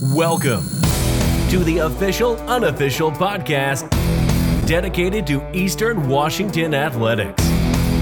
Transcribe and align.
Welcome 0.00 0.64
to 1.50 1.64
the 1.64 1.78
official, 1.78 2.36
unofficial 2.42 3.10
podcast 3.10 3.90
dedicated 4.64 5.26
to 5.26 5.44
Eastern 5.52 6.08
Washington 6.08 6.72
athletics. 6.72 7.42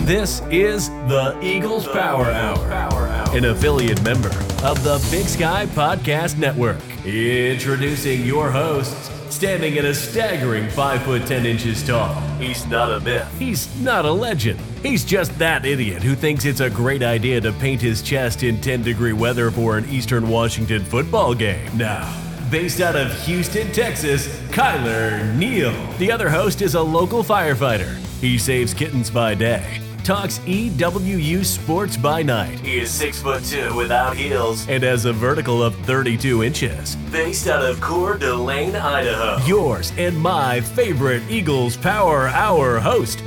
This 0.05 0.43
is 0.51 0.91
the 1.09 1.39
Eagles 1.43 1.89
Power 1.89 2.27
Hour, 2.27 3.07
an 3.35 3.47
affiliate 3.47 4.03
member 4.03 4.29
of 4.63 4.85
the 4.85 4.99
Big 5.11 5.25
Sky 5.25 5.65
Podcast 5.69 6.37
Network. 6.37 6.77
Introducing 7.07 8.27
your 8.27 8.51
hosts, 8.51 9.09
standing 9.37 9.77
at 9.77 9.85
a 9.85 9.95
staggering 9.95 10.67
5 10.71 11.03
foot 11.03 11.27
10 11.27 11.45
inches 11.45 11.87
tall. 11.87 12.15
He's 12.39 12.67
not 12.67 12.91
a 12.91 13.01
myth. 13.01 13.31
He's 13.39 13.69
not 13.83 14.07
a 14.07 14.11
legend. 14.11 14.59
He's 14.83 15.05
just 15.05 15.39
that 15.39 15.67
idiot 15.67 16.03
who 16.03 16.15
thinks 16.15 16.47
it's 16.47 16.61
a 16.61 16.71
great 16.71 17.03
idea 17.03 17.43
to 17.43 17.53
paint 17.53 17.83
his 17.83 18.01
chest 18.01 18.43
in 18.43 18.59
10 18.63 18.83
degree 18.83 19.13
weather 19.13 19.51
for 19.51 19.77
an 19.77 19.87
Eastern 19.91 20.27
Washington 20.31 20.83
football 20.83 21.35
game. 21.35 21.77
Now, 21.77 22.11
based 22.51 22.81
out 22.81 22.97
of 22.97 23.13
Houston, 23.27 23.71
Texas, 23.73 24.27
Kyler 24.49 25.37
Neal. 25.37 25.75
The 25.99 26.11
other 26.11 26.31
host 26.31 26.63
is 26.63 26.75
a 26.75 26.83
local 26.83 27.23
firefighter. 27.23 27.95
He 28.23 28.39
saves 28.39 28.73
kittens 28.73 29.11
by 29.11 29.35
day. 29.35 29.86
Talks 30.07 30.39
EWU 30.47 31.45
sports 31.45 31.97
by 31.97 32.23
night. 32.23 32.61
He 32.61 32.79
is 32.79 32.93
six 32.93 33.21
foot 33.21 33.43
two 33.43 33.75
without 33.75 34.17
heels 34.17 34.69
and 34.69 34.85
has 34.85 35.05
a 35.05 35.13
vertical 35.13 35.65
of 35.65 35.75
32 35.85 36.45
inches. 36.45 36.95
Based 37.11 37.49
out 37.49 37.65
of 37.65 37.81
Coeur 37.81 38.17
d'Alene, 38.17 38.77
Idaho. 38.77 39.45
Yours 39.45 39.93
and 39.99 40.17
my 40.17 40.61
favorite 40.61 41.25
Eagles 41.29 41.77
Power 41.77 42.29
Hour 42.29 42.79
host, 42.79 43.21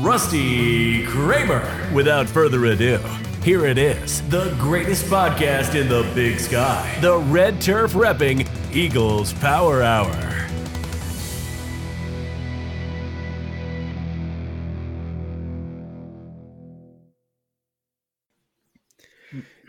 Rusty 0.00 1.04
Kramer. 1.04 1.90
Without 1.92 2.26
further 2.26 2.64
ado, 2.64 2.96
here 3.44 3.66
it 3.66 3.76
is, 3.76 4.22
the 4.30 4.56
greatest 4.58 5.04
podcast 5.04 5.78
in 5.78 5.86
the 5.86 6.10
big 6.14 6.40
sky, 6.40 6.96
the 7.02 7.18
Red 7.18 7.60
Turf 7.60 7.92
Repping 7.92 8.48
Eagles 8.74 9.34
Power 9.34 9.82
Hour. 9.82 10.48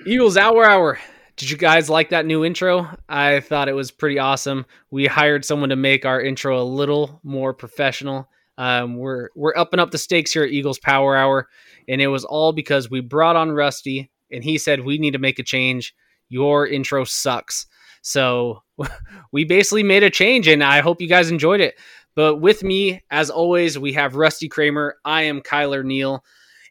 Eagles 0.05 0.35
Power 0.35 0.65
Hour. 0.65 0.99
Did 1.37 1.49
you 1.49 1.57
guys 1.57 1.89
like 1.89 2.09
that 2.09 2.25
new 2.25 2.43
intro? 2.43 2.89
I 3.07 3.39
thought 3.39 3.69
it 3.69 3.75
was 3.75 3.89
pretty 3.89 4.19
awesome. 4.19 4.65
We 4.91 5.05
hired 5.05 5.45
someone 5.45 5.69
to 5.69 5.77
make 5.77 6.05
our 6.05 6.21
intro 6.21 6.61
a 6.61 6.63
little 6.63 7.21
more 7.23 7.53
professional. 7.53 8.29
Um, 8.57 8.97
we're 8.97 9.29
we're 9.35 9.55
upping 9.55 9.79
up 9.79 9.91
the 9.91 9.97
stakes 9.97 10.33
here 10.33 10.43
at 10.43 10.51
Eagles 10.51 10.77
Power 10.77 11.15
Hour, 11.15 11.47
and 11.87 12.01
it 12.01 12.07
was 12.07 12.25
all 12.25 12.51
because 12.51 12.89
we 12.89 12.99
brought 12.99 13.35
on 13.37 13.51
Rusty, 13.51 14.11
and 14.29 14.43
he 14.43 14.57
said 14.57 14.81
we 14.81 14.97
need 14.97 15.11
to 15.11 15.19
make 15.19 15.39
a 15.39 15.43
change. 15.43 15.95
Your 16.27 16.67
intro 16.67 17.05
sucks, 17.05 17.65
so 18.01 18.61
we 19.31 19.45
basically 19.45 19.83
made 19.83 20.03
a 20.03 20.09
change, 20.09 20.47
and 20.47 20.63
I 20.63 20.81
hope 20.81 21.01
you 21.01 21.07
guys 21.07 21.31
enjoyed 21.31 21.61
it. 21.61 21.75
But 22.15 22.41
with 22.41 22.61
me, 22.61 23.01
as 23.09 23.29
always, 23.29 23.79
we 23.79 23.93
have 23.93 24.15
Rusty 24.15 24.49
Kramer. 24.49 24.97
I 25.05 25.23
am 25.23 25.41
Kyler 25.41 25.83
Neal, 25.83 26.23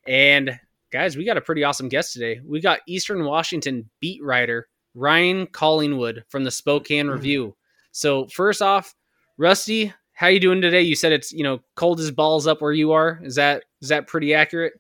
and 0.07 0.59
guys, 0.93 1.17
we 1.17 1.25
got 1.25 1.39
a 1.39 1.41
pretty 1.41 1.65
awesome 1.65 1.89
guest 1.89 2.13
today. 2.13 2.41
We 2.45 2.61
got 2.61 2.81
Eastern 2.87 3.25
Washington 3.25 3.91
beat 4.01 4.23
writer 4.23 4.69
Ryan 4.95 5.47
Collingwood 5.47 6.25
from 6.29 6.45
the 6.45 6.51
Spokesman 6.51 7.11
Review. 7.11 7.57
So 7.93 8.27
first 8.27 8.61
off, 8.61 8.95
Rusty, 9.39 9.93
how 10.13 10.27
you 10.27 10.39
doing 10.39 10.61
today? 10.61 10.83
You 10.83 10.95
said 10.95 11.13
it's 11.13 11.33
you 11.33 11.43
know 11.43 11.61
cold 11.77 11.99
as 11.99 12.11
balls 12.11 12.47
up 12.47 12.61
where 12.61 12.73
you 12.73 12.93
are. 12.93 13.21
Is 13.25 13.37
that 13.37 13.65
is 13.81 13.89
that 13.89 14.07
pretty 14.07 14.35
accurate? 14.35 14.75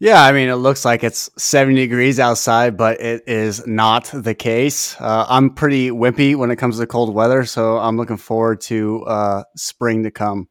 Yeah, 0.00 0.22
I 0.22 0.30
mean, 0.30 0.48
it 0.48 0.54
looks 0.54 0.84
like 0.84 1.02
it's 1.02 1.28
70 1.38 1.74
degrees 1.74 2.20
outside, 2.20 2.76
but 2.76 3.00
it 3.00 3.24
is 3.26 3.66
not 3.66 4.08
the 4.14 4.32
case. 4.32 4.94
Uh, 5.00 5.26
I'm 5.28 5.52
pretty 5.52 5.90
wimpy 5.90 6.36
when 6.36 6.52
it 6.52 6.56
comes 6.56 6.78
to 6.78 6.86
cold 6.86 7.12
weather, 7.12 7.44
so 7.44 7.78
I'm 7.78 7.96
looking 7.96 8.16
forward 8.16 8.60
to 8.62 9.02
uh, 9.06 9.42
spring 9.56 10.04
to 10.04 10.12
come. 10.12 10.48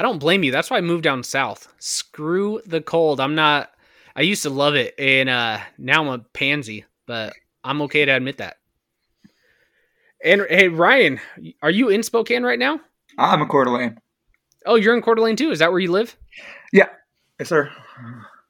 I 0.00 0.02
don't 0.02 0.18
blame 0.18 0.42
you. 0.42 0.50
That's 0.50 0.70
why 0.70 0.78
I 0.78 0.80
moved 0.80 1.04
down 1.04 1.22
south. 1.22 1.68
Screw 1.78 2.62
the 2.64 2.80
cold. 2.80 3.20
I'm 3.20 3.34
not. 3.34 3.70
I 4.16 4.22
used 4.22 4.42
to 4.44 4.50
love 4.50 4.74
it, 4.74 4.94
and 4.98 5.28
uh, 5.28 5.58
now 5.76 6.00
I'm 6.00 6.08
a 6.08 6.18
pansy, 6.32 6.86
but 7.06 7.34
I'm 7.62 7.82
okay 7.82 8.06
to 8.06 8.16
admit 8.16 8.38
that. 8.38 8.56
And 10.24 10.46
hey, 10.48 10.68
Ryan, 10.68 11.20
are 11.60 11.70
you 11.70 11.90
in 11.90 12.02
Spokane 12.02 12.44
right 12.44 12.58
now? 12.58 12.80
I'm 13.18 13.42
in 13.42 13.48
Coeur 13.48 13.64
d'Alene. 13.64 13.98
Oh, 14.64 14.76
you're 14.76 14.96
in 14.96 15.02
Coeur 15.02 15.16
d'Alene 15.16 15.36
too. 15.36 15.50
Is 15.50 15.58
that 15.58 15.70
where 15.70 15.80
you 15.80 15.92
live? 15.92 16.16
Yeah, 16.72 16.88
yes, 17.38 17.50
sir. 17.50 17.70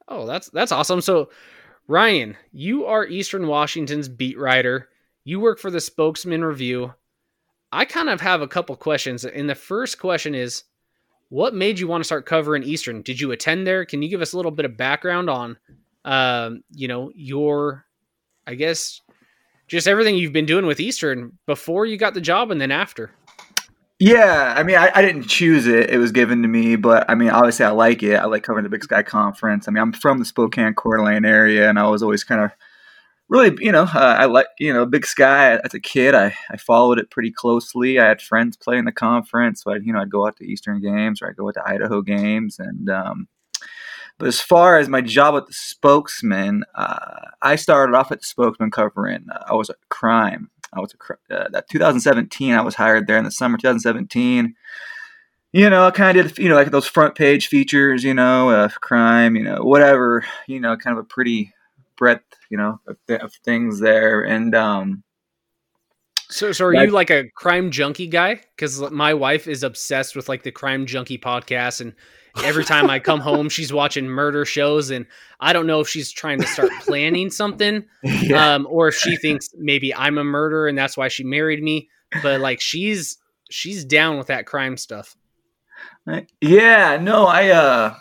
Oh, 0.06 0.26
that's 0.26 0.50
that's 0.50 0.70
awesome. 0.70 1.00
So, 1.00 1.30
Ryan, 1.88 2.36
you 2.52 2.86
are 2.86 3.04
Eastern 3.04 3.48
Washington's 3.48 4.08
beat 4.08 4.38
writer. 4.38 4.88
You 5.25 5.41
work 5.41 5.58
for 5.58 5.72
the 5.72 5.80
Spokesman 5.80 6.44
Review. 6.44 6.94
I 7.72 7.86
kind 7.86 8.08
of 8.08 8.20
have 8.20 8.41
a 8.41 8.48
couple 8.48 8.76
questions, 8.76 9.25
and 9.25 9.50
the 9.50 9.56
first 9.56 9.98
question 9.98 10.36
is, 10.36 10.62
what 11.30 11.54
made 11.54 11.78
you 11.78 11.86
want 11.86 12.00
to 12.00 12.04
start 12.04 12.26
covering 12.26 12.62
Eastern? 12.64 13.02
Did 13.02 13.20
you 13.20 13.32
attend 13.32 13.66
there? 13.66 13.84
Can 13.84 14.02
you 14.02 14.08
give 14.08 14.20
us 14.20 14.32
a 14.32 14.36
little 14.36 14.50
bit 14.50 14.66
of 14.66 14.76
background 14.76 15.30
on, 15.30 15.56
um, 16.04 16.62
you 16.72 16.88
know, 16.88 17.10
your, 17.14 17.86
I 18.46 18.56
guess, 18.56 19.00
just 19.69 19.86
everything 19.86 20.16
you've 20.16 20.32
been 20.32 20.46
doing 20.46 20.66
with 20.66 20.80
Eastern 20.80 21.38
before 21.46 21.86
you 21.86 21.96
got 21.96 22.14
the 22.14 22.20
job 22.20 22.50
and 22.50 22.60
then 22.60 22.72
after? 22.72 23.12
Yeah, 24.00 24.54
I 24.56 24.62
mean, 24.62 24.76
I, 24.76 24.90
I, 24.94 25.02
didn't 25.02 25.28
choose 25.28 25.66
it; 25.66 25.90
it 25.90 25.98
was 25.98 26.10
given 26.10 26.40
to 26.40 26.48
me. 26.48 26.74
But 26.76 27.04
I 27.10 27.14
mean, 27.14 27.28
obviously, 27.28 27.66
I 27.66 27.70
like 27.70 28.02
it. 28.02 28.14
I 28.14 28.24
like 28.24 28.42
covering 28.42 28.62
the 28.62 28.70
Big 28.70 28.82
Sky 28.82 29.02
Conference. 29.02 29.69
I 29.69 29.72
mean, 29.72 29.82
I'm 29.82 29.92
from 29.92 30.19
the 30.19 30.24
Spokane 30.24 30.72
Coeur 30.72 30.96
d'Alene 30.96 31.26
area, 31.26 31.69
and 31.69 31.78
I 31.78 31.86
was 31.86 32.02
always 32.02 32.24
kind 32.24 32.40
of 32.40 32.50
really, 33.30 33.56
you 33.64 33.72
know, 33.72 33.84
uh, 33.84 34.16
I 34.18 34.26
like, 34.26 34.48
you 34.58 34.72
know, 34.72 34.84
Big 34.84 35.06
Sky. 35.06 35.56
As 35.64 35.72
a 35.72 35.80
kid, 35.80 36.14
I, 36.14 36.34
I 36.50 36.58
followed 36.58 36.98
it 36.98 37.10
pretty 37.10 37.32
closely. 37.32 37.98
I 37.98 38.08
had 38.08 38.20
friends 38.20 38.58
play 38.58 38.76
in 38.76 38.84
the 38.84 38.92
conference, 38.92 39.62
so 39.62 39.72
I, 39.72 39.76
you 39.76 39.92
know, 39.92 40.00
I'd 40.00 40.10
go 40.10 40.26
out 40.26 40.36
to 40.36 40.44
Eastern 40.44 40.82
games 40.82 41.22
or 41.22 41.28
I'd 41.28 41.36
go 41.36 41.48
out 41.48 41.54
to 41.54 41.66
Idaho 41.66 42.02
games, 42.02 42.58
and 42.58 42.90
um, 42.90 43.28
but 44.19 44.28
as 44.28 44.40
far 44.40 44.76
as 44.76 44.90
my 44.90 45.00
job 45.00 45.34
at 45.36 45.46
the 45.46 45.54
Spokesman, 45.54 46.64
uh, 46.74 47.30
I 47.40 47.56
started 47.56 47.96
off 47.96 48.12
at 48.12 48.20
the 48.20 48.26
Spokesman 48.26 48.70
covering. 48.70 49.24
Uh, 49.32 49.44
I 49.48 49.54
was 49.54 49.70
a 49.70 49.74
crime 49.88 50.50
I 50.72 50.80
was 50.80 50.94
a, 50.94 51.34
uh, 51.34 51.48
that 51.50 51.69
2017. 51.69 52.54
I 52.54 52.60
was 52.62 52.74
hired 52.74 53.06
there 53.06 53.19
in 53.19 53.24
the 53.24 53.30
summer 53.30 53.58
2017. 53.58 54.54
You 55.52 55.69
know, 55.69 55.86
I 55.86 55.90
kind 55.90 56.16
of 56.16 56.28
did 56.28 56.38
you 56.38 56.48
know 56.48 56.54
like 56.54 56.70
those 56.70 56.86
front 56.86 57.16
page 57.16 57.48
features, 57.48 58.04
you 58.04 58.14
know, 58.14 58.69
crime, 58.80 59.34
you 59.34 59.42
know, 59.42 59.62
whatever, 59.62 60.24
you 60.46 60.60
know, 60.60 60.76
kind 60.76 60.96
of 60.96 61.04
a 61.04 61.06
pretty 61.06 61.52
breadth, 62.00 62.25
you 62.50 62.56
know, 62.59 62.81
of, 62.88 62.97
th- 63.06 63.21
of 63.21 63.33
things 63.44 63.78
there, 63.78 64.22
and 64.22 64.53
um. 64.56 65.05
So, 66.31 66.53
so 66.53 66.66
are 66.66 66.75
you 66.75 66.91
like 66.93 67.11
a 67.11 67.28
crime 67.37 67.71
junkie 67.72 68.06
guy? 68.06 68.41
Because 68.56 68.81
my 68.93 69.15
wife 69.15 69.49
is 69.49 69.65
obsessed 69.65 70.15
with 70.15 70.28
like 70.28 70.43
the 70.44 70.53
crime 70.53 70.87
junkie 70.87 71.19
podcast, 71.19 71.81
and 71.81 71.93
every 72.43 72.65
time 72.65 72.88
I 72.88 72.99
come 72.99 73.21
home, 73.21 73.49
she's 73.50 73.72
watching 73.72 74.06
murder 74.06 74.44
shows, 74.44 74.91
and 74.91 75.06
I 75.41 75.53
don't 75.53 75.66
know 75.66 75.81
if 75.81 75.88
she's 75.88 76.11
trying 76.11 76.41
to 76.41 76.47
start 76.47 76.71
planning 76.81 77.31
something, 77.31 77.84
yeah. 78.03 78.55
um, 78.55 78.67
or 78.71 78.88
if 78.88 78.94
she 78.97 79.17
thinks 79.17 79.50
maybe 79.56 79.94
I'm 79.94 80.19
a 80.19 80.25
murderer 80.25 80.69
and 80.69 80.78
that's 80.78 80.97
why 80.97 81.09
she 81.09 81.25
married 81.25 81.62
me. 81.62 81.88
But 82.22 82.41
like 82.41 82.61
she's 82.61 83.19
she's 83.50 83.84
down 83.84 84.17
with 84.17 84.28
that 84.28 84.47
crime 84.47 84.77
stuff. 84.77 85.17
Yeah, 86.41 86.99
no, 87.00 87.27
I 87.27 87.50
uh, 87.50 87.94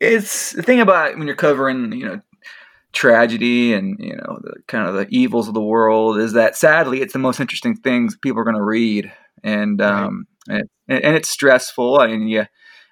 it's 0.00 0.52
the 0.52 0.62
thing 0.62 0.80
about 0.80 1.16
when 1.16 1.26
you're 1.26 1.36
covering, 1.36 1.92
you 1.92 2.06
know, 2.06 2.20
tragedy 2.94 3.74
and 3.74 3.96
you 3.98 4.16
know 4.16 4.38
the 4.42 4.54
kind 4.68 4.88
of 4.88 4.94
the 4.94 5.06
evils 5.10 5.48
of 5.48 5.54
the 5.54 5.60
world 5.60 6.18
is 6.18 6.32
that 6.32 6.56
sadly 6.56 7.00
it's 7.00 7.12
the 7.12 7.18
most 7.18 7.40
interesting 7.40 7.74
things 7.74 8.16
people 8.16 8.40
are 8.40 8.44
going 8.44 8.56
to 8.56 8.62
read 8.62 9.12
and 9.42 9.82
um 9.82 10.26
right. 10.48 10.64
and, 10.88 11.04
and, 11.04 11.16
it's 11.16 11.28
stressful 11.28 11.98
I 11.98 12.06
and 12.06 12.20
mean, 12.20 12.28
yeah 12.28 12.46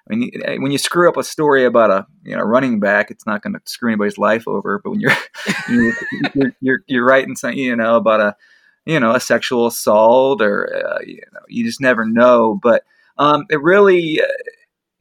I 0.09 0.15
mean, 0.15 0.31
when 0.59 0.71
you 0.71 0.77
screw 0.77 1.07
up 1.07 1.15
a 1.15 1.23
story 1.23 1.63
about 1.63 1.89
a 1.89 2.05
you 2.23 2.35
know 2.35 2.43
running 2.43 2.79
back, 2.79 3.09
it's 3.09 3.25
not 3.25 3.41
going 3.41 3.53
to 3.53 3.61
screw 3.65 3.89
anybody's 3.89 4.17
life 4.17 4.47
over. 4.47 4.79
But 4.83 4.91
when 4.91 4.99
you're 4.99 5.15
you're, 5.69 5.93
you're, 6.33 6.51
you're, 6.59 6.79
you're 6.87 7.05
writing 7.05 7.35
something, 7.35 7.57
you 7.57 7.75
know, 7.75 7.95
about 7.95 8.19
a 8.19 8.35
you 8.85 8.99
know 8.99 9.15
a 9.15 9.19
sexual 9.19 9.67
assault 9.67 10.41
or 10.41 10.69
uh, 10.75 10.99
you 11.05 11.21
know 11.31 11.39
you 11.47 11.63
just 11.63 11.79
never 11.79 12.05
know. 12.05 12.59
But 12.61 12.83
um, 13.17 13.45
it 13.49 13.61
really 13.61 14.21
uh, 14.21 14.25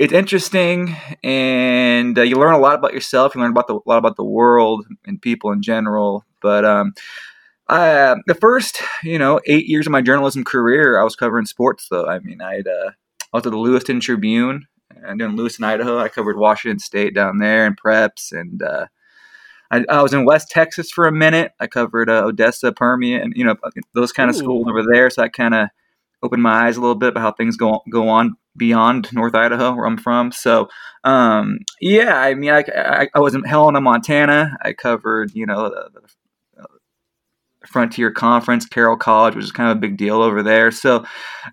it's 0.02 0.12
interesting, 0.12 0.96
and 1.22 2.18
uh, 2.18 2.22
you 2.22 2.34
learn 2.34 2.54
a 2.54 2.58
lot 2.58 2.74
about 2.74 2.92
yourself. 2.92 3.36
You 3.36 3.40
learn 3.40 3.52
about 3.52 3.68
the, 3.68 3.76
a 3.76 3.86
lot 3.86 3.98
about 3.98 4.16
the 4.16 4.24
world 4.24 4.84
and 5.06 5.22
people 5.22 5.52
in 5.52 5.62
general. 5.62 6.24
But 6.40 6.64
um, 6.64 6.94
uh, 7.68 8.16
the 8.26 8.34
first, 8.34 8.82
you 9.04 9.16
know, 9.16 9.38
eight 9.46 9.66
years 9.66 9.86
of 9.86 9.92
my 9.92 10.02
journalism 10.02 10.42
career, 10.42 10.98
I 11.00 11.04
was 11.04 11.14
covering 11.14 11.46
sports. 11.46 11.86
Though 11.88 12.08
I 12.08 12.18
mean, 12.18 12.40
I'd 12.40 12.66
uh, 12.66 12.90
I 13.32 13.36
was 13.36 13.46
at 13.46 13.52
the 13.52 13.58
Lewiston 13.58 14.00
Tribune 14.00 14.66
and 15.04 15.22
in 15.22 15.36
Lewiston, 15.36 15.64
Idaho. 15.64 16.00
I 16.00 16.08
covered 16.08 16.36
Washington 16.36 16.80
State 16.80 17.14
down 17.14 17.38
there 17.38 17.64
and 17.64 17.80
preps, 17.80 18.32
and 18.32 18.60
uh, 18.60 18.86
I, 19.70 19.84
I, 19.88 20.02
was 20.02 20.12
in 20.12 20.24
West 20.24 20.50
Texas 20.50 20.90
for 20.90 21.06
a 21.06 21.12
minute. 21.12 21.52
I 21.60 21.68
covered 21.68 22.10
uh, 22.10 22.24
Odessa, 22.24 22.72
Permian, 22.72 23.34
you 23.36 23.44
know 23.44 23.54
those 23.94 24.10
kind 24.10 24.30
of 24.30 24.34
schools 24.34 24.66
over 24.68 24.82
there. 24.92 25.10
So 25.10 25.22
I 25.22 25.28
kind 25.28 25.54
of 25.54 25.68
opened 26.22 26.42
my 26.42 26.66
eyes 26.66 26.76
a 26.76 26.80
little 26.80 26.94
bit 26.94 27.10
about 27.10 27.20
how 27.20 27.32
things 27.32 27.56
go 27.56 27.82
go 27.90 28.08
on 28.08 28.36
beyond 28.56 29.12
North 29.12 29.34
Idaho, 29.34 29.74
where 29.74 29.86
I'm 29.86 29.96
from. 29.96 30.32
So 30.32 30.68
um, 31.04 31.58
yeah, 31.80 32.16
I 32.16 32.34
mean, 32.34 32.50
I, 32.50 32.64
I, 32.74 33.08
I 33.14 33.20
was 33.20 33.34
in 33.34 33.44
Helena, 33.44 33.80
Montana. 33.80 34.56
I 34.62 34.72
covered 34.72 35.32
you 35.34 35.46
know 35.46 35.68
the, 35.68 35.90
the 35.92 36.00
Frontier 37.66 38.10
Conference, 38.10 38.66
Carroll 38.66 38.96
College, 38.96 39.34
which 39.34 39.44
is 39.44 39.52
kind 39.52 39.70
of 39.70 39.76
a 39.76 39.80
big 39.80 39.96
deal 39.96 40.22
over 40.22 40.42
there. 40.42 40.70
So, 40.70 41.04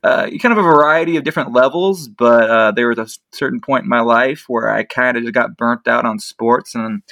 uh, 0.04 0.28
you 0.30 0.40
kind 0.40 0.52
of 0.52 0.58
a 0.58 0.64
variety 0.64 1.18
of 1.18 1.24
different 1.24 1.54
levels, 1.54 2.08
but 2.08 2.50
uh, 2.50 2.72
there 2.72 2.90
was 2.90 2.98
a 2.98 3.08
certain 3.32 3.62
point 3.62 3.84
in 3.84 3.90
my 3.90 4.02
life 4.02 4.46
where 4.48 4.70
I 4.70 4.84
kind 4.84 5.18
of 5.18 5.24
just 5.24 5.34
got 5.34 5.58
burnt 5.58 5.88
out 5.88 6.06
on 6.06 6.20
sports, 6.20 6.76
and 6.76 7.04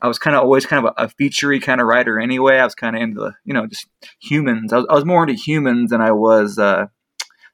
I 0.00 0.08
was 0.08 0.18
kind 0.18 0.36
of 0.36 0.42
always 0.42 0.66
kind 0.66 0.86
of 0.86 0.94
a, 0.96 1.04
a 1.04 1.08
featurey 1.08 1.62
kind 1.62 1.80
of 1.80 1.86
writer 1.86 2.18
anyway. 2.18 2.58
I 2.58 2.64
was 2.64 2.74
kind 2.74 2.96
of 2.96 3.02
into 3.02 3.20
the, 3.20 3.32
you 3.44 3.54
know, 3.54 3.66
just 3.66 3.86
humans. 4.20 4.72
I 4.72 4.78
was, 4.78 4.86
I 4.90 4.94
was 4.94 5.04
more 5.04 5.22
into 5.22 5.40
humans 5.40 5.90
than 5.90 6.00
I 6.00 6.12
was 6.12 6.58
uh, 6.58 6.86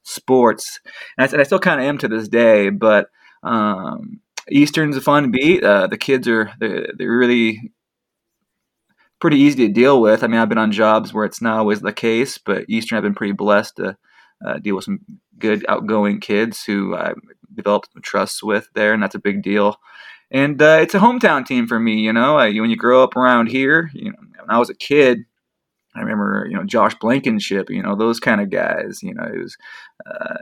sports, 0.03 0.81
and 1.17 1.27
I, 1.27 1.33
and 1.33 1.41
I 1.41 1.45
still 1.45 1.59
kind 1.59 1.81
of 1.81 1.87
am 1.87 1.99
to 1.99 2.09
this 2.09 2.29
day. 2.29 2.71
But 2.71 3.09
um, 3.43 4.21
Eastern's 4.51 4.97
a 4.97 5.01
fun 5.01 5.31
beat. 5.31 5.63
Uh, 5.63 5.87
the 5.87 5.99
kids 5.99 6.29
are 6.29 6.53
they're, 6.59 6.89
they're 6.97 7.17
really 7.17 7.73
pretty 9.21 9.39
easy 9.39 9.67
to 9.69 9.73
deal 9.73 10.01
with. 10.01 10.25
I 10.25 10.27
mean, 10.27 10.41
I've 10.41 10.49
been 10.49 10.59
on 10.59 10.73
jobs 10.73 11.15
where 11.15 11.25
it's 11.25 11.41
not 11.41 11.59
always 11.59 11.81
the 11.81 11.93
case, 11.93 12.39
but 12.39 12.65
Eastern 12.69 12.97
I've 12.97 13.05
been 13.05 13.15
pretty 13.15 13.35
blessed 13.35 13.77
to 13.77 13.97
uh, 14.45 14.59
deal 14.59 14.75
with 14.75 14.85
some 14.85 15.01
good 15.39 15.65
outgoing 15.69 16.21
kids 16.21 16.65
who 16.65 16.97
I 16.97 17.13
developed 17.55 17.91
trust 18.03 18.43
with 18.43 18.69
there, 18.75 18.93
and 18.93 19.03
that's 19.03 19.15
a 19.15 19.21
big 19.21 19.43
deal. 19.43 19.77
And 20.31 20.61
uh, 20.61 20.79
it's 20.81 20.95
a 20.95 20.99
hometown 20.99 21.47
team 21.47 21.67
for 21.67 21.79
me. 21.79 22.01
You 22.01 22.13
know, 22.13 22.37
I, 22.37 22.53
when 22.53 22.71
you 22.71 22.77
grow 22.77 23.05
up 23.05 23.17
around 23.17 23.49
here, 23.49 23.91
you 23.93 24.11
know, 24.11 24.19
when 24.41 24.51
I 24.51 24.59
was 24.59 24.71
a 24.71 24.75
kid, 24.75 25.25
I 25.95 26.01
remember, 26.01 26.47
you 26.49 26.57
know, 26.57 26.65
Josh 26.65 26.95
Blankenship, 26.95 27.69
you 27.69 27.83
know, 27.83 27.95
those 27.95 28.19
kind 28.19 28.41
of 28.41 28.51
guys. 28.51 29.03
You 29.03 29.15
know, 29.15 29.25
it 29.25 29.39
was 29.39 29.57
uh, 30.07 30.39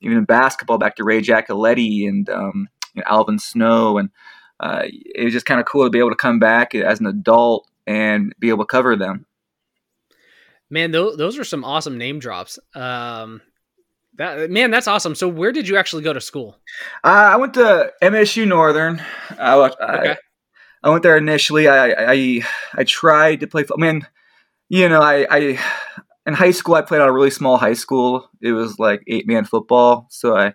even 0.00 0.18
in 0.18 0.24
basketball 0.24 0.78
back 0.78 0.96
to 0.96 1.04
Ray 1.04 1.20
Giacoletti 1.20 2.08
and 2.08 2.28
um, 2.28 2.68
you 2.94 3.00
know, 3.00 3.06
Alvin 3.06 3.38
Snow, 3.38 3.98
and 3.98 4.10
uh, 4.60 4.82
it 4.84 5.24
was 5.24 5.32
just 5.32 5.46
kind 5.46 5.60
of 5.60 5.66
cool 5.66 5.84
to 5.84 5.90
be 5.90 5.98
able 5.98 6.10
to 6.10 6.16
come 6.16 6.38
back 6.38 6.74
as 6.74 7.00
an 7.00 7.06
adult 7.06 7.68
and 7.86 8.34
be 8.38 8.48
able 8.48 8.64
to 8.64 8.68
cover 8.68 8.96
them. 8.96 9.26
Man, 10.70 10.90
those 10.90 11.16
those 11.16 11.38
are 11.38 11.44
some 11.44 11.64
awesome 11.64 11.98
name 11.98 12.18
drops. 12.18 12.58
Um, 12.74 13.42
that 14.16 14.50
man, 14.50 14.70
that's 14.70 14.88
awesome. 14.88 15.14
So, 15.14 15.28
where 15.28 15.52
did 15.52 15.68
you 15.68 15.76
actually 15.76 16.02
go 16.02 16.12
to 16.12 16.20
school? 16.20 16.56
Uh, 17.02 17.30
I 17.32 17.36
went 17.36 17.54
to 17.54 17.92
MSU 18.02 18.46
Northern. 18.46 19.02
I, 19.38 19.54
okay. 19.54 19.76
I, 19.80 20.16
I 20.82 20.90
went 20.90 21.02
there 21.02 21.16
initially. 21.16 21.68
I, 21.68 22.12
I 22.12 22.42
I 22.74 22.84
tried 22.84 23.40
to 23.40 23.46
play. 23.46 23.64
I 23.72 23.80
mean, 23.80 24.06
you 24.74 24.88
know, 24.88 25.02
I, 25.02 25.24
I 25.30 25.58
in 26.26 26.34
high 26.34 26.50
school 26.50 26.74
I 26.74 26.82
played 26.82 27.00
on 27.00 27.08
a 27.08 27.12
really 27.12 27.30
small 27.30 27.58
high 27.58 27.74
school. 27.74 28.28
It 28.40 28.50
was 28.50 28.80
like 28.80 29.04
eight 29.06 29.24
man 29.24 29.44
football. 29.44 30.08
So 30.10 30.36
I, 30.36 30.54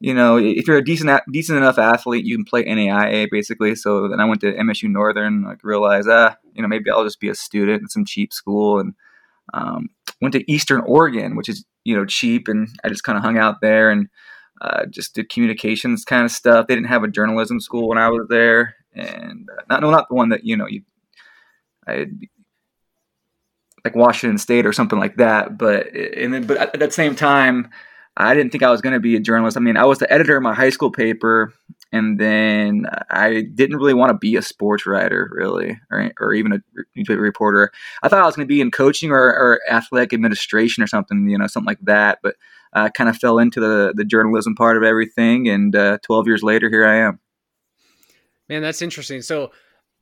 you 0.00 0.14
know, 0.14 0.38
if 0.38 0.66
you're 0.66 0.78
a 0.78 0.84
decent 0.84 1.20
decent 1.30 1.58
enough 1.58 1.76
athlete, 1.76 2.24
you 2.24 2.34
can 2.34 2.46
play 2.46 2.64
NAIA 2.64 3.28
basically. 3.30 3.74
So 3.74 4.08
then 4.08 4.20
I 4.20 4.24
went 4.24 4.40
to 4.40 4.54
MSU 4.54 4.88
Northern. 4.88 5.42
Like 5.42 5.62
realized, 5.64 6.08
ah, 6.10 6.34
you 6.54 6.62
know, 6.62 6.68
maybe 6.68 6.90
I'll 6.90 7.04
just 7.04 7.20
be 7.20 7.28
a 7.28 7.34
student 7.34 7.82
in 7.82 7.88
some 7.88 8.06
cheap 8.06 8.32
school, 8.32 8.80
and 8.80 8.94
um, 9.52 9.90
went 10.22 10.32
to 10.32 10.50
Eastern 10.50 10.80
Oregon, 10.86 11.36
which 11.36 11.50
is 11.50 11.62
you 11.84 11.94
know 11.94 12.06
cheap, 12.06 12.48
and 12.48 12.70
I 12.82 12.88
just 12.88 13.04
kind 13.04 13.18
of 13.18 13.22
hung 13.22 13.36
out 13.36 13.60
there 13.60 13.90
and 13.90 14.08
uh, 14.62 14.86
just 14.86 15.14
did 15.14 15.28
communications 15.28 16.06
kind 16.06 16.24
of 16.24 16.30
stuff. 16.30 16.68
They 16.68 16.74
didn't 16.74 16.88
have 16.88 17.04
a 17.04 17.08
journalism 17.08 17.60
school 17.60 17.86
when 17.86 17.98
I 17.98 18.08
was 18.08 18.28
there, 18.30 18.76
and 18.94 19.46
uh, 19.50 19.62
not 19.68 19.82
no, 19.82 19.90
not 19.90 20.08
the 20.08 20.14
one 20.14 20.30
that 20.30 20.46
you 20.46 20.56
know 20.56 20.66
you 20.66 20.84
I 21.86 22.06
like 23.84 23.94
Washington 23.96 24.38
State 24.38 24.66
or 24.66 24.72
something 24.72 24.98
like 24.98 25.16
that. 25.16 25.58
But 25.58 25.88
and 25.94 26.32
then, 26.32 26.46
but 26.46 26.56
at 26.56 26.78
that 26.78 26.92
same 26.92 27.14
time, 27.14 27.70
I 28.16 28.34
didn't 28.34 28.52
think 28.52 28.62
I 28.62 28.70
was 28.70 28.80
going 28.80 28.92
to 28.92 29.00
be 29.00 29.16
a 29.16 29.20
journalist. 29.20 29.56
I 29.56 29.60
mean, 29.60 29.76
I 29.76 29.84
was 29.84 29.98
the 29.98 30.12
editor 30.12 30.36
of 30.36 30.42
my 30.42 30.54
high 30.54 30.70
school 30.70 30.90
paper, 30.90 31.52
and 31.92 32.20
then 32.20 32.86
I 33.10 33.42
didn't 33.54 33.76
really 33.76 33.94
want 33.94 34.10
to 34.10 34.18
be 34.18 34.36
a 34.36 34.42
sports 34.42 34.86
writer, 34.86 35.30
really, 35.32 35.80
or, 35.90 36.12
or 36.20 36.34
even 36.34 36.52
a 36.52 36.58
newspaper 36.94 37.20
reporter. 37.20 37.70
I 38.02 38.08
thought 38.08 38.22
I 38.22 38.26
was 38.26 38.36
going 38.36 38.46
to 38.46 38.52
be 38.54 38.60
in 38.60 38.70
coaching 38.70 39.10
or, 39.10 39.18
or, 39.18 39.60
athletic 39.70 40.12
administration 40.12 40.82
or 40.82 40.86
something, 40.86 41.28
you 41.28 41.38
know, 41.38 41.46
something 41.46 41.66
like 41.66 41.80
that. 41.82 42.18
But 42.22 42.36
I 42.74 42.90
kind 42.90 43.08
of 43.08 43.16
fell 43.16 43.38
into 43.38 43.60
the 43.60 43.92
the 43.96 44.04
journalism 44.04 44.54
part 44.54 44.76
of 44.76 44.82
everything, 44.82 45.48
and 45.48 45.74
uh, 45.74 45.98
12 46.02 46.26
years 46.26 46.42
later, 46.42 46.68
here 46.68 46.86
I 46.86 46.96
am. 46.96 47.18
Man, 48.48 48.60
that's 48.60 48.82
interesting. 48.82 49.22
So, 49.22 49.52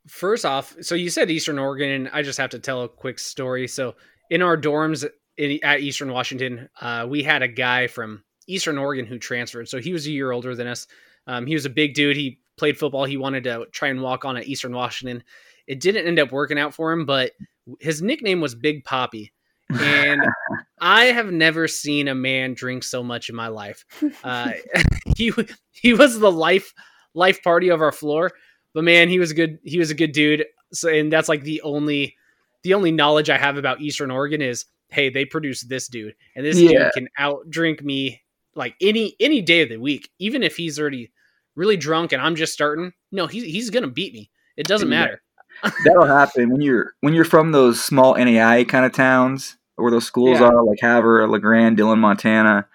first 0.08 0.44
off, 0.44 0.74
so 0.80 0.94
you 0.94 1.10
said 1.10 1.30
Eastern 1.30 1.58
Oregon, 1.58 1.90
and 1.90 2.10
I 2.12 2.22
just 2.22 2.38
have 2.38 2.50
to 2.50 2.58
tell 2.58 2.82
a 2.82 2.88
quick 2.88 3.18
story. 3.18 3.68
So, 3.68 3.94
in 4.30 4.42
our 4.42 4.56
dorms 4.56 5.08
in, 5.36 5.58
at 5.62 5.80
Eastern 5.80 6.12
Washington, 6.12 6.68
uh, 6.80 7.06
we 7.08 7.22
had 7.22 7.42
a 7.42 7.48
guy 7.48 7.86
from 7.86 8.22
Eastern 8.50 8.78
Oregon 8.78 9.06
who 9.06 9.18
transferred. 9.18 9.68
So 9.68 9.80
he 9.80 9.92
was 9.92 10.06
a 10.06 10.10
year 10.10 10.32
older 10.32 10.54
than 10.54 10.66
us. 10.66 10.86
Um, 11.26 11.46
he 11.46 11.54
was 11.54 11.64
a 11.64 11.70
big 11.70 11.94
dude. 11.94 12.16
He 12.16 12.40
played 12.56 12.78
football. 12.78 13.04
He 13.04 13.16
wanted 13.16 13.44
to 13.44 13.66
try 13.72 13.88
and 13.88 14.02
walk 14.02 14.24
on 14.24 14.36
at 14.36 14.46
Eastern 14.46 14.74
Washington. 14.74 15.22
It 15.66 15.80
didn't 15.80 16.06
end 16.06 16.18
up 16.18 16.32
working 16.32 16.58
out 16.58 16.74
for 16.74 16.92
him, 16.92 17.06
but 17.06 17.32
his 17.78 18.02
nickname 18.02 18.40
was 18.40 18.54
Big 18.54 18.84
Poppy. 18.84 19.32
And 19.70 20.22
I 20.80 21.06
have 21.06 21.30
never 21.30 21.68
seen 21.68 22.08
a 22.08 22.14
man 22.14 22.54
drink 22.54 22.82
so 22.82 23.02
much 23.02 23.28
in 23.28 23.36
my 23.36 23.48
life. 23.48 23.84
Uh, 24.24 24.52
he 25.16 25.32
he 25.70 25.94
was 25.94 26.18
the 26.18 26.32
life 26.32 26.74
life 27.14 27.42
party 27.42 27.68
of 27.68 27.80
our 27.80 27.92
floor, 27.92 28.32
but 28.74 28.84
man, 28.84 29.08
he 29.08 29.18
was 29.18 29.30
a 29.30 29.34
good 29.34 29.58
he 29.64 29.78
was 29.78 29.90
a 29.90 29.94
good 29.94 30.12
dude. 30.12 30.44
So 30.72 30.88
and 30.88 31.12
that's 31.12 31.28
like 31.28 31.42
the 31.42 31.62
only 31.62 32.16
the 32.62 32.74
only 32.74 32.92
knowledge 32.92 33.30
I 33.30 33.38
have 33.38 33.56
about 33.56 33.80
Eastern 33.80 34.10
Oregon 34.10 34.42
is 34.42 34.66
hey, 34.88 35.08
they 35.08 35.24
produce 35.24 35.62
this 35.62 35.88
dude, 35.88 36.14
and 36.34 36.44
this 36.44 36.58
yeah. 36.58 36.84
dude 36.84 36.92
can 36.92 37.08
out 37.18 37.48
drink 37.48 37.82
me 37.82 38.22
like 38.54 38.74
any 38.80 39.14
any 39.20 39.40
day 39.40 39.62
of 39.62 39.68
the 39.68 39.78
week, 39.78 40.10
even 40.18 40.42
if 40.42 40.56
he's 40.56 40.78
already 40.78 41.10
really 41.54 41.76
drunk 41.76 42.12
and 42.12 42.22
I'm 42.22 42.36
just 42.36 42.52
starting. 42.52 42.92
No, 43.12 43.26
he's 43.26 43.44
he's 43.44 43.70
gonna 43.70 43.88
beat 43.88 44.12
me. 44.12 44.30
It 44.56 44.66
doesn't 44.66 44.90
yeah. 44.90 44.98
matter. 44.98 45.22
That'll 45.84 46.06
happen 46.06 46.50
when 46.50 46.60
you're 46.60 46.94
when 47.00 47.14
you're 47.14 47.24
from 47.24 47.52
those 47.52 47.82
small 47.82 48.16
NAI 48.16 48.64
kind 48.64 48.84
of 48.84 48.92
towns 48.92 49.56
where 49.76 49.90
those 49.90 50.06
schools 50.06 50.40
yeah. 50.40 50.46
are, 50.46 50.62
like 50.62 50.78
Havre, 50.80 51.26
La 51.26 51.38
Grande, 51.38 51.76
Dillon, 51.76 51.98
Montana. 51.98 52.66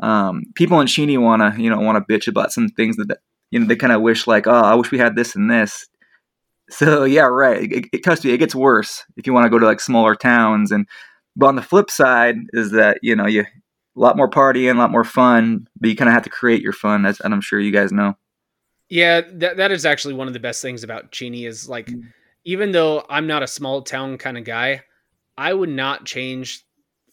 Um, 0.00 0.44
people 0.54 0.80
in 0.80 0.86
Cheney 0.86 1.18
want 1.18 1.42
to 1.42 1.60
you 1.60 1.70
know 1.70 1.80
want 1.80 2.04
to 2.06 2.12
bitch 2.12 2.28
about 2.28 2.52
some 2.52 2.68
things 2.68 2.96
that 2.96 3.18
you 3.52 3.60
know 3.60 3.66
they 3.66 3.76
kind 3.76 3.92
of 3.92 4.02
wish 4.02 4.26
like 4.26 4.48
oh 4.48 4.50
I 4.50 4.74
wish 4.74 4.90
we 4.90 4.98
had 4.98 5.14
this 5.14 5.36
and 5.36 5.48
this. 5.48 5.86
So 6.70 7.04
yeah, 7.04 7.24
right. 7.24 7.70
It, 7.70 7.86
it, 7.92 8.02
trust 8.02 8.24
me, 8.24 8.30
it 8.30 8.38
gets 8.38 8.54
worse 8.54 9.04
if 9.16 9.26
you 9.26 9.34
want 9.34 9.44
to 9.44 9.50
go 9.50 9.58
to 9.58 9.66
like 9.66 9.78
smaller 9.78 10.14
towns 10.14 10.72
and 10.72 10.88
but 11.36 11.46
on 11.46 11.56
the 11.56 11.62
flip 11.62 11.90
side 11.90 12.36
is 12.52 12.70
that 12.70 12.98
you 13.02 13.14
know 13.14 13.26
you 13.26 13.44
a 13.94 14.00
lot 14.00 14.16
more 14.16 14.30
partying, 14.30 14.74
a 14.74 14.78
lot 14.78 14.90
more 14.90 15.04
fun, 15.04 15.68
but 15.78 15.90
you 15.90 15.96
kind 15.96 16.08
of 16.08 16.14
have 16.14 16.22
to 16.22 16.30
create 16.30 16.62
your 16.62 16.72
fun, 16.72 17.04
as 17.04 17.20
and 17.20 17.34
I'm 17.34 17.40
sure 17.40 17.60
you 17.60 17.72
guys 17.72 17.92
know. 17.92 18.14
Yeah, 18.88 19.22
that 19.34 19.56
that 19.58 19.72
is 19.72 19.86
actually 19.86 20.14
one 20.14 20.28
of 20.28 20.32
the 20.32 20.40
best 20.40 20.62
things 20.62 20.82
about 20.82 21.12
Cheney 21.12 21.44
is 21.44 21.68
like, 21.68 21.86
mm. 21.86 22.02
even 22.44 22.72
though 22.72 23.04
I'm 23.08 23.26
not 23.26 23.42
a 23.42 23.46
small 23.46 23.82
town 23.82 24.18
kind 24.18 24.38
of 24.38 24.44
guy, 24.44 24.82
I 25.36 25.52
would 25.52 25.68
not 25.68 26.04
change 26.04 26.64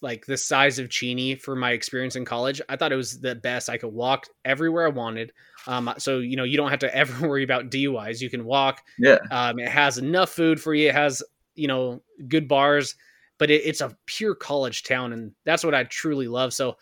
like 0.01 0.25
the 0.25 0.37
size 0.37 0.79
of 0.79 0.89
Cheney 0.89 1.35
for 1.35 1.55
my 1.55 1.71
experience 1.71 2.15
in 2.15 2.25
college. 2.25 2.61
I 2.69 2.75
thought 2.75 2.93
it 2.93 2.97
was 2.97 3.19
the 3.19 3.35
best. 3.35 3.69
I 3.69 3.77
could 3.77 3.93
walk 3.93 4.27
everywhere 4.45 4.87
I 4.87 4.91
wanted. 4.91 5.33
Um, 5.67 5.93
so 5.97 6.19
you 6.19 6.35
know 6.35 6.43
you 6.43 6.57
don't 6.57 6.69
have 6.69 6.79
to 6.79 6.95
ever 6.95 7.27
worry 7.27 7.43
about 7.43 7.69
DUIs. 7.69 8.21
You 8.21 8.29
can 8.29 8.45
walk. 8.45 8.81
Yeah. 8.97 9.19
Um, 9.31 9.59
it 9.59 9.69
has 9.69 9.97
enough 9.97 10.29
food 10.29 10.61
for 10.61 10.73
you. 10.73 10.89
It 10.89 10.95
has 10.95 11.23
you 11.55 11.67
know 11.67 12.01
good 12.27 12.47
bars 12.47 12.95
but 13.39 13.49
it, 13.49 13.63
it's 13.65 13.81
a 13.81 13.97
pure 14.05 14.35
college 14.35 14.83
town, 14.83 15.13
and 15.13 15.31
that's 15.45 15.63
what 15.63 15.73
I 15.73 15.85
truly 15.85 16.27
love. 16.27 16.53
So, 16.53 16.77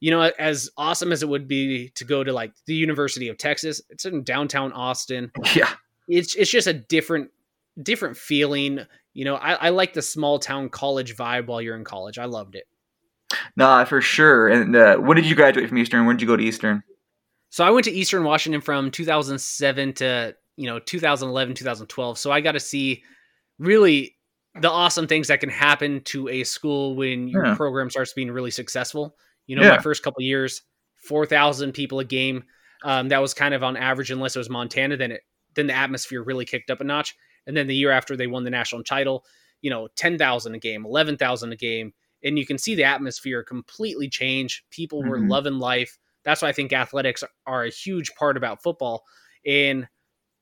you 0.00 0.10
know, 0.10 0.22
as 0.22 0.70
awesome 0.78 1.12
as 1.12 1.22
it 1.22 1.28
would 1.28 1.46
be 1.46 1.90
to 1.96 2.04
go 2.04 2.24
to 2.24 2.32
like 2.32 2.52
the 2.66 2.74
University 2.74 3.28
of 3.28 3.36
Texas, 3.36 3.82
it's 3.90 4.06
in 4.06 4.22
downtown 4.22 4.72
Austin. 4.72 5.30
Yeah, 5.54 5.70
it's 6.08 6.34
it's 6.36 6.50
just 6.50 6.68
a 6.68 6.72
different 6.72 7.30
different 7.82 8.16
feeling. 8.16 8.80
You 9.12 9.24
know, 9.24 9.34
I, 9.34 9.54
I 9.54 9.68
like 9.70 9.92
the 9.92 10.02
small 10.02 10.38
town 10.38 10.70
college 10.70 11.16
vibe 11.16 11.46
while 11.46 11.60
you're 11.60 11.76
in 11.76 11.84
college. 11.84 12.18
I 12.18 12.26
loved 12.26 12.54
it. 12.54 12.64
Nah, 13.56 13.84
for 13.84 14.00
sure. 14.00 14.48
And 14.48 14.76
uh, 14.76 14.96
when 14.98 15.16
did 15.16 15.26
you 15.26 15.34
graduate 15.34 15.68
from 15.68 15.78
Eastern? 15.78 16.06
When 16.06 16.16
did 16.16 16.22
you 16.22 16.28
go 16.28 16.36
to 16.36 16.44
Eastern? 16.44 16.84
So 17.56 17.64
I 17.64 17.70
went 17.70 17.84
to 17.84 17.90
Eastern 17.90 18.22
Washington 18.22 18.60
from 18.60 18.90
2007 18.90 19.94
to 19.94 20.36
you 20.58 20.66
know 20.66 20.78
2011 20.78 21.54
2012 21.54 22.18
so 22.18 22.32
i 22.32 22.40
got 22.40 22.52
to 22.52 22.60
see 22.60 23.02
really 23.58 24.16
the 24.60 24.70
awesome 24.70 25.06
things 25.06 25.28
that 25.28 25.40
can 25.40 25.50
happen 25.50 26.00
to 26.04 26.28
a 26.28 26.44
school 26.44 26.96
when 26.96 27.28
your 27.28 27.46
yeah. 27.46 27.54
program 27.54 27.90
starts 27.90 28.12
being 28.12 28.30
really 28.30 28.50
successful. 28.50 29.16
You 29.46 29.56
know, 29.56 29.62
yeah. 29.62 29.76
my 29.76 29.78
first 29.78 30.02
couple 30.02 30.22
years, 30.22 30.62
four 30.96 31.26
thousand 31.26 31.72
people 31.72 31.98
a 31.98 32.04
game. 32.04 32.44
Um, 32.84 33.08
that 33.08 33.20
was 33.20 33.34
kind 33.34 33.54
of 33.54 33.62
on 33.62 33.76
average, 33.76 34.10
unless 34.10 34.36
it 34.36 34.40
was 34.40 34.50
Montana. 34.50 34.96
Then 34.96 35.12
it 35.12 35.22
then 35.54 35.66
the 35.66 35.74
atmosphere 35.74 36.22
really 36.22 36.44
kicked 36.44 36.70
up 36.70 36.80
a 36.80 36.84
notch. 36.84 37.14
And 37.46 37.56
then 37.56 37.66
the 37.66 37.76
year 37.76 37.90
after 37.90 38.16
they 38.16 38.26
won 38.26 38.44
the 38.44 38.50
national 38.50 38.82
title, 38.82 39.24
you 39.62 39.70
know, 39.70 39.88
ten 39.94 40.18
thousand 40.18 40.54
a 40.54 40.58
game, 40.58 40.84
eleven 40.84 41.16
thousand 41.16 41.52
a 41.52 41.56
game, 41.56 41.92
and 42.22 42.38
you 42.38 42.46
can 42.46 42.58
see 42.58 42.74
the 42.74 42.84
atmosphere 42.84 43.42
completely 43.42 44.08
change. 44.08 44.64
People 44.70 45.02
were 45.02 45.18
mm-hmm. 45.18 45.30
loving 45.30 45.58
life. 45.58 45.98
That's 46.26 46.42
why 46.42 46.48
I 46.48 46.52
think 46.52 46.74
athletics 46.74 47.24
are 47.46 47.64
a 47.64 47.70
huge 47.70 48.14
part 48.16 48.36
about 48.36 48.62
football. 48.62 49.04
And 49.46 49.88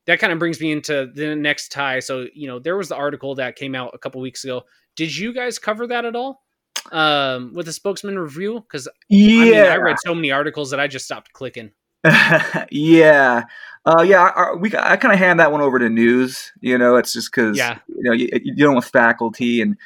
that 0.07 0.19
kind 0.19 0.33
of 0.33 0.41
brings 0.41 0.61
me 0.61 0.73
into 0.73 1.11
the 1.14 1.37
next 1.37 1.71
tie. 1.71 2.00
So, 2.00 2.26
you 2.35 2.49
know, 2.49 2.59
there 2.59 2.76
was 2.76 2.88
the 2.88 2.97
article 2.97 3.37
that 3.37 3.55
came 3.55 3.76
out 3.76 3.93
a 3.95 3.99
couple 3.99 4.21
weeks 4.21 4.43
ago. 4.43 4.62
Did 4.97 5.17
you 5.17 5.33
guys 5.33 5.59
cover 5.59 5.87
that 5.87 6.05
at 6.05 6.17
all? 6.17 6.43
Um, 6.91 7.53
with 7.55 7.67
the 7.67 7.73
spokesman 7.73 8.19
review? 8.19 8.61
Because 8.61 8.88
yeah, 9.09 9.41
I, 9.41 9.45
mean, 9.45 9.55
I 9.55 9.76
read 9.76 9.97
so 10.05 10.14
many 10.14 10.33
articles 10.33 10.71
that 10.71 10.81
I 10.81 10.88
just 10.88 11.05
stopped 11.05 11.33
clicking. 11.33 11.71
yeah, 12.71 13.45
uh, 13.87 14.03
yeah. 14.03 14.31
I, 14.37 14.55
we 14.55 14.71
I 14.76 14.97
kind 14.97 15.14
of 15.14 15.19
hand 15.19 15.41
that 15.41 15.53
one 15.53 15.62
over 15.62 15.79
to 15.79 15.88
news. 15.88 16.53
You 16.61 16.76
know, 16.76 16.97
it's 16.97 17.14
just 17.14 17.33
because 17.33 17.57
yeah, 17.57 17.79
you 17.88 18.03
know 18.03 18.12
you, 18.12 18.29
you 18.43 18.55
dealing 18.55 18.76
with 18.76 18.85
faculty 18.85 19.62
and 19.62 19.79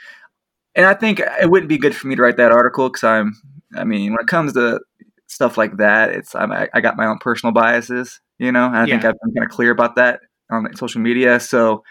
and 0.75 0.87
I 0.87 0.95
think 0.95 1.21
it 1.21 1.51
wouldn't 1.51 1.69
be 1.69 1.79
good 1.79 1.95
for 1.95 2.07
me 2.07 2.15
to 2.15 2.23
write 2.23 2.37
that 2.37 2.53
article 2.53 2.89
because 2.89 3.05
I'm. 3.05 3.35
I 3.77 3.85
mean, 3.85 4.13
when 4.13 4.21
it 4.21 4.29
comes 4.29 4.55
to 4.55 4.81
stuff 5.29 5.57
like 5.57 5.77
that, 5.77 6.11
it's 6.11 6.35
I'm, 6.35 6.51
I 6.53 6.81
got 6.81 6.97
my 6.97 7.07
own 7.07 7.19
personal 7.19 7.53
biases, 7.53 8.21
you 8.39 8.51
know. 8.51 8.67
And 8.67 8.77
I 8.77 8.87
think 8.87 9.05
I've 9.05 9.15
been 9.23 9.35
kind 9.35 9.45
of 9.45 9.51
clear 9.51 9.71
about 9.71 9.97
that 9.97 10.21
on 10.51 10.75
social 10.75 11.01
media. 11.01 11.39
So, 11.39 11.85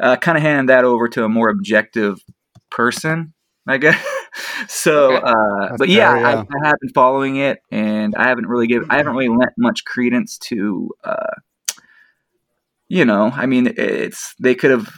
uh, 0.00 0.16
kind 0.16 0.38
of 0.38 0.42
hand 0.42 0.68
that 0.70 0.84
over 0.84 1.08
to 1.08 1.24
a 1.24 1.28
more 1.28 1.50
objective 1.50 2.20
person, 2.70 3.34
I 3.66 3.78
guess. 3.78 4.02
so, 4.68 5.16
Okay. 5.16 5.26
uh, 5.26 5.76
but 5.76 5.88
yeah, 5.88 6.14
fair, 6.14 6.20
yeah. 6.20 6.28
I, 6.28 6.64
I 6.64 6.68
have 6.68 6.76
been 6.80 6.92
following 6.94 7.36
it, 7.36 7.58
and 7.70 8.14
I 8.14 8.28
haven't 8.28 8.46
really 8.46 8.66
given 8.68 8.88
I 8.90 8.96
haven't 8.96 9.14
really 9.14 9.28
lent 9.28 9.52
much 9.58 9.84
credence 9.84 10.38
to. 10.38 10.90
Uh, 11.04 11.34
you 12.88 13.04
know, 13.04 13.30
I 13.34 13.46
mean, 13.46 13.72
it's 13.76 14.34
they 14.40 14.54
could 14.54 14.70
have. 14.70 14.88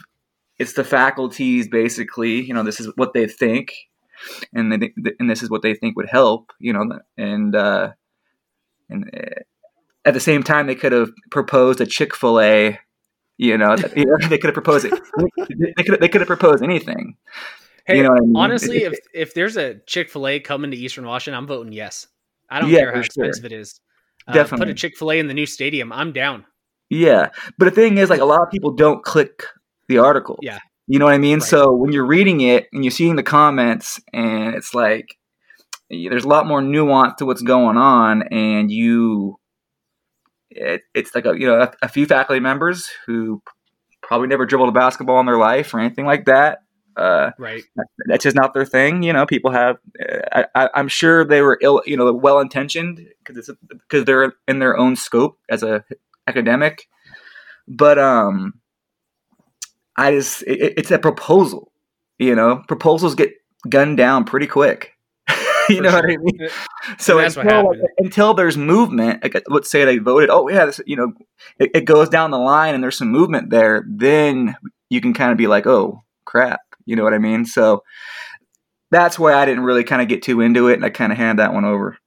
It's 0.59 0.73
the 0.73 0.83
faculties 0.83 1.67
basically. 1.67 2.41
You 2.41 2.53
know, 2.53 2.63
this 2.63 2.79
is 2.79 2.91
what 2.95 3.13
they 3.13 3.27
think, 3.27 3.73
and 4.53 4.71
they 4.71 4.93
and 5.19 5.29
this 5.29 5.41
is 5.43 5.49
what 5.49 5.61
they 5.61 5.73
think 5.73 5.95
would 5.97 6.09
help. 6.09 6.51
You 6.59 6.73
know, 6.73 6.99
and 7.17 7.55
uh, 7.55 7.91
and 8.89 9.09
uh, 9.13 9.39
at 10.05 10.13
the 10.13 10.19
same 10.19 10.43
time, 10.43 10.67
they 10.67 10.75
could 10.75 10.91
have 10.91 11.11
proposed 11.29 11.81
a 11.81 11.85
Chick 11.85 12.15
Fil 12.15 12.39
A. 12.39 12.79
You 13.37 13.57
know, 13.57 13.75
that- 13.75 13.97
you 13.97 14.05
know, 14.05 14.17
they 14.27 14.37
could 14.37 14.49
have 14.49 14.53
proposed 14.53 14.85
it. 14.85 14.93
They 15.77 15.83
could 15.83 15.99
they 15.99 16.07
could 16.07 16.21
have 16.21 16.27
proposed 16.27 16.63
anything. 16.63 17.15
Hey, 17.85 17.97
you 17.97 18.03
know 18.03 18.11
I 18.15 18.19
mean? 18.19 18.35
honestly, 18.35 18.83
if 18.83 18.99
if 19.13 19.33
there's 19.33 19.57
a 19.57 19.75
Chick 19.87 20.09
Fil 20.11 20.27
A 20.27 20.39
coming 20.39 20.71
to 20.71 20.77
Eastern 20.77 21.05
Washington, 21.05 21.37
I'm 21.37 21.47
voting 21.47 21.73
yes. 21.73 22.07
I 22.49 22.59
don't 22.59 22.69
Yeah, 22.69 22.79
care 22.79 22.91
how 22.93 23.01
for 23.01 23.03
sure. 23.11 23.25
expensive 23.25 23.45
it 23.45 23.51
is. 23.53 23.79
Uh, 24.27 24.33
Definitely. 24.33 24.65
put 24.67 24.71
a 24.71 24.75
Chick 24.75 24.97
Fil 24.97 25.11
A 25.13 25.19
in 25.19 25.27
the 25.27 25.33
new 25.33 25.45
stadium. 25.47 25.91
I'm 25.91 26.11
down. 26.13 26.45
Yeah, 26.89 27.29
but 27.57 27.65
the 27.65 27.71
thing 27.71 27.97
is, 27.97 28.09
like, 28.09 28.19
a 28.19 28.25
lot 28.25 28.41
of 28.41 28.51
people 28.51 28.71
don't 28.71 29.01
click 29.03 29.43
the 29.87 29.97
article. 29.97 30.37
Yeah. 30.41 30.59
You 30.91 30.99
know 30.99 31.05
what 31.05 31.13
I 31.13 31.19
mean. 31.19 31.39
Right. 31.39 31.47
So 31.47 31.73
when 31.73 31.93
you're 31.93 32.05
reading 32.05 32.41
it 32.41 32.67
and 32.73 32.83
you're 32.83 32.91
seeing 32.91 33.15
the 33.15 33.23
comments, 33.23 34.01
and 34.11 34.53
it's 34.55 34.73
like 34.73 35.17
there's 35.89 36.25
a 36.25 36.27
lot 36.27 36.45
more 36.45 36.61
nuance 36.61 37.13
to 37.19 37.25
what's 37.25 37.41
going 37.41 37.77
on, 37.77 38.23
and 38.23 38.69
you, 38.69 39.39
it, 40.49 40.81
it's 40.93 41.15
like 41.15 41.25
a 41.25 41.33
you 41.39 41.47
know 41.47 41.61
a, 41.61 41.71
a 41.81 41.87
few 41.87 42.05
faculty 42.05 42.41
members 42.41 42.89
who 43.05 43.41
probably 44.01 44.27
never 44.27 44.45
dribbled 44.45 44.67
a 44.67 44.73
basketball 44.73 45.19
in 45.21 45.25
their 45.25 45.37
life 45.37 45.73
or 45.73 45.79
anything 45.79 46.05
like 46.05 46.25
that. 46.25 46.59
Uh, 46.97 47.31
Right. 47.39 47.63
that's 48.07 48.23
just 48.23 48.35
not 48.35 48.53
their 48.53 48.65
thing. 48.65 49.01
You 49.01 49.13
know, 49.13 49.25
people 49.25 49.51
have. 49.51 49.77
Uh, 49.97 50.19
I, 50.33 50.45
I, 50.65 50.69
I'm 50.75 50.89
sure 50.89 51.23
they 51.23 51.41
were 51.41 51.57
ill, 51.61 51.81
you 51.85 51.95
know, 51.95 52.11
well 52.11 52.39
intentioned 52.39 53.07
because 53.19 53.37
it's 53.37 53.57
because 53.69 54.03
they're 54.03 54.33
in 54.45 54.59
their 54.59 54.77
own 54.77 54.97
scope 54.97 55.39
as 55.49 55.63
a 55.63 55.85
academic. 56.27 56.89
But 57.65 57.97
um, 57.97 58.55
I 60.01 60.11
just 60.11 60.43
it, 60.43 60.73
it's 60.77 60.91
a 60.91 60.99
proposal. 60.99 61.71
You 62.19 62.35
know, 62.35 62.63
proposals 62.67 63.15
get 63.15 63.31
gunned 63.69 63.97
down 63.97 64.25
pretty 64.25 64.47
quick. 64.47 64.93
you 65.69 65.77
For 65.77 65.81
know 65.83 65.91
what. 65.93 66.05
I 66.05 66.07
mean? 66.17 66.39
Uh, 66.43 66.49
So 66.97 67.17
that's 67.17 67.35
what 67.35 67.45
until, 67.45 67.63
happened. 67.73 67.83
until 67.99 68.33
there's 68.33 68.57
movement, 68.57 69.23
like 69.23 69.41
let's 69.47 69.69
say 69.71 69.85
they 69.85 69.97
voted, 69.97 70.29
oh 70.29 70.49
yeah, 70.49 70.65
this, 70.65 70.81
you 70.85 70.95
know, 70.95 71.13
it, 71.59 71.71
it 71.73 71.85
goes 71.85 72.09
down 72.09 72.31
the 72.31 72.37
line 72.39 72.73
and 72.75 72.83
there's 72.83 72.97
some 72.97 73.09
movement 73.11 73.49
there, 73.49 73.83
then 73.87 74.55
you 74.89 74.99
can 75.01 75.13
kind 75.13 75.31
of 75.31 75.37
be 75.37 75.47
like, 75.47 75.65
oh 75.67 76.01
crap, 76.25 76.59
you 76.85 76.95
know 76.95 77.03
what 77.03 77.13
I 77.13 77.17
mean? 77.19 77.45
So 77.45 77.83
that's 78.89 79.17
why 79.17 79.33
I 79.33 79.45
didn't 79.45 79.63
really 79.63 79.83
kind 79.83 80.01
of 80.01 80.07
get 80.07 80.21
too 80.23 80.41
into 80.41 80.67
it, 80.67 80.73
and 80.75 80.85
I 80.85 80.89
kind 80.89 81.11
of 81.11 81.17
hand 81.17 81.39
that 81.39 81.53
one 81.53 81.65
over. 81.65 81.97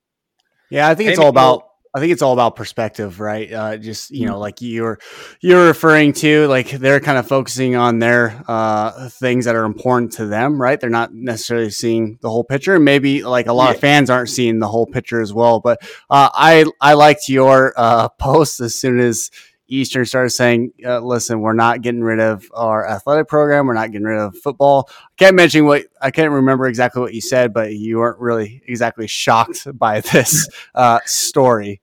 Yeah, 0.70 0.88
I 0.88 0.94
think 0.94 1.08
it's 1.10 1.18
Maybe 1.18 1.26
all 1.26 1.32
we'll- 1.32 1.54
about. 1.54 1.68
I 1.96 2.00
think 2.00 2.10
it's 2.10 2.22
all 2.22 2.32
about 2.32 2.56
perspective, 2.56 3.20
right? 3.20 3.52
Uh, 3.52 3.76
just 3.76 4.10
you 4.10 4.26
know, 4.26 4.40
like 4.40 4.60
you're 4.60 4.98
you're 5.40 5.68
referring 5.68 6.12
to, 6.14 6.48
like 6.48 6.70
they're 6.72 6.98
kind 6.98 7.18
of 7.18 7.28
focusing 7.28 7.76
on 7.76 8.00
their 8.00 8.42
uh, 8.48 9.08
things 9.10 9.44
that 9.44 9.54
are 9.54 9.64
important 9.64 10.12
to 10.14 10.26
them, 10.26 10.60
right? 10.60 10.80
They're 10.80 10.90
not 10.90 11.14
necessarily 11.14 11.70
seeing 11.70 12.18
the 12.20 12.28
whole 12.30 12.42
picture. 12.42 12.80
Maybe 12.80 13.22
like 13.22 13.46
a 13.46 13.52
lot 13.52 13.72
of 13.72 13.80
fans 13.80 14.10
aren't 14.10 14.28
seeing 14.28 14.58
the 14.58 14.66
whole 14.66 14.86
picture 14.86 15.20
as 15.20 15.32
well. 15.32 15.60
But 15.60 15.82
uh, 16.10 16.30
I 16.34 16.64
I 16.80 16.94
liked 16.94 17.28
your 17.28 17.72
uh, 17.76 18.08
post 18.18 18.58
as 18.58 18.74
soon 18.74 18.98
as 18.98 19.30
Eastern 19.68 20.04
started 20.04 20.30
saying, 20.30 20.72
uh, 20.84 20.98
"Listen, 20.98 21.42
we're 21.42 21.52
not 21.52 21.80
getting 21.80 22.02
rid 22.02 22.18
of 22.18 22.44
our 22.52 22.88
athletic 22.88 23.28
program. 23.28 23.68
We're 23.68 23.74
not 23.74 23.92
getting 23.92 24.06
rid 24.06 24.18
of 24.18 24.36
football." 24.36 24.90
I 24.90 25.14
can't 25.16 25.36
mention 25.36 25.64
what 25.64 25.84
I 26.02 26.10
can't 26.10 26.32
remember 26.32 26.66
exactly 26.66 27.00
what 27.00 27.14
you 27.14 27.20
said, 27.20 27.52
but 27.52 27.72
you 27.72 27.98
weren't 27.98 28.18
really 28.18 28.62
exactly 28.66 29.06
shocked 29.06 29.68
by 29.78 30.00
this 30.00 30.48
uh, 30.74 30.98
story. 31.04 31.82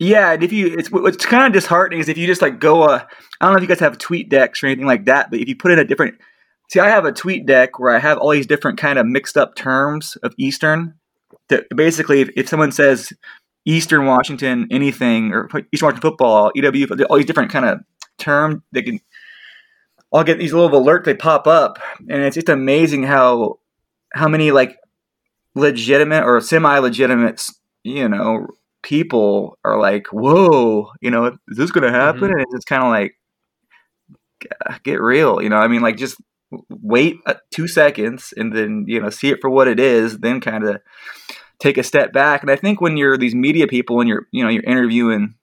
Yeah, 0.00 0.32
and 0.32 0.42
if 0.42 0.50
you, 0.50 0.78
it's 0.78 0.90
what's 0.90 1.26
kind 1.26 1.46
of 1.46 1.52
disheartening 1.52 2.00
is 2.00 2.08
if 2.08 2.16
you 2.16 2.26
just 2.26 2.40
like 2.40 2.58
go, 2.58 2.84
uh, 2.84 3.04
I 3.38 3.44
don't 3.44 3.52
know 3.52 3.58
if 3.58 3.62
you 3.62 3.68
guys 3.68 3.80
have 3.80 3.98
tweet 3.98 4.30
decks 4.30 4.62
or 4.62 4.66
anything 4.66 4.86
like 4.86 5.04
that, 5.04 5.30
but 5.30 5.40
if 5.40 5.46
you 5.46 5.54
put 5.54 5.72
in 5.72 5.78
a 5.78 5.84
different, 5.84 6.14
see, 6.70 6.80
I 6.80 6.88
have 6.88 7.04
a 7.04 7.12
tweet 7.12 7.44
deck 7.44 7.78
where 7.78 7.94
I 7.94 7.98
have 7.98 8.16
all 8.16 8.30
these 8.30 8.46
different 8.46 8.78
kind 8.78 8.98
of 8.98 9.04
mixed 9.04 9.36
up 9.36 9.54
terms 9.54 10.16
of 10.22 10.34
Eastern. 10.38 10.94
That 11.50 11.66
basically, 11.76 12.22
if, 12.22 12.30
if 12.34 12.48
someone 12.48 12.72
says 12.72 13.12
Eastern 13.66 14.06
Washington 14.06 14.68
anything 14.70 15.32
or 15.34 15.50
Eastern 15.70 15.88
Washington 15.88 16.00
football, 16.00 16.50
EW, 16.54 16.86
all 17.10 17.18
these 17.18 17.26
different 17.26 17.52
kind 17.52 17.66
of 17.66 17.80
term, 18.16 18.64
they 18.72 18.80
can. 18.80 19.00
I'll 20.14 20.24
get 20.24 20.38
these 20.38 20.54
little 20.54 20.70
alerts 20.70 21.04
they 21.04 21.14
pop 21.14 21.46
up, 21.46 21.78
and 22.08 22.22
it's 22.22 22.36
just 22.36 22.48
amazing 22.48 23.02
how 23.02 23.58
how 24.14 24.28
many 24.28 24.50
like 24.50 24.78
legitimate 25.54 26.24
or 26.24 26.40
semi-legitimate, 26.40 27.44
you 27.84 28.08
know, 28.08 28.46
people 28.82 29.58
are 29.64 29.78
like, 29.78 30.08
"Whoa, 30.08 30.90
you 31.00 31.10
know, 31.10 31.26
is 31.48 31.56
this 31.58 31.70
going 31.72 31.84
to 31.90 31.98
happen?" 31.98 32.30
Mhm. 32.30 32.32
And 32.32 32.40
it's 32.42 32.52
just 32.54 32.66
kind 32.66 32.82
of 32.82 32.90
like, 32.90 33.14
get 34.84 35.00
real, 35.00 35.42
you 35.42 35.48
know. 35.48 35.56
I 35.56 35.68
mean, 35.68 35.82
like 35.82 35.96
just 35.96 36.16
wait 36.68 37.16
uh, 37.26 37.34
two 37.54 37.68
seconds 37.68 38.34
and 38.36 38.52
then 38.54 38.84
you 38.88 39.00
know 39.00 39.10
see 39.10 39.28
it 39.30 39.38
for 39.40 39.50
what 39.50 39.68
it 39.68 39.78
is, 39.80 40.18
then 40.18 40.40
kind 40.40 40.64
of 40.64 40.80
take 41.60 41.78
a 41.78 41.82
step 41.82 42.12
back. 42.12 42.42
And 42.42 42.50
I 42.50 42.56
think 42.56 42.80
when 42.80 42.96
you're 42.96 43.18
these 43.18 43.34
media 43.34 43.66
people 43.66 44.00
and 44.00 44.08
you're 44.08 44.26
you 44.32 44.44
know 44.44 44.50
you're 44.50 44.64
interviewing, 44.64 45.34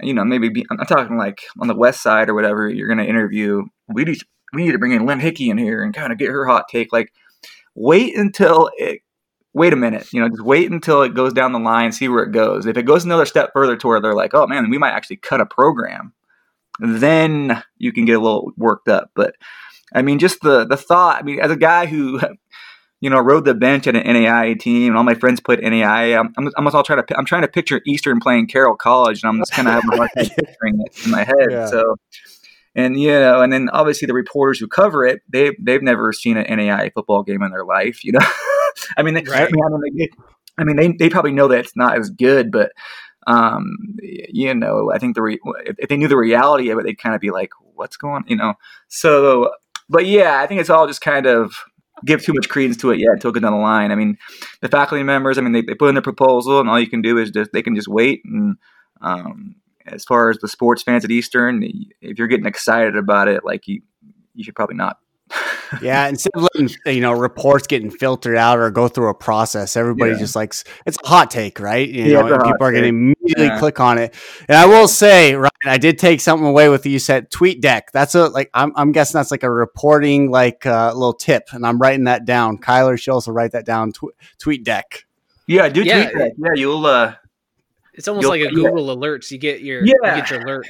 you 0.00 0.14
know, 0.14 0.24
maybe 0.24 0.48
be, 0.48 0.66
I'm 0.70 0.78
talking 0.86 1.18
like 1.18 1.42
on 1.60 1.68
the 1.68 1.76
west 1.76 2.02
side 2.02 2.28
or 2.28 2.34
whatever, 2.34 2.68
you're 2.68 2.88
going 2.88 3.04
to 3.04 3.08
interview. 3.08 3.64
We 3.88 4.04
need 4.04 4.18
we 4.54 4.64
need 4.64 4.72
to 4.72 4.78
bring 4.78 4.92
in 4.92 5.06
Lynn 5.06 5.20
Hickey 5.20 5.50
in 5.50 5.58
here 5.58 5.82
and 5.82 5.94
kind 5.94 6.12
of 6.12 6.18
get 6.18 6.30
her 6.30 6.46
hot 6.46 6.66
take. 6.70 6.92
Like, 6.92 7.12
wait 7.74 8.16
until 8.16 8.70
it 8.76 9.02
wait 9.56 9.72
a 9.72 9.76
minute, 9.76 10.12
you 10.12 10.20
know, 10.20 10.28
just 10.28 10.44
wait 10.44 10.70
until 10.70 11.00
it 11.00 11.14
goes 11.14 11.32
down 11.32 11.52
the 11.52 11.58
line, 11.58 11.90
see 11.90 12.08
where 12.08 12.22
it 12.22 12.30
goes. 12.30 12.66
If 12.66 12.76
it 12.76 12.82
goes 12.82 13.06
another 13.06 13.24
step 13.24 13.50
further 13.54 13.74
to 13.74 13.86
where 13.86 14.00
they're 14.02 14.14
like, 14.14 14.34
oh 14.34 14.46
man, 14.46 14.68
we 14.68 14.76
might 14.76 14.92
actually 14.92 15.16
cut 15.16 15.40
a 15.40 15.46
program, 15.46 16.12
then 16.78 17.62
you 17.78 17.90
can 17.90 18.04
get 18.04 18.18
a 18.18 18.20
little 18.20 18.52
worked 18.58 18.88
up. 18.88 19.10
But 19.16 19.34
I 19.94 20.02
mean, 20.02 20.18
just 20.18 20.42
the 20.42 20.66
the 20.66 20.76
thought. 20.76 21.20
I 21.20 21.22
mean, 21.22 21.40
as 21.40 21.50
a 21.50 21.56
guy 21.56 21.86
who, 21.86 22.20
you 23.00 23.08
know, 23.08 23.18
rode 23.18 23.46
the 23.46 23.54
bench 23.54 23.86
at 23.86 23.96
an 23.96 24.02
NAIA 24.02 24.60
team, 24.60 24.88
and 24.88 24.98
all 24.98 25.04
my 25.04 25.14
friends 25.14 25.40
played 25.40 25.60
NAIA, 25.60 26.18
I'm, 26.18 26.34
I'm 26.36 26.52
almost 26.58 26.76
all 26.76 26.82
trying 26.82 27.02
to 27.02 27.18
I'm 27.18 27.24
trying 27.24 27.42
to 27.42 27.48
picture 27.48 27.80
Eastern 27.86 28.20
playing 28.20 28.48
Carroll 28.48 28.76
College, 28.76 29.22
and 29.22 29.30
I'm 29.30 29.38
just 29.38 29.52
kind 29.52 29.68
of 29.68 29.72
having 29.72 29.90
a 29.90 29.96
hard 29.96 30.10
time 30.14 30.26
picturing 30.36 30.82
it 30.84 31.06
in 31.06 31.10
my 31.10 31.24
head. 31.24 31.48
Yeah. 31.50 31.66
So. 31.66 31.96
And 32.78 33.00
you 33.00 33.08
know, 33.08 33.40
and 33.40 33.50
then 33.50 33.70
obviously 33.70 34.04
the 34.04 34.12
reporters 34.12 34.58
who 34.58 34.68
cover 34.68 35.06
it, 35.06 35.22
they 35.32 35.56
they've 35.58 35.80
never 35.80 36.12
seen 36.12 36.36
an 36.36 36.44
NAIA 36.44 36.92
football 36.92 37.22
game 37.22 37.42
in 37.42 37.50
their 37.50 37.64
life. 37.64 38.04
You 38.04 38.12
know, 38.12 38.20
I 38.96 39.02
mean, 39.02 39.14
they, 39.14 39.20
I 39.22 39.24
Right. 39.24 39.52
mean, 39.52 39.62
I 39.64 39.68
mean, 39.70 39.96
they, 39.96 40.08
I 40.58 40.64
mean, 40.64 40.76
they, 40.76 40.92
they 40.92 41.10
probably 41.10 41.32
know 41.32 41.48
that 41.48 41.58
it's 41.60 41.76
not 41.76 41.98
as 41.98 42.10
good, 42.10 42.50
but 42.50 42.72
um, 43.26 43.76
you 44.00 44.54
know, 44.54 44.90
I 44.92 44.98
think 44.98 45.14
the 45.14 45.22
re- 45.22 45.40
if, 45.64 45.76
if 45.78 45.88
they 45.88 45.96
knew 45.96 46.08
the 46.08 46.16
reality 46.16 46.70
of 46.70 46.78
it, 46.78 46.84
they'd 46.84 46.98
kind 46.98 47.14
of 47.14 47.20
be 47.20 47.30
like, 47.30 47.50
"What's 47.74 47.96
going?" 47.96 48.24
You 48.28 48.36
know. 48.36 48.54
So, 48.88 49.50
but 49.88 50.06
yeah, 50.06 50.40
I 50.40 50.46
think 50.46 50.60
it's 50.60 50.70
all 50.70 50.86
just 50.86 51.00
kind 51.00 51.26
of 51.26 51.52
give 52.04 52.22
too 52.22 52.32
much 52.34 52.48
credence 52.48 52.76
to 52.78 52.90
it 52.92 52.98
yet 52.98 53.10
until 53.14 53.30
it 53.30 53.34
goes 53.34 53.42
down 53.42 53.52
the 53.52 53.58
line. 53.58 53.90
I 53.90 53.94
mean, 53.96 54.16
the 54.60 54.68
faculty 54.68 55.02
members, 55.02 55.38
I 55.38 55.40
mean, 55.40 55.52
they, 55.52 55.62
they 55.62 55.74
put 55.74 55.88
in 55.88 55.94
their 55.94 56.02
proposal, 56.02 56.60
and 56.60 56.68
all 56.68 56.78
you 56.78 56.88
can 56.88 57.02
do 57.02 57.18
is 57.18 57.30
just 57.30 57.52
they 57.52 57.62
can 57.62 57.74
just 57.74 57.88
wait. 57.88 58.22
And 58.24 58.56
um, 59.00 59.56
as 59.86 60.04
far 60.04 60.30
as 60.30 60.38
the 60.38 60.48
sports 60.48 60.82
fans 60.82 61.04
at 61.04 61.10
Eastern, 61.10 61.62
if 62.00 62.18
you're 62.18 62.28
getting 62.28 62.46
excited 62.46 62.96
about 62.96 63.28
it, 63.28 63.44
like 63.44 63.66
you, 63.66 63.82
you 64.34 64.44
should 64.44 64.54
probably 64.54 64.76
not. 64.76 64.98
Yeah, 65.82 66.06
instead 66.08 66.30
of 66.34 66.42
letting 66.54 66.70
you 66.86 67.00
know 67.00 67.12
reports 67.12 67.66
getting 67.66 67.90
filtered 67.90 68.36
out 68.36 68.58
or 68.58 68.70
go 68.70 68.86
through 68.86 69.08
a 69.10 69.14
process, 69.14 69.76
everybody 69.76 70.12
Yeah. 70.12 70.18
just 70.18 70.36
likes 70.36 70.62
it's 70.86 70.96
a 71.02 71.06
hot 71.08 71.30
take, 71.30 71.58
right? 71.58 71.88
You 71.88 72.04
Yeah, 72.04 72.20
know, 72.20 72.26
it's 72.26 72.30
a 72.30 72.34
and 72.34 72.42
hot 72.42 72.52
people 72.52 72.66
are 72.68 72.70
going 72.72 72.82
to 72.84 72.88
immediately 72.88 73.46
Yeah. 73.46 73.58
click 73.58 73.80
on 73.80 73.98
it. 73.98 74.14
And 74.48 74.56
I 74.56 74.66
will 74.66 74.86
say, 74.86 75.34
Ryan, 75.34 75.50
I 75.66 75.78
did 75.78 75.98
take 75.98 76.20
something 76.20 76.46
away 76.46 76.68
with 76.68 76.86
you 76.86 77.00
said 77.00 77.30
tweet 77.32 77.60
deck. 77.60 77.90
That's 77.92 78.14
a 78.14 78.28
like 78.28 78.48
I'm, 78.54 78.72
I'm 78.76 78.92
guessing 78.92 79.18
that's 79.18 79.32
like 79.32 79.42
a 79.42 79.50
reporting 79.50 80.30
like 80.30 80.64
uh, 80.66 80.92
little 80.94 81.12
tip, 81.14 81.48
and 81.52 81.66
I'm 81.66 81.78
writing 81.78 82.04
that 82.04 82.24
down. 82.24 82.58
Kyler 82.58 82.96
should 82.98 83.12
also 83.12 83.32
write 83.32 83.50
that 83.52 83.66
down. 83.66 83.90
Tw- 83.92 84.14
tweet 84.38 84.62
deck. 84.64 85.04
Yeah, 85.48 85.68
do 85.68 85.82
Yeah, 85.82 86.04
tweet 86.04 86.18
that. 86.18 86.32
Yeah, 86.38 86.50
you'll. 86.54 86.86
uh 86.86 87.14
It's 87.94 88.06
almost 88.06 88.22
You'll- 88.22 88.30
like 88.30 88.40
a 88.42 88.44
yeah. 88.44 88.50
Google 88.50 88.96
alerts. 88.96 89.30
You 89.32 89.38
get 89.38 89.62
your 89.62 89.80
yeah. 89.84 89.94
you 89.94 90.00
Yeah. 90.04 90.20
get 90.20 90.30
your 90.30 90.40
alert. 90.42 90.66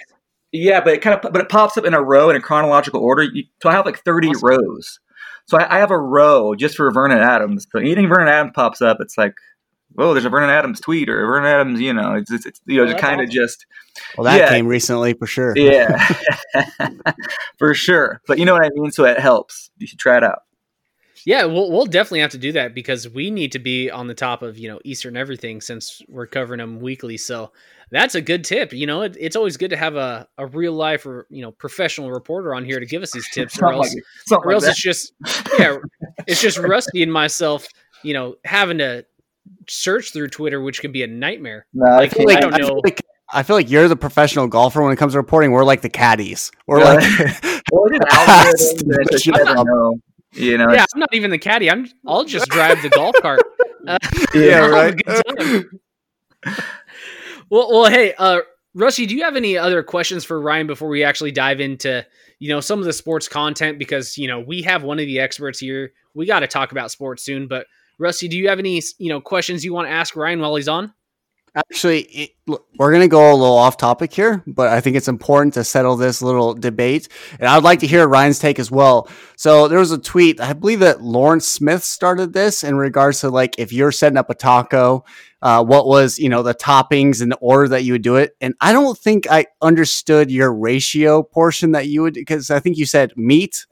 Yeah, 0.57 0.81
but 0.81 0.95
it 0.95 1.03
kind 1.03 1.15
of 1.23 1.33
but 1.33 1.41
it 1.41 1.49
pops 1.49 1.77
up 1.77 1.85
in 1.85 1.95
a 1.95 2.03
row 2.03 2.31
in 2.31 2.37
a 2.37 2.41
chronological 2.41 3.01
order. 3.01 3.23
You, 3.23 3.45
so 3.63 3.69
I 3.69 3.73
have 3.73 3.87
like 3.87 3.99
thirty 4.05 4.29
Awesome. 4.29 4.49
rows. 4.49 5.01
So 5.47 5.59
I, 5.59 5.77
I 5.77 5.79
have 5.79 5.91
a 5.91 5.99
row 5.99 6.55
just 6.55 6.77
for 6.77 6.91
Vernon 6.91 7.19
Adams. 7.19 7.67
So 7.71 7.79
anything 7.79 8.09
Vernon 8.09 8.29
Adams 8.29 8.53
pops 8.55 8.83
up, 8.83 8.99
it's 9.01 9.17
like, 9.17 9.35
whoa, 9.93 10.13
there's 10.13 10.25
a 10.25 10.31
Vernon 10.31 10.51
Adams 10.51 10.81
tweet 10.81 11.09
or 11.09 11.23
a 11.23 11.27
Vernon 11.27 11.49
Adams. 11.51 11.81
You 11.81 11.93
know, 11.93 12.15
it's 12.15 12.31
it's, 12.33 12.47
it's 12.47 12.61
you 12.67 12.79
know, 12.79 12.85
Oh, 12.85 12.87
just 12.87 12.99
kind 12.99 13.21
of 13.21 13.27
awesome. 13.29 13.35
just 13.35 13.67
Well, 14.17 14.25
that 14.25 14.39
Yeah. 14.39 14.49
came 14.49 14.67
recently 14.67 15.13
for 15.15 15.27
sure. 15.27 15.57
yeah, 15.57 15.89
for 17.59 17.75
sure. 17.75 18.21
But 18.27 18.39
you 18.39 18.45
know 18.45 18.55
what 18.55 18.65
I 18.65 18.71
mean. 18.75 18.91
So 18.91 19.05
it 19.05 19.19
helps. 19.19 19.71
You 19.79 19.87
should 19.87 19.99
try 19.99 20.17
it 20.17 20.25
out. 20.25 20.41
Yeah, 21.25 21.45
we'll 21.47 21.73
we'll 21.73 21.87
definitely 21.87 22.21
have 22.21 22.31
to 22.33 22.39
do 22.39 22.53
that 22.53 22.73
because 22.75 23.09
we 23.09 23.31
need 23.33 23.51
to 23.53 23.59
be 23.59 23.91
on 23.91 24.07
the 24.07 24.15
top 24.15 24.43
of 24.43 24.59
you 24.59 24.69
know 24.69 24.79
Eastern 24.85 25.17
everything 25.17 25.61
since 25.61 26.01
we're 26.09 26.27
covering 26.27 26.59
them 26.59 26.79
weekly. 26.81 27.17
So 27.17 27.53
that's 27.91 28.15
a 28.15 28.21
good 28.21 28.45
tip. 28.45 28.73
You 28.73 28.87
know, 28.87 29.03
it, 29.03 29.17
it's 29.19 29.37
always 29.37 29.57
good 29.57 29.71
to 29.71 29.77
have 29.77 29.97
a, 29.97 30.29
a 30.39 30.47
real 30.47 30.73
life 30.73 31.07
or 31.07 31.27
you 31.31 31.43
know 31.43 31.53
professional 31.53 32.11
reporter 32.11 32.55
on 32.55 32.65
here 32.65 32.81
to 32.81 32.87
give 32.87 33.03
us 33.03 33.13
these 33.13 33.29
tips, 33.33 33.61
or 33.61 33.73
else, 33.73 33.95
like, 34.31 34.45
or 34.47 34.53
else 34.53 34.67
it's 34.67 34.81
just 34.81 35.13
yeah, 35.59 35.77
it's 36.27 36.41
just 36.41 36.59
Rusty 36.59 37.03
and 37.03 37.13
myself. 37.13 37.67
You 38.03 38.15
know, 38.15 38.37
having 38.45 38.79
to 38.79 39.05
search 39.69 40.13
through 40.13 40.29
Twitter, 40.29 40.61
which 40.61 40.81
can 40.81 40.93
be 40.93 41.03
a 41.03 41.07
nightmare. 41.07 41.67
No, 41.73 41.97
Like, 41.97 42.19
I, 42.19 42.23
I 42.37 42.41
don't 42.41 42.55
feel 42.55 42.69
know. 42.69 42.81
like- 42.85 43.01
I 43.33 43.43
feel 43.43 43.57
like 43.57 43.69
you're 43.69 43.89
the 43.89 43.97
professional 43.97 44.47
golfer 44.47 44.81
when 44.83 44.93
it 44.93 44.97
comes 44.97 45.15
to 45.15 45.19
reporting. 45.19 45.51
We're 45.51 45.65
like 45.65 45.83
the 45.83 45.89
caddies. 45.89 46.53
We're 46.69 46.79
Yeah. 46.79 46.93
like 46.93 47.03
well, 47.73 47.87
it's 47.91 48.15
algorithms, 48.15 48.83
and 48.83 48.93
it's 49.01 49.11
just, 49.11 49.27
you 49.27 49.33
never 49.33 49.65
know. 49.65 49.99
You 50.33 50.59
know, 50.59 50.73
Yeah, 50.73 50.85
I'm 50.95 51.01
not 51.01 51.13
even 51.13 51.33
the 51.33 51.39
caddy. 51.39 51.69
I'm 51.69 51.89
I'll 52.07 52.25
just 52.25 52.49
drive 52.51 52.81
the 52.83 52.89
golf 52.91 53.17
cart. 53.23 53.41
Uh, 53.89 53.99
yeah, 54.33 54.61
I'll 54.63 54.75
have 54.75 54.95
a 55.09 55.65
right. 56.47 56.65
Well, 57.51 57.71
well, 57.71 57.91
hey, 57.91 58.15
uh, 58.19 58.41
Rusty, 58.75 59.07
do 59.07 59.17
you 59.17 59.25
have 59.25 59.37
any 59.37 59.57
other 59.57 59.83
questions 59.83 60.25
for 60.25 60.41
Ryan 60.41 60.67
before 60.67 60.89
we 60.89 61.03
actually 61.03 61.33
dive 61.33 61.61
into 61.61 62.05
you 62.39 62.51
know 62.51 62.61
some 62.61 62.79
of 62.79 62.85
the 62.85 62.93
sports 62.93 63.27
content? 63.27 63.79
Because 63.79 64.19
you 64.19 64.29
know 64.29 64.41
we 64.41 64.63
have 64.63 64.83
one 64.83 64.99
of 64.99 65.07
the 65.07 65.19
experts 65.19 65.59
here. 65.59 65.93
We 66.15 66.27
got 66.27 66.41
to 66.41 66.47
talk 66.47 66.73
about 66.73 66.91
sports 66.91 67.23
soon. 67.23 67.49
But 67.49 67.67
Rusty, 67.99 68.29
do 68.29 68.37
you 68.37 68.49
have 68.49 68.59
any 68.59 68.83
you 68.99 69.09
know 69.09 69.21
questions 69.21 69.65
you 69.65 69.73
want 69.73 69.89
to 69.89 69.93
ask 69.93 70.15
Ryan 70.15 70.41
while 70.41 70.57
he's 70.57 70.69
on? 70.69 70.93
Actually, 71.57 72.01
it, 72.03 72.31
we're 72.47 72.91
going 72.91 73.01
to 73.01 73.09
go 73.09 73.33
a 73.33 73.35
little 73.35 73.57
off 73.57 73.79
topic 73.79 74.13
here, 74.13 74.43
but 74.47 74.69
I 74.69 74.83
think 74.83 74.95
it's 74.95 75.09
important 75.09 75.55
to 75.55 75.65
settle 75.65 75.97
this 75.97 76.21
little 76.21 76.53
debate. 76.53 77.09
And 77.41 77.49
I'd 77.49 77.63
like 77.63 77.79
to 77.81 77.87
hear 77.87 78.07
Ryan's 78.07 78.39
take 78.39 78.59
as 78.59 78.71
well. 78.71 79.09
So 79.37 79.67
there 79.67 79.79
was 79.79 79.91
a 79.91 79.97
tweet, 79.97 80.39
I 80.39 80.53
believe 80.53 80.81
that 80.81 81.01
Lawrence 81.01 81.49
Smith 81.49 81.83
started 81.83 82.35
this 82.35 82.63
in 82.63 82.77
regards 82.77 83.21
to 83.21 83.31
like 83.31 83.59
if 83.59 83.73
you're 83.73 83.91
setting 83.91 84.19
up 84.19 84.29
a 84.29 84.35
taco, 84.35 85.07
uh, 85.47 85.63
what 85.63 85.87
was, 85.87 86.19
you 86.19 86.29
know, 86.29 86.43
the 86.43 86.57
toppings 86.57 87.23
and 87.23 87.31
the 87.31 87.37
order 87.37 87.69
that 87.69 87.85
you 87.85 87.93
would 87.93 88.03
do 88.03 88.17
it. 88.17 88.37
And 88.41 88.57
I 88.61 88.73
don't 88.73 88.99
think 88.99 89.31
I 89.31 89.47
understood 89.63 90.29
your 90.29 90.53
ratio 90.53 91.23
portion 91.23 91.71
that 91.71 91.87
you 91.87 92.03
would, 92.03 92.15
because 92.15 92.51
I 92.51 92.59
think 92.59 92.77
you 92.77 92.85
said 92.85 93.13
meat, 93.17 93.65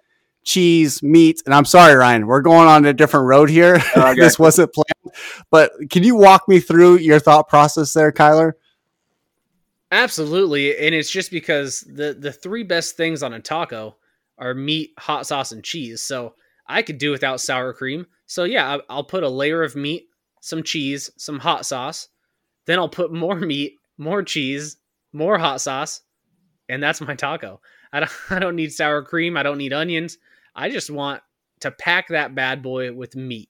cheese, 0.45 1.03
meat. 1.03 1.43
And 1.45 1.53
I'm 1.53 1.65
sorry, 1.65 1.97
Ryan, 1.97 2.29
we're 2.29 2.43
going 2.43 2.69
on 2.69 2.85
a 2.85 2.93
different 2.93 3.27
road 3.27 3.51
here. 3.51 3.83
I 3.97 4.15
this 4.15 4.39
wasn't 4.39 4.73
planned. 4.73 5.17
But 5.51 5.73
can 5.91 6.05
you 6.05 6.15
walk 6.15 6.47
me 6.47 6.61
through 6.61 6.99
your 6.99 7.19
thought 7.19 7.49
process 7.49 7.93
there, 7.93 8.13
Kyler? 8.13 8.53
Absolutely, 9.91 10.79
and 10.79 10.95
it's 10.95 11.11
just 11.11 11.33
because 11.33 11.81
the 11.81 12.17
the 12.17 12.33
three 12.33 12.63
best 12.63 12.97
things 12.97 13.25
on 13.25 13.33
a 13.33 13.41
taco 13.41 13.97
are 14.39 14.55
meat, 14.55 14.93
hot 14.97 15.27
sauce, 15.27 15.51
and 15.51 15.65
cheese. 15.65 16.03
So 16.03 16.35
I 16.69 16.83
could 16.83 16.99
do 16.99 17.11
without 17.11 17.41
sour 17.41 17.73
cream. 17.73 18.07
So 18.27 18.45
yeah, 18.45 18.79
I'll 18.89 19.03
put 19.03 19.25
a 19.25 19.29
layer 19.29 19.65
of 19.65 19.75
meat, 19.75 20.07
some 20.45 20.63
cheese, 20.63 21.11
some 21.17 21.39
hot 21.39 21.65
sauce. 21.65 22.09
Then 22.67 22.79
I'll 22.79 22.89
put 22.89 23.13
more 23.13 23.35
meat, 23.41 23.79
more 23.97 24.23
cheese, 24.23 24.77
more 25.13 25.39
hot 25.39 25.61
sauce, 25.61 26.03
and 26.69 26.83
that's 26.83 27.01
my 27.01 27.15
taco. 27.15 27.61
I 27.93 28.01
don't 28.01 28.13
I 28.31 28.39
don't 28.39 28.57
need 28.57 28.73
sour 28.73 29.03
cream. 29.03 29.37
I 29.37 29.43
don't 29.43 29.59
need 29.59 29.73
onions. 29.73 30.19
I 30.55 30.69
just 30.69 30.91
want 30.91 31.23
to 31.61 31.71
pack 31.71 32.09
that 32.09 32.35
bad 32.35 32.63
boy 32.63 32.93
with 32.93 33.17
meat. 33.17 33.49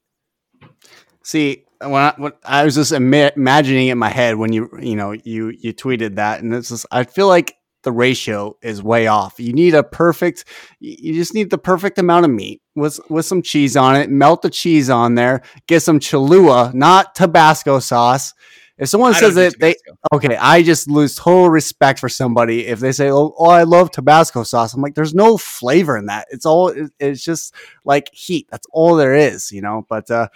See, 1.21 1.65
when 1.81 2.01
I, 2.01 2.13
when 2.17 2.31
I 2.45 2.63
was 2.63 2.75
just 2.75 2.93
imagining 2.93 3.87
in 3.87 3.97
my 3.97 4.09
head 4.09 4.37
when 4.37 4.53
you 4.53 4.69
you 4.81 4.95
know 4.95 5.11
you 5.11 5.49
you 5.49 5.73
tweeted 5.73 6.15
that, 6.15 6.41
and 6.41 6.53
it's 6.53 6.69
just 6.69 6.85
I 6.91 7.03
feel 7.03 7.27
like 7.27 7.57
the 7.85 7.93
ratio 7.93 8.57
is 8.61 8.83
way 8.83 9.07
off. 9.07 9.39
You 9.39 9.53
need 9.53 9.73
a 9.73 9.83
perfect, 9.83 10.43
you 10.79 11.13
just 11.13 11.33
need 11.33 11.49
the 11.49 11.57
perfect 11.57 11.97
amount 11.97 12.25
of 12.25 12.31
meat 12.31 12.61
with 12.75 12.99
with 13.09 13.25
some 13.25 13.41
cheese 13.41 13.77
on 13.77 13.95
it. 13.95 14.09
Melt 14.09 14.41
the 14.41 14.49
cheese 14.49 14.89
on 14.89 15.15
there. 15.15 15.41
Get 15.67 15.81
some 15.81 15.99
Cholula, 15.99 16.71
not 16.73 17.15
Tabasco 17.15 17.79
sauce. 17.79 18.33
If 18.77 18.89
someone 18.89 19.13
I 19.13 19.19
says 19.19 19.35
that 19.35 19.57
they 19.57 19.75
okay, 20.11 20.35
I 20.35 20.61
just 20.61 20.89
lose 20.89 21.15
total 21.15 21.49
respect 21.49 21.97
for 21.97 22.09
somebody 22.09 22.67
if 22.67 22.81
they 22.81 22.91
say, 22.91 23.09
"Oh, 23.09 23.33
oh 23.37 23.49
I 23.49 23.63
love 23.63 23.89
Tabasco 23.89 24.43
sauce." 24.43 24.73
I'm 24.73 24.81
like, 24.81 24.95
"There's 24.95 25.15
no 25.15 25.37
flavor 25.37 25.95
in 25.95 26.07
that. 26.07 26.27
It's 26.29 26.45
all. 26.45 26.73
It's 26.99 27.23
just 27.23 27.53
like 27.85 28.09
heat. 28.11 28.47
That's 28.51 28.67
all 28.73 28.97
there 28.97 29.13
is, 29.13 29.49
you 29.49 29.61
know." 29.61 29.85
But 29.87 30.11
uh, 30.11 30.27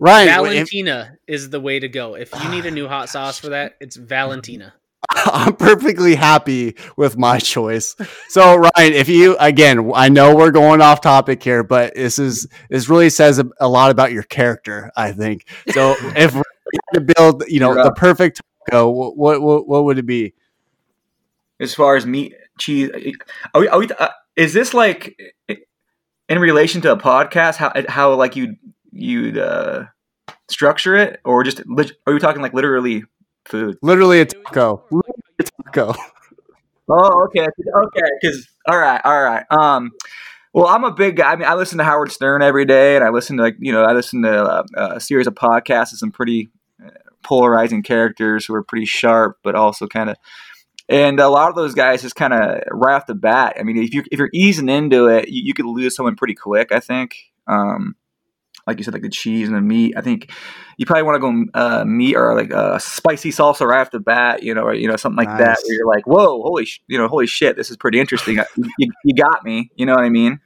Ryan, 0.00 0.28
if- 0.28 0.34
Valentina 0.34 1.18
is 1.28 1.50
the 1.50 1.60
way 1.60 1.78
to 1.78 1.88
go. 1.88 2.16
If 2.16 2.34
you 2.42 2.48
need 2.50 2.66
a 2.66 2.72
new 2.72 2.88
hot 2.88 3.08
sauce 3.10 3.38
for 3.38 3.50
that, 3.50 3.74
it's 3.80 3.94
Valentina. 3.94 4.74
I'm 5.26 5.56
perfectly 5.56 6.14
happy 6.14 6.76
with 6.96 7.16
my 7.16 7.38
choice. 7.38 7.96
So 8.28 8.56
Ryan, 8.56 8.92
if 8.92 9.08
you 9.08 9.36
again, 9.38 9.92
I 9.94 10.08
know 10.08 10.34
we're 10.34 10.50
going 10.50 10.80
off 10.80 11.00
topic 11.00 11.42
here, 11.42 11.62
but 11.62 11.94
this 11.94 12.18
is 12.18 12.48
this 12.68 12.88
really 12.88 13.10
says 13.10 13.38
a, 13.38 13.48
a 13.60 13.68
lot 13.68 13.90
about 13.90 14.12
your 14.12 14.24
character. 14.24 14.90
I 14.96 15.12
think 15.12 15.46
so. 15.70 15.94
if 16.16 16.34
we 16.34 16.42
had 16.92 16.98
to 16.98 17.14
build, 17.14 17.44
you 17.48 17.60
know, 17.60 17.74
the 17.74 17.92
perfect 17.92 18.40
taco, 18.68 18.90
what, 18.90 19.16
what 19.16 19.40
what 19.40 19.68
what 19.68 19.84
would 19.84 19.98
it 19.98 20.06
be? 20.06 20.34
as 21.60 21.74
far 21.74 21.96
as 21.96 22.06
meat, 22.06 22.34
cheese, 22.58 22.90
are 23.54 23.60
we, 23.60 23.68
are 23.68 23.78
we, 23.78 23.88
uh, 23.98 24.08
is 24.36 24.52
this 24.52 24.74
like 24.74 25.18
in 26.28 26.38
relation 26.38 26.80
to 26.82 26.92
a 26.92 26.96
podcast? 26.96 27.56
How 27.56 27.72
how 27.88 28.14
like 28.14 28.36
you 28.36 28.56
you'd 28.92 29.38
uh, 29.38 29.84
structure 30.48 30.96
it, 30.96 31.20
or 31.24 31.44
just 31.44 31.60
are 32.06 32.12
you 32.12 32.18
talking 32.18 32.42
like 32.42 32.54
literally 32.54 33.04
food? 33.46 33.78
Literally 33.82 34.20
a 34.20 34.26
taco. 34.26 34.84
Literally 34.90 35.22
a 35.40 35.44
taco. 35.44 35.94
Oh, 36.88 37.24
okay, 37.24 37.46
okay. 37.46 38.10
Because 38.20 38.46
all 38.68 38.78
right, 38.78 39.00
all 39.04 39.22
right. 39.22 39.44
Um, 39.50 39.92
well, 40.52 40.66
I'm 40.66 40.84
a 40.84 40.92
big 40.92 41.16
guy. 41.16 41.32
I 41.32 41.36
mean, 41.36 41.48
I 41.48 41.54
listen 41.54 41.78
to 41.78 41.84
Howard 41.84 42.12
Stern 42.12 42.42
every 42.42 42.64
day, 42.64 42.94
and 42.94 43.04
I 43.04 43.08
listen 43.08 43.38
to 43.38 43.42
like 43.42 43.56
you 43.58 43.72
know, 43.72 43.82
I 43.82 43.92
listen 43.92 44.22
to 44.22 44.42
uh, 44.42 44.64
a 44.76 45.00
series 45.00 45.26
of 45.26 45.34
podcasts 45.34 45.92
of 45.92 45.98
some 45.98 46.12
pretty 46.12 46.50
uh, 46.84 46.90
polarizing 47.22 47.82
characters 47.82 48.44
who 48.44 48.54
are 48.54 48.62
pretty 48.62 48.86
sharp, 48.86 49.38
but 49.42 49.54
also 49.54 49.86
kind 49.86 50.10
of. 50.10 50.16
And 50.86 51.18
a 51.18 51.30
lot 51.30 51.48
of 51.48 51.54
those 51.54 51.72
guys 51.74 52.02
just 52.02 52.14
kind 52.14 52.34
of 52.34 52.60
right 52.70 52.94
off 52.94 53.06
the 53.06 53.14
bat. 53.14 53.56
I 53.58 53.62
mean, 53.62 53.78
if 53.78 53.94
you 53.94 54.04
if 54.12 54.18
you're 54.18 54.30
easing 54.34 54.68
into 54.68 55.06
it, 55.06 55.28
you, 55.28 55.42
you 55.46 55.54
could 55.54 55.64
lose 55.64 55.96
someone 55.96 56.16
pretty 56.16 56.34
quick. 56.34 56.72
I 56.72 56.80
think. 56.80 57.16
Um, 57.46 57.96
like 58.66 58.78
you 58.78 58.84
said, 58.84 58.94
like 58.94 59.02
the 59.02 59.08
cheese 59.08 59.48
and 59.48 59.56
the 59.56 59.60
meat. 59.60 59.94
I 59.96 60.00
think 60.00 60.30
you 60.76 60.86
probably 60.86 61.02
want 61.02 61.16
to 61.16 61.20
go 61.20 61.44
uh, 61.54 61.84
meat 61.84 62.16
or 62.16 62.34
like 62.34 62.50
a 62.50 62.80
spicy 62.80 63.30
salsa 63.30 63.66
right 63.66 63.80
off 63.80 63.90
the 63.90 64.00
bat, 64.00 64.42
you 64.42 64.54
know, 64.54 64.62
or 64.62 64.74
you 64.74 64.88
know 64.88 64.96
something 64.96 65.24
like 65.24 65.38
that, 65.38 65.58
where 65.64 65.76
you're 65.76 65.86
like, 65.86 66.06
whoa, 66.06 66.42
holy, 66.42 66.64
sh- 66.64 66.82
you 66.86 66.98
know, 66.98 67.08
holy 67.08 67.26
shit, 67.26 67.56
this 67.56 67.70
is 67.70 67.76
pretty 67.76 68.00
interesting. 68.00 68.38
you, 68.78 68.90
you 69.04 69.14
got 69.14 69.44
me, 69.44 69.70
you 69.76 69.86
know 69.86 69.94
what 69.94 70.04
I 70.04 70.08
mean? 70.08 70.40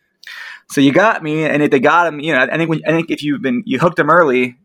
So 0.71 0.81
you 0.81 0.93
got 0.93 1.23
me, 1.23 1.45
and 1.45 1.63
if 1.63 1.71
they 1.71 1.81
got 1.81 2.05
them, 2.05 2.21
you 2.21 2.35
know, 2.35 2.41
I 2.41 2.57
think 2.57 2.69
when, 2.69 2.81
I 2.87 2.91
think 2.91 3.11
if 3.11 3.23
you've 3.23 3.41
been 3.41 3.63
you 3.65 3.79
hooked 3.79 3.97
them 3.97 4.11
early, 4.11 4.59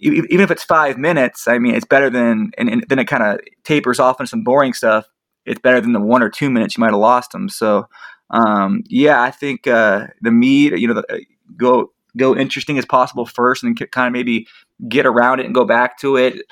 even 0.00 0.40
if 0.40 0.50
it's 0.50 0.62
five 0.62 0.98
minutes, 0.98 1.48
I 1.48 1.58
mean, 1.58 1.74
it's 1.74 1.84
better 1.84 2.10
than, 2.10 2.52
and, 2.58 2.68
and 2.68 2.84
then 2.88 2.98
it 2.98 3.06
kind 3.06 3.22
of 3.22 3.40
tapers 3.64 3.98
off 3.98 4.20
into 4.20 4.28
some 4.28 4.42
boring 4.42 4.72
stuff. 4.72 5.06
It's 5.44 5.60
better 5.60 5.80
than 5.80 5.92
the 5.92 6.00
one 6.00 6.22
or 6.22 6.28
two 6.28 6.50
minutes 6.50 6.76
you 6.76 6.80
might 6.80 6.90
have 6.90 7.00
lost 7.00 7.32
them. 7.32 7.48
So, 7.48 7.88
um, 8.30 8.84
yeah, 8.88 9.20
I 9.20 9.30
think 9.30 9.66
uh, 9.66 10.06
the 10.20 10.30
meat, 10.30 10.78
you 10.78 10.88
know, 10.88 10.94
the, 10.94 11.12
uh, 11.12 11.18
go 11.56 11.92
go 12.16 12.36
interesting 12.36 12.78
as 12.78 12.84
possible 12.84 13.26
first, 13.26 13.62
and 13.62 13.78
kind 13.90 14.06
of 14.06 14.12
maybe 14.12 14.46
get 14.88 15.06
around 15.06 15.40
it 15.40 15.46
and 15.46 15.54
go 15.54 15.64
back 15.64 15.98
to 15.98 16.16
it. 16.16 16.42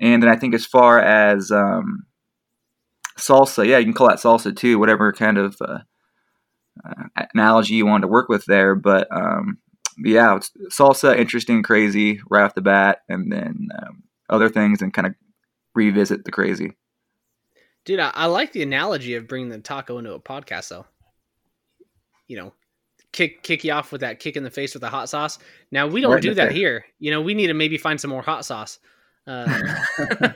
And 0.00 0.22
then 0.22 0.30
I 0.30 0.36
think 0.36 0.54
as 0.54 0.66
far 0.66 1.00
as 1.00 1.50
um, 1.50 2.06
salsa, 3.18 3.66
yeah, 3.66 3.78
you 3.78 3.84
can 3.84 3.92
call 3.92 4.08
that 4.08 4.18
salsa 4.18 4.54
too, 4.54 4.78
whatever 4.78 5.12
kind 5.12 5.38
of 5.38 5.56
uh, 5.60 5.78
uh, 6.84 7.24
analogy 7.34 7.74
you 7.74 7.86
want 7.86 8.02
to 8.02 8.08
work 8.08 8.28
with 8.28 8.44
there. 8.46 8.74
But 8.74 9.08
um, 9.14 9.58
yeah, 9.98 10.38
salsa, 10.70 11.16
interesting, 11.16 11.62
crazy 11.62 12.20
right 12.30 12.44
off 12.44 12.54
the 12.54 12.62
bat, 12.62 13.02
and 13.08 13.30
then 13.30 13.68
um, 13.78 14.02
other 14.28 14.48
things, 14.48 14.82
and 14.82 14.92
kind 14.92 15.06
of 15.06 15.14
revisit 15.74 16.24
the 16.24 16.32
crazy. 16.32 16.72
Dude, 17.84 18.00
I, 18.00 18.10
I 18.14 18.26
like 18.26 18.52
the 18.52 18.62
analogy 18.62 19.14
of 19.14 19.26
bringing 19.26 19.50
the 19.50 19.58
taco 19.58 19.98
into 19.98 20.14
a 20.14 20.20
podcast, 20.20 20.68
though. 20.68 20.86
You 22.28 22.36
know, 22.36 22.52
kick 23.12 23.42
kick 23.42 23.62
you 23.64 23.72
off 23.72 23.92
with 23.92 24.00
that 24.00 24.18
kick 24.20 24.36
in 24.36 24.42
the 24.44 24.50
face 24.50 24.74
with 24.74 24.80
the 24.80 24.88
hot 24.88 25.08
sauce. 25.08 25.38
Now 25.70 25.86
we 25.86 26.00
don't 26.00 26.12
Right 26.12 26.22
do 26.22 26.34
that 26.34 26.48
face. 26.48 26.56
here. 26.56 26.84
You 26.98 27.10
know, 27.10 27.20
we 27.20 27.34
need 27.34 27.48
to 27.48 27.54
maybe 27.54 27.78
find 27.78 28.00
some 28.00 28.10
more 28.10 28.22
hot 28.22 28.44
sauce. 28.44 28.78
Uh, 29.24 29.46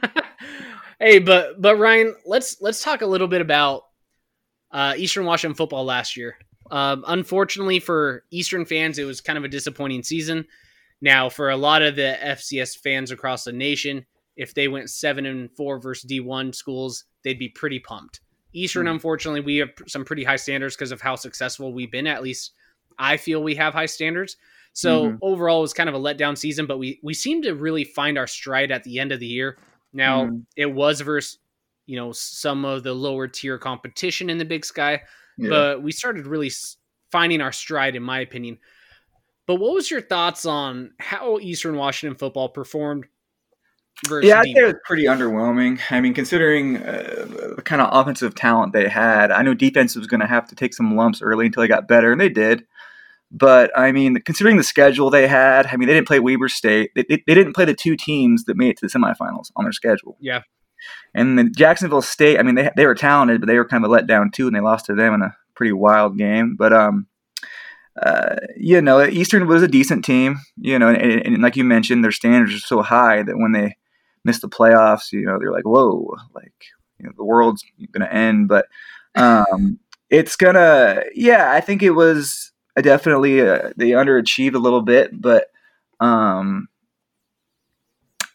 hey, 1.01 1.19
but 1.19 1.61
but 1.61 1.77
Ryan, 1.77 2.15
let's 2.25 2.61
let's 2.61 2.83
talk 2.83 3.03
a 3.03 3.07
little 3.07 3.27
bit 3.29 3.41
about 3.41 3.83
uh, 4.71 4.95
Eastern 4.97 5.25
Washington 5.25 5.57
football 5.57 5.85
last 5.85 6.17
year. 6.17 6.37
Um, 6.71 7.05
unfortunately 7.07 7.79
for 7.81 8.25
Eastern 8.31 8.65
fans, 8.65 8.99
it 8.99 9.05
was 9.05 9.21
kind 9.21 9.37
of 9.39 9.45
a 9.45 9.49
disappointing 9.49 10.03
season. 10.03 10.45
Now, 11.01 11.29
for 11.29 11.51
a 11.51 11.57
lot 11.57 11.83
of 11.83 11.97
the 11.97 12.17
FCS 12.23 12.79
fans 12.79 13.11
across 13.11 13.45
the 13.45 13.53
nation, 13.53 14.07
if 14.37 14.55
they 14.55 14.67
went 14.69 14.91
seven 14.91 15.27
and 15.27 15.51
four 15.57 15.79
versus 15.81 16.11
D1 16.11 16.55
schools, 16.55 17.05
they'd 17.23 17.39
be 17.39 17.49
pretty 17.49 17.79
pumped. 17.79 18.21
Eastern, 18.53 18.87
Hmm. 18.87 18.93
unfortunately, 18.93 19.41
we 19.41 19.57
have 19.57 19.71
some 19.87 20.05
pretty 20.05 20.25
high 20.25 20.37
standards 20.37 20.75
because 20.77 20.93
of 20.93 21.01
how 21.01 21.15
successful 21.17 21.73
we've 21.75 21.91
been. 21.91 22.07
At 22.07 22.23
least 22.23 22.53
I 22.99 23.17
feel 23.17 23.43
we 23.43 23.55
have 23.57 23.75
high 23.75 23.87
standards. 23.87 24.37
So 24.73 25.11
Mhm. 25.13 25.19
overall, 25.23 25.59
it 25.59 25.63
was 25.63 25.73
kind 25.73 25.89
of 25.89 25.95
a 25.95 25.99
letdown 25.99 26.37
season, 26.37 26.67
but 26.67 26.79
we 26.79 27.01
we 27.03 27.15
seem 27.15 27.43
to 27.43 27.55
really 27.55 27.85
find 27.85 28.19
our 28.19 28.27
stride 28.27 28.71
at 28.71 28.85
the 28.85 28.99
end 28.99 29.13
of 29.13 29.21
the 29.21 29.27
year. 29.27 29.59
Now 29.93 30.27
Mhm. 30.27 30.45
it 30.57 30.67
was 30.73 31.01
versus 31.01 31.39
you 31.87 31.97
know 31.97 32.13
some 32.13 32.65
of 32.65 32.83
the 32.83 32.93
lower 32.93 33.29
tier 33.29 33.59
competition 33.59 34.29
in 34.29 34.39
the 34.39 34.45
Big 34.45 34.65
Sky, 34.65 35.03
Yeah. 35.39 35.49
but 35.49 35.83
we 35.83 35.93
started 35.93 36.27
really 36.27 36.51
finding 37.11 37.41
our 37.41 37.53
stride, 37.53 37.97
in 37.97 38.03
my 38.03 38.21
opinion. 38.21 38.59
But 39.47 39.57
what 39.57 39.73
was 39.75 39.91
your 39.91 40.01
thoughts 40.01 40.45
on 40.45 40.93
how 40.99 41.39
Eastern 41.39 41.77
Washington 41.77 42.19
football 42.19 42.49
performed? 42.49 43.07
Yeah, 44.11 44.41
I'd 44.41 44.45
say 44.47 44.53
it 44.57 44.65
was 44.65 44.75
pretty 44.85 45.05
underwhelming. 45.05 45.81
I 45.91 46.01
mean, 46.03 46.13
considering 46.13 46.77
uh, 46.79 47.55
the 47.57 47.63
kind 47.65 47.81
of 47.81 47.89
offensive 47.93 48.35
talent 48.35 48.75
they 48.75 48.89
had, 48.89 49.31
I 49.31 49.41
know 49.41 49.55
defense 49.55 49.97
was 49.97 50.07
going 50.07 50.21
to 50.21 50.27
have 50.27 50.47
to 50.49 50.55
take 50.55 50.75
some 50.75 50.97
lumps 50.97 51.23
early 51.23 51.47
until 51.47 51.63
they 51.63 51.69
got 51.69 51.89
better, 51.89 52.13
and 52.13 52.21
they 52.21 52.29
did. 52.29 52.67
But 53.31 53.77
I 53.77 53.93
mean, 53.93 54.21
considering 54.23 54.57
the 54.57 54.63
schedule 54.63 55.11
they 55.11 55.27
had, 55.27 55.67
I 55.67 55.77
mean, 55.77 55.89
they 55.89 55.95
didn't 55.95 56.07
play 56.07 56.21
Weber 56.21 56.49
State. 56.49 56.93
They, 56.95 57.05
they, 57.09 57.23
they 57.27 57.35
didn't 57.35 57.55
play 57.55 57.65
the 57.65 57.75
two 57.75 57.97
teams 57.97 58.45
that 58.45 58.57
made 58.57 58.71
it 58.71 58.79
to 58.79 58.87
the 58.87 58.93
semifinals 58.99 59.51
on 59.57 59.65
their 59.65 59.73
schedule. 59.73 60.17
Yeah. 60.21 60.43
And 61.15 61.39
the 61.39 61.45
Jacksonville 61.45 62.03
State, 62.03 62.39
I 62.39 62.43
mean, 62.43 62.55
they 62.55 62.71
they 62.77 62.87
were 62.87 62.95
talented, 62.95 63.41
but 63.41 63.47
they 63.47 63.57
were 63.57 63.67
kind 63.67 63.85
of 63.85 63.91
a 63.91 63.95
letdown 63.95 64.33
too, 64.33 64.47
and 64.47 64.55
they 64.55 64.61
lost 64.61 64.87
to 64.87 64.95
them 64.95 65.15
in 65.15 65.23
a 65.23 65.37
pretty 65.55 65.73
wild 65.73 66.17
game. 66.17 66.55
But 66.57 66.73
um, 66.73 67.07
uh, 68.01 68.37
you 68.57 68.81
know, 68.81 69.05
Eastern 69.05 69.47
was 69.49 69.63
a 69.63 69.69
decent 69.69 70.05
team. 70.05 70.39
You 70.57 70.79
know, 70.79 70.89
and, 70.89 71.27
and, 71.27 71.43
like 71.43 71.57
you 71.57 71.65
mentioned, 71.65 72.05
their 72.05 72.13
standards 72.13 72.55
are 72.55 72.59
so 72.59 72.83
high 72.83 73.23
that 73.23 73.39
when 73.39 73.53
they 73.53 73.77
miss 74.25 74.41
the 74.41 74.49
playoffs, 74.49 75.13
you 75.13 75.25
know, 75.25 75.39
they're 75.39 75.53
like, 75.53 75.65
whoa, 75.65 76.15
like 76.35 76.53
you 76.99 77.07
know, 77.07 77.13
the 77.17 77.25
world's 77.25 77.65
gonna 77.93 78.07
end. 78.07 78.49
But 78.49 78.67
um, 79.15 79.79
it's 80.11 80.37
gonna, 80.37 81.03
yeah, 81.15 81.51
I 81.51 81.61
think 81.61 81.83
it 81.83 81.91
was 81.91 82.53
definitely 82.83 83.41
uh, 83.41 83.71
they 83.77 83.91
underachieved 83.91 84.55
a 84.55 84.59
little 84.59 84.83
bit, 84.83 85.11
but 85.13 85.47
um, 86.01 86.69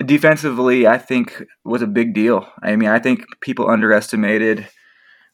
defensively, 0.06 0.88
I 0.88 0.98
think 0.98 1.44
was 1.64 1.82
a 1.82 1.88
big 1.88 2.14
deal. 2.14 2.48
I 2.62 2.76
mean, 2.76 2.90
I 2.90 3.00
think 3.00 3.24
people 3.42 3.70
underestimated. 3.70 4.68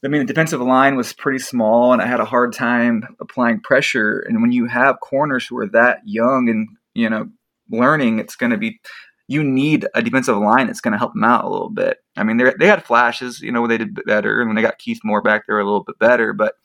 I 0.04 0.10
mean, 0.10 0.22
the 0.22 0.34
defensive 0.34 0.62
line 0.62 0.96
was 0.96 1.14
pretty 1.14 1.40
small, 1.40 1.94
and 1.94 2.02
I 2.02 2.06
had 2.06 2.20
a 2.20 2.26
hard 2.26 2.54
time 2.54 3.04
applying 3.20 3.62
pressure. 3.62 4.20
And 4.20 4.42
when 4.42 4.52
you 4.52 4.68
have 4.68 5.00
corners 5.00 5.48
who 5.48 5.58
are 5.58 5.70
that 5.70 6.02
young 6.06 6.50
and 6.50 6.68
you 6.94 7.10
know 7.10 7.30
learning, 7.70 8.20
it's 8.20 8.36
going 8.36 8.52
to 8.52 8.58
be 8.58 8.80
you 9.28 9.44
need 9.44 9.88
a 9.94 10.02
defensive 10.02 10.38
line 10.38 10.68
that's 10.68 10.82
going 10.82 10.94
to 10.94 10.98
help 10.98 11.14
them 11.14 11.24
out 11.24 11.44
a 11.44 11.50
little 11.50 11.70
bit. 11.70 11.98
I 12.16 12.24
mean, 12.24 12.38
they 12.38 12.54
they 12.60 12.68
had 12.68 12.86
flashes, 12.86 13.42
you 13.42 13.52
know, 13.52 13.62
when 13.62 13.70
they 13.70 13.78
did 13.78 14.00
better, 14.06 14.40
and 14.40 14.50
when 14.50 14.56
they 14.56 14.62
got 14.62 14.80
Keith 14.80 15.00
Moore 15.04 15.22
back, 15.22 15.48
they 15.48 15.54
were 15.54 15.60
a 15.60 15.66
little 15.66 15.84
bit 15.84 16.00
better. 16.00 16.34
But 16.34 16.56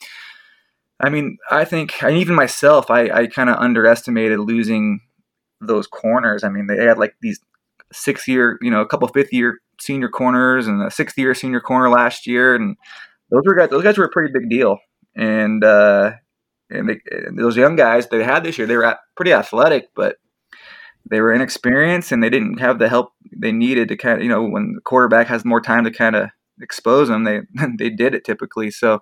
I 1.02 1.10
mean, 1.10 1.36
I 1.50 1.64
think, 1.64 2.02
and 2.02 2.16
even 2.16 2.34
myself, 2.34 2.90
I, 2.90 3.10
I 3.10 3.26
kind 3.26 3.50
of 3.50 3.56
underestimated 3.56 4.38
losing 4.38 5.00
those 5.60 5.86
corners. 5.86 6.44
I 6.44 6.48
mean, 6.48 6.66
they 6.68 6.84
had 6.84 6.98
like 6.98 7.14
these 7.20 7.40
six 7.92 8.28
year, 8.28 8.58
you 8.62 8.70
know, 8.70 8.80
a 8.80 8.86
couple 8.86 9.08
fifth 9.08 9.32
year 9.32 9.58
senior 9.80 10.08
corners 10.08 10.66
and 10.66 10.82
a 10.82 10.90
sixth 10.90 11.18
year 11.18 11.34
senior 11.34 11.60
corner 11.60 11.90
last 11.90 12.26
year, 12.26 12.54
and 12.54 12.76
those 13.30 13.42
were 13.44 13.54
guys. 13.54 13.70
Those 13.70 13.82
guys 13.82 13.98
were 13.98 14.04
a 14.04 14.10
pretty 14.10 14.32
big 14.32 14.48
deal, 14.48 14.78
and 15.16 15.64
uh, 15.64 16.12
and, 16.70 16.88
they, 16.88 17.00
those 17.36 17.56
young 17.56 17.76
guys 17.76 18.08
they 18.08 18.22
had 18.22 18.44
this 18.44 18.58
year, 18.58 18.66
they 18.66 18.76
were 18.76 18.96
pretty 19.16 19.32
athletic, 19.32 19.88
but 19.94 20.16
they 21.10 21.20
were 21.20 21.32
inexperienced 21.32 22.12
and 22.12 22.22
they 22.22 22.30
didn't 22.30 22.58
have 22.58 22.78
the 22.78 22.88
help 22.88 23.12
they 23.36 23.52
needed 23.52 23.88
to 23.88 23.96
kind 23.96 24.18
of, 24.18 24.22
you 24.22 24.28
know, 24.28 24.42
when 24.42 24.74
the 24.74 24.80
quarterback 24.82 25.26
has 25.26 25.44
more 25.44 25.60
time 25.60 25.84
to 25.84 25.90
kind 25.90 26.14
of 26.14 26.30
expose 26.60 27.08
them, 27.08 27.24
they 27.24 27.40
they 27.78 27.90
did 27.90 28.14
it 28.14 28.24
typically. 28.24 28.70
So 28.70 29.00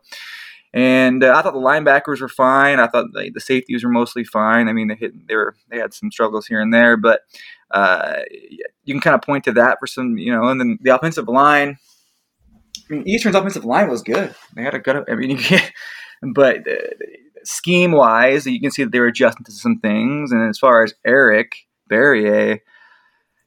and 0.73 1.25
uh, 1.25 1.35
I 1.37 1.43
thought 1.43 1.55
the 1.55 1.61
linebackers 1.61 2.21
were 2.21 2.29
fine. 2.29 2.79
I 2.79 2.87
thought 2.87 3.13
the, 3.13 3.31
the, 3.33 3.41
safeties 3.41 3.83
were 3.85 3.91
mostly 3.91 4.25
fine. 4.25 4.69
I 4.69 4.73
mean, 4.73 4.89
they 4.89 4.95
hit, 4.95 5.29
they 5.29 5.35
were 5.35 5.57
they 5.69 5.79
had 5.79 5.93
some 5.93 6.11
struggles 6.13 6.47
here 6.47 6.61
and 6.61 6.73
there, 6.73 6.97
but 6.97 7.23
uh, 7.71 8.21
you 8.85 8.95
can 8.95 9.01
kind 9.01 9.15
of 9.15 9.23
point 9.23 9.45
to 9.45 9.53
that 9.53 9.79
for 9.81 9.87
some, 9.87 10.17
you 10.17 10.33
know. 10.33 10.47
And 10.47 10.61
then 10.61 10.79
the 10.81 10.95
offensive 10.95 11.29
line. 11.29 11.79
I 12.89 12.95
mean, 12.95 13.09
Eastern's 13.09 13.37
offensive 13.37 13.65
line 13.65 13.89
was 13.89 14.03
good. 14.03 14.35
They 14.55 14.63
had 14.63 14.75
a 14.75 14.79
good. 14.79 15.05
I 15.09 15.15
mean, 15.15 15.31
you 15.31 15.37
can 15.37 15.63
but 16.23 16.69
uh, 16.69 16.77
scheme 17.45 17.93
wise, 17.93 18.47
you 18.47 18.61
can 18.61 18.71
see 18.71 18.85
that 18.85 18.93
they 18.93 19.01
were 19.01 19.07
adjusting 19.07 19.45
to 19.45 19.53
some 19.53 19.79
things. 19.79 20.33
And 20.33 20.49
as 20.49 20.59
far 20.59 20.85
as 20.85 20.95
Eric 21.05 21.53
Barriere, 21.91 22.61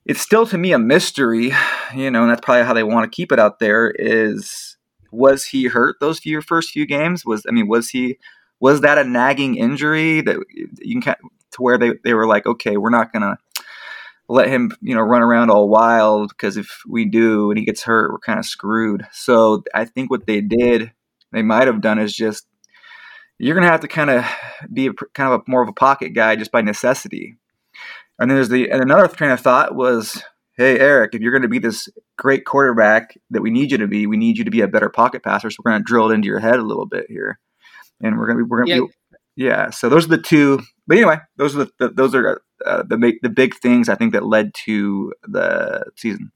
it's 0.05 0.21
still 0.21 0.45
to 0.47 0.57
me 0.57 0.73
a 0.73 0.79
mystery, 0.79 1.53
you 1.95 2.11
know, 2.11 2.23
and 2.23 2.31
that's 2.31 2.41
probably 2.41 2.65
how 2.65 2.73
they 2.73 2.83
want 2.83 3.11
to 3.11 3.15
keep 3.15 3.31
it 3.31 3.39
out 3.39 3.59
there. 3.59 3.93
Is 3.97 4.72
was 5.13 5.45
he 5.45 5.65
hurt 5.65 5.97
those 5.99 6.19
few 6.19 6.41
first 6.41 6.71
few 6.71 6.85
games? 6.85 7.25
Was 7.25 7.45
I 7.47 7.51
mean, 7.51 7.67
was 7.67 7.89
he 7.89 8.17
was 8.59 8.81
that 8.81 8.97
a 8.97 9.03
nagging 9.03 9.55
injury 9.55 10.21
that 10.21 10.37
you 10.79 10.99
can 10.99 11.15
to 11.51 11.61
where 11.61 11.77
they, 11.77 11.93
they 12.03 12.13
were 12.13 12.27
like, 12.27 12.45
okay, 12.45 12.77
we're 12.77 12.89
not 12.89 13.13
gonna 13.13 13.37
let 14.27 14.47
him 14.47 14.75
you 14.81 14.95
know 14.95 15.01
run 15.01 15.21
around 15.21 15.49
all 15.49 15.69
wild 15.69 16.29
because 16.29 16.57
if 16.57 16.81
we 16.87 17.05
do 17.05 17.51
and 17.51 17.59
he 17.59 17.65
gets 17.65 17.83
hurt, 17.83 18.11
we're 18.11 18.19
kind 18.19 18.39
of 18.39 18.45
screwed. 18.45 19.05
So 19.11 19.63
I 19.73 19.85
think 19.85 20.09
what 20.09 20.25
they 20.25 20.41
did, 20.41 20.91
they 21.31 21.43
might 21.43 21.67
have 21.67 21.81
done 21.81 21.99
is 21.99 22.13
just 22.13 22.47
you're 23.37 23.55
gonna 23.55 23.67
have 23.67 23.81
to 23.81 23.87
kind 23.87 24.09
of 24.09 24.25
be 24.71 24.87
a, 24.87 24.93
kind 25.13 25.31
of 25.31 25.41
a, 25.41 25.43
more 25.51 25.61
of 25.61 25.69
a 25.69 25.73
pocket 25.73 26.09
guy 26.09 26.35
just 26.35 26.51
by 26.51 26.61
necessity. 26.61 27.35
And 28.19 28.29
then 28.29 28.37
there's 28.37 28.49
the 28.49 28.71
and 28.71 28.81
another 28.81 29.07
train 29.07 29.31
of 29.31 29.39
thought 29.39 29.75
was 29.75 30.23
hey 30.55 30.79
Eric, 30.79 31.13
if 31.13 31.21
you're 31.21 31.31
going 31.31 31.43
to 31.43 31.47
be 31.47 31.59
this 31.59 31.87
great 32.17 32.45
quarterback 32.45 33.17
that 33.31 33.41
we 33.41 33.49
need 33.49 33.71
you 33.71 33.77
to 33.79 33.87
be, 33.87 34.07
we 34.07 34.17
need 34.17 34.37
you 34.37 34.43
to 34.43 34.51
be 34.51 34.61
a 34.61 34.67
better 34.67 34.89
pocket 34.89 35.23
passer. 35.23 35.49
So 35.49 35.57
we're 35.63 35.71
going 35.71 35.81
to 35.81 35.85
drill 35.85 36.11
it 36.11 36.13
into 36.13 36.27
your 36.27 36.39
head 36.39 36.55
a 36.55 36.63
little 36.63 36.85
bit 36.85 37.05
here, 37.09 37.39
and 38.01 38.17
we're 38.17 38.27
going 38.27 38.37
to 38.37 38.43
be 38.43 38.47
we're 38.47 38.65
going 38.65 38.69
to 38.69 38.75
yeah. 38.75 38.81
be 38.81 38.93
yeah. 39.35 39.69
So 39.71 39.89
those 39.89 40.05
are 40.05 40.09
the 40.09 40.17
two. 40.17 40.61
But 40.87 40.97
anyway, 40.97 41.17
those 41.37 41.55
are 41.55 41.65
the, 41.65 41.71
the 41.79 41.89
those 41.89 42.15
are 42.15 42.41
uh, 42.65 42.83
the 42.83 43.13
the 43.21 43.29
big 43.29 43.55
things 43.55 43.89
I 43.89 43.95
think 43.95 44.13
that 44.13 44.25
led 44.25 44.53
to 44.65 45.13
the 45.23 45.85
season. 45.95 46.31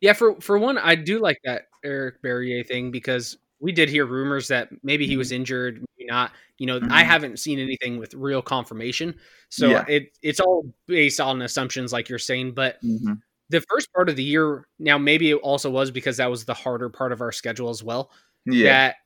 Yeah, 0.00 0.14
for 0.14 0.40
for 0.40 0.58
one, 0.58 0.78
I 0.78 0.96
do 0.96 1.20
like 1.20 1.38
that 1.44 1.68
Eric 1.84 2.22
Barriere 2.22 2.66
thing 2.66 2.90
because 2.90 3.38
we 3.62 3.70
did 3.70 3.88
hear 3.88 4.04
rumors 4.04 4.48
that 4.48 4.70
maybe 4.82 5.06
he 5.06 5.16
was 5.16 5.28
mm-hmm. 5.28 5.36
injured, 5.36 5.84
maybe 5.96 6.10
not. 6.10 6.32
You 6.58 6.66
know, 6.66 6.80
mm-hmm. 6.80 6.92
I 6.92 7.04
haven't 7.04 7.38
seen 7.38 7.60
anything 7.60 7.96
with 7.96 8.12
real 8.12 8.42
confirmation, 8.42 9.14
so 9.48 9.68
yeah. 9.68 9.84
it 9.88 10.18
it's 10.20 10.40
all 10.40 10.64
based 10.86 11.20
on 11.20 11.40
assumptions, 11.40 11.92
like 11.92 12.08
you're 12.08 12.18
saying. 12.18 12.52
But 12.52 12.82
mm-hmm. 12.82 13.14
the 13.50 13.60
first 13.70 13.90
part 13.94 14.08
of 14.08 14.16
the 14.16 14.24
year, 14.24 14.66
now 14.80 14.98
maybe 14.98 15.30
it 15.30 15.36
also 15.36 15.70
was 15.70 15.92
because 15.92 16.16
that 16.16 16.30
was 16.30 16.44
the 16.44 16.54
harder 16.54 16.88
part 16.88 17.12
of 17.12 17.20
our 17.20 17.32
schedule 17.32 17.70
as 17.70 17.82
well. 17.82 18.10
Yeah. 18.44 18.66
That 18.66 18.96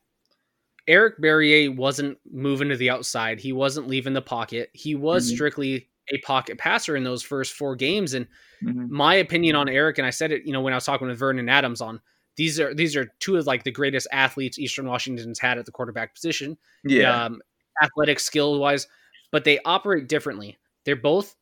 Eric 0.87 1.19
Barriere 1.19 1.75
wasn't 1.75 2.17
moving 2.31 2.69
to 2.69 2.77
the 2.77 2.89
outside. 2.89 3.39
He 3.39 3.53
wasn't 3.53 3.87
leaving 3.87 4.13
the 4.13 4.21
pocket. 4.21 4.71
He 4.73 4.95
was 4.95 5.27
mm-hmm. 5.27 5.35
strictly 5.35 5.89
a 6.11 6.17
pocket 6.19 6.57
passer 6.57 6.95
in 6.95 7.03
those 7.03 7.21
first 7.21 7.53
four 7.53 7.75
games. 7.75 8.13
And 8.13 8.25
mm-hmm. 8.63 8.87
my 8.89 9.15
opinion 9.15 9.55
on 9.55 9.69
Eric, 9.69 9.97
and 9.97 10.07
I 10.07 10.11
said 10.11 10.31
it, 10.31 10.45
you 10.45 10.53
know, 10.53 10.61
when 10.61 10.73
I 10.73 10.77
was 10.77 10.85
talking 10.85 11.07
with 11.07 11.19
Vernon 11.19 11.49
Adams 11.49 11.81
on 11.81 11.99
these 12.37 12.59
are 12.59 12.73
these 12.73 12.95
are 12.95 13.11
two 13.19 13.35
of 13.35 13.45
like 13.45 13.63
the 13.63 13.71
greatest 13.71 14.07
athletes 14.11 14.57
Eastern 14.57 14.87
Washington's 14.87 15.39
had 15.39 15.57
at 15.57 15.65
the 15.65 15.71
quarterback 15.71 16.13
position. 16.13 16.57
Yeah, 16.83 17.25
um, 17.25 17.41
athletic 17.83 18.19
skill 18.19 18.59
wise, 18.59 18.87
but 19.31 19.43
they 19.43 19.59
operate 19.65 20.07
differently. 20.07 20.57
They're 20.85 20.95
both 20.95 21.35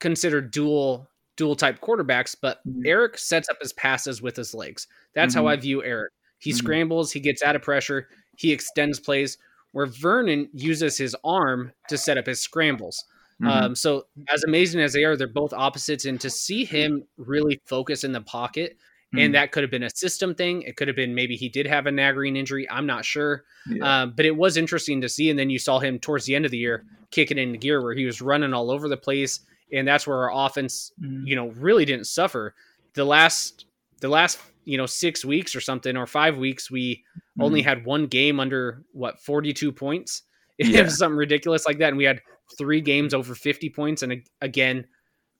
considered 0.00 0.50
dual 0.50 1.08
dual 1.36 1.56
type 1.56 1.80
quarterbacks, 1.80 2.36
but 2.40 2.58
mm-hmm. 2.68 2.82
Eric 2.84 3.18
sets 3.18 3.48
up 3.48 3.56
his 3.60 3.72
passes 3.72 4.22
with 4.22 4.36
his 4.36 4.54
legs. 4.54 4.86
That's 5.14 5.34
mm-hmm. 5.34 5.44
how 5.44 5.48
I 5.50 5.56
view 5.56 5.82
Eric. 5.82 6.12
He 6.38 6.50
mm-hmm. 6.50 6.58
scrambles, 6.58 7.10
he 7.10 7.20
gets 7.20 7.42
out 7.42 7.56
of 7.56 7.62
pressure, 7.62 8.08
he 8.36 8.52
extends 8.52 9.00
plays. 9.00 9.38
Where 9.72 9.86
Vernon 9.86 10.48
uses 10.52 10.96
his 10.96 11.16
arm 11.24 11.72
to 11.88 11.98
set 11.98 12.16
up 12.16 12.26
his 12.26 12.40
scrambles. 12.40 13.04
Mm-hmm. 13.42 13.64
Um, 13.64 13.74
so 13.74 14.06
as 14.32 14.44
amazing 14.44 14.80
as 14.80 14.92
they 14.92 15.02
are, 15.02 15.16
they're 15.16 15.26
both 15.26 15.52
opposites, 15.52 16.04
and 16.04 16.20
to 16.20 16.30
see 16.30 16.64
him 16.64 17.02
really 17.16 17.60
focus 17.64 18.04
in 18.04 18.12
the 18.12 18.20
pocket 18.20 18.76
and 19.18 19.28
hmm. 19.28 19.32
that 19.32 19.52
could 19.52 19.62
have 19.62 19.70
been 19.70 19.82
a 19.82 19.90
system 19.90 20.34
thing. 20.34 20.62
It 20.62 20.76
could 20.76 20.88
have 20.88 20.96
been 20.96 21.14
maybe 21.14 21.36
he 21.36 21.48
did 21.48 21.66
have 21.66 21.86
a 21.86 21.92
nagging 21.92 22.36
injury. 22.36 22.68
I'm 22.70 22.86
not 22.86 23.04
sure. 23.04 23.44
Yeah. 23.68 24.02
Um, 24.02 24.14
but 24.16 24.24
it 24.24 24.36
was 24.36 24.56
interesting 24.56 25.00
to 25.00 25.08
see. 25.08 25.30
And 25.30 25.38
then 25.38 25.50
you 25.50 25.58
saw 25.58 25.78
him 25.78 25.98
towards 25.98 26.26
the 26.26 26.34
end 26.34 26.44
of 26.44 26.50
the 26.50 26.58
year 26.58 26.84
kicking 27.10 27.38
into 27.38 27.58
gear 27.58 27.82
where 27.82 27.94
he 27.94 28.04
was 28.04 28.20
running 28.20 28.52
all 28.52 28.70
over 28.70 28.88
the 28.88 28.96
place. 28.96 29.40
And 29.72 29.86
that's 29.86 30.06
where 30.06 30.18
our 30.28 30.46
offense, 30.46 30.92
mm-hmm. 31.00 31.26
you 31.26 31.36
know, 31.36 31.48
really 31.50 31.84
didn't 31.84 32.06
suffer. 32.06 32.54
The 32.94 33.04
last, 33.04 33.66
the 34.00 34.08
last, 34.08 34.38
you 34.64 34.78
know, 34.78 34.86
six 34.86 35.24
weeks 35.24 35.54
or 35.54 35.60
something 35.60 35.96
or 35.96 36.06
five 36.06 36.36
weeks, 36.36 36.70
we 36.70 36.96
mm-hmm. 36.96 37.42
only 37.42 37.62
had 37.62 37.84
one 37.84 38.06
game 38.06 38.40
under 38.40 38.82
what, 38.92 39.20
42 39.20 39.72
points. 39.72 40.22
Yeah. 40.56 40.82
It 40.82 40.84
was 40.84 40.98
something 40.98 41.16
ridiculous 41.16 41.66
like 41.66 41.78
that. 41.78 41.88
And 41.88 41.96
we 41.96 42.04
had 42.04 42.22
three 42.56 42.80
games 42.80 43.12
over 43.12 43.34
50 43.34 43.70
points. 43.70 44.04
And 44.04 44.22
again, 44.40 44.86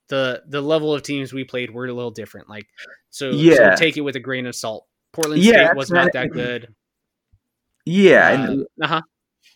the 0.09 0.43
the 0.49 0.61
level 0.61 0.93
of 0.93 1.03
teams 1.03 1.33
we 1.33 1.45
played 1.45 1.71
were 1.71 1.87
a 1.87 1.93
little 1.93 2.11
different. 2.11 2.49
Like 2.49 2.67
so, 3.11 3.31
yeah. 3.31 3.75
So 3.75 3.77
take 3.77 3.97
it 3.97 4.03
with 4.03 4.17
a 4.17 4.21
grain 4.21 4.47
of 4.47 4.55
salt. 4.55 4.87
Portland 5.13 5.43
yeah, 5.43 5.67
State 5.67 5.77
was 5.77 5.91
not 5.91 6.13
that 6.13 6.31
good. 6.31 6.75
Yeah. 7.87 8.57
Uh 8.83 8.87
huh. 8.87 9.03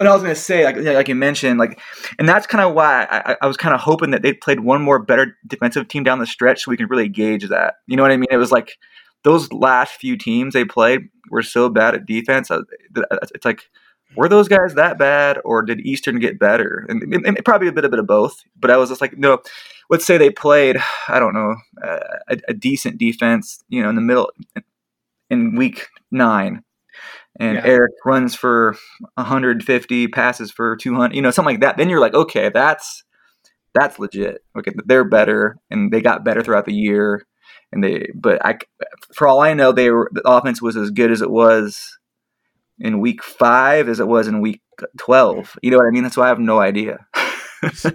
And 0.00 0.08
I 0.08 0.12
was 0.12 0.22
going 0.22 0.34
to 0.34 0.40
say, 0.40 0.64
like, 0.64 0.76
like 0.76 1.08
you 1.08 1.16
mentioned, 1.16 1.58
like, 1.58 1.80
and 2.20 2.28
that's 2.28 2.46
kind 2.46 2.62
of 2.62 2.72
why 2.72 3.04
I, 3.10 3.36
I 3.42 3.46
was 3.48 3.56
kind 3.56 3.74
of 3.74 3.80
hoping 3.80 4.12
that 4.12 4.22
they 4.22 4.32
played 4.32 4.60
one 4.60 4.80
more 4.80 5.00
better 5.00 5.36
defensive 5.44 5.88
team 5.88 6.04
down 6.04 6.20
the 6.20 6.26
stretch, 6.26 6.62
so 6.62 6.70
we 6.70 6.76
could 6.76 6.90
really 6.90 7.08
gauge 7.08 7.48
that. 7.48 7.74
You 7.88 7.96
know 7.96 8.04
what 8.04 8.12
I 8.12 8.16
mean? 8.16 8.28
It 8.30 8.36
was 8.36 8.52
like 8.52 8.76
those 9.24 9.52
last 9.52 9.94
few 9.94 10.16
teams 10.16 10.54
they 10.54 10.64
played 10.64 11.08
were 11.30 11.42
so 11.42 11.68
bad 11.68 11.96
at 11.96 12.06
defense. 12.06 12.48
Uh, 12.48 12.62
it's 13.34 13.44
like, 13.44 13.62
were 14.16 14.28
those 14.28 14.48
guys 14.48 14.74
that 14.74 14.98
bad, 14.98 15.38
or 15.44 15.62
did 15.62 15.80
Eastern 15.80 16.18
get 16.18 16.38
better? 16.38 16.86
And, 16.88 17.02
and 17.26 17.44
probably 17.44 17.68
a 17.68 17.72
bit, 17.72 17.84
a 17.84 17.88
bit 17.88 17.98
of 17.98 18.06
both. 18.06 18.42
But 18.58 18.70
I 18.70 18.76
was 18.76 18.88
just 18.88 19.00
like, 19.00 19.16
no, 19.16 19.40
let's 19.90 20.06
say 20.06 20.18
they 20.18 20.30
played, 20.30 20.76
I 21.08 21.18
don't 21.18 21.34
know, 21.34 21.56
a, 21.82 22.38
a 22.48 22.54
decent 22.54 22.98
defense, 22.98 23.62
you 23.68 23.82
know, 23.82 23.88
in 23.88 23.94
the 23.94 24.02
middle 24.02 24.30
in 25.30 25.56
week 25.56 25.88
nine, 26.10 26.62
and 27.38 27.56
yeah. 27.56 27.64
Eric 27.64 27.92
runs 28.04 28.34
for 28.34 28.76
150, 29.14 30.08
passes 30.08 30.50
for 30.50 30.76
200, 30.76 31.14
you 31.14 31.22
know, 31.22 31.30
something 31.30 31.54
like 31.54 31.60
that. 31.60 31.76
Then 31.76 31.88
you're 31.88 32.00
like, 32.00 32.14
okay, 32.14 32.48
that's 32.48 33.04
that's 33.74 33.98
legit. 33.98 34.42
Okay, 34.56 34.72
they're 34.86 35.04
better, 35.04 35.58
and 35.70 35.92
they 35.92 36.00
got 36.00 36.24
better 36.24 36.42
throughout 36.42 36.64
the 36.64 36.74
year. 36.74 37.26
And 37.70 37.84
they, 37.84 38.08
but 38.14 38.44
I, 38.44 38.58
for 39.14 39.28
all 39.28 39.40
I 39.40 39.52
know, 39.52 39.72
they 39.72 39.90
were 39.90 40.10
the 40.12 40.26
offense 40.26 40.62
was 40.62 40.76
as 40.76 40.90
good 40.90 41.12
as 41.12 41.20
it 41.20 41.30
was 41.30 41.98
in 42.80 43.00
week 43.00 43.22
five 43.22 43.88
as 43.88 44.00
it 44.00 44.08
was 44.08 44.28
in 44.28 44.40
week 44.40 44.62
twelve. 44.98 45.56
You 45.62 45.70
know 45.70 45.78
what 45.78 45.86
I 45.86 45.90
mean? 45.90 46.02
That's 46.02 46.16
why 46.16 46.26
I 46.26 46.28
have 46.28 46.38
no 46.38 46.60
idea. 46.60 47.06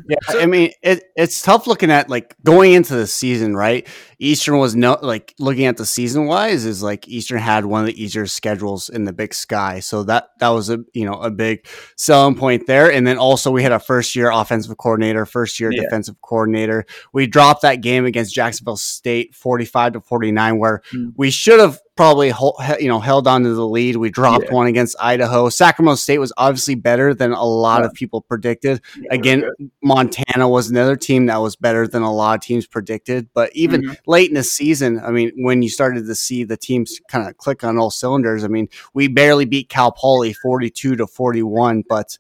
yeah, 0.07 0.17
I 0.29 0.45
mean 0.45 0.71
it, 0.81 1.03
it's 1.15 1.41
tough 1.41 1.67
looking 1.67 1.89
at 1.89 2.09
like 2.09 2.35
going 2.43 2.73
into 2.73 2.95
the 2.95 3.07
season, 3.07 3.55
right? 3.55 3.87
Eastern 4.19 4.57
was 4.57 4.75
no 4.75 4.97
like 5.01 5.33
looking 5.39 5.65
at 5.65 5.77
the 5.77 5.85
season 5.85 6.25
wise 6.25 6.65
is 6.65 6.83
like 6.83 7.07
Eastern 7.07 7.39
had 7.39 7.65
one 7.65 7.81
of 7.81 7.87
the 7.87 8.01
easier 8.01 8.25
schedules 8.25 8.89
in 8.89 9.05
the 9.05 9.13
Big 9.13 9.33
Sky, 9.33 9.79
so 9.79 10.03
that 10.03 10.29
that 10.39 10.49
was 10.49 10.69
a 10.69 10.79
you 10.93 11.05
know 11.05 11.13
a 11.13 11.31
big 11.31 11.65
selling 11.95 12.35
point 12.35 12.67
there. 12.67 12.91
And 12.91 13.07
then 13.07 13.17
also 13.17 13.51
we 13.51 13.63
had 13.63 13.71
a 13.71 13.79
first 13.79 14.15
year 14.15 14.31
offensive 14.31 14.77
coordinator, 14.77 15.25
first 15.25 15.59
year 15.59 15.71
yeah. 15.71 15.83
defensive 15.83 16.21
coordinator. 16.21 16.85
We 17.13 17.27
dropped 17.27 17.61
that 17.61 17.81
game 17.81 18.05
against 18.05 18.33
Jacksonville 18.33 18.77
State, 18.77 19.33
forty 19.33 19.65
five 19.65 19.93
to 19.93 20.01
forty 20.01 20.31
nine, 20.31 20.57
where 20.57 20.81
mm-hmm. 20.93 21.09
we 21.15 21.31
should 21.31 21.59
have 21.59 21.79
probably 21.95 22.33
you 22.79 22.87
know 22.87 22.99
held 22.99 23.27
on 23.27 23.43
to 23.43 23.53
the 23.53 23.67
lead. 23.67 23.95
We 23.95 24.09
dropped 24.09 24.45
yeah. 24.45 24.53
one 24.53 24.67
against 24.67 24.95
Idaho. 24.99 25.49
Sacramento 25.49 25.95
State 25.95 26.17
was 26.17 26.33
obviously 26.37 26.75
better 26.75 27.13
than 27.13 27.31
a 27.31 27.43
lot 27.43 27.81
yeah. 27.81 27.87
of 27.87 27.93
people 27.93 28.21
predicted. 28.21 28.81
Again, 29.09 29.43
Montana 29.83 30.47
was 30.47 30.69
another 30.69 30.95
team 30.95 31.27
that 31.27 31.37
was 31.37 31.55
better 31.55 31.87
than 31.87 32.01
a 32.01 32.13
lot 32.13 32.35
of 32.35 32.41
teams 32.41 32.65
predicted. 32.65 33.29
But 33.33 33.55
even 33.55 33.81
mm-hmm. 33.81 33.93
late 34.07 34.29
in 34.29 34.35
the 34.35 34.43
season, 34.43 34.99
I 34.99 35.11
mean, 35.11 35.31
when 35.35 35.61
you 35.61 35.69
started 35.69 36.05
to 36.05 36.15
see 36.15 36.43
the 36.43 36.57
teams 36.57 36.99
kind 37.07 37.27
of 37.27 37.37
click 37.37 37.63
on 37.63 37.77
all 37.77 37.91
cylinders, 37.91 38.43
I 38.43 38.47
mean, 38.47 38.69
we 38.93 39.07
barely 39.07 39.45
beat 39.45 39.69
Cal 39.69 39.91
Poly 39.91 40.33
forty-two 40.33 40.95
to 40.95 41.07
forty-one. 41.07 41.83
But 41.87 42.17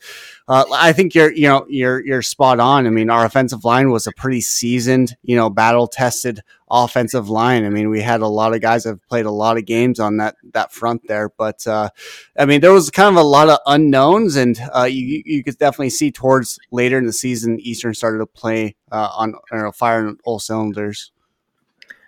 uh, 0.47 0.65
I 0.73 0.93
think 0.93 1.15
you're 1.15 1.31
you 1.31 1.47
know 1.47 1.65
you're 1.67 2.05
you're 2.05 2.21
spot 2.21 2.59
on. 2.59 2.85
I 2.85 2.89
mean, 2.89 3.09
our 3.09 3.25
offensive 3.25 3.65
line 3.65 3.91
was 3.91 4.07
a 4.07 4.11
pretty 4.11 4.41
seasoned, 4.41 5.15
you 5.23 5.35
know, 5.35 5.49
battle 5.49 5.87
tested 5.87 6.41
offensive 6.69 7.29
line. 7.29 7.65
I 7.65 7.69
mean, 7.69 7.89
we 7.89 8.01
had 8.01 8.21
a 8.21 8.27
lot 8.27 8.53
of 8.53 8.61
guys 8.61 8.83
that 8.83 8.91
have 8.91 9.07
played 9.07 9.25
a 9.25 9.31
lot 9.31 9.57
of 9.57 9.65
games 9.65 9.99
on 9.99 10.17
that 10.17 10.35
that 10.53 10.71
front 10.71 11.01
there, 11.07 11.29
but 11.37 11.65
uh, 11.67 11.89
I 12.37 12.45
mean, 12.45 12.61
there 12.61 12.73
was 12.73 12.89
kind 12.89 13.15
of 13.15 13.21
a 13.21 13.27
lot 13.27 13.49
of 13.49 13.59
unknowns, 13.65 14.35
and 14.35 14.59
uh, 14.75 14.83
you 14.83 15.21
you 15.25 15.43
could 15.43 15.57
definitely 15.57 15.91
see 15.91 16.11
towards 16.11 16.59
later 16.71 16.97
in 16.97 17.05
the 17.05 17.13
season, 17.13 17.59
Eastern 17.59 17.93
started 17.93 18.19
to 18.19 18.25
play 18.25 18.75
uh, 18.91 19.09
on 19.15 19.35
you 19.51 19.57
know, 19.57 19.71
firing 19.71 20.17
all 20.23 20.39
cylinders. 20.39 21.11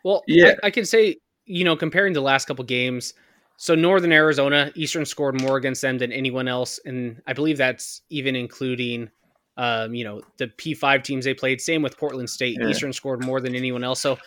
Well, 0.03 0.23
yeah, 0.27 0.53
I, 0.63 0.67
I 0.67 0.71
can 0.71 0.85
say 0.85 1.17
you 1.45 1.63
know 1.63 1.75
comparing 1.75 2.13
the 2.13 2.21
last 2.21 2.45
couple 2.45 2.65
games. 2.65 3.13
So 3.57 3.73
Northern 3.73 4.11
Arizona, 4.11 4.69
Eastern 4.75 5.05
scored 5.05 5.39
more 5.39 5.55
against 5.55 5.81
them 5.81 5.97
than 5.97 6.11
anyone 6.11 6.47
else, 6.49 6.79
and 6.85 7.21
I 7.25 7.33
believe 7.33 7.57
that's 7.57 8.01
even 8.09 8.35
including 8.35 9.09
um, 9.57 9.95
you 9.95 10.03
know, 10.03 10.21
the 10.37 10.47
P5 10.47 11.03
teams 11.03 11.25
they 11.25 11.33
played. 11.33 11.61
Same 11.61 11.81
with 11.81 11.97
Portland 11.97 12.29
State. 12.29 12.57
Yeah. 12.59 12.67
Eastern 12.67 12.93
scored 12.93 13.23
more 13.23 13.39
than 13.39 13.55
anyone 13.55 13.83
else. 13.83 14.01
So 14.01 14.17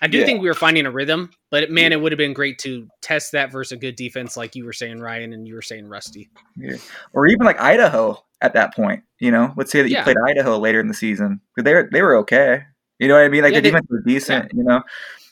I 0.00 0.06
do 0.06 0.18
yeah. 0.18 0.26
think 0.26 0.40
we 0.40 0.48
were 0.48 0.54
finding 0.54 0.86
a 0.86 0.90
rhythm, 0.90 1.30
but 1.50 1.70
man, 1.70 1.92
it 1.92 2.00
would 2.00 2.12
have 2.12 2.18
been 2.18 2.32
great 2.32 2.58
to 2.60 2.88
test 3.02 3.32
that 3.32 3.50
versus 3.50 3.72
a 3.72 3.76
good 3.76 3.96
defense, 3.96 4.36
like 4.36 4.54
you 4.54 4.64
were 4.64 4.72
saying, 4.72 5.00
Ryan, 5.00 5.32
and 5.32 5.46
you 5.46 5.54
were 5.54 5.62
saying, 5.62 5.86
Rusty. 5.86 6.30
Yeah. 6.56 6.76
Or 7.12 7.26
even 7.26 7.44
like 7.44 7.60
Idaho 7.60 8.22
at 8.40 8.54
that 8.54 8.74
point. 8.74 9.02
You 9.18 9.30
know, 9.30 9.52
let's 9.56 9.72
say 9.72 9.82
that 9.82 9.88
you 9.88 9.96
yeah. 9.96 10.04
played 10.04 10.16
Idaho 10.24 10.58
later 10.58 10.80
in 10.80 10.88
the 10.88 10.94
season, 10.94 11.40
they 11.56 11.74
were 11.74 11.88
they 11.90 12.02
were 12.02 12.16
okay. 12.18 12.62
You 12.98 13.08
know 13.08 13.14
what 13.14 13.24
I 13.24 13.28
mean? 13.28 13.42
Like 13.42 13.52
yeah, 13.52 13.60
the 13.60 13.70
defense 13.70 13.86
was 13.90 14.02
decent. 14.06 14.52
You 14.54 14.64
know. 14.64 14.82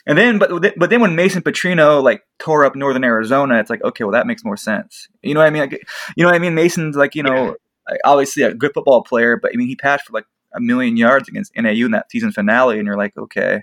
And 0.09 0.17
then, 0.17 0.39
but 0.39 0.51
but 0.77 0.89
then 0.89 1.01
when 1.01 1.17
Mason 1.17 1.43
Petrino 1.43 2.03
like 2.03 2.23
tore 2.39 2.65
up 2.65 2.77
Northern 2.77 3.05
Arizona, 3.05 3.59
it's 3.59 3.71
like 3.71 3.83
okay, 3.83 4.05
well 4.05 4.13
that 4.13 4.27
makes 4.27 4.45
more 4.45 4.57
sense. 4.57 5.09
You 5.23 5.35
know 5.35 5.41
what 5.41 5.47
I 5.47 5.51
mean? 5.51 5.63
Like, 5.63 5.73
you 6.17 6.23
know 6.23 6.29
what 6.29 6.37
I 6.37 6.39
mean? 6.39 6.55
Mason's 6.55 6.97
like 6.97 7.15
you 7.15 7.23
know 7.23 7.57
obviously 8.05 8.43
a 8.45 8.55
good 8.55 8.73
football 8.73 9.03
player, 9.03 9.37
but 9.37 9.53
I 9.53 9.57
mean 9.57 9.69
he 9.69 9.77
passed 9.77 10.07
for 10.07 10.13
like 10.13 10.27
a 10.55 10.61
million 10.61 10.97
yards 10.97 11.29
against 11.29 11.53
NAU 11.57 11.87
in 11.87 11.91
that 11.91 12.11
season 12.11 12.31
finale, 12.31 12.79
and 12.79 12.87
you're 12.87 12.97
like, 12.97 13.17
okay, 13.17 13.63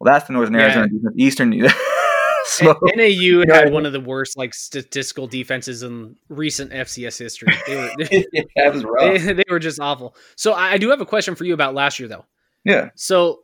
well, 0.00 0.12
that's 0.12 0.26
the 0.26 0.32
Northern 0.32 0.54
yeah. 0.54 0.62
Arizona 0.62 0.88
defense. 0.88 1.14
Eastern. 1.16 1.68
so, 2.44 2.78
NAU 2.94 3.44
had 3.48 3.72
one 3.72 3.86
of 3.86 3.92
the 3.92 4.00
worst 4.00 4.36
like 4.36 4.54
statistical 4.54 5.26
defenses 5.26 5.82
in 5.82 6.16
recent 6.28 6.70
FCS 6.70 7.18
history. 7.18 7.52
They 7.66 7.76
were, 7.76 7.88
that 8.56 8.74
was 8.74 8.84
rough. 8.84 9.22
They, 9.22 9.32
they, 9.32 9.44
were 9.50 9.58
just 9.58 9.80
awful. 9.80 10.14
So 10.36 10.54
I 10.54 10.78
do 10.78 10.90
have 10.90 11.00
a 11.00 11.06
question 11.06 11.34
for 11.34 11.44
you 11.44 11.54
about 11.54 11.74
last 11.74 11.98
year, 11.98 12.08
though. 12.08 12.26
Yeah. 12.64 12.90
So 12.94 13.40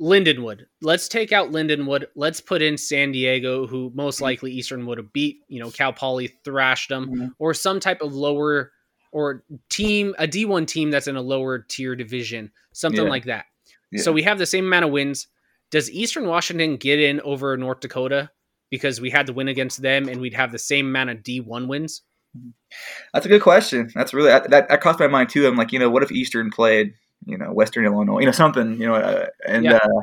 Lindenwood. 0.00 0.66
Let's 0.80 1.06
take 1.06 1.30
out 1.30 1.52
Lindenwood. 1.52 2.06
Let's 2.16 2.40
put 2.40 2.60
in 2.60 2.76
San 2.76 3.12
Diego, 3.12 3.68
who 3.68 3.92
most 3.94 4.20
likely 4.20 4.50
Eastern 4.52 4.84
would 4.86 4.98
have 4.98 5.12
beat. 5.12 5.42
You 5.46 5.60
know, 5.60 5.70
Cal 5.70 5.92
Poly 5.92 6.28
thrashed 6.44 6.88
them, 6.88 7.06
mm-hmm. 7.06 7.26
or 7.38 7.54
some 7.54 7.78
type 7.78 8.02
of 8.02 8.12
lower 8.12 8.72
or 9.12 9.44
team, 9.68 10.14
a 10.18 10.26
D1 10.26 10.66
team 10.66 10.90
that's 10.90 11.06
in 11.06 11.16
a 11.16 11.20
lower 11.20 11.58
tier 11.58 11.94
division, 11.94 12.50
something 12.72 13.04
yeah. 13.04 13.10
like 13.10 13.24
that. 13.24 13.44
So 13.94 14.10
we 14.10 14.22
have 14.22 14.38
the 14.38 14.46
same 14.46 14.64
amount 14.64 14.86
of 14.86 14.90
wins. 14.90 15.26
Does 15.72 15.90
Eastern 15.90 16.28
Washington 16.28 16.76
get 16.76 17.00
in 17.00 17.20
over 17.22 17.56
North 17.56 17.80
Dakota 17.80 18.30
because 18.70 19.00
we 19.00 19.10
had 19.10 19.26
to 19.26 19.32
win 19.32 19.48
against 19.48 19.82
them 19.82 20.08
and 20.08 20.20
we'd 20.20 20.34
have 20.34 20.52
the 20.52 20.58
same 20.58 20.86
amount 20.86 21.10
of 21.10 21.18
D1 21.22 21.66
wins? 21.66 22.02
That's 23.12 23.26
a 23.26 23.28
good 23.28 23.42
question. 23.42 23.90
That's 23.94 24.14
really 24.14 24.28
that, 24.28 24.50
that 24.50 24.80
crossed 24.80 25.00
my 25.00 25.08
mind 25.08 25.30
too. 25.30 25.46
I'm 25.46 25.56
like, 25.56 25.72
you 25.72 25.78
know, 25.78 25.90
what 25.90 26.02
if 26.02 26.12
Eastern 26.12 26.50
played, 26.50 26.94
you 27.24 27.38
know, 27.38 27.52
Western 27.52 27.86
Illinois, 27.86 28.20
you 28.20 28.26
know, 28.26 28.32
something, 28.32 28.78
you 28.78 28.86
know, 28.86 28.94
uh, 28.94 29.26
and 29.46 29.64
yeah. 29.64 29.76
uh, 29.76 30.00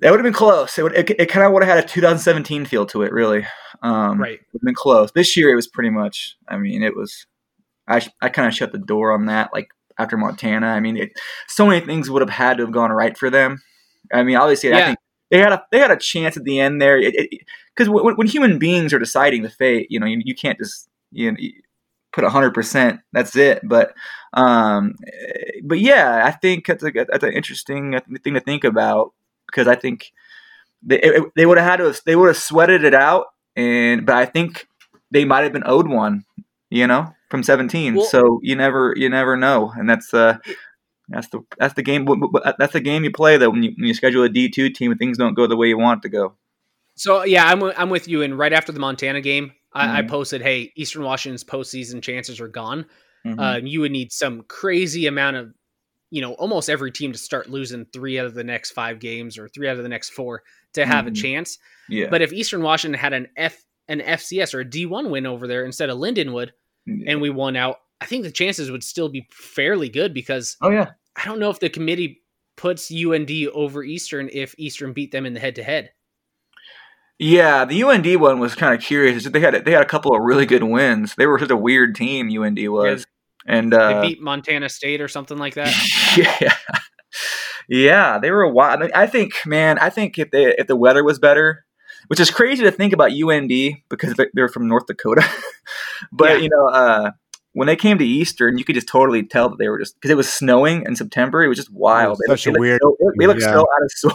that 0.00 0.10
would 0.10 0.20
have 0.20 0.24
been 0.24 0.32
close. 0.34 0.78
It 0.78 0.82
would, 0.82 0.94
it, 0.94 1.10
it 1.10 1.26
kind 1.26 1.46
of 1.46 1.52
would 1.52 1.62
have 1.62 1.76
had 1.76 1.84
a 1.84 1.88
2017 1.88 2.66
feel 2.66 2.86
to 2.86 3.02
it, 3.02 3.12
really. 3.12 3.46
Um, 3.82 4.20
right, 4.20 4.38
would 4.52 4.60
have 4.60 4.66
been 4.66 4.74
close. 4.74 5.12
This 5.12 5.36
year, 5.36 5.50
it 5.50 5.56
was 5.56 5.66
pretty 5.66 5.90
much. 5.90 6.36
I 6.48 6.58
mean, 6.58 6.82
it 6.82 6.94
was. 6.94 7.26
I 7.88 8.06
I 8.20 8.28
kind 8.28 8.48
of 8.48 8.54
shut 8.54 8.72
the 8.72 8.78
door 8.78 9.12
on 9.12 9.26
that. 9.26 9.50
Like 9.52 9.68
after 9.98 10.16
Montana, 10.16 10.68
I 10.68 10.80
mean, 10.80 10.96
it, 10.96 11.12
so 11.48 11.66
many 11.66 11.84
things 11.84 12.10
would 12.10 12.22
have 12.22 12.30
had 12.30 12.58
to 12.58 12.64
have 12.64 12.72
gone 12.72 12.90
right 12.90 13.16
for 13.16 13.30
them 13.30 13.60
I 14.12 14.22
mean, 14.22 14.36
obviously, 14.36 14.70
yeah. 14.70 14.78
I 14.78 14.86
think 14.86 14.98
they 15.30 15.38
had 15.38 15.52
a 15.52 15.64
they 15.70 15.78
had 15.78 15.90
a 15.90 15.96
chance 15.96 16.36
at 16.36 16.44
the 16.44 16.58
end 16.58 16.80
there 16.80 17.00
because 17.00 17.88
when, 17.88 18.16
when, 18.16 18.26
human 18.26 18.58
beings 18.58 18.92
are 18.92 18.98
deciding 18.98 19.42
the 19.42 19.50
fate, 19.50 19.86
you 19.90 20.00
know, 20.00 20.06
you, 20.06 20.20
you 20.24 20.34
can't 20.34 20.58
just 20.58 20.88
you 21.12 21.30
know, 21.30 21.38
put 22.12 22.24
hundred 22.24 22.54
percent. 22.54 23.00
That's 23.12 23.36
it. 23.36 23.60
But 23.64 23.94
um, 24.32 24.96
but 25.62 25.80
yeah, 25.80 26.22
I 26.24 26.32
think 26.32 26.66
that's 26.66 26.84
a 26.84 26.90
that's 26.90 27.24
an 27.24 27.32
interesting 27.32 27.98
thing 28.22 28.34
to 28.34 28.40
think 28.40 28.64
about 28.64 29.12
because 29.46 29.68
I 29.68 29.76
think 29.76 30.12
they 30.82 31.00
they 31.36 31.46
would 31.46 31.58
have 31.58 31.66
had 31.66 31.76
to 31.76 32.02
they 32.04 32.16
would 32.16 32.28
have 32.28 32.36
sweated 32.36 32.84
it 32.84 32.94
out, 32.94 33.26
and 33.56 34.06
but 34.06 34.16
I 34.16 34.26
think 34.26 34.68
they 35.10 35.24
might 35.24 35.42
have 35.42 35.52
been 35.52 35.66
owed 35.66 35.88
one, 35.88 36.24
you 36.70 36.86
know, 36.86 37.14
from 37.28 37.42
seventeen. 37.42 37.96
Well, 37.96 38.06
so 38.06 38.40
you 38.42 38.56
never 38.56 38.94
you 38.96 39.08
never 39.08 39.36
know, 39.36 39.72
and 39.76 39.88
that's 39.88 40.12
uh 40.14 40.38
that's 41.10 41.28
the 41.28 41.40
that's 41.58 41.74
the 41.74 41.82
game. 41.82 42.06
That's 42.58 42.72
the 42.72 42.80
game 42.80 43.04
you 43.04 43.10
play 43.10 43.36
though 43.36 43.50
when 43.50 43.62
you 43.62 43.72
when 43.76 43.86
you 43.86 43.94
schedule 43.94 44.22
a 44.22 44.28
D 44.28 44.48
two 44.48 44.70
team 44.70 44.90
and 44.90 44.98
things 44.98 45.18
don't 45.18 45.34
go 45.34 45.46
the 45.46 45.56
way 45.56 45.68
you 45.68 45.78
want 45.78 46.02
to 46.02 46.08
go. 46.08 46.36
So 46.96 47.24
yeah, 47.24 47.46
I'm 47.46 47.62
I'm 47.62 47.90
with 47.90 48.08
you. 48.08 48.22
And 48.22 48.38
right 48.38 48.52
after 48.52 48.72
the 48.72 48.80
Montana 48.80 49.20
game, 49.20 49.52
I, 49.72 49.86
mm-hmm. 49.86 49.96
I 49.96 50.02
posted, 50.02 50.42
"Hey, 50.42 50.72
Eastern 50.76 51.02
Washington's 51.02 51.44
postseason 51.44 52.02
chances 52.02 52.40
are 52.40 52.48
gone. 52.48 52.86
Mm-hmm. 53.26 53.40
Uh, 53.40 53.56
you 53.56 53.80
would 53.80 53.92
need 53.92 54.12
some 54.12 54.42
crazy 54.48 55.06
amount 55.06 55.36
of, 55.36 55.52
you 56.10 56.22
know, 56.22 56.32
almost 56.34 56.70
every 56.70 56.90
team 56.90 57.12
to 57.12 57.18
start 57.18 57.50
losing 57.50 57.86
three 57.86 58.18
out 58.18 58.26
of 58.26 58.34
the 58.34 58.44
next 58.44 58.70
five 58.70 58.98
games 58.98 59.38
or 59.38 59.48
three 59.48 59.68
out 59.68 59.76
of 59.76 59.82
the 59.82 59.88
next 59.88 60.10
four 60.10 60.42
to 60.74 60.86
have 60.86 61.04
mm-hmm. 61.04 61.12
a 61.12 61.16
chance. 61.16 61.58
Yeah. 61.88 62.06
But 62.10 62.22
if 62.22 62.32
Eastern 62.32 62.62
Washington 62.62 62.98
had 62.98 63.12
an 63.12 63.28
F 63.36 63.62
an 63.88 64.00
FCS 64.00 64.54
or 64.54 64.60
a 64.60 64.64
D 64.64 64.86
one 64.86 65.10
win 65.10 65.26
over 65.26 65.46
there 65.46 65.64
instead 65.64 65.90
of 65.90 65.98
Lindenwood, 65.98 66.50
yeah. 66.86 67.10
and 67.12 67.20
we 67.20 67.30
won 67.30 67.56
out, 67.56 67.76
I 68.00 68.06
think 68.06 68.24
the 68.24 68.30
chances 68.30 68.70
would 68.70 68.84
still 68.84 69.08
be 69.08 69.26
fairly 69.32 69.88
good 69.88 70.14
because 70.14 70.56
oh 70.62 70.70
yeah, 70.70 70.92
I 71.16 71.24
don't 71.24 71.38
know 71.38 71.50
if 71.50 71.60
the 71.60 71.68
committee 71.68 72.22
puts 72.56 72.92
UND 72.92 73.30
over 73.54 73.82
Eastern 73.82 74.28
if 74.32 74.54
Eastern 74.58 74.92
beat 74.92 75.12
them 75.12 75.26
in 75.26 75.34
the 75.34 75.40
head 75.40 75.56
to 75.56 75.62
head. 75.62 75.90
Yeah, 77.18 77.66
the 77.66 77.82
UND 77.82 78.20
one 78.20 78.38
was 78.38 78.54
kind 78.54 78.74
of 78.74 78.80
curious. 78.80 79.24
They 79.24 79.40
had 79.40 79.64
they 79.64 79.72
had 79.72 79.82
a 79.82 79.86
couple 79.86 80.14
of 80.14 80.22
really 80.22 80.46
good 80.46 80.62
wins. 80.62 81.14
They 81.16 81.26
were 81.26 81.38
such 81.38 81.50
a 81.50 81.56
weird 81.56 81.94
team. 81.94 82.28
UND 82.28 82.58
was, 82.70 83.06
yeah, 83.46 83.54
and 83.54 83.74
uh, 83.74 84.00
they 84.00 84.08
beat 84.08 84.22
Montana 84.22 84.70
State 84.70 85.02
or 85.02 85.08
something 85.08 85.36
like 85.36 85.54
that. 85.54 85.74
yeah, 86.40 86.54
yeah, 87.68 88.18
they 88.18 88.30
were 88.30 88.42
a 88.42 88.50
wild. 88.50 88.90
I 88.94 89.06
think, 89.06 89.34
man, 89.44 89.78
I 89.78 89.90
think 89.90 90.18
if 90.18 90.30
they 90.30 90.54
if 90.56 90.66
the 90.66 90.76
weather 90.76 91.04
was 91.04 91.18
better, 91.18 91.66
which 92.06 92.20
is 92.20 92.30
crazy 92.30 92.64
to 92.64 92.70
think 92.70 92.94
about 92.94 93.12
UND 93.12 93.52
because 93.90 94.14
they're 94.32 94.48
from 94.48 94.66
North 94.66 94.86
Dakota, 94.86 95.28
but 96.12 96.30
yeah. 96.30 96.36
you 96.38 96.48
know, 96.48 96.68
uh, 96.68 97.10
when 97.52 97.66
they 97.66 97.76
came 97.76 97.98
to 97.98 98.06
Eastern, 98.06 98.58
you 98.58 98.64
could 98.64 98.74
just 98.74 98.88
totally 98.88 99.22
tell 99.22 99.48
that 99.48 99.58
they 99.58 99.68
were 99.68 99.78
just 99.78 99.94
because 99.96 100.10
it 100.10 100.16
was 100.16 100.32
snowing 100.32 100.84
in 100.86 100.94
September. 100.96 101.42
It 101.42 101.48
was 101.48 101.58
just 101.58 101.72
wild. 101.72 102.18
Was 102.28 102.40
such 102.42 102.44
they, 102.44 102.56
a 102.56 102.60
weird. 102.60 102.80
So, 102.82 102.96
they 103.18 103.26
looked 103.26 103.40
yeah. 103.40 103.52
so 103.52 103.60
out 103.60 103.82
of 103.82 103.90
sort. 103.90 104.14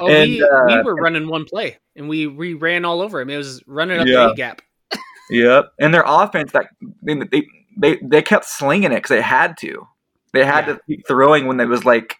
Oh, 0.00 0.08
and, 0.08 0.30
we, 0.30 0.42
uh, 0.42 0.66
we 0.66 0.82
were 0.82 0.96
running 0.96 1.28
one 1.28 1.44
play 1.44 1.78
and 1.96 2.08
we 2.08 2.26
we 2.26 2.54
ran 2.54 2.84
all 2.84 3.00
over 3.00 3.20
him. 3.20 3.30
It 3.30 3.36
was 3.36 3.62
running 3.66 4.00
up 4.00 4.06
yeah. 4.06 4.28
the 4.28 4.34
gap. 4.34 4.62
yep, 5.30 5.72
and 5.78 5.92
their 5.92 6.04
offense 6.06 6.52
that 6.52 6.66
they 7.02 7.14
they 7.14 7.46
they, 7.76 7.98
they 8.02 8.22
kept 8.22 8.44
slinging 8.44 8.92
it 8.92 8.96
because 8.96 9.10
they 9.10 9.22
had 9.22 9.56
to. 9.58 9.86
They 10.32 10.44
had 10.44 10.66
yeah. 10.66 10.74
to 10.74 10.80
keep 10.88 11.06
throwing 11.06 11.46
when 11.46 11.60
it 11.60 11.66
was 11.66 11.84
like 11.84 12.16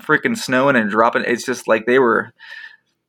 freaking 0.00 0.36
snowing 0.36 0.76
and 0.76 0.90
dropping. 0.90 1.24
It's 1.26 1.44
just 1.44 1.68
like 1.68 1.86
they 1.86 1.98
were 1.98 2.32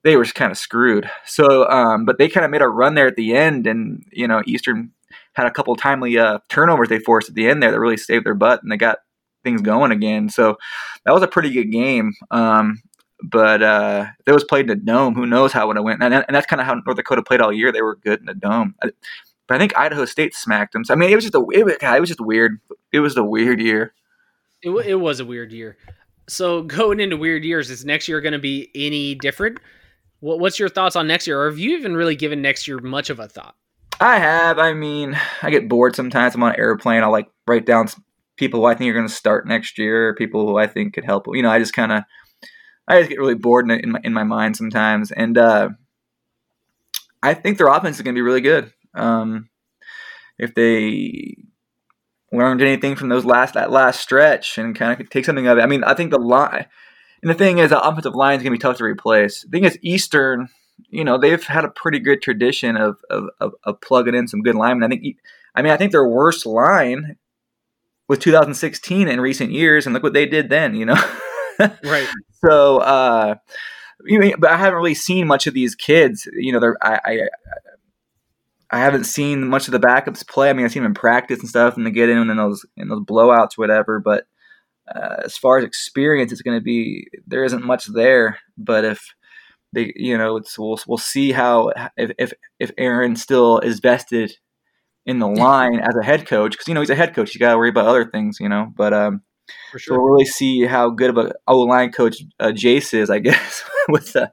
they 0.03 0.15
were 0.15 0.23
just 0.23 0.35
kind 0.35 0.51
of 0.51 0.57
screwed. 0.57 1.09
So, 1.25 1.67
um, 1.67 2.05
but 2.05 2.19
they 2.19 2.29
kind 2.29 2.45
of 2.45 2.51
made 2.51 2.61
a 2.61 2.67
run 2.67 2.93
there 2.93 3.07
at 3.07 3.15
the 3.15 3.35
end, 3.35 3.65
and 3.65 4.03
you 4.11 4.27
know, 4.27 4.43
Eastern 4.45 4.91
had 5.35 5.47
a 5.47 5.51
couple 5.51 5.75
timely 5.75 6.17
uh, 6.17 6.39
turnovers 6.49 6.89
they 6.89 6.99
forced 6.99 7.29
at 7.29 7.35
the 7.35 7.47
end 7.47 7.61
there 7.61 7.71
that 7.71 7.79
really 7.79 7.97
saved 7.97 8.25
their 8.25 8.33
butt, 8.33 8.63
and 8.63 8.71
they 8.71 8.77
got 8.77 8.99
things 9.43 9.61
going 9.61 9.91
again. 9.91 10.29
So 10.29 10.57
that 11.05 11.13
was 11.13 11.23
a 11.23 11.27
pretty 11.27 11.51
good 11.51 11.71
game. 11.71 12.13
Um, 12.31 12.81
but 13.23 13.63
uh, 13.63 14.07
if 14.19 14.27
it 14.27 14.33
was 14.33 14.43
played 14.43 14.69
in 14.69 14.77
a 14.77 14.81
dome, 14.81 15.15
who 15.15 15.25
knows 15.25 15.53
how 15.53 15.63
it 15.63 15.67
would 15.67 15.77
have 15.77 15.85
went? 15.85 16.03
And, 16.03 16.13
and 16.13 16.35
that's 16.35 16.45
kind 16.45 16.59
of 16.59 16.67
how 16.67 16.73
North 16.73 16.97
Dakota 16.97 17.23
played 17.23 17.41
all 17.41 17.53
year. 17.53 17.71
They 17.71 17.81
were 17.81 17.95
good 17.95 18.19
in 18.19 18.25
the 18.25 18.33
dome. 18.33 18.75
But 19.47 19.55
I 19.55 19.57
think 19.57 19.77
Idaho 19.77 20.05
State 20.05 20.35
smacked 20.35 20.73
them. 20.73 20.83
So 20.83 20.93
I 20.93 20.97
mean, 20.97 21.11
it 21.11 21.15
was 21.15 21.23
just 21.23 21.35
a 21.35 21.45
it 21.53 21.63
was, 21.63 21.75
it 21.79 21.99
was 21.99 22.09
just 22.09 22.21
weird. 22.21 22.59
It 22.91 22.99
was 22.99 23.15
a 23.15 23.23
weird 23.23 23.61
year. 23.61 23.93
It, 24.61 24.71
it 24.85 24.95
was 24.95 25.19
a 25.19 25.25
weird 25.25 25.51
year. 25.51 25.77
So 26.27 26.61
going 26.63 26.99
into 26.99 27.17
weird 27.17 27.45
years, 27.45 27.69
is 27.69 27.85
next 27.85 28.07
year 28.07 28.21
going 28.21 28.33
to 28.33 28.39
be 28.39 28.69
any 28.75 29.15
different? 29.15 29.59
What, 30.19 30.39
what's 30.39 30.59
your 30.59 30.69
thoughts 30.69 30.95
on 30.95 31.07
next 31.07 31.27
year? 31.27 31.41
Or 31.41 31.49
have 31.49 31.59
you 31.59 31.77
even 31.77 31.95
really 31.95 32.15
given 32.15 32.41
next 32.41 32.67
year 32.67 32.79
much 32.79 33.09
of 33.09 33.19
a 33.19 33.27
thought? 33.27 33.55
I 33.99 34.19
have. 34.19 34.59
I 34.59 34.73
mean, 34.73 35.17
I 35.41 35.49
get 35.49 35.69
bored 35.69 35.95
sometimes. 35.95 36.35
I'm 36.35 36.43
on 36.43 36.53
an 36.53 36.59
airplane. 36.59 37.03
I'll 37.03 37.11
like 37.11 37.27
write 37.47 37.65
down 37.65 37.87
people 38.37 38.59
who 38.59 38.65
I 38.65 38.75
think 38.75 38.89
are 38.89 38.93
going 38.93 39.07
to 39.07 39.13
start 39.13 39.47
next 39.47 39.77
year, 39.77 40.13
people 40.15 40.47
who 40.47 40.57
I 40.57 40.67
think 40.67 40.93
could 40.93 41.05
help. 41.05 41.27
You 41.31 41.41
know, 41.41 41.49
I 41.49 41.59
just 41.59 41.73
kind 41.73 41.91
of, 41.91 42.03
I 42.87 42.99
just 42.99 43.09
get 43.09 43.19
really 43.19 43.35
bored 43.35 43.69
in, 43.69 43.79
in, 43.79 43.91
my, 43.91 43.99
in 44.03 44.13
my 44.13 44.23
mind 44.23 44.57
sometimes. 44.57 45.11
And 45.11 45.37
uh, 45.37 45.69
I 47.23 47.33
think 47.33 47.57
their 47.57 47.67
offense 47.67 47.95
is 47.97 48.01
going 48.01 48.15
to 48.15 48.19
be 48.19 48.23
really 48.23 48.41
good. 48.41 48.73
Um, 48.93 49.49
if 50.37 50.53
they 50.53 51.35
learned 52.31 52.61
anything 52.61 52.95
from 52.95 53.09
those 53.09 53.23
last 53.23 53.53
that 53.53 53.71
last 53.71 54.01
stretch 54.01 54.57
and 54.57 54.75
kind 54.75 54.99
of 54.99 55.09
take 55.09 55.25
something 55.25 55.47
of 55.47 55.57
it. 55.57 55.61
I 55.61 55.67
mean, 55.67 55.83
I 55.83 55.93
think 55.93 56.11
the 56.11 56.19
line 56.19 56.65
and 57.25 57.31
the 57.31 57.35
thing 57.35 57.57
is, 57.57 57.71
the 57.71 57.81
offensive 57.81 58.13
line 58.13 58.37
is 58.37 58.43
going 58.43 58.51
to 58.51 58.57
be 58.57 58.61
tough 58.61 58.77
to 58.77 58.83
replace. 58.83 59.41
The 59.41 59.49
thing 59.49 59.63
is, 59.63 59.79
Eastern, 59.81 60.49
you 60.89 61.03
know, 61.03 61.17
they've 61.17 61.43
had 61.43 61.65
a 61.65 61.69
pretty 61.69 61.99
good 61.99 62.21
tradition 62.21 62.77
of 62.77 62.97
of, 63.09 63.29
of, 63.39 63.53
of 63.63 63.81
plugging 63.81 64.15
in 64.15 64.27
some 64.27 64.41
good 64.41 64.55
linemen. 64.55 64.83
I 64.83 64.95
think, 64.95 65.17
I 65.55 65.61
mean, 65.61 65.71
I 65.71 65.77
think 65.77 65.91
their 65.91 66.07
worst 66.07 66.45
line 66.45 67.17
was 68.07 68.19
2016 68.19 69.07
in 69.07 69.21
recent 69.21 69.51
years, 69.51 69.85
and 69.85 69.93
look 69.93 70.03
what 70.03 70.13
they 70.13 70.25
did 70.25 70.49
then. 70.49 70.75
You 70.75 70.85
know, 70.85 71.03
right? 71.83 72.07
So, 72.45 72.79
uh, 72.79 73.35
you 74.05 74.19
know, 74.19 74.31
but 74.37 74.51
I 74.51 74.57
haven't 74.57 74.77
really 74.77 74.95
seen 74.95 75.27
much 75.27 75.47
of 75.47 75.53
these 75.53 75.75
kids. 75.75 76.27
You 76.33 76.51
know, 76.51 76.59
they're 76.59 76.77
I, 76.81 76.99
I 77.05 77.19
I 78.71 78.79
haven't 78.79 79.05
seen 79.05 79.47
much 79.47 79.67
of 79.67 79.71
the 79.71 79.79
backups 79.79 80.27
play. 80.27 80.49
I 80.49 80.53
mean, 80.53 80.65
I've 80.65 80.71
seen 80.71 80.83
them 80.83 80.91
in 80.91 80.95
practice 80.95 81.39
and 81.39 81.49
stuff, 81.49 81.77
and 81.77 81.85
they 81.85 81.91
get 81.91 82.09
in 82.09 82.29
and 82.29 82.39
those 82.39 82.65
in 82.77 82.87
those 82.87 83.01
blowouts, 83.01 83.57
whatever. 83.57 83.99
But 83.99 84.27
uh, 84.93 85.17
as 85.23 85.37
far 85.37 85.57
as 85.57 85.63
experience, 85.63 86.31
it's 86.31 86.41
going 86.41 86.57
to 86.57 86.63
be 86.63 87.07
there 87.27 87.43
isn't 87.43 87.63
much 87.63 87.85
there. 87.87 88.39
But 88.57 88.85
if 88.85 89.15
they, 89.75 89.93
you 89.95 90.17
know, 90.17 90.37
it's 90.37 90.57
we'll 90.57 90.79
we'll 90.87 90.97
see 90.97 91.31
how 91.31 91.71
if 91.97 92.11
if 92.17 92.33
if 92.59 92.71
Aaron 92.77 93.15
still 93.15 93.59
is 93.59 93.79
vested 93.79 94.33
in 95.05 95.19
the 95.19 95.27
line 95.45 95.79
as 95.79 95.95
a 95.95 96.03
head 96.03 96.27
coach 96.27 96.53
because 96.53 96.67
you 96.67 96.73
know 96.73 96.79
he's 96.79 96.89
a 96.89 96.95
head 96.95 97.13
coach. 97.13 97.35
You 97.35 97.39
got 97.39 97.51
to 97.51 97.57
worry 97.57 97.69
about 97.69 97.87
other 97.87 98.05
things, 98.05 98.39
you 98.39 98.49
know. 98.49 98.71
But 98.75 98.93
um, 98.93 99.21
For 99.71 99.79
sure. 99.79 99.95
so 99.95 100.01
we'll 100.01 100.11
really 100.13 100.25
see 100.25 100.65
how 100.65 100.89
good 100.89 101.11
of 101.11 101.17
a 101.17 101.33
O 101.47 101.59
line 101.59 101.91
coach 101.91 102.17
uh, 102.39 102.47
Jace 102.47 102.93
is, 102.93 103.09
I 103.09 103.19
guess, 103.27 103.63
with 103.89 104.13
the 104.13 104.31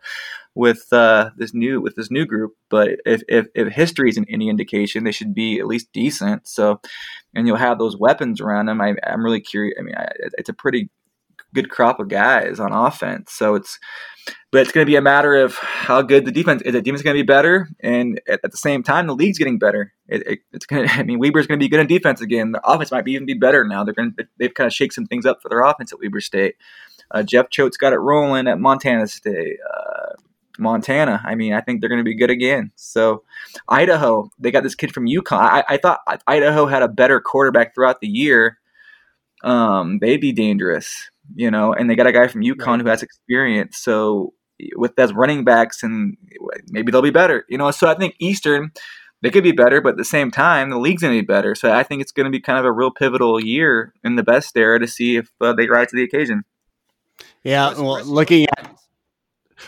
with 0.55 0.93
uh, 0.93 1.31
this 1.37 1.55
new 1.55 1.81
with 1.81 1.97
this 1.97 2.11
new 2.11 2.27
group. 2.27 2.53
But 2.69 2.91
if 3.05 3.23
if, 3.29 3.47
if 3.55 3.69
history 3.73 4.11
is 4.11 4.19
any 4.29 4.49
indication, 4.49 5.05
they 5.05 5.13
should 5.13 5.35
be 5.35 5.59
at 5.59 5.67
least 5.67 5.93
decent. 5.93 6.47
So, 6.47 6.81
and 7.35 7.47
you'll 7.47 7.57
have 7.57 7.79
those 7.79 7.97
weapons 7.97 8.41
around 8.41 8.67
them. 8.67 8.81
I, 8.81 8.95
I'm 9.07 9.25
really 9.25 9.41
curious. 9.41 9.77
I 9.79 9.83
mean, 9.83 9.95
I, 9.97 10.09
it's 10.39 10.49
a 10.49 10.55
pretty 10.55 10.91
good 11.55 11.71
crop 11.71 12.01
of 12.01 12.09
guys 12.09 12.61
on 12.61 12.73
offense. 12.73 13.33
So 13.33 13.55
it's 13.55 13.79
but 14.53 14.61
it's 14.61 14.73
going 14.73 14.85
to 14.85 14.91
be 14.91 14.97
a 14.97 15.03
matter 15.03 15.35
of 15.35 15.57
how 15.57 16.03
good 16.03 16.25
the 16.25 16.31
defense 16.31 16.63
is. 16.63 16.75
The 16.75 16.83
defense 16.83 17.03
going 17.03 17.17
to 17.17 17.23
be 17.23 17.27
better, 17.27 17.69
and 17.81 18.21
at, 18.29 18.41
at, 18.45 18.51
the 18.51 18.57
same 18.57 18.83
time, 18.83 19.07
the 19.07 19.15
league's 19.15 19.39
getting 19.39 19.59
better. 19.59 19.93
It, 20.07 20.27
it, 20.27 20.39
it's 20.53 20.67
going 20.67 20.87
to. 20.89 20.95
I 20.95 21.03
mean, 21.03 21.19
Weber's 21.19 21.47
going 21.47 21.59
to 21.59 21.65
be 21.65 21.69
good 21.69 21.81
in 21.81 21.87
defense 21.87 22.21
again. 22.21 22.53
The 22.53 22.61
offense 22.69 22.93
might 22.93 23.05
be 23.05 23.13
even 23.13 23.27
be 23.27 23.35
better 23.35 23.65
now. 23.65 23.83
They're 23.83 23.95
going. 23.95 24.15
To, 24.19 24.27
they've 24.39 24.53
kind 24.53 24.67
of 24.67 24.73
shake 24.73 24.93
some 24.93 25.07
things 25.07 25.27
up 25.27 25.43
for 25.43 25.49
their 25.49 25.63
offense 25.63 25.93
at 25.93 25.99
Weber 25.99 26.21
State. 26.21 26.57
Uh, 27.11 27.23
Jeff 27.23 27.49
Choate's 27.51 27.77
got 27.77 27.93
it 27.93 27.99
rolling 27.99 28.47
at 28.47 28.61
Montana 28.61 29.07
State. 29.07 29.59
Uh, 29.75 30.13
Montana. 30.59 31.23
I 31.25 31.35
mean, 31.35 31.55
I 31.55 31.61
think 31.61 31.81
they're 31.81 31.89
going 31.89 32.01
to 32.01 32.05
be 32.05 32.15
good 32.15 32.31
again. 32.31 32.73
So, 32.77 33.25
Idaho, 33.69 34.31
they 34.39 34.51
got 34.51 34.63
this 34.63 34.75
kid 34.75 34.93
from 34.93 35.07
UConn. 35.07 35.39
I, 35.39 35.65
I 35.69 35.77
thought 35.79 36.01
Idaho 36.27 36.67
had 36.67 36.83
a 36.83 36.89
better 36.89 37.21
quarterback 37.21 37.75
throughout 37.75 38.01
the 38.01 38.09
year. 38.09 38.59
Um, 39.43 39.99
they'd 39.99 40.21
be 40.21 40.33
dangerous, 40.33 41.11
you 41.35 41.51
know, 41.51 41.73
and 41.73 41.89
they 41.89 41.97
got 41.97 42.07
a 42.07 42.13
guy 42.13 42.27
from 42.29 42.43
UConn 42.43 42.67
right. 42.67 42.81
who 42.81 42.89
has 42.89 43.03
experience. 43.03 43.79
So, 43.79 44.35
with 44.77 44.95
those 44.97 45.13
running 45.13 45.45
backs, 45.45 45.83
and 45.83 46.17
maybe 46.69 46.93
they'll 46.93 47.03
be 47.03 47.11
better, 47.11 47.45
you 47.49 47.59
know. 47.59 47.71
So, 47.71 47.89
I 47.89 47.95
think 47.95 48.15
Eastern, 48.19 48.73
they 49.23 49.31
could 49.31 49.45
be 49.45 49.53
better, 49.53 49.81
but 49.81 49.91
at 49.91 49.97
the 49.97 50.05
same 50.05 50.31
time, 50.31 50.71
the 50.71 50.79
league's 50.79 51.03
going 51.03 51.17
to 51.17 51.21
be 51.21 51.27
better. 51.27 51.55
So, 51.55 51.73
I 51.73 51.83
think 51.83 52.03
it's 52.03 52.13
going 52.13 52.25
to 52.25 52.31
be 52.31 52.41
kind 52.41 52.59
of 52.59 52.65
a 52.65 52.73
real 52.73 52.91
pivotal 52.91 53.41
year 53.41 53.93
in 54.05 54.17
the 54.17 54.23
best 54.23 54.57
era 54.57 54.79
to 54.79 54.87
see 54.87 55.17
if 55.17 55.31
uh, 55.41 55.53
they 55.53 55.67
rise 55.67 55.89
to 55.89 55.97
the 55.97 56.05
occasion. 56.05 56.45
Yeah, 57.45 57.75
well, 57.75 58.05
looking 58.05 58.47
at 58.57 58.77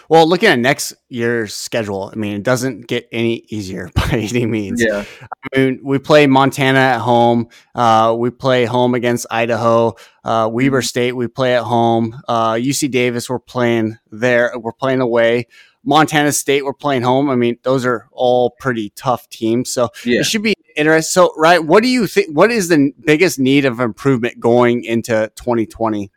well, 0.08 0.28
looking 0.28 0.48
at 0.48 0.58
next 0.58 0.94
year's 1.08 1.54
schedule, 1.54 2.10
I 2.12 2.16
mean, 2.16 2.34
it 2.34 2.42
doesn't 2.42 2.86
get 2.86 3.08
any 3.12 3.44
easier 3.48 3.90
by 3.94 4.08
any 4.10 4.46
means. 4.46 4.82
Yeah. 4.82 5.04
I 5.22 5.58
mean, 5.58 5.80
we 5.82 5.98
play 5.98 6.26
Montana 6.26 6.78
at 6.78 7.00
home. 7.00 7.48
Uh, 7.74 8.14
we 8.18 8.30
play 8.30 8.64
home 8.64 8.94
against 8.94 9.26
Idaho. 9.30 9.94
Uh, 10.22 10.48
Weber 10.52 10.80
mm-hmm. 10.80 10.84
State, 10.84 11.12
we 11.12 11.28
play 11.28 11.56
at 11.56 11.62
home. 11.62 12.20
Uh, 12.28 12.54
UC 12.54 12.90
Davis, 12.90 13.28
we're 13.28 13.38
playing 13.38 13.98
there. 14.10 14.52
We're 14.58 14.72
playing 14.72 15.00
away. 15.00 15.46
Montana 15.84 16.32
State, 16.32 16.64
we're 16.64 16.72
playing 16.72 17.02
home. 17.02 17.28
I 17.28 17.36
mean, 17.36 17.58
those 17.62 17.84
are 17.84 18.08
all 18.10 18.50
pretty 18.58 18.90
tough 18.90 19.28
teams. 19.28 19.72
So 19.72 19.90
yeah. 20.04 20.20
it 20.20 20.24
should 20.24 20.42
be 20.42 20.54
interesting. 20.76 21.10
So, 21.10 21.34
right, 21.36 21.62
what 21.62 21.82
do 21.82 21.88
you 21.88 22.06
think? 22.06 22.34
What 22.34 22.50
is 22.50 22.68
the 22.68 22.92
biggest 23.04 23.38
need 23.38 23.64
of 23.64 23.80
improvement 23.80 24.40
going 24.40 24.84
into 24.84 25.30
2020? 25.36 26.10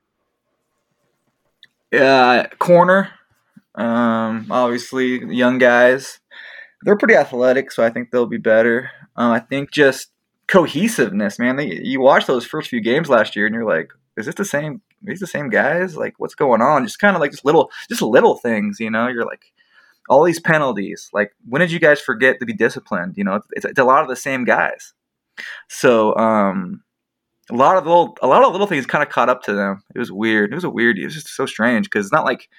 Uh, 1.94 2.46
corner 2.60 3.12
um, 3.78 4.48
obviously, 4.50 5.24
young 5.34 5.60
guys, 5.60 6.20
they're 6.82 6.98
pretty 6.98 7.16
athletic, 7.16 7.72
so 7.72 7.84
I 7.84 7.90
think 7.90 8.12
they'll 8.12 8.26
be 8.26 8.38
better. 8.38 8.92
Um, 9.16 9.32
I 9.32 9.40
think 9.40 9.72
just 9.72 10.10
cohesiveness, 10.48 11.40
man. 11.40 11.56
They, 11.56 11.80
you 11.84 12.02
watch 12.02 12.26
those 12.26 12.46
first 12.46 12.70
few 12.70 12.82
games 12.82 13.10
last 13.10 13.36
year, 13.36 13.46
and 13.46 13.54
you're 13.54 13.66
like, 13.66 13.92
is 14.18 14.26
this 14.26 14.36
the 14.36 14.46
same? 14.46 14.82
These 15.04 15.20
the 15.20 15.28
same 15.28 15.50
guys? 15.50 15.96
Like, 15.96 16.16
what's 16.18 16.34
going 16.34 16.62
on? 16.62 16.86
Just 16.86 17.00
kind 17.00 17.16
of 17.16 17.22
like 17.22 17.32
just 17.32 17.46
little, 17.46 17.70
just 17.88 18.02
little 18.02 18.36
things, 18.36 18.80
you 18.80 18.90
know. 18.90 19.08
You're 19.08 19.26
like, 19.26 19.54
all 20.10 20.24
these 20.24 20.40
penalties. 20.40 21.10
Like, 21.14 21.34
when 21.48 21.60
did 21.60 21.72
you 21.72 21.80
guys 21.80 22.02
forget 22.02 22.40
to 22.40 22.46
be 22.46 22.54
disciplined? 22.54 23.14
You 23.16 23.26
know, 23.26 23.42
it's, 23.52 23.66
it's 23.66 23.80
a 23.80 23.84
lot 23.84 24.02
of 24.02 24.10
the 24.10 24.16
same 24.16 24.44
guys. 24.44 24.94
So, 25.70 26.16
um, 26.16 26.82
a 27.52 27.56
lot 27.56 27.78
of 27.78 27.86
little, 27.86 28.18
a 28.22 28.28
lot 28.28 28.44
of 28.44 28.52
little 28.52 28.68
things 28.68 28.88
kind 28.88 29.04
of 29.04 29.10
caught 29.10 29.30
up 29.30 29.44
to 29.44 29.54
them. 29.54 29.84
It 29.94 30.00
was 30.00 30.12
weird. 30.12 30.52
It 30.52 30.56
was 30.56 30.64
a 30.64 30.70
weird. 30.70 30.98
It 30.98 31.06
was 31.06 31.14
just 31.14 31.30
so 31.30 31.46
strange 31.46 31.86
because 31.86 32.08
it's 32.08 32.14
not 32.14 32.26
like 32.26 32.50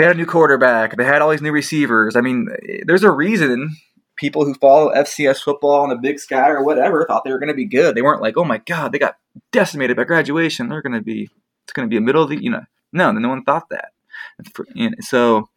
they 0.00 0.06
had 0.06 0.16
a 0.16 0.18
new 0.18 0.24
quarterback. 0.24 0.96
They 0.96 1.04
had 1.04 1.20
all 1.20 1.28
these 1.28 1.42
new 1.42 1.52
receivers. 1.52 2.16
I 2.16 2.22
mean, 2.22 2.48
there's 2.86 3.04
a 3.04 3.10
reason 3.10 3.76
people 4.16 4.46
who 4.46 4.54
follow 4.54 4.90
FCS 4.94 5.42
football 5.42 5.82
on 5.82 5.90
the 5.90 5.96
Big 5.96 6.18
Sky 6.18 6.48
or 6.48 6.64
whatever 6.64 7.04
thought 7.04 7.22
they 7.22 7.30
were 7.30 7.38
going 7.38 7.50
to 7.50 7.54
be 7.54 7.66
good. 7.66 7.94
They 7.94 8.00
weren't 8.00 8.22
like, 8.22 8.38
oh 8.38 8.44
my 8.44 8.58
god, 8.58 8.92
they 8.92 8.98
got 8.98 9.18
decimated 9.52 9.98
by 9.98 10.04
graduation. 10.04 10.70
They're 10.70 10.80
going 10.80 10.94
to 10.94 11.02
be, 11.02 11.28
it's 11.64 11.74
going 11.74 11.86
to 11.86 11.90
be 11.90 11.98
a 11.98 12.00
middle 12.00 12.22
of 12.22 12.30
the, 12.30 12.42
you 12.42 12.50
know, 12.50 12.62
no, 12.94 13.12
no 13.12 13.28
one 13.28 13.44
thought 13.44 13.68
that. 13.68 13.92
So, 15.00 15.50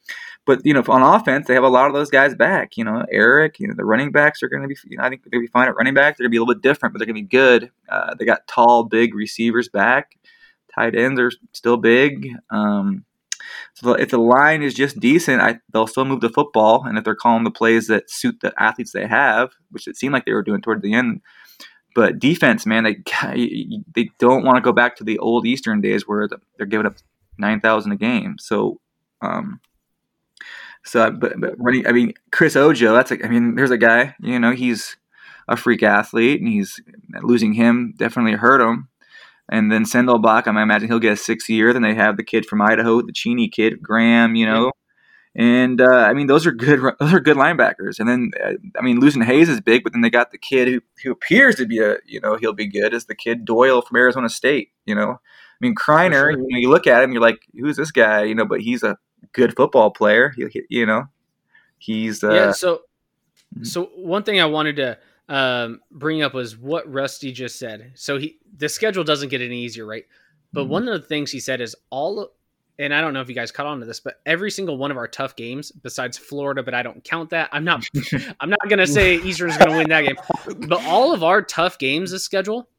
but 0.45 0.59
you 0.65 0.73
know, 0.73 0.83
on 0.89 1.01
offense, 1.01 1.47
they 1.47 1.53
have 1.53 1.63
a 1.63 1.69
lot 1.69 1.87
of 1.87 1.93
those 1.93 2.09
guys 2.09 2.35
back. 2.35 2.75
You 2.75 2.83
know, 2.83 3.05
Eric. 3.09 3.61
You 3.61 3.69
know, 3.69 3.75
the 3.77 3.85
running 3.85 4.11
backs 4.11 4.43
are 4.43 4.49
going 4.49 4.63
to 4.63 4.67
be. 4.67 4.75
You 4.89 4.97
know, 4.97 5.05
I 5.05 5.09
think 5.09 5.23
they're 5.23 5.31
going 5.31 5.41
to 5.41 5.47
be 5.47 5.51
fine 5.51 5.69
at 5.69 5.77
running 5.77 5.93
back. 5.93 6.17
They're 6.17 6.25
going 6.25 6.31
to 6.31 6.35
be 6.35 6.37
a 6.37 6.41
little 6.41 6.53
bit 6.53 6.63
different, 6.63 6.91
but 6.91 6.99
they're 6.99 7.05
going 7.05 7.15
to 7.15 7.21
be 7.21 7.27
good. 7.29 7.71
Uh, 7.87 8.13
they 8.15 8.25
got 8.25 8.45
tall, 8.45 8.83
big 8.83 9.15
receivers 9.15 9.69
back. 9.69 10.17
Tight 10.75 10.95
ends 10.95 11.17
are 11.21 11.31
still 11.53 11.77
big. 11.77 12.27
Um, 12.49 13.05
so 13.73 13.93
if 13.93 14.09
the 14.09 14.19
line 14.19 14.61
is 14.61 14.73
just 14.73 14.99
decent, 14.99 15.41
I, 15.41 15.59
they'll 15.71 15.87
still 15.87 16.05
move 16.05 16.21
the 16.21 16.29
football. 16.29 16.83
And 16.85 16.97
if 16.97 17.03
they're 17.03 17.15
calling 17.15 17.43
the 17.43 17.51
plays 17.51 17.87
that 17.87 18.09
suit 18.09 18.39
the 18.41 18.53
athletes 18.57 18.91
they 18.91 19.07
have, 19.07 19.51
which 19.71 19.87
it 19.87 19.97
seemed 19.97 20.13
like 20.13 20.25
they 20.25 20.33
were 20.33 20.43
doing 20.43 20.61
toward 20.61 20.81
the 20.81 20.93
end, 20.93 21.21
but 21.95 22.19
defense, 22.19 22.65
man, 22.65 22.83
they 22.83 23.03
they 23.93 24.09
don't 24.19 24.43
want 24.43 24.57
to 24.57 24.61
go 24.61 24.71
back 24.71 24.95
to 24.95 25.03
the 25.03 25.19
old 25.19 25.45
Eastern 25.45 25.81
days 25.81 26.07
where 26.07 26.27
they're 26.57 26.65
giving 26.65 26.87
up 26.87 26.95
nine 27.37 27.59
thousand 27.59 27.91
a 27.91 27.95
game. 27.95 28.37
So, 28.39 28.79
um, 29.21 29.59
so 30.83 31.11
but, 31.11 31.39
but 31.39 31.53
running, 31.57 31.85
I 31.87 31.91
mean, 31.91 32.13
Chris 32.31 32.55
Ojo, 32.55 32.93
that's 32.93 33.11
like, 33.11 33.23
I 33.23 33.27
mean, 33.27 33.55
there's 33.55 33.71
a 33.71 33.77
guy, 33.77 34.15
you 34.19 34.39
know, 34.39 34.51
he's 34.51 34.97
a 35.47 35.57
freak 35.57 35.83
athlete, 35.83 36.41
and 36.41 36.49
he's 36.49 36.79
losing 37.21 37.53
him 37.53 37.93
definitely 37.97 38.33
hurt 38.33 38.61
him. 38.61 38.87
And 39.49 39.71
then 39.71 39.83
Sendelbach, 39.83 40.47
I 40.47 40.61
imagine 40.61 40.87
he'll 40.87 40.99
get 40.99 41.13
a 41.13 41.17
sixth 41.17 41.49
year. 41.49 41.73
Then 41.73 41.81
they 41.81 41.95
have 41.95 42.17
the 42.17 42.23
kid 42.23 42.45
from 42.45 42.61
Idaho, 42.61 43.01
the 43.01 43.11
Cheney 43.11 43.49
kid, 43.49 43.81
Graham, 43.81 44.35
you 44.35 44.45
know. 44.45 44.71
And 45.35 45.81
uh, 45.81 46.05
I 46.05 46.13
mean, 46.13 46.27
those 46.27 46.45
are 46.45 46.51
good. 46.51 46.79
Those 46.99 47.13
are 47.13 47.19
good 47.19 47.37
linebackers. 47.37 47.99
And 47.99 48.07
then, 48.07 48.31
uh, 48.43 48.53
I 48.77 48.83
mean, 48.83 48.99
losing 48.99 49.23
Hayes 49.23 49.49
is 49.49 49.59
big, 49.61 49.83
but 49.83 49.91
then 49.91 50.01
they 50.01 50.09
got 50.09 50.31
the 50.31 50.37
kid 50.37 50.67
who 50.67 50.81
who 51.03 51.11
appears 51.11 51.55
to 51.55 51.65
be 51.65 51.79
a, 51.79 51.97
you 52.05 52.21
know, 52.21 52.37
he'll 52.37 52.53
be 52.53 52.67
good. 52.67 52.93
Is 52.93 53.05
the 53.05 53.15
kid 53.15 53.43
Doyle 53.43 53.81
from 53.81 53.97
Arizona 53.97 54.29
State? 54.29 54.69
You 54.85 54.95
know, 54.95 55.11
I 55.11 55.57
mean, 55.59 55.75
Kreiner. 55.75 56.11
Sure. 56.11 56.31
You, 56.31 56.37
know, 56.37 56.59
you 56.59 56.69
look 56.69 56.87
at 56.87 57.03
him, 57.03 57.11
you're 57.11 57.21
like, 57.21 57.39
who's 57.59 57.77
this 57.77 57.91
guy? 57.91 58.23
You 58.23 58.35
know, 58.35 58.45
but 58.45 58.61
he's 58.61 58.83
a 58.83 58.97
good 59.33 59.55
football 59.55 59.89
player. 59.89 60.33
He, 60.35 60.63
you 60.69 60.85
know, 60.85 61.05
he's 61.79 62.23
uh, 62.23 62.33
yeah. 62.33 62.51
So, 62.51 62.81
mm-hmm. 63.55 63.63
so 63.63 63.85
one 63.95 64.23
thing 64.23 64.39
I 64.39 64.45
wanted 64.45 64.75
to 64.75 64.97
um, 65.29 65.79
bring 65.89 66.21
up 66.21 66.33
was 66.35 66.57
what 66.57 66.91
Rusty 66.91 67.31
just 67.31 67.57
said. 67.57 67.93
So 67.95 68.19
he 68.19 68.37
the 68.57 68.69
schedule 68.69 69.03
doesn't 69.03 69.29
get 69.29 69.41
any 69.41 69.59
easier, 69.63 69.85
right? 69.85 70.05
But 70.51 70.65
Mhm. 70.65 70.69
one 70.69 70.87
of 70.87 71.01
the 71.01 71.07
things 71.07 71.31
he 71.31 71.39
said 71.39 71.61
is 71.61 71.75
all, 71.89 72.33
and 72.77 72.93
I 72.93 73.01
don't 73.01 73.13
know 73.13 73.21
if 73.21 73.29
you 73.29 73.35
guys 73.35 73.51
caught 73.51 73.65
on 73.65 73.79
to 73.79 73.85
this, 73.85 73.99
but 73.99 74.21
every 74.25 74.51
single 74.51 74.77
one 74.77 74.91
of 74.91 74.97
our 74.97 75.07
tough 75.07 75.35
games, 75.35 75.71
besides 75.71 76.17
Florida, 76.17 76.61
but 76.63 76.73
I 76.73 76.83
don't 76.83 77.03
count 77.03 77.31
that. 77.31 77.49
I'm 77.51 77.63
not, 77.63 77.83
I'm 78.39 78.49
not 78.49 78.59
gonna 78.69 78.87
say 78.87 79.15
Eastern's 79.15 79.57
gonna 79.57 79.77
win 79.77 79.89
that 79.89 80.05
game, 80.05 80.17
but 80.67 80.83
all 80.85 81.13
of 81.13 81.23
our 81.23 81.41
tough 81.41 81.77
games 81.79 82.11
this 82.11 82.23
schedule 82.23 82.69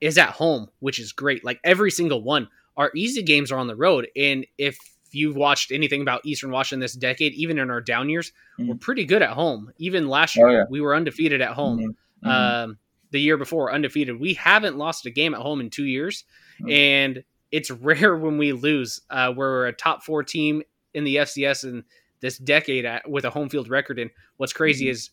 is 0.00 0.18
at 0.18 0.30
home, 0.30 0.68
which 0.80 0.98
is 1.00 1.12
great. 1.12 1.44
Like 1.44 1.58
every 1.64 1.90
single 1.90 2.22
one. 2.22 2.48
Our 2.76 2.90
easy 2.94 3.22
games 3.22 3.50
are 3.50 3.58
on 3.58 3.68
the 3.68 3.74
road, 3.76 4.08
and 4.14 4.46
if 4.58 4.76
you've 5.10 5.34
watched 5.36 5.72
anything 5.72 6.02
about 6.02 6.20
Eastern 6.26 6.50
Washington 6.50 6.80
this 6.80 6.92
decade, 6.92 7.32
even 7.32 7.58
in 7.58 7.70
our 7.70 7.80
down 7.80 8.10
years, 8.10 8.32
we're 8.58 8.74
Mhm. 8.74 8.80
pretty 8.80 9.06
good 9.06 9.22
at 9.22 9.30
home. 9.30 9.72
Even 9.78 10.08
last 10.08 10.36
year, 10.36 10.48
Oh, 10.48 10.52
yeah. 10.52 10.64
we 10.68 10.82
were 10.82 10.94
undefeated 10.94 11.40
at 11.40 11.52
home 11.52 11.78
Mhm. 12.22 12.28
Mhm. 12.28 12.64
um, 12.64 12.78
the 13.16 13.22
year 13.22 13.36
before, 13.36 13.72
undefeated. 13.72 14.20
We 14.20 14.34
haven't 14.34 14.76
lost 14.76 15.06
a 15.06 15.10
game 15.10 15.34
at 15.34 15.40
home 15.40 15.60
in 15.60 15.70
two 15.70 15.84
years, 15.86 16.24
Mm. 16.60 16.72
and 16.72 17.24
it's 17.50 17.70
rare 17.90 18.16
when 18.16 18.38
we 18.38 18.52
lose. 18.52 19.00
Uh, 19.10 19.32
we're 19.36 19.66
a 19.66 19.72
top 19.72 20.02
four 20.02 20.22
team 20.22 20.62
in 20.94 21.04
the 21.04 21.16
FCS 21.16 21.64
in 21.64 21.84
this 22.20 22.38
decade 22.38 22.84
at, 22.86 23.08
with 23.10 23.24
a 23.24 23.30
home 23.30 23.48
field 23.48 23.68
record. 23.68 23.98
And 23.98 24.10
what's 24.38 24.52
crazy 24.54 24.86
Mhm. 24.86 24.90
is 24.90 25.10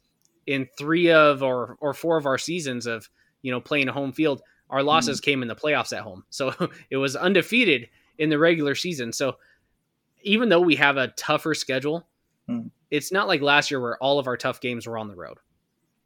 in 0.47 0.67
three 0.77 1.11
of 1.11 1.41
or 1.43 1.77
or 1.79 1.93
four 1.93 2.17
of 2.17 2.25
our 2.25 2.37
seasons 2.37 2.85
of 2.85 3.09
you 3.41 3.51
know 3.51 3.59
playing 3.61 3.87
a 3.89 3.93
home 3.93 4.11
field, 4.13 4.41
our 4.69 4.83
losses 4.83 5.19
Mm-hmm. 5.19 5.25
came 5.25 5.41
in 5.41 5.47
the 5.47 5.55
playoffs 5.55 5.95
at 5.95 6.03
home. 6.03 6.23
So 6.29 6.53
it 6.89 6.97
was 6.97 7.15
undefeated 7.15 7.89
in 8.17 8.29
the 8.29 8.37
regular 8.39 8.75
season. 8.75 9.11
So 9.13 9.37
even 10.21 10.47
though 10.49 10.61
we 10.61 10.75
have 10.77 10.97
a 10.97 11.09
tougher 11.09 11.53
schedule, 11.53 12.07
Mm. 12.49 12.71
it's 12.91 13.11
not 13.11 13.27
like 13.29 13.41
last 13.41 13.71
year 13.71 13.79
where 13.81 13.97
all 14.03 14.19
of 14.19 14.27
our 14.27 14.35
tough 14.37 14.59
games 14.61 14.85
were 14.85 14.97
on 14.97 15.07
the 15.07 15.15
road 15.15 15.37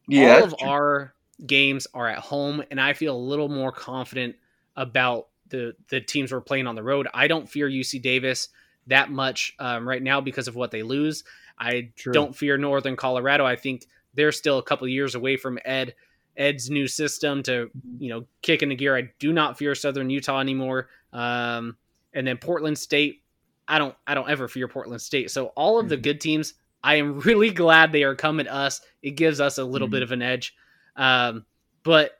yeah, 0.07 0.35
all 0.37 0.43
of 0.43 0.57
true. 0.57 0.67
our 0.67 1.13
games 1.45 1.85
are 1.93 2.07
at 2.07 2.17
home 2.17 2.63
and 2.71 2.81
i 2.81 2.93
feel 2.93 3.15
a 3.15 3.17
little 3.17 3.49
more 3.49 3.71
confident 3.71 4.35
about 4.75 5.27
the 5.49 5.75
the 5.89 6.01
teams 6.01 6.31
we're 6.31 6.41
playing 6.41 6.67
on 6.67 6.75
the 6.75 6.83
road. 6.83 7.07
I 7.13 7.27
don't 7.27 7.47
fear 7.49 7.69
uc 7.69 8.01
davis 8.01 8.49
that 8.87 9.09
much 9.11 9.55
um, 9.59 9.87
right 9.87 10.01
now 10.03 10.19
because 10.21 10.47
of 10.47 10.55
what 10.55 10.71
they 10.71 10.83
lose. 10.83 11.23
I 11.59 11.89
True. 11.95 12.11
don't 12.13 12.35
fear 12.35 12.57
northern 12.57 12.95
colorado. 12.95 13.45
I 13.45 13.55
think 13.55 13.85
they're 14.13 14.31
still 14.31 14.57
a 14.57 14.63
couple 14.63 14.87
years 14.87 15.15
away 15.15 15.37
from 15.37 15.57
ed 15.63 15.95
ed's 16.35 16.69
new 16.69 16.87
system 16.87 17.43
to 17.43 17.69
you 17.97 18.09
know 18.09 18.25
kick 18.41 18.61
into 18.61 18.75
gear. 18.75 18.97
I 18.97 19.09
do 19.19 19.31
not 19.31 19.57
fear 19.57 19.73
southern 19.73 20.09
utah 20.09 20.39
anymore. 20.39 20.89
Um, 21.13 21.77
and 22.13 22.27
then 22.27 22.37
portland 22.37 22.77
state 22.77 23.21
i 23.67 23.77
don't 23.77 23.95
i 24.05 24.13
don't 24.13 24.29
ever 24.29 24.47
fear 24.47 24.67
portland 24.67 25.01
state. 25.01 25.31
So 25.31 25.47
all 25.55 25.79
of 25.79 25.87
the 25.89 25.97
Mhm. 25.97 26.03
good 26.03 26.21
teams 26.21 26.53
i 26.83 26.95
am 26.95 27.19
really 27.29 27.51
glad 27.51 27.91
they 27.91 28.03
are 28.03 28.15
coming 28.15 28.45
to 28.47 28.53
us. 28.53 28.81
It 29.01 29.11
gives 29.11 29.39
us 29.39 29.57
a 29.57 29.63
little 29.63 29.87
Mhm. 29.87 29.91
bit 29.91 30.03
of 30.03 30.11
an 30.11 30.21
edge 30.21 30.55
um, 30.97 31.45
but 31.83 32.11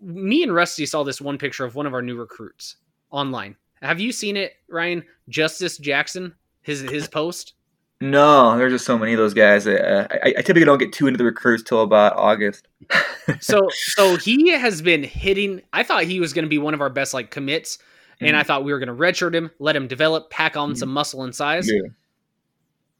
me 0.00 0.42
and 0.42 0.54
Rusty 0.54 0.86
saw 0.86 1.02
this 1.02 1.20
one 1.20 1.38
picture 1.38 1.64
of 1.64 1.74
one 1.74 1.86
of 1.86 1.94
our 1.94 2.02
new 2.02 2.16
recruits 2.16 2.76
online. 3.10 3.56
Have 3.82 3.98
you 3.98 4.12
seen 4.12 4.36
it, 4.36 4.52
Ryan? 4.68 5.02
Justice 5.28 5.78
Jackson, 5.78 6.34
his 6.62 6.80
his 6.82 7.08
post. 7.08 7.54
No, 8.02 8.56
there's 8.56 8.72
just 8.72 8.86
so 8.86 8.98
many 8.98 9.12
of 9.12 9.18
those 9.18 9.34
guys. 9.34 9.66
Uh, 9.66 10.06
I, 10.10 10.28
I 10.38 10.42
typically 10.42 10.64
don't 10.64 10.78
get 10.78 10.92
too 10.92 11.06
into 11.06 11.18
the 11.18 11.24
recruits 11.24 11.62
till 11.62 11.82
about 11.82 12.16
August. 12.16 12.68
So 13.38 13.68
so 13.70 14.16
he 14.16 14.48
has 14.50 14.82
been 14.82 15.04
hitting. 15.04 15.62
I 15.72 15.84
thought 15.84 16.02
he 16.02 16.18
was 16.18 16.32
going 16.32 16.44
to 16.44 16.48
be 16.48 16.58
one 16.58 16.74
of 16.74 16.80
our 16.80 16.90
best 16.90 17.14
like 17.14 17.30
commits, 17.30 17.78
and 18.20 18.36
I 18.36 18.42
thought 18.42 18.64
we 18.64 18.72
were 18.72 18.80
going 18.80 18.88
to 18.88 18.94
redshirt 18.94 19.34
him, 19.34 19.52
let 19.60 19.76
him 19.76 19.86
develop, 19.86 20.30
pack 20.30 20.56
on 20.56 20.72
Mhm. 20.72 20.76
some 20.78 20.88
muscle 20.88 21.22
and 21.22 21.32
size. 21.32 21.70
Yeah. 21.70 21.90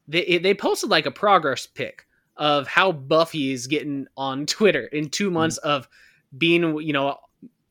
They 0.06 0.38
they 0.38 0.54
posted 0.54 0.88
like 0.88 1.06
a 1.06 1.10
progress 1.10 1.66
pic 1.66 2.06
of 2.40 2.66
how 2.66 2.90
buff 2.90 3.30
he 3.30 3.52
is 3.52 3.68
getting 3.68 4.08
on 4.16 4.46
Twitter 4.46 4.86
in 4.86 5.08
two 5.10 5.30
months 5.30 5.58
of 5.58 5.88
being. 6.36 6.80
You 6.80 6.92
know, 6.92 7.16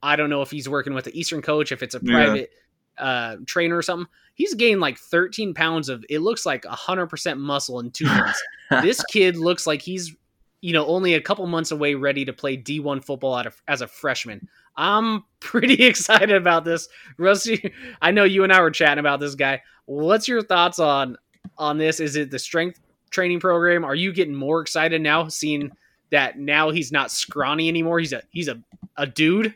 I 0.01 0.15
don't 0.15 0.29
know 0.29 0.41
if 0.41 0.51
he's 0.51 0.69
working 0.69 0.93
with 0.93 1.03
the 1.05 1.19
Eastern 1.19 1.41
coach, 1.41 1.73
if 1.73 1.83
it's 1.83 1.95
a 1.95 1.99
Yeah. 2.01 2.13
private 2.13 2.51
uh, 2.97 3.35
trainer 3.45 3.75
or 3.75 3.81
something. 3.81 4.07
He's 4.35 4.53
gained 4.53 4.79
like 4.79 4.97
13 4.97 5.53
pounds 5.53 5.89
of. 5.89 6.05
It 6.09 6.19
looks 6.19 6.45
like 6.45 6.63
100 6.63 7.07
percent 7.07 7.39
muscle 7.39 7.81
in 7.81 7.91
two 7.91 8.05
months. 8.05 8.41
this 8.81 9.03
kid 9.05 9.35
looks 9.35 9.67
like 9.67 9.81
he's 9.81 10.15
you 10.61 10.73
know 10.73 10.85
only 10.87 11.13
a 11.13 11.21
couple 11.21 11.47
months 11.47 11.71
away 11.71 11.95
ready 11.95 12.25
to 12.25 12.33
play 12.33 12.57
d1 12.57 13.03
football 13.03 13.33
out 13.33 13.47
of, 13.47 13.61
as 13.69 13.79
a 13.81 13.87
freshman 13.87 14.45
i'm 14.75 15.23
pretty 15.39 15.83
excited 15.85 16.31
about 16.31 16.65
this 16.65 16.89
rusty 17.17 17.73
i 18.01 18.11
know 18.11 18.25
you 18.25 18.43
and 18.43 18.51
i 18.51 18.59
were 18.59 18.69
chatting 18.69 18.99
about 18.99 19.21
this 19.21 19.35
guy 19.35 19.61
what's 19.85 20.27
your 20.27 20.41
thoughts 20.41 20.77
on 20.77 21.15
on 21.57 21.77
this 21.77 22.01
is 22.01 22.17
it 22.17 22.29
the 22.29 22.37
strength 22.37 22.77
training 23.09 23.39
program 23.39 23.83
are 23.83 23.95
you 23.95 24.11
getting 24.13 24.35
more 24.35 24.61
excited 24.61 25.01
now 25.01 25.27
seeing 25.27 25.71
that 26.11 26.37
now 26.39 26.69
he's 26.71 26.91
not 26.91 27.11
scrawny 27.11 27.67
anymore 27.67 27.99
he's 27.99 28.13
a 28.13 28.21
he's 28.31 28.47
a, 28.47 28.61
a 28.97 29.05
dude 29.07 29.55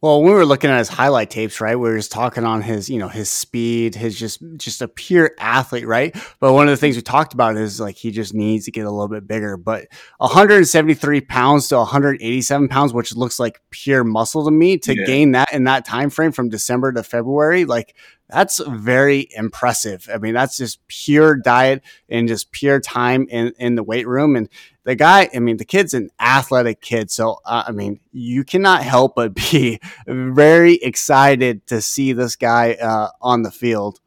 Well, 0.00 0.22
we 0.22 0.32
were 0.32 0.44
looking 0.44 0.68
at 0.68 0.78
his 0.78 0.88
highlight 0.88 1.30
tapes, 1.30 1.60
right, 1.60 1.76
we 1.76 1.88
were 1.88 1.96
just 1.96 2.10
talking 2.10 2.44
on 2.44 2.60
his, 2.60 2.90
you 2.90 2.98
know, 2.98 3.06
his 3.08 3.30
speed, 3.30 3.94
his 3.94 4.18
just 4.18 4.42
just 4.56 4.82
a 4.82 4.88
pure 4.88 5.30
athlete, 5.38 5.86
right? 5.86 6.12
But 6.40 6.54
one 6.54 6.66
of 6.66 6.72
the 6.72 6.76
things 6.76 6.96
we 6.96 7.02
talked 7.02 7.34
about 7.34 7.56
is 7.56 7.78
like 7.80 7.94
he 7.96 8.10
just 8.10 8.34
needs 8.34 8.64
to 8.64 8.72
get 8.72 8.84
a 8.84 8.90
little 8.90 9.06
bit 9.08 9.28
bigger. 9.28 9.56
But 9.56 9.86
173 10.18 11.20
pounds 11.22 11.68
to 11.68 11.76
187 11.76 12.68
pounds, 12.68 12.92
which 12.92 13.14
looks 13.14 13.38
like 13.38 13.60
pure 13.70 14.02
muscle 14.04 14.44
to 14.44 14.50
me, 14.50 14.76
to 14.78 14.94
Yeah. 14.96 15.06
gain 15.06 15.32
that 15.32 15.52
in 15.52 15.64
that 15.64 15.84
time 15.84 16.10
frame 16.10 16.32
from 16.32 16.48
December 16.48 16.92
to 16.92 17.02
February, 17.04 17.64
like 17.64 17.94
that's 18.32 18.60
very 18.66 19.28
impressive. 19.36 20.08
I 20.12 20.18
mean, 20.18 20.34
that's 20.34 20.56
just 20.56 20.86
pure 20.88 21.36
diet 21.36 21.82
and 22.08 22.26
just 22.26 22.50
pure 22.52 22.80
time 22.80 23.26
in 23.28 23.52
in 23.58 23.74
the 23.74 23.82
weight 23.82 24.06
room 24.08 24.36
and 24.36 24.48
the 24.84 24.96
guy, 24.96 25.30
I 25.34 25.38
mean, 25.38 25.58
the 25.58 25.64
kid's 25.64 25.94
an 25.94 26.10
athletic 26.18 26.80
kid. 26.80 27.10
So, 27.10 27.38
uh, 27.44 27.64
I 27.68 27.72
mean, 27.72 28.00
you 28.12 28.44
cannot 28.44 28.82
help 28.82 29.14
but 29.14 29.34
be 29.52 29.80
very 30.06 30.74
excited 30.74 31.66
to 31.68 31.80
see 31.80 32.12
this 32.12 32.36
guy 32.36 32.72
uh, 32.74 33.08
on 33.20 33.42
the 33.42 33.50
field. 33.50 34.00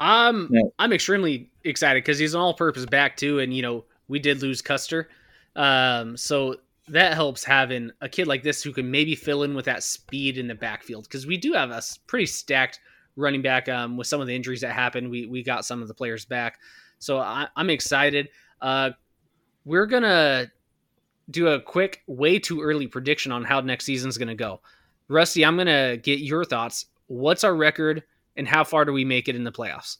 I'm 0.00 0.48
Yeah. 0.52 0.62
I'm 0.78 0.92
extremely 0.92 1.50
excited 1.64 2.04
because 2.04 2.18
he's 2.18 2.34
an 2.34 2.40
all-purpose 2.40 2.86
back 2.86 3.16
too, 3.16 3.40
and 3.40 3.52
you 3.52 3.62
know 3.62 3.84
we 4.06 4.20
did 4.20 4.42
lose 4.42 4.62
Custer, 4.62 5.08
um, 5.56 6.16
so 6.16 6.56
that 6.92 7.14
helps 7.14 7.44
having 7.44 7.90
a 8.00 8.08
kid 8.08 8.26
like 8.26 8.42
this 8.42 8.62
who 8.62 8.72
can 8.72 8.90
maybe 8.90 9.14
fill 9.14 9.42
in 9.42 9.54
with 9.54 9.64
that 9.66 9.82
speed 9.82 10.38
in 10.38 10.48
the 10.48 10.54
backfield 10.54 11.04
because 11.04 11.26
we 11.26 11.36
do 11.36 11.52
have 11.52 11.70
a 11.70 11.82
pretty 12.06 12.26
stacked 12.26 12.80
running 13.16 13.42
back 13.42 13.68
um, 13.68 13.96
with 13.96 14.06
some 14.06 14.20
of 14.20 14.26
the 14.26 14.34
injuries 14.34 14.60
that 14.60 14.72
happened. 14.72 15.10
We 15.10 15.26
we 15.26 15.42
got 15.42 15.64
some 15.64 15.82
of 15.82 15.88
the 15.88 15.94
players 15.94 16.24
back, 16.24 16.58
so 16.98 17.18
I, 17.18 17.48
I'm 17.56 17.70
excited. 17.70 18.28
Uh, 18.60 18.90
we're 19.64 19.86
gonna 19.86 20.50
do 21.30 21.48
a 21.48 21.60
quick, 21.60 22.02
way 22.06 22.38
too 22.38 22.62
early 22.62 22.86
prediction 22.86 23.32
on 23.32 23.44
how 23.44 23.60
next 23.60 23.84
season's 23.84 24.18
gonna 24.18 24.34
go. 24.34 24.60
Rusty, 25.08 25.44
I'm 25.44 25.56
gonna 25.56 25.96
get 25.96 26.20
your 26.20 26.44
thoughts. 26.44 26.86
What's 27.06 27.44
our 27.44 27.54
record? 27.54 28.02
and 28.38 28.48
how 28.48 28.64
far 28.64 28.86
do 28.86 28.92
we 28.92 29.04
make 29.04 29.28
it 29.28 29.36
in 29.36 29.44
the 29.44 29.52
playoffs? 29.52 29.98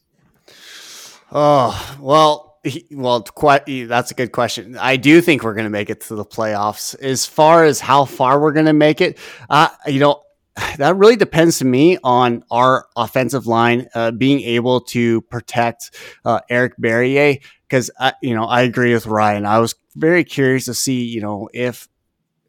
Oh, 1.31 1.97
well, 1.99 2.48
he, 2.63 2.85
well, 2.91 3.21
quite, 3.21 3.63
that's 3.87 4.11
a 4.11 4.13
good 4.13 4.31
question. 4.31 4.77
I 4.77 4.97
do 4.97 5.21
think 5.21 5.43
we're 5.43 5.53
going 5.53 5.65
to 5.65 5.71
make 5.71 5.89
it 5.89 6.01
to 6.01 6.15
the 6.15 6.25
playoffs. 6.25 6.99
As 6.99 7.25
far 7.25 7.65
as 7.65 7.79
how 7.79 8.05
far 8.05 8.39
we're 8.39 8.51
going 8.51 8.65
to 8.65 8.73
make 8.73 9.01
it, 9.01 9.17
uh, 9.49 9.69
you 9.87 9.99
know, 9.99 10.23
that 10.77 10.95
really 10.95 11.15
depends 11.15 11.59
to 11.59 11.65
me 11.65 11.97
on 12.03 12.43
our 12.51 12.87
offensive 12.95 13.47
line 13.47 13.87
uh, 13.95 14.11
being 14.11 14.41
able 14.41 14.81
to 14.81 15.21
protect 15.21 15.91
uh, 16.25 16.39
Eric 16.49 16.73
Barriere. 16.77 17.41
Because, 17.67 17.91
you 18.21 18.33
know, 18.33 18.45
I 18.45 18.61
agree 18.61 18.93
with 18.93 19.05
Ryan. 19.05 19.45
I 19.45 19.59
was 19.59 19.75
very 19.95 20.23
curious 20.23 20.65
to 20.65 20.73
see, 20.73 21.05
you 21.05 21.21
know, 21.21 21.49
if 21.53 21.87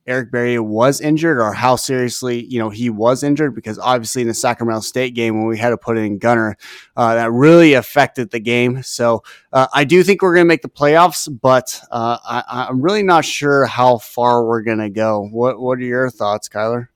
Eric 0.07 0.32
Barriere 0.32 0.64
was 0.64 1.01
injured 1.01 1.38
or 1.38 1.53
how 1.53 1.76
seriously, 1.76 2.44
you 2.44 2.59
know, 2.59 2.70
he 2.70 2.90
was 2.90 3.22
injured 3.22 3.55
because 3.55 3.78
obviously 3.78 4.22
in 4.22 4.28
the 4.28 4.34
Sacramento 4.34 4.80
State 4.80 5.14
game 5.14 5.38
when 5.38 5.46
we 5.46 5.59
had 5.59 5.70
to 5.70 5.76
put 5.76 5.98
in 5.98 6.18
Gunner, 6.18 6.57
uh, 6.96 7.14
that 7.14 7.30
really 7.30 7.74
affected 7.74 8.30
the 8.30 8.40
game. 8.40 8.82
So 8.82 9.22
uh, 9.53 9.68
I 9.74 9.84
do 9.84 10.03
think 10.03 10.22
we're 10.22 10.34
going 10.34 10.46
to 10.46 10.48
make 10.48 10.62
the 10.62 10.68
playoffs, 10.68 11.28
but 11.40 11.80
uh, 11.90 12.18
I, 12.24 12.66
I'm 12.68 12.82
really 12.82 13.03
not 13.03 13.24
sure 13.24 13.66
how 13.66 13.98
far 13.98 14.44
we're 14.44 14.62
going 14.62 14.78
to 14.78 14.90
go. 14.90 15.28
What 15.30 15.61
What 15.61 15.78
are 15.78 15.82
your 15.82 16.11
thoughts, 16.11 16.48
Kyler? 16.48 16.88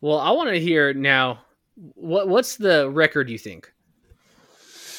Well, 0.00 0.18
I 0.18 0.30
want 0.30 0.50
to 0.50 0.60
hear 0.60 0.92
now. 0.92 1.40
What 1.74 2.28
What's 2.28 2.56
the 2.56 2.88
record 2.90 3.28
you 3.28 3.38
think? 3.38 3.72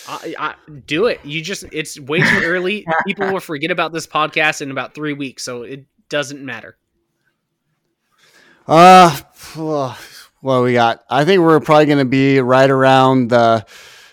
I, 0.07 0.35
I, 0.39 0.55
do 0.85 1.07
it. 1.07 1.19
You 1.25 1.41
just 1.41 1.65
it's 1.71 1.99
way 1.99 2.19
too 2.19 2.41
early. 2.43 2.85
People 3.05 3.31
will 3.31 3.39
forget 3.39 3.71
about 3.71 3.91
this 3.91 4.07
podcast 4.07 4.61
in 4.61 4.71
about 4.71 4.93
three 4.93 5.13
weeks, 5.13 5.43
so 5.43 5.63
it 5.63 5.85
doesn't 6.09 6.43
matter. 6.43 6.77
Uh, 8.67 9.15
what 10.41 10.63
we 10.63 10.73
got? 10.73 11.03
I 11.09 11.23
think 11.25 11.41
we're 11.41 11.59
probably 11.59 11.85
going 11.85 11.99
to 11.99 12.05
be 12.05 12.39
right 12.41 12.69
around 12.69 13.29
the, 13.29 13.65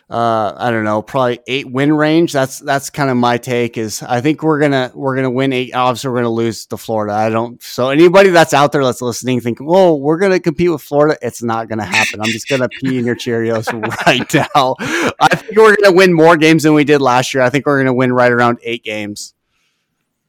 uh, 0.08 0.52
I 0.56 0.70
don't 0.70 0.84
know, 0.84 1.02
probably 1.02 1.40
eight 1.48 1.68
win 1.70 1.92
range. 1.92 2.32
That's 2.32 2.60
that's 2.60 2.90
kind 2.90 3.10
of 3.10 3.16
my 3.16 3.36
take. 3.38 3.76
Is 3.76 4.02
I 4.02 4.20
think 4.20 4.42
we're 4.42 4.60
gonna 4.60 4.92
we're 4.94 5.16
gonna 5.16 5.30
win 5.30 5.52
eight. 5.52 5.74
Obviously, 5.74 6.10
we're 6.10 6.18
gonna 6.18 6.28
lose 6.28 6.66
to 6.66 6.76
Florida. 6.76 7.14
I 7.14 7.30
don't. 7.30 7.60
So 7.62 7.88
anybody 7.88 8.28
that's 8.30 8.52
out 8.52 8.70
there 8.70 8.84
that's 8.84 9.00
listening, 9.00 9.40
thinking, 9.40 9.66
"Well, 9.66 9.98
we're 9.98 10.18
gonna 10.18 10.38
compete 10.38 10.70
with 10.70 10.82
Florida," 10.82 11.16
it's 11.22 11.42
not 11.42 11.68
gonna 11.68 11.86
happen. 11.86 12.20
I'm 12.20 12.30
just 12.30 12.46
gonna 12.48 12.68
pee 12.68 12.98
in 12.98 13.06
your 13.06 13.16
Cheerios 13.16 13.72
right 14.06 14.34
now. 14.34 14.76
I 14.78 15.34
think 15.34 15.56
we're 15.56 15.74
gonna 15.74 15.96
win 15.96 16.12
more 16.12 16.36
games 16.36 16.62
than 16.64 16.74
we 16.74 16.84
did 16.84 17.00
last 17.00 17.32
year. 17.34 17.42
I 17.42 17.48
think 17.48 17.66
we're 17.66 17.78
gonna 17.78 17.94
win 17.94 18.12
right 18.12 18.30
around 18.30 18.58
eight 18.62 18.84
games. 18.84 19.34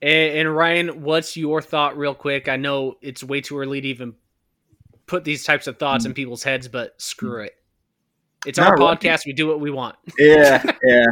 And, 0.05 0.37
and 0.37 0.55
Ryan, 0.55 1.01
what's 1.01 1.35
your 1.35 1.63
thought, 1.63 1.97
real 1.97 2.13
quick? 2.13 2.47
I 2.47 2.57
know 2.57 2.93
it's 3.01 3.23
way 3.23 3.41
too 3.41 3.57
early 3.57 3.81
to 3.81 3.87
even 3.87 4.13
put 5.07 5.23
these 5.23 5.43
types 5.43 5.65
of 5.65 5.79
thoughts 5.79 6.05
in 6.05 6.13
people's 6.13 6.43
heads, 6.43 6.67
but 6.67 7.01
screw 7.01 7.41
it. 7.41 7.55
It's 8.45 8.59
Not 8.59 8.67
our 8.67 8.77
really. 8.77 8.97
podcast. 8.97 9.25
We 9.25 9.33
do 9.33 9.47
what 9.47 9.59
we 9.59 9.71
want. 9.71 9.95
yeah, 10.19 10.63
yeah. 10.83 11.05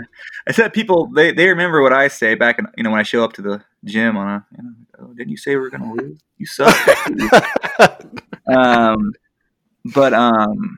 I 0.47 0.51
said 0.51 0.73
people 0.73 1.07
they, 1.07 1.31
they 1.31 1.47
remember 1.47 1.81
what 1.81 1.91
I 1.91 2.07
say 2.07 2.35
back 2.35 2.59
in 2.59 2.67
you 2.77 2.83
know 2.83 2.91
when 2.91 2.99
I 2.99 3.03
show 3.03 3.23
up 3.23 3.33
to 3.33 3.41
the 3.41 3.63
gym 3.83 4.15
on 4.15 4.27
a 4.27 4.45
you 4.55 4.63
know, 4.63 4.73
oh, 4.99 5.13
didn't 5.13 5.29
you 5.29 5.37
say 5.37 5.55
we 5.55 5.61
were 5.61 5.71
gonna 5.71 5.91
lose? 5.91 6.19
You 6.37 6.45
suck. 6.45 6.75
um, 8.47 9.13
but 9.83 10.13
um, 10.13 10.77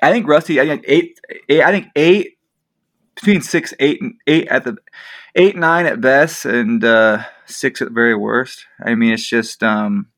I 0.00 0.12
think 0.12 0.28
Rusty. 0.28 0.60
I 0.60 0.66
think 0.66 0.84
eight, 0.86 1.18
eight. 1.48 1.62
I 1.62 1.72
think 1.72 1.88
eight 1.96 2.38
between 3.22 3.40
six, 3.40 3.72
eight, 3.78 4.02
and 4.02 4.14
eight 4.26 4.48
at 4.48 4.64
the 4.64 4.76
eight, 5.36 5.56
nine 5.56 5.86
at 5.86 6.00
best, 6.00 6.44
and 6.44 6.84
uh, 6.84 7.22
six 7.46 7.80
at 7.80 7.88
the 7.88 7.94
very 7.94 8.16
worst. 8.16 8.66
I 8.84 8.94
mean, 8.94 9.12
it's 9.12 9.26
just 9.26 9.62
um. 9.62 10.08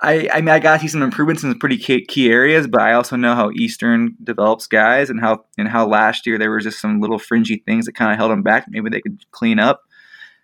I, 0.00 0.28
I 0.34 0.40
mean, 0.42 0.50
I 0.50 0.58
got 0.58 0.74
to 0.74 0.80
see 0.80 0.88
some 0.88 1.02
improvements 1.02 1.42
in 1.42 1.50
some 1.50 1.58
pretty 1.58 1.78
key, 1.78 2.04
key 2.04 2.30
areas, 2.30 2.66
but 2.66 2.82
I 2.82 2.92
also 2.92 3.16
know 3.16 3.34
how 3.34 3.50
Eastern 3.52 4.16
develops 4.22 4.66
guys, 4.66 5.08
and 5.08 5.20
how 5.20 5.44
and 5.56 5.68
how 5.68 5.86
last 5.86 6.26
year 6.26 6.38
there 6.38 6.50
was 6.50 6.64
just 6.64 6.80
some 6.80 7.00
little 7.00 7.18
fringy 7.18 7.62
things 7.64 7.86
that 7.86 7.94
kind 7.94 8.12
of 8.12 8.18
held 8.18 8.30
them 8.30 8.42
back. 8.42 8.66
Maybe 8.68 8.90
they 8.90 9.00
could 9.00 9.24
clean 9.30 9.58
up. 9.58 9.82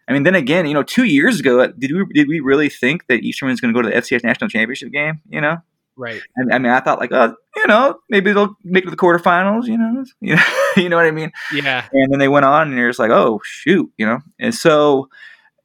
I 0.09 0.13
mean, 0.13 0.25
then 0.25 0.35
again, 0.35 0.67
you 0.67 0.75
know, 0.75 0.83
two 0.83 1.05
years 1.05 1.39
ago, 1.39 1.67
did 1.67 1.93
we 1.93 2.05
did 2.13 2.27
we 2.27 2.41
really 2.41 2.69
think 2.69 3.07
that 3.07 3.23
Eastern 3.23 3.49
was 3.49 3.61
going 3.61 3.73
to 3.73 3.79
go 3.79 3.83
to 3.83 3.91
the 3.91 4.01
FCS 4.01 4.25
national 4.25 4.49
championship 4.49 4.91
game? 4.93 5.21
You 5.29 5.41
know, 5.41 5.59
Right. 5.97 6.23
I, 6.39 6.55
I 6.55 6.59
mean, 6.59 6.73
I 6.73 6.81
thought 6.81 6.99
like, 6.99 7.13
oh, 7.13 7.35
you 7.57 7.67
know, 7.67 7.99
maybe 8.09 8.33
they'll 8.33 8.57
make 8.65 8.85
it 8.85 8.87
to 8.87 8.91
the 8.91 8.97
quarterfinals. 8.97 9.67
You 9.67 9.79
know, 9.79 10.05
you 10.21 10.37
know, 10.37 10.43
you 10.77 10.89
know 10.89 10.97
what 10.97 11.07
I 11.07 11.11
mean. 11.11 11.33
Yeah. 11.53 11.87
And 11.93 12.13
then 12.13 12.19
they 12.19 12.29
went 12.29 12.47
on, 12.47 12.69
and 12.69 12.77
you're 12.77 12.89
just 12.89 12.99
like, 12.99 13.11
oh 13.11 13.41
shoot, 13.45 13.91
you 13.99 14.07
know. 14.07 14.21
And 14.39 14.55
so 14.55 15.09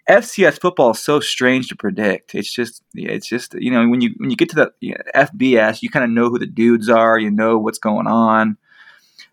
FCS 0.09 0.59
football 0.59 0.91
is 0.91 1.01
so 1.01 1.19
strange 1.19 1.67
to 1.69 1.76
predict. 1.76 2.36
It's 2.36 2.51
just, 2.51 2.84
it's 2.93 3.28
just, 3.28 3.55
you 3.55 3.71
know, 3.71 3.88
when 3.88 4.01
you 4.01 4.13
when 4.17 4.30
you 4.30 4.36
get 4.36 4.49
to 4.49 4.55
the 4.55 4.71
you 4.80 4.91
know, 4.91 5.01
FBS, 5.15 5.82
you 5.82 5.89
kind 5.89 6.05
of 6.05 6.11
know 6.11 6.30
who 6.30 6.38
the 6.38 6.45
dudes 6.45 6.89
are, 6.89 7.17
you 7.17 7.32
know 7.32 7.57
what's 7.57 7.80
going 7.80 8.07
on. 8.07 8.57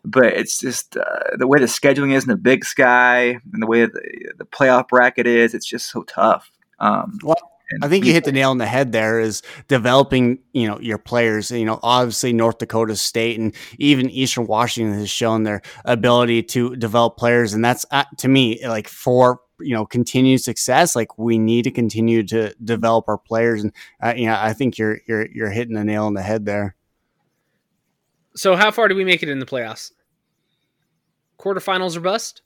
But 0.05 0.26
it's 0.26 0.59
just 0.59 0.97
uh, 0.97 1.36
the 1.36 1.47
way 1.47 1.61
the 1.61 1.66
scheduling 1.66 2.12
is 2.12 2.24
in 2.24 2.30
the 2.30 2.36
Big 2.36 2.64
Sky, 2.64 3.38
and 3.53 3.62
the 3.62 3.66
way 3.66 3.86
the, 3.86 4.32
the 4.38 4.45
playoff 4.45 4.88
bracket 4.88 5.26
is. 5.26 5.55
It's 5.55 5.66
just 5.66 5.90
so 5.90 6.03
tough. 6.03 6.51
Um, 6.80 7.18
Well, 7.22 7.36
and 7.36 7.52
I 7.81 7.89
think 7.89 8.05
you 8.05 8.12
hit 8.12 8.25
the 8.25 8.33
nail 8.33 8.51
on 8.51 8.59
the 8.59 8.66
head 8.66 8.93
there 8.93 9.20
is 9.20 9.43
developing, 9.68 10.41
you 10.53 10.68
know, 10.68 10.79
your 10.81 10.99
players. 10.99 11.51
You 11.51 11.64
know, 11.64 11.79
obviously 11.83 12.33
North 12.33 12.59
Dakota 12.59 12.97
State 12.97 13.39
and 13.39 13.55
even 13.79 14.11
Eastern 14.11 14.47
Washington 14.47 14.99
has 14.99 15.09
shown 15.09 15.45
their 15.45 15.62
ability 15.85 16.43
to 16.45 16.77
develop 16.77 17.16
players. 17.16 17.55
And 17.55 17.64
that's 17.64 17.87
uh, 17.91 18.05
to 18.18 18.29
me, 18.29 18.66
like 18.66 18.89
for, 18.89 19.41
you 19.61 19.75
know, 19.75 19.87
continued 19.87 20.41
success, 20.43 20.97
like 20.97 21.18
we 21.18 21.39
need 21.39 21.62
to 21.62 21.70
continue 21.70 22.23
to 22.25 22.53
develop 22.62 23.05
our 23.09 23.18
players. 23.18 23.62
And, 23.62 23.73
uh, 24.03 24.14
you 24.16 24.27
know, 24.27 24.37
I 24.39 24.53
think 24.53 24.77
you're, 24.77 24.99
you're, 25.07 25.29
you're 25.31 25.51
hitting 25.51 25.75
the 25.75 25.85
nail 25.85 26.05
on 26.05 26.14
the 26.14 26.23
head 26.23 26.45
there. 26.45 26.77
So 28.35 28.57
how 28.57 28.70
far 28.70 28.89
do 28.89 28.95
we 28.95 29.05
make 29.05 29.23
it 29.23 29.29
in 29.29 29.39
the 29.39 29.47
playoffs? 29.47 29.93
Quarterfinals 31.39 31.97
or 31.97 32.01
bust? 32.01 32.43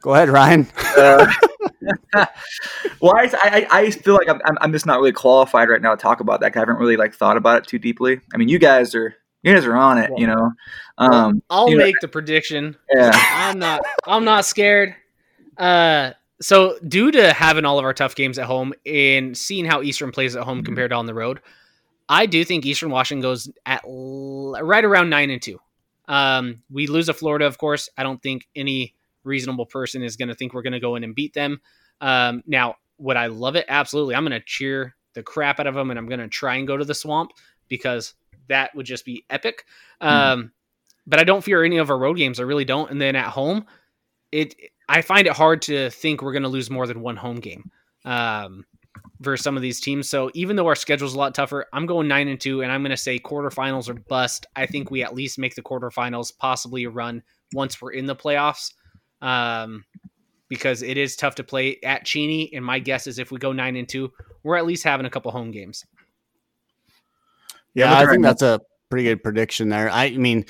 Go 0.00 0.14
ahead, 0.14 0.28
Ryan. 0.28 0.68
Uh, 0.96 1.32
well, 3.00 3.14
I, 3.16 3.30
I, 3.42 3.66
I 3.70 3.90
feel 3.90 4.14
like 4.14 4.28
I'm, 4.28 4.40
I'm- 4.44 4.58
I'm 4.60 4.72
just 4.72 4.86
not 4.86 4.98
really 4.98 5.12
qualified 5.12 5.68
right 5.68 5.80
now 5.82 5.94
to 5.94 6.00
talk 6.00 6.20
about 6.20 6.40
that. 6.40 6.52
'cause 6.52 6.56
I 6.58 6.60
haven't 6.60 6.78
really 6.78 6.96
like 6.96 7.14
thought 7.14 7.36
about 7.36 7.58
it 7.62 7.66
too 7.68 7.78
deeply. 7.78 8.20
I 8.34 8.36
mean, 8.36 8.48
you 8.48 8.58
guys 8.58 8.94
are 8.94 9.14
you 9.42 9.54
guys 9.54 9.64
are 9.64 9.76
on 9.76 9.98
it, 9.98 10.10
you 10.16 10.26
know. 10.26 10.50
Um, 10.98 11.42
I'll 11.50 11.68
you 11.70 11.76
know, 11.76 11.84
make 11.84 11.94
the 12.00 12.08
prediction. 12.08 12.76
yeah, 12.94 13.10
I'm 13.32 13.58
not. 13.58 13.82
I'm 14.06 14.24
not 14.24 14.44
scared. 14.44 14.94
Uh, 15.56 16.12
so 16.40 16.78
due 16.86 17.10
to 17.12 17.32
having 17.32 17.64
all 17.64 17.78
of 17.78 17.84
our 17.84 17.94
tough 17.94 18.14
games 18.14 18.38
at 18.38 18.46
home 18.46 18.74
and 18.84 19.36
seeing 19.36 19.64
how 19.64 19.82
Eastern 19.82 20.10
plays 20.10 20.34
at 20.36 20.42
home 20.42 20.62
compared 20.64 20.90
to 20.90 20.96
on 20.96 21.06
the 21.06 21.14
road, 21.14 21.40
I 22.08 22.26
do 22.26 22.44
think 22.44 22.66
Eastern 22.66 22.90
Washington 22.90 23.22
goes 23.22 23.48
at 23.64 23.84
l- 23.84 24.56
right 24.60 24.84
around 24.84 25.08
nine 25.10 25.30
and 25.30 25.40
two. 25.40 25.60
Um, 26.08 26.62
we 26.70 26.88
lose 26.88 27.08
a 27.08 27.14
Florida, 27.14 27.46
of 27.46 27.56
course. 27.58 27.88
I 27.96 28.02
don't 28.02 28.20
think 28.22 28.46
any 28.54 28.94
reasonable 29.26 29.66
person 29.66 30.02
is 30.02 30.16
going 30.16 30.28
to 30.28 30.34
think 30.34 30.54
we're 30.54 30.62
going 30.62 30.72
to 30.72 30.80
go 30.80 30.96
in 30.96 31.04
and 31.04 31.14
beat 31.14 31.34
them. 31.34 31.60
Um, 32.00 32.42
now, 32.46 32.76
would 32.98 33.16
I 33.16 33.26
love 33.26 33.56
it? 33.56 33.66
Absolutely. 33.68 34.14
I'm 34.14 34.24
going 34.24 34.38
to 34.38 34.44
cheer 34.44 34.94
the 35.14 35.22
crap 35.22 35.60
out 35.60 35.66
of 35.66 35.74
them, 35.74 35.90
and 35.90 35.98
I'm 35.98 36.08
going 36.08 36.20
to 36.20 36.28
try 36.28 36.56
and 36.56 36.66
go 36.66 36.76
to 36.76 36.84
the 36.84 36.94
swamp 36.94 37.32
because 37.68 38.14
that 38.48 38.74
would 38.74 38.86
just 38.86 39.04
be 39.04 39.24
epic. 39.28 39.64
Um, 40.00 40.52
but 41.06 41.20
I 41.20 41.24
don't 41.24 41.44
fear 41.44 41.64
any 41.64 41.78
of 41.78 41.90
our 41.90 41.98
road 41.98 42.16
games. 42.16 42.40
I 42.40 42.44
really 42.44 42.64
don't. 42.64 42.90
And 42.90 43.00
then 43.00 43.16
at 43.16 43.28
home, 43.30 43.66
it 44.32 44.54
I 44.88 45.02
find 45.02 45.26
it 45.26 45.32
hard 45.32 45.62
to 45.62 45.90
think 45.90 46.22
we're 46.22 46.32
going 46.32 46.42
to 46.42 46.48
lose 46.48 46.70
more 46.70 46.86
than 46.86 47.00
one 47.00 47.16
home 47.16 47.40
game 47.40 47.70
um, 48.04 48.64
versus 49.20 49.42
some 49.42 49.56
of 49.56 49.62
these 49.62 49.80
teams. 49.80 50.08
So 50.08 50.30
even 50.34 50.56
though 50.56 50.66
our 50.66 50.74
schedule's 50.74 51.14
a 51.14 51.18
lot 51.18 51.34
tougher, 51.34 51.66
I'm 51.72 51.86
going 51.86 52.08
nine 52.08 52.28
and 52.28 52.40
two, 52.40 52.62
and 52.62 52.70
I'm 52.70 52.82
going 52.82 52.90
to 52.90 52.96
say 52.96 53.18
quarterfinals 53.18 53.88
or 53.88 53.94
bust. 53.94 54.46
I 54.54 54.66
think 54.66 54.90
we 54.90 55.02
at 55.02 55.14
least 55.14 55.38
make 55.38 55.54
the 55.54 55.62
quarterfinals, 55.62 56.36
possibly 56.36 56.84
a 56.84 56.90
run 56.90 57.22
once 57.52 57.80
we're 57.80 57.92
in 57.92 58.06
the 58.06 58.16
playoffs, 58.16 58.72
um, 59.22 59.84
because 60.48 60.82
it 60.82 60.96
is 60.96 61.16
tough 61.16 61.34
to 61.36 61.44
play 61.44 61.78
at 61.82 62.04
Cheney. 62.04 62.52
And 62.54 62.64
my 62.64 62.78
guess 62.78 63.06
is 63.06 63.18
if 63.18 63.30
we 63.30 63.38
go 63.38 63.52
nine 63.52 63.76
and 63.76 63.88
two, 63.88 64.12
we're 64.42 64.56
at 64.56 64.66
least 64.66 64.84
having 64.84 65.06
a 65.06 65.10
couple 65.10 65.30
home 65.32 65.50
games. 65.50 65.84
Yeah, 67.74 67.90
looking 67.90 67.96
I 67.96 68.04
right 68.04 68.10
think 68.10 68.22
now- 68.22 68.28
that's 68.28 68.42
a 68.42 68.60
pretty 68.88 69.04
good 69.04 69.22
prediction 69.22 69.68
there. 69.68 69.90
I 69.90 70.10
mean, 70.10 70.44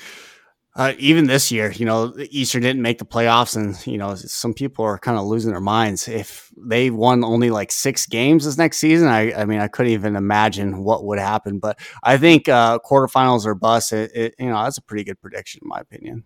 uh, 0.75 0.93
even 0.99 1.25
this 1.25 1.51
year, 1.51 1.71
you 1.71 1.87
know, 1.87 2.09
the 2.09 2.29
Eastern 2.29 2.61
didn't 2.61 2.83
make 2.83 2.99
the 2.99 3.05
playoffs, 3.05 3.55
and 3.55 3.75
you 3.87 3.97
know, 3.97 4.13
some 4.13 4.53
people 4.53 4.85
are 4.85 4.99
kind 4.99 5.17
of 5.17 5.25
losing 5.25 5.51
their 5.51 5.59
minds. 5.59 6.07
If 6.07 6.51
they 6.55 6.91
won 6.91 7.23
only 7.23 7.49
like 7.49 7.71
six 7.71 8.05
games 8.05 8.45
this 8.45 8.59
next 8.59 8.77
season, 8.77 9.07
I, 9.07 9.33
I 9.33 9.45
mean, 9.45 9.59
I 9.59 9.67
couldn't 9.69 9.93
even 9.93 10.15
imagine 10.15 10.83
what 10.83 11.03
would 11.05 11.17
happen. 11.17 11.57
But 11.57 11.79
I 12.03 12.17
think 12.17 12.47
uh, 12.47 12.77
quarterfinals 12.85 13.47
or 13.47 13.55
bust. 13.55 13.91
It, 13.91 14.11
it, 14.13 14.35
you 14.37 14.49
know, 14.49 14.63
that's 14.63 14.77
a 14.77 14.83
pretty 14.83 15.03
good 15.03 15.19
prediction 15.19 15.61
in 15.63 15.67
my 15.69 15.79
opinion. 15.79 16.25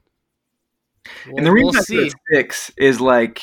And 1.26 1.46
the 1.46 1.52
reason 1.52 1.72
we'll 1.74 1.84
see. 1.84 2.12
six 2.32 2.72
is 2.78 3.02
like 3.02 3.42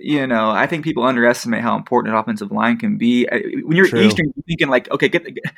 you 0.00 0.26
know 0.26 0.50
I 0.50 0.66
think 0.66 0.84
people 0.84 1.04
underestimate 1.04 1.62
how 1.62 1.76
important 1.76 2.14
an 2.14 2.20
offensive 2.20 2.52
line 2.52 2.78
can 2.78 2.98
be. 2.98 3.26
When 3.64 3.76
you're 3.76 3.88
True. 3.88 4.00
Eastern, 4.00 4.26
you're 4.36 4.44
thinking 4.46 4.68
like, 4.68 4.90
okay, 4.90 5.08
get 5.08 5.24
the 5.24 5.32
get- 5.32 5.52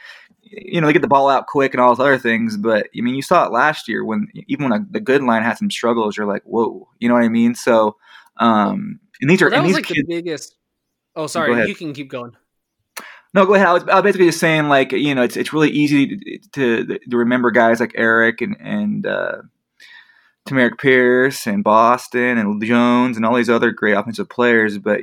you 0.53 0.81
know 0.81 0.89
they 0.89 0.93
get 0.93 1.03
the 1.03 1.09
ball 1.09 1.29
out 1.29 1.47
quick 1.47 1.75
and 1.75 1.81
all 1.81 1.95
those 1.95 2.01
other 2.05 2.19
things. 2.19 2.57
But 2.57 2.89
I 2.97 3.01
mean, 3.01 3.15
you 3.15 3.23
saw 3.23 3.47
it 3.47 3.53
last 3.53 3.89
year 3.89 4.05
when 4.05 4.29
even 4.49 4.69
when 4.69 4.81
a, 4.81 4.87
the 4.91 5.01
good 5.01 5.23
line 5.23 5.43
had 5.43 5.59
some 5.59 5.71
struggles, 5.71 6.17
you're 6.17 6.27
like, 6.27 6.43
whoa, 6.43 6.89
you 6.99 7.09
know 7.09 7.15
what 7.15 7.23
I 7.23 7.29
mean? 7.29 7.55
So, 7.55 7.97
um, 8.39 8.99
and 9.21 9.31
these 9.31 9.41
are 9.43 9.47
Well, 9.47 9.51
that 9.51 9.57
and 9.59 9.67
was 9.67 9.77
these 9.77 9.77
like 9.77 9.89
the 9.89 9.95
kids, 9.95 10.09
biggest. 10.09 10.57
Oh, 11.15 11.27
sorry. 11.27 11.69
You 11.69 11.75
can 11.75 11.93
keep 11.93 12.11
going. 12.11 12.37
No, 13.33 13.47
go 13.47 13.55
ahead. 13.55 13.69
I 13.69 13.73
was, 13.75 13.85
I 13.85 13.95
was 13.97 14.03
basically 14.03 14.27
just 14.27 14.41
saying, 14.41 14.69
like, 14.69 14.91
you 14.91 15.15
know, 15.15 15.23
it's 15.23 15.37
it's 15.37 15.53
really 15.53 15.71
easy 15.71 16.17
to 16.17 16.85
to, 16.87 16.99
to 16.99 17.17
remember 17.17 17.53
guys 17.53 17.79
like 17.79 17.93
Eric 17.95 18.41
and 18.41 18.57
and 18.61 19.07
uh, 19.07 19.43
Tamarick 20.47 20.79
Pierce 20.79 21.47
and 21.47 21.63
Boston 21.63 22.39
and 22.39 22.63
Jones 22.63 23.17
and 23.17 23.27
all 23.27 23.37
these 23.37 23.51
other 23.51 23.71
great 23.71 23.93
offensive 23.93 24.29
players. 24.29 24.79
But 24.79 25.01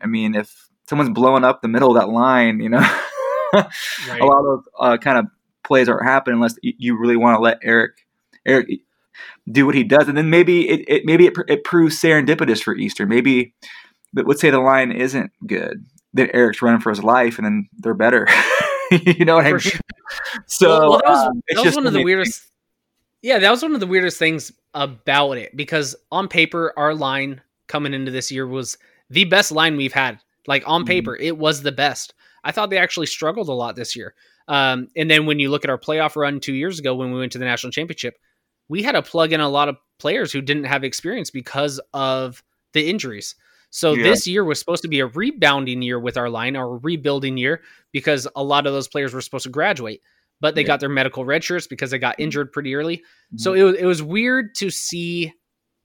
I 0.00 0.06
mean, 0.06 0.34
if 0.34 0.68
someone's 0.88 1.10
blowing 1.10 1.44
up 1.44 1.62
the 1.62 1.68
middle 1.68 1.96
of 1.96 2.00
that 2.00 2.12
line, 2.12 2.60
you 2.60 2.68
know, 2.68 2.80
Right. 3.54 4.20
a 4.20 4.24
lot 4.24 4.44
of 4.46 4.64
uh, 4.78 4.96
kind 4.96 5.18
of 5.18 5.26
plays 5.62 5.88
aren't 5.88 6.08
happening 6.08 6.36
unless 6.36 6.54
you 6.62 6.98
really 6.98 7.16
want 7.16 7.36
to 7.36 7.42
let 7.42 7.58
Eric 7.62 7.92
Eric 8.46 8.66
do 9.50 9.66
what 9.66 9.74
he 9.74 9.84
does, 9.84 10.08
and 10.08 10.16
then 10.16 10.30
maybe 10.30 10.68
it, 10.68 10.84
it 10.88 11.02
maybe 11.04 11.26
it, 11.26 11.34
it 11.48 11.64
proves 11.64 12.00
serendipitous 12.00 12.62
for 12.62 12.74
Easter. 12.74 13.06
Maybe, 13.06 13.54
but 14.12 14.26
let's 14.26 14.40
say 14.40 14.50
the 14.50 14.60
line 14.60 14.90
isn't 14.90 15.32
good, 15.46 15.84
then 16.14 16.30
Eric's 16.32 16.62
running 16.62 16.80
for 16.80 16.90
his 16.90 17.02
life, 17.02 17.38
and 17.38 17.44
then 17.44 17.68
they're 17.78 17.94
better. 17.94 18.26
you 18.90 19.24
know 19.24 19.36
what 19.36 19.46
I 19.46 19.52
mean? 19.52 19.60
So 20.46 20.68
well, 20.68 20.90
well, 20.90 20.98
that 21.04 21.08
was, 21.08 21.42
it's 21.46 21.60
that 21.60 21.66
was 21.66 21.76
one 21.76 21.86
of 21.86 21.92
the 21.92 22.04
weirdest. 22.04 22.50
Yeah, 23.20 23.38
that 23.38 23.50
was 23.50 23.62
one 23.62 23.74
of 23.74 23.80
the 23.80 23.86
weirdest 23.86 24.18
things 24.18 24.50
about 24.74 25.32
it 25.38 25.56
because 25.56 25.94
on 26.10 26.28
paper, 26.28 26.72
our 26.76 26.94
line 26.94 27.40
coming 27.68 27.94
into 27.94 28.10
this 28.10 28.30
year 28.30 28.46
was 28.46 28.78
the 29.10 29.24
best 29.24 29.52
line 29.52 29.76
we've 29.76 29.92
had. 29.92 30.18
Like 30.46 30.62
on 30.66 30.82
Mhm. 30.84 30.86
paper, 30.86 31.16
it 31.16 31.36
was 31.38 31.62
the 31.62 31.72
best. 31.72 32.14
I 32.44 32.52
thought 32.52 32.70
they 32.70 32.78
actually 32.78 33.06
struggled 33.06 33.48
a 33.48 33.52
lot 33.52 33.76
this 33.76 33.94
year. 33.94 34.14
Um, 34.48 34.88
and 34.96 35.10
then 35.10 35.26
when 35.26 35.38
you 35.38 35.50
look 35.50 35.64
at 35.64 35.70
our 35.70 35.78
playoff 35.78 36.16
run 36.16 36.40
two 36.40 36.54
years 36.54 36.78
ago 36.78 36.94
when 36.94 37.12
we 37.12 37.18
went 37.20 37.32
to 37.32 37.38
the 37.38 37.44
national 37.44 37.70
championship, 37.70 38.16
we 38.68 38.82
had 38.82 38.92
to 38.92 39.02
plug 39.02 39.32
in 39.32 39.40
a 39.40 39.48
lot 39.48 39.68
of 39.68 39.76
players 39.98 40.32
who 40.32 40.40
didn't 40.40 40.64
have 40.64 40.82
experience 40.82 41.30
because 41.30 41.80
of 41.94 42.42
the 42.72 42.88
injuries. 42.88 43.36
So 43.70 43.94
Yeah. 43.94 44.02
this 44.02 44.26
year 44.26 44.44
was 44.44 44.58
supposed 44.58 44.82
to 44.82 44.88
be 44.88 45.00
a 45.00 45.06
rebounding 45.06 45.80
year 45.82 45.98
with 46.00 46.16
our 46.16 46.28
line 46.28 46.56
our 46.56 46.76
rebuilding 46.76 47.36
year 47.38 47.62
because 47.92 48.26
a 48.34 48.42
lot 48.42 48.66
of 48.66 48.72
those 48.72 48.88
players 48.88 49.14
were 49.14 49.20
supposed 49.20 49.44
to 49.44 49.50
graduate, 49.50 50.02
but 50.42 50.54
they 50.54 50.60
Yeah. 50.60 50.66
got 50.66 50.80
their 50.80 50.88
medical 50.90 51.24
red 51.24 51.42
shirts 51.42 51.66
because 51.66 51.92
they 51.92 51.98
got 51.98 52.18
injured 52.18 52.52
pretty 52.52 52.74
early. 52.74 52.98
Mm-hmm. 52.98 53.38
So 53.38 53.54
it 53.54 53.62
was 53.62 53.76
it 53.76 53.86
was 53.86 54.02
weird 54.02 54.54
to 54.56 54.68
see 54.68 55.32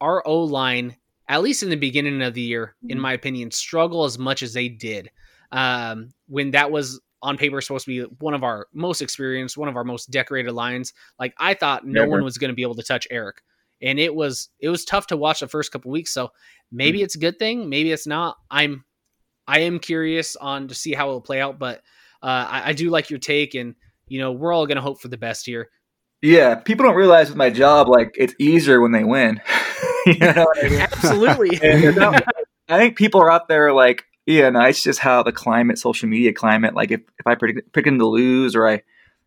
our 0.01 0.21
O 0.27 0.39
line, 0.43 0.97
at 1.29 1.41
least 1.41 1.63
in 1.63 1.69
the 1.69 1.77
beginning 1.77 2.21
of 2.21 2.33
the 2.33 2.41
year, 2.41 2.75
in 2.89 2.99
my 2.99 3.13
opinion, 3.13 3.51
struggle 3.51 4.03
as 4.03 4.19
much 4.19 4.41
as 4.43 4.53
they 4.53 4.67
did. 4.67 5.09
Um, 5.51 6.09
when 6.27 6.51
that 6.51 6.71
was 6.71 6.99
on 7.23 7.37
paper 7.37 7.61
supposed 7.61 7.85
to 7.85 7.91
be 7.91 8.15
one 8.19 8.33
of 8.33 8.43
our 8.43 8.67
most 8.73 9.01
experienced, 9.01 9.57
one 9.57 9.69
of 9.69 9.75
our 9.75 9.83
most 9.83 10.11
decorated 10.11 10.51
lines. 10.51 10.93
Like 11.19 11.33
I 11.37 11.53
thought 11.53 11.85
no 11.85 12.01
Never. 12.01 12.11
one 12.11 12.23
was 12.23 12.37
going 12.37 12.49
to 12.49 12.55
be 12.55 12.61
able 12.63 12.75
to 12.75 12.83
touch 12.83 13.07
Eric. 13.09 13.41
And 13.81 13.99
it 13.99 14.13
was 14.13 14.49
it 14.59 14.69
was 14.69 14.83
tough 14.85 15.07
to 15.07 15.17
watch 15.17 15.39
the 15.39 15.47
first 15.47 15.71
couple 15.71 15.91
weeks. 15.91 16.11
So 16.13 16.31
maybe 16.71 17.01
it's 17.03 17.15
a 17.15 17.19
good 17.19 17.37
thing, 17.39 17.69
maybe 17.69 17.91
it's 17.91 18.07
not. 18.07 18.37
I'm 18.49 18.83
I 19.47 19.59
am 19.59 19.79
curious 19.79 20.35
on 20.35 20.67
to 20.67 20.75
see 20.75 20.93
how 20.93 21.07
it'll 21.07 21.21
play 21.21 21.39
out, 21.41 21.57
but 21.59 21.77
uh, 22.21 22.45
I, 22.49 22.69
I 22.69 22.73
do 22.73 22.89
like 22.89 23.09
your 23.09 23.19
take, 23.19 23.53
and 23.55 23.75
you 24.07 24.19
know 24.19 24.31
we're 24.31 24.53
all 24.53 24.65
going 24.65 24.77
to 24.77 24.81
hope 24.81 24.99
for 24.99 25.07
the 25.07 25.17
best 25.17 25.45
here. 25.45 25.69
Yeah, 26.21 26.55
people 26.55 26.85
don't 26.85 26.95
realize 26.95 27.29
with 27.29 27.37
my 27.37 27.49
job, 27.49 27.87
like 27.87 28.15
it's 28.15 28.33
easier 28.39 28.81
when 28.81 28.91
they 28.91 29.03
win. 29.03 29.39
you 30.05 30.17
know 30.17 30.47
I 30.55 30.69
mean? 30.69 30.79
Absolutely. 30.79 31.59
I 32.69 32.77
think 32.77 32.97
people 32.97 33.21
are 33.21 33.31
out 33.31 33.47
there 33.47 33.71
like, 33.71 34.03
yeah, 34.25 34.49
no, 34.49 34.61
it's 34.61 34.83
just 34.83 34.99
how 34.99 35.23
the 35.23 35.31
climate, 35.31 35.77
social 35.77 36.09
media 36.09 36.33
climate. 36.33 36.73
Like 36.73 36.91
if, 36.91 37.01
if 37.19 37.27
I 37.27 37.35
predict 37.35 37.71
picking 37.71 37.99
to 37.99 38.07
lose 38.07 38.55
or 38.55 38.67
I, 38.67 38.81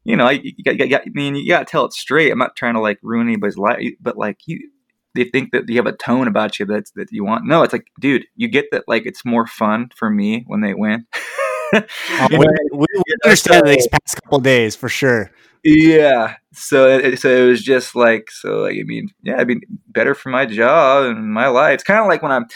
you 0.04 0.16
know, 0.16 0.26
I, 0.26 0.32
you 0.42 0.64
got, 0.64 0.78
you 0.78 0.88
got, 0.88 1.02
I 1.02 1.10
mean, 1.14 1.36
you 1.36 1.48
got 1.48 1.60
to 1.60 1.70
tell 1.70 1.84
it 1.84 1.92
straight. 1.92 2.30
I'm 2.30 2.38
not 2.38 2.56
trying 2.56 2.74
to 2.74 2.80
like 2.80 2.98
ruin 3.02 3.28
anybody's 3.28 3.56
life, 3.56 3.78
but 4.00 4.18
like 4.18 4.38
you, 4.46 4.70
they 5.14 5.24
think 5.24 5.52
that 5.52 5.68
you 5.68 5.76
have 5.76 5.86
a 5.86 5.96
tone 5.96 6.28
about 6.28 6.58
you 6.58 6.66
that's 6.66 6.90
that 6.92 7.08
you 7.10 7.24
want. 7.24 7.46
No, 7.46 7.62
it's 7.62 7.72
like, 7.72 7.86
dude, 8.00 8.26
you 8.36 8.48
get 8.48 8.66
that 8.72 8.84
like 8.88 9.06
it's 9.06 9.24
more 9.24 9.46
fun 9.46 9.90
for 9.96 10.10
me 10.10 10.44
when 10.46 10.60
they 10.60 10.74
win. 10.74 11.06
oh, 11.74 12.28
we, 12.30 12.38
we, 12.72 12.86
understand 13.24 13.66
these 13.66 13.88
past 13.88 14.20
couple 14.22 14.38
days 14.38 14.76
for 14.76 14.88
sure. 14.88 15.30
Yeah. 15.62 16.36
So 16.52 16.88
it, 16.88 17.18
so 17.18 17.28
it 17.28 17.46
was 17.46 17.62
just 17.62 17.94
like 17.94 18.30
so. 18.30 18.62
Like, 18.62 18.76
I 18.78 18.82
mean, 18.84 19.10
yeah, 19.22 19.36
I 19.36 19.44
mean, 19.44 19.60
better 19.88 20.14
for 20.14 20.30
my 20.30 20.46
job 20.46 21.04
and 21.04 21.32
my 21.32 21.48
life. 21.48 21.74
It's 21.74 21.84
kind 21.84 22.00
of 22.00 22.06
like 22.06 22.22
when 22.22 22.32
I'm 22.32 22.46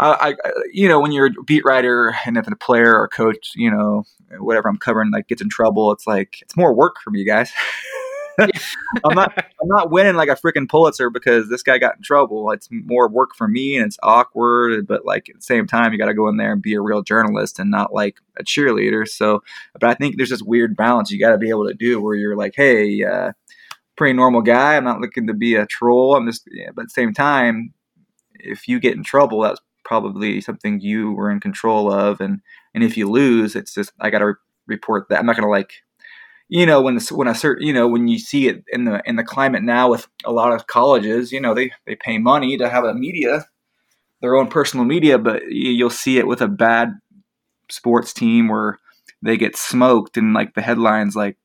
I, 0.00 0.36
I, 0.44 0.50
you 0.72 0.88
know, 0.88 1.00
when 1.00 1.12
you're 1.12 1.26
a 1.26 1.42
beat 1.44 1.64
writer 1.64 2.14
and 2.24 2.36
if 2.36 2.46
a 2.46 2.56
player 2.56 2.94
or 2.96 3.08
coach, 3.08 3.52
you 3.56 3.70
know, 3.70 4.04
whatever 4.38 4.68
I'm 4.68 4.76
covering, 4.76 5.10
like 5.10 5.28
gets 5.28 5.42
in 5.42 5.48
trouble, 5.48 5.90
it's 5.92 6.06
like 6.06 6.38
it's 6.42 6.56
more 6.56 6.72
work 6.72 6.96
for 7.02 7.10
me, 7.10 7.24
guys. 7.24 7.50
I'm 9.04 9.14
not, 9.14 9.36
I'm 9.36 9.68
not 9.68 9.90
winning 9.90 10.14
like 10.14 10.28
a 10.28 10.36
freaking 10.36 10.68
Pulitzer 10.68 11.10
because 11.10 11.48
this 11.48 11.62
guy 11.62 11.78
got 11.78 11.96
in 11.96 12.02
trouble. 12.02 12.50
It's 12.50 12.68
more 12.70 13.08
work 13.08 13.34
for 13.36 13.48
me 13.48 13.76
and 13.76 13.86
it's 13.86 13.98
awkward, 14.02 14.86
but 14.86 15.04
like 15.04 15.28
at 15.28 15.36
the 15.36 15.42
same 15.42 15.66
time, 15.66 15.92
you 15.92 15.98
got 15.98 16.06
to 16.06 16.14
go 16.14 16.28
in 16.28 16.36
there 16.36 16.52
and 16.52 16.62
be 16.62 16.74
a 16.74 16.80
real 16.80 17.02
journalist 17.02 17.58
and 17.58 17.70
not 17.70 17.92
like 17.92 18.16
a 18.38 18.44
cheerleader. 18.44 19.06
So, 19.06 19.42
but 19.78 19.90
I 19.90 19.94
think 19.94 20.16
there's 20.16 20.30
this 20.30 20.42
weird 20.42 20.76
balance 20.76 21.10
you 21.10 21.20
got 21.20 21.32
to 21.32 21.38
be 21.38 21.50
able 21.50 21.66
to 21.66 21.74
do 21.74 22.00
where 22.00 22.14
you're 22.14 22.36
like, 22.36 22.54
hey, 22.56 23.02
uh, 23.04 23.32
pretty 23.96 24.12
normal 24.14 24.42
guy. 24.42 24.76
I'm 24.76 24.84
not 24.84 25.00
looking 25.00 25.26
to 25.26 25.34
be 25.34 25.56
a 25.56 25.66
troll. 25.66 26.14
I'm 26.14 26.26
just, 26.26 26.48
yeah, 26.50 26.70
but 26.74 26.82
at 26.82 26.88
the 26.88 26.92
same 26.92 27.12
time, 27.12 27.74
if 28.34 28.68
you 28.68 28.80
get 28.80 28.96
in 28.96 29.02
trouble, 29.02 29.42
that's 29.42 29.60
probably 29.84 30.40
something 30.40 30.80
you 30.80 31.12
were 31.12 31.30
in 31.30 31.40
control 31.40 31.92
of, 31.92 32.20
and 32.20 32.40
and 32.74 32.84
if 32.84 32.96
you 32.96 33.08
lose, 33.10 33.56
it's 33.56 33.74
just 33.74 33.92
I 34.00 34.10
got 34.10 34.18
to 34.20 34.26
re- 34.26 34.34
report 34.66 35.08
that. 35.08 35.18
I'm 35.18 35.26
not 35.26 35.36
gonna 35.36 35.48
like, 35.48 35.72
you 36.48 36.66
know, 36.66 36.80
when 36.80 36.96
the, 36.96 37.14
when 37.14 37.28
a 37.28 37.34
certain 37.34 37.66
you 37.66 37.72
know 37.72 37.88
when 37.88 38.08
you 38.08 38.18
see 38.18 38.48
it 38.48 38.64
in 38.68 38.84
the 38.84 39.02
in 39.04 39.16
the 39.16 39.24
climate 39.24 39.62
now 39.62 39.90
with 39.90 40.08
a 40.24 40.32
lot 40.32 40.52
of 40.52 40.66
colleges, 40.66 41.32
you 41.32 41.40
know, 41.40 41.54
they 41.54 41.70
they 41.86 41.96
pay 41.96 42.18
money 42.18 42.56
to 42.56 42.68
have 42.68 42.84
a 42.84 42.94
media, 42.94 43.46
their 44.20 44.36
own 44.36 44.48
personal 44.48 44.84
media, 44.84 45.18
but 45.18 45.42
you'll 45.48 45.90
see 45.90 46.18
it 46.18 46.26
with 46.26 46.40
a 46.40 46.48
bad 46.48 46.92
sports 47.70 48.12
team 48.12 48.48
where 48.48 48.78
they 49.22 49.36
get 49.36 49.56
smoked 49.56 50.16
and 50.16 50.32
like 50.32 50.54
the 50.54 50.62
headlines 50.62 51.16
like 51.16 51.36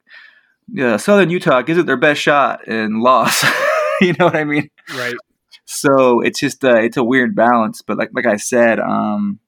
yeah, 0.72 0.96
Southern 0.98 1.30
Utah 1.30 1.62
gives 1.62 1.78
it 1.80 1.86
their 1.86 1.98
best 1.98 2.22
shot 2.22 2.68
and 2.68 3.02
loss. 3.02 3.44
you 4.02 4.14
know 4.18 4.26
what 4.26 4.36
I 4.38 4.46
mean? 4.46 4.70
Right 4.96 5.16
so 5.66 6.22
it's 6.22 6.40
just 6.40 6.64
uh, 6.64 6.76
it's 6.76 6.98
a 6.98 7.04
weird 7.04 7.36
balance. 7.36 7.82
But 7.82 7.98
like 7.98 8.10
like 8.14 8.26
I 8.26 8.38
said, 8.38 8.80
um, 8.80 9.40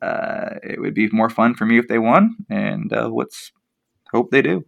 uh, 0.00 0.56
it 0.62 0.80
would 0.80 0.94
be 0.94 1.08
more 1.08 1.30
fun 1.30 1.54
for 1.54 1.66
me 1.66 1.78
if 1.78 1.88
they 1.88 1.98
won, 1.98 2.36
and 2.48 2.92
uh, 2.92 3.08
let's 3.08 3.52
hope 4.14 4.30
they 4.30 4.42
do. 4.42 4.64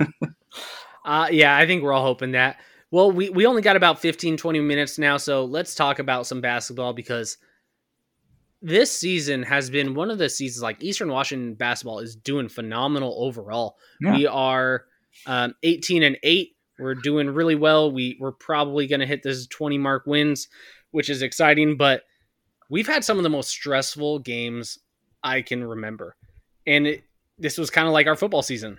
uh, 1.04 1.28
yeah, 1.30 1.56
I 1.56 1.66
think 1.66 1.82
we're 1.82 1.92
all 1.92 2.04
hoping 2.04 2.32
that. 2.32 2.58
Well, 2.90 3.10
we, 3.10 3.30
we 3.30 3.46
only 3.46 3.62
got 3.62 3.76
about 3.76 4.00
15, 4.00 4.36
20 4.36 4.60
minutes 4.60 4.98
now, 4.98 5.16
so 5.16 5.44
let's 5.44 5.74
talk 5.74 5.98
about 5.98 6.26
some 6.26 6.40
basketball 6.40 6.92
because 6.92 7.36
this 8.62 8.90
season 8.90 9.42
has 9.42 9.70
been 9.70 9.94
one 9.94 10.10
of 10.10 10.18
the 10.18 10.28
seasons 10.28 10.62
like 10.62 10.82
Eastern 10.82 11.10
Washington 11.10 11.54
basketball 11.54 11.98
is 11.98 12.16
doing 12.16 12.48
phenomenal 12.48 13.14
overall. 13.18 13.76
Yeah. 14.00 14.16
We 14.16 14.26
are 14.26 14.84
um, 15.26 15.54
18 15.62 16.02
and 16.02 16.18
8 16.22 16.54
we're 16.78 16.94
doing 16.94 17.28
really 17.30 17.56
well. 17.56 17.90
We 17.90 18.16
we're 18.20 18.32
probably 18.32 18.86
going 18.86 19.00
to 19.00 19.06
hit 19.06 19.22
this 19.22 19.46
20 19.46 19.78
mark 19.78 20.06
wins, 20.06 20.48
which 20.90 21.10
is 21.10 21.22
exciting, 21.22 21.76
but 21.76 22.04
we've 22.70 22.86
had 22.86 23.04
some 23.04 23.16
of 23.16 23.24
the 23.24 23.30
most 23.30 23.50
stressful 23.50 24.20
games 24.20 24.78
I 25.22 25.42
can 25.42 25.64
remember. 25.64 26.16
And 26.66 26.86
it, 26.86 27.02
this 27.38 27.58
was 27.58 27.70
kind 27.70 27.86
of 27.86 27.92
like 27.92 28.06
our 28.06 28.16
football 28.16 28.42
season. 28.42 28.78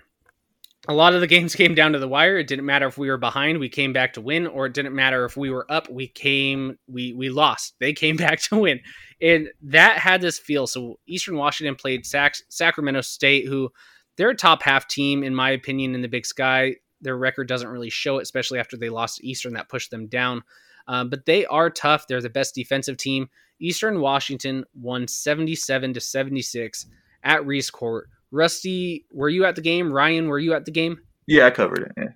A 0.88 0.94
lot 0.94 1.14
of 1.14 1.20
the 1.20 1.26
games 1.26 1.54
came 1.56 1.74
down 1.74 1.92
to 1.92 1.98
the 1.98 2.08
wire. 2.08 2.38
It 2.38 2.46
didn't 2.46 2.66
matter 2.66 2.86
if 2.86 2.98
we 2.98 3.10
were 3.10 3.18
behind, 3.18 3.58
we 3.58 3.68
came 3.68 3.92
back 3.92 4.14
to 4.14 4.20
win, 4.20 4.46
or 4.46 4.66
it 4.66 4.74
didn't 4.74 4.94
matter 4.94 5.24
if 5.24 5.36
we 5.36 5.50
were 5.50 5.70
up, 5.70 5.90
we 5.90 6.08
came 6.08 6.78
we 6.86 7.12
we 7.12 7.30
lost. 7.30 7.74
They 7.80 7.92
came 7.92 8.16
back 8.18 8.40
to 8.42 8.58
win. 8.58 8.80
And 9.20 9.48
that 9.62 9.98
had 9.98 10.20
this 10.20 10.38
feel. 10.38 10.66
So 10.66 10.98
Eastern 11.06 11.36
Washington 11.36 11.74
played 11.74 12.06
Sac- 12.06 12.36
Sacramento 12.48 13.02
State 13.02 13.46
who 13.46 13.70
they're 14.16 14.30
a 14.30 14.34
top 14.34 14.62
half 14.62 14.88
team 14.88 15.22
in 15.22 15.34
my 15.34 15.50
opinion 15.50 15.94
in 15.94 16.02
the 16.02 16.08
Big 16.08 16.26
Sky 16.26 16.76
their 17.00 17.16
record 17.16 17.48
doesn't 17.48 17.68
really 17.68 17.90
show 17.90 18.18
it, 18.18 18.22
especially 18.22 18.58
after 18.58 18.76
they 18.76 18.90
lost 18.90 19.22
Eastern. 19.24 19.54
That 19.54 19.68
pushed 19.68 19.90
them 19.90 20.06
down. 20.06 20.42
Um, 20.86 21.08
but 21.08 21.24
they 21.26 21.46
are 21.46 21.70
tough. 21.70 22.06
They're 22.06 22.20
the 22.20 22.30
best 22.30 22.54
defensive 22.54 22.96
team. 22.96 23.28
Eastern 23.60 24.00
Washington 24.00 24.64
won 24.74 25.06
77 25.06 25.94
to 25.94 26.00
76 26.00 26.86
at 27.22 27.46
Reese 27.46 27.70
Court. 27.70 28.08
Rusty, 28.30 29.06
were 29.12 29.28
you 29.28 29.44
at 29.44 29.56
the 29.56 29.62
game? 29.62 29.92
Ryan, 29.92 30.28
were 30.28 30.38
you 30.38 30.54
at 30.54 30.64
the 30.64 30.70
game? 30.70 31.00
Yeah, 31.26 31.46
I 31.46 31.50
covered 31.50 31.82
it. 31.82 31.92
Yeah. 31.96 32.08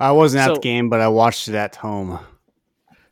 I 0.00 0.12
wasn't 0.12 0.42
at 0.42 0.48
so, 0.48 0.54
the 0.54 0.60
game, 0.60 0.88
but 0.88 1.00
I 1.00 1.08
watched 1.08 1.48
it 1.48 1.54
at 1.54 1.76
home. 1.76 2.20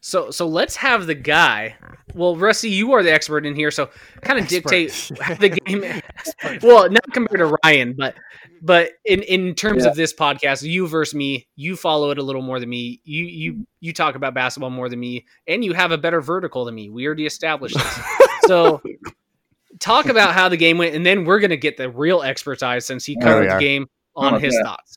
So 0.06 0.30
so 0.30 0.46
let's 0.46 0.76
have 0.76 1.08
the 1.08 1.16
guy. 1.16 1.74
Well, 2.14 2.36
Rusty, 2.36 2.70
you 2.70 2.92
are 2.92 3.02
the 3.02 3.12
expert 3.12 3.44
in 3.44 3.56
here, 3.56 3.72
so 3.72 3.90
kind 4.20 4.38
of 4.38 4.46
dictate 4.46 4.90
the 5.40 5.48
game. 5.48 5.82
well, 6.62 6.88
not 6.88 7.12
compared 7.12 7.40
to 7.40 7.56
Ryan, 7.64 7.96
but 7.98 8.14
but 8.62 8.92
in 9.04 9.22
in 9.22 9.56
terms 9.56 9.82
yeah. 9.82 9.90
of 9.90 9.96
this 9.96 10.14
podcast, 10.14 10.62
you 10.62 10.86
versus 10.86 11.12
me, 11.12 11.48
you 11.56 11.74
follow 11.74 12.10
it 12.10 12.18
a 12.18 12.22
little 12.22 12.42
more 12.42 12.60
than 12.60 12.68
me. 12.68 13.00
You 13.02 13.24
you 13.24 13.66
you 13.80 13.92
talk 13.92 14.14
about 14.14 14.32
basketball 14.32 14.70
more 14.70 14.88
than 14.88 15.00
me, 15.00 15.26
and 15.48 15.64
you 15.64 15.72
have 15.72 15.90
a 15.90 15.98
better 15.98 16.20
vertical 16.20 16.64
than 16.64 16.76
me. 16.76 16.88
We 16.88 17.04
already 17.04 17.26
established 17.26 17.74
this. 17.76 18.00
so 18.46 18.80
talk 19.80 20.06
about 20.06 20.34
how 20.34 20.48
the 20.48 20.56
game 20.56 20.78
went, 20.78 20.94
and 20.94 21.04
then 21.04 21.24
we're 21.24 21.40
gonna 21.40 21.56
get 21.56 21.76
the 21.76 21.90
real 21.90 22.22
expert's 22.22 22.62
eyes 22.62 22.86
since 22.86 23.04
he 23.04 23.16
covered 23.16 23.50
the 23.50 23.58
game 23.58 23.86
on 24.14 24.34
oh, 24.34 24.38
his 24.38 24.54
yeah. 24.54 24.62
thoughts 24.62 24.96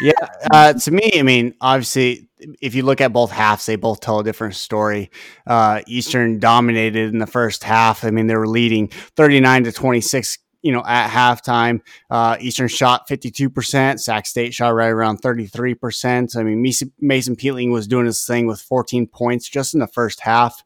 yeah, 0.00 0.12
uh, 0.52 0.72
to 0.74 0.90
me, 0.90 1.12
I 1.16 1.22
mean, 1.22 1.54
obviously, 1.60 2.28
if 2.60 2.74
you 2.74 2.82
look 2.82 3.00
at 3.00 3.12
both 3.12 3.30
halves, 3.30 3.66
they 3.66 3.76
both 3.76 4.00
tell 4.00 4.20
a 4.20 4.24
different 4.24 4.54
story. 4.54 5.10
Uh, 5.46 5.80
Eastern 5.86 6.38
dominated 6.38 7.12
in 7.12 7.18
the 7.18 7.26
first 7.26 7.64
half. 7.64 8.04
I 8.04 8.10
mean, 8.10 8.26
they 8.26 8.36
were 8.36 8.48
leading 8.48 8.88
39 8.88 9.64
to 9.64 9.72
26 9.72 10.38
you 10.62 10.72
know, 10.72 10.82
at 10.84 11.08
halftime. 11.10 11.80
Uh, 12.10 12.36
Eastern 12.40 12.66
shot 12.66 13.08
52%. 13.08 14.00
Sac 14.00 14.26
State 14.26 14.52
shot 14.52 14.70
right 14.70 14.88
around 14.88 15.22
33%. 15.22 16.36
I 16.36 16.42
mean, 16.42 16.60
Mason 16.60 17.36
Peatling 17.36 17.70
was 17.70 17.86
doing 17.86 18.06
his 18.06 18.24
thing 18.26 18.48
with 18.48 18.60
14 18.60 19.06
points 19.06 19.48
just 19.48 19.74
in 19.74 19.80
the 19.80 19.86
first 19.86 20.20
half. 20.20 20.64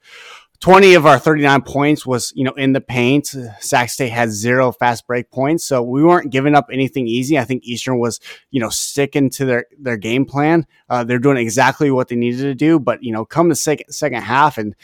20 0.61 0.93
of 0.93 1.07
our 1.07 1.19
39 1.19 1.63
points 1.63 2.05
was, 2.05 2.33
you 2.37 2.45
know, 2.45 2.53
in 2.53 2.73
the 2.73 2.83
paint. 2.83 3.35
Sac 3.61 3.89
State 3.89 4.11
had 4.11 4.31
zero 4.31 4.73
fast 4.73 5.07
break 5.07 5.31
points. 5.31 5.65
So 5.65 5.83
we 5.83 6.05
weren't 6.05 6.31
giving 6.31 6.55
up 6.55 6.67
anything 6.71 7.07
easy. 7.07 7.39
I 7.39 7.45
think 7.45 7.65
Eastern 7.65 7.99
was, 7.99 8.21
you 8.51 8.61
know, 8.61 8.69
sticking 8.69 9.31
to 9.31 9.47
their, 9.47 9.67
their 9.79 9.97
game 9.97 10.27
plan. 10.27 10.67
Uh, 10.91 11.03
they're 11.03 11.19
doing 11.19 11.39
exactly 11.39 11.91
what 11.91 12.09
they 12.09 12.17
needed 12.17 12.43
to 12.43 12.55
do. 12.55 12.79
But, 12.79 13.03
you 13.03 13.11
know, 13.11 13.25
come 13.25 13.49
the 13.49 13.57
second, 13.57 13.91
second 13.91 14.23
half 14.23 14.59
and, 14.59 14.75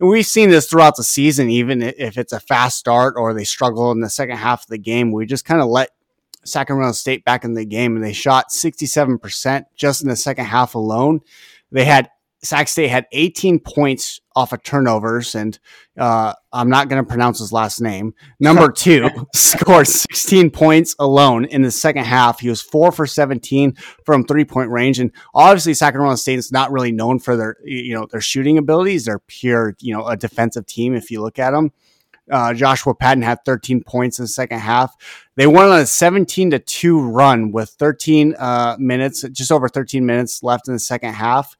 and 0.00 0.10
we've 0.10 0.26
seen 0.26 0.50
this 0.50 0.66
throughout 0.66 0.96
the 0.96 1.04
season, 1.04 1.48
even 1.48 1.80
if 1.80 2.18
it's 2.18 2.32
a 2.32 2.40
fast 2.40 2.76
start 2.76 3.14
or 3.16 3.32
they 3.32 3.44
struggle 3.44 3.92
in 3.92 4.00
the 4.00 4.10
second 4.10 4.36
half 4.36 4.62
of 4.62 4.66
the 4.66 4.78
game, 4.78 5.12
we 5.12 5.26
just 5.26 5.44
kind 5.44 5.60
of 5.60 5.68
let 5.68 5.90
Sacramento 6.44 6.92
State 6.92 7.24
back 7.24 7.44
in 7.44 7.54
the 7.54 7.64
game 7.64 7.94
and 7.94 8.04
they 8.04 8.12
shot 8.12 8.50
67% 8.50 9.64
just 9.76 10.02
in 10.02 10.08
the 10.08 10.16
second 10.16 10.46
half 10.46 10.74
alone. 10.74 11.20
They 11.70 11.84
had 11.84 12.10
Sac 12.44 12.66
State 12.68 12.88
had 12.88 13.06
18 13.12 13.60
points 13.60 14.20
off 14.34 14.52
of 14.52 14.62
turnovers, 14.64 15.34
and 15.34 15.58
uh, 15.96 16.32
I'm 16.52 16.68
not 16.68 16.88
going 16.88 17.02
to 17.02 17.08
pronounce 17.08 17.38
his 17.38 17.52
last 17.52 17.80
name. 17.80 18.14
Number 18.40 18.72
two 18.72 19.08
scored 19.34 19.86
16 19.86 20.50
points 20.50 20.96
alone 20.98 21.44
in 21.44 21.62
the 21.62 21.70
second 21.70 22.04
half. 22.04 22.40
He 22.40 22.48
was 22.48 22.60
four 22.60 22.90
for 22.90 23.06
17 23.06 23.76
from 24.04 24.24
three 24.24 24.44
point 24.44 24.70
range, 24.70 24.98
and 24.98 25.12
obviously 25.34 25.74
Sacramento 25.74 26.16
State 26.16 26.38
is 26.38 26.50
not 26.50 26.72
really 26.72 26.92
known 26.92 27.20
for 27.20 27.36
their 27.36 27.56
you 27.64 27.94
know 27.94 28.06
their 28.10 28.20
shooting 28.20 28.58
abilities. 28.58 29.04
They're 29.04 29.20
pure 29.20 29.76
you 29.80 29.94
know 29.94 30.06
a 30.06 30.16
defensive 30.16 30.66
team 30.66 30.94
if 30.94 31.10
you 31.10 31.22
look 31.22 31.38
at 31.38 31.52
them. 31.52 31.72
Uh, 32.30 32.54
Joshua 32.54 32.94
Patton 32.94 33.22
had 33.22 33.44
13 33.44 33.82
points 33.82 34.18
in 34.18 34.24
the 34.24 34.28
second 34.28 34.60
half. 34.60 34.94
They 35.36 35.46
won 35.46 35.66
on 35.66 35.80
a 35.80 35.86
17 35.86 36.52
to 36.52 36.58
2 36.58 37.00
run 37.00 37.52
with 37.52 37.70
13 37.70 38.34
uh, 38.38 38.76
minutes, 38.78 39.22
just 39.32 39.50
over 39.50 39.68
13 39.68 40.06
minutes 40.06 40.42
left 40.42 40.68
in 40.68 40.74
the 40.74 40.80
second 40.80 41.14
half. 41.14 41.56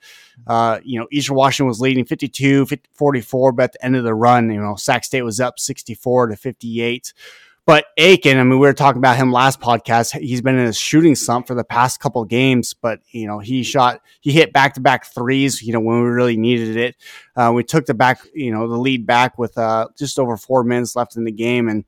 Uh, 0.46 0.78
you 0.84 0.98
know, 0.98 1.06
Eastern 1.10 1.36
Washington 1.36 1.68
was 1.68 1.80
leading 1.80 2.04
52 2.04 2.66
50, 2.66 2.88
44, 2.92 3.52
but 3.52 3.64
at 3.64 3.72
the 3.72 3.84
end 3.84 3.96
of 3.96 4.04
the 4.04 4.14
run, 4.14 4.50
you 4.50 4.60
know, 4.60 4.76
Sac 4.76 5.04
State 5.04 5.22
was 5.22 5.40
up 5.40 5.58
64 5.58 6.28
to 6.28 6.36
58. 6.36 7.12
But 7.64 7.86
Aiken, 7.96 8.38
I 8.38 8.42
mean, 8.42 8.58
we 8.58 8.66
were 8.66 8.72
talking 8.72 8.98
about 8.98 9.16
him 9.16 9.30
last 9.30 9.60
podcast. 9.60 10.18
He's 10.18 10.42
been 10.42 10.58
in 10.58 10.66
a 10.66 10.72
shooting 10.72 11.14
slump 11.14 11.46
for 11.46 11.54
the 11.54 11.64
past 11.64 12.00
couple 12.00 12.24
games, 12.24 12.74
but 12.74 13.00
you 13.10 13.26
know, 13.26 13.38
he 13.38 13.62
shot, 13.62 14.00
he 14.20 14.32
hit 14.32 14.52
back 14.52 14.74
to 14.74 14.80
back 14.80 15.06
threes. 15.06 15.62
You 15.62 15.72
know, 15.72 15.80
when 15.80 16.02
we 16.02 16.08
really 16.08 16.36
needed 16.36 16.76
it, 16.76 16.96
uh, 17.36 17.52
we 17.54 17.62
took 17.62 17.86
the 17.86 17.94
back, 17.94 18.20
you 18.34 18.52
know, 18.52 18.68
the 18.68 18.76
lead 18.76 19.06
back 19.06 19.38
with 19.38 19.56
uh, 19.56 19.88
just 19.96 20.18
over 20.18 20.36
four 20.36 20.64
minutes 20.64 20.96
left 20.96 21.16
in 21.16 21.24
the 21.24 21.32
game, 21.32 21.68
and 21.68 21.84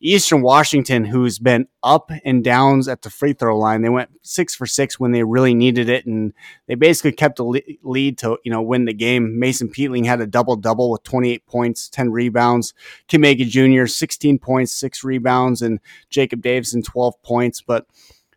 Eastern 0.00 0.42
Washington, 0.42 1.04
who's 1.04 1.38
been 1.38 1.66
up 1.82 2.10
and 2.24 2.42
downs 2.42 2.88
at 2.88 3.02
the 3.02 3.10
free 3.10 3.32
throw 3.32 3.58
line, 3.58 3.82
they 3.82 3.88
went 3.88 4.10
six 4.22 4.54
for 4.54 4.66
six 4.66 4.98
when 4.98 5.12
they 5.12 5.22
really 5.22 5.54
needed 5.54 5.88
it, 5.88 6.06
and 6.06 6.32
they 6.66 6.74
basically 6.74 7.12
kept 7.12 7.36
the 7.36 7.62
lead 7.82 8.18
to 8.18 8.38
you 8.44 8.50
know 8.50 8.62
win 8.62 8.84
the 8.84 8.94
game. 8.94 9.38
Mason 9.38 9.68
Peatling 9.68 10.06
had 10.06 10.20
a 10.20 10.26
double 10.26 10.56
double 10.56 10.90
with 10.90 11.02
28 11.04 11.46
points, 11.46 11.88
10 11.88 12.10
rebounds. 12.10 12.74
Kim 13.08 13.24
Aiken 13.24 13.48
Jr. 13.48 13.86
16 13.86 14.38
points, 14.38 14.72
six 14.72 15.04
rebounds, 15.04 15.62
and 15.62 15.80
Jacob 16.10 16.42
Davison 16.42 16.82
12 16.82 17.22
points. 17.22 17.60
But 17.60 17.86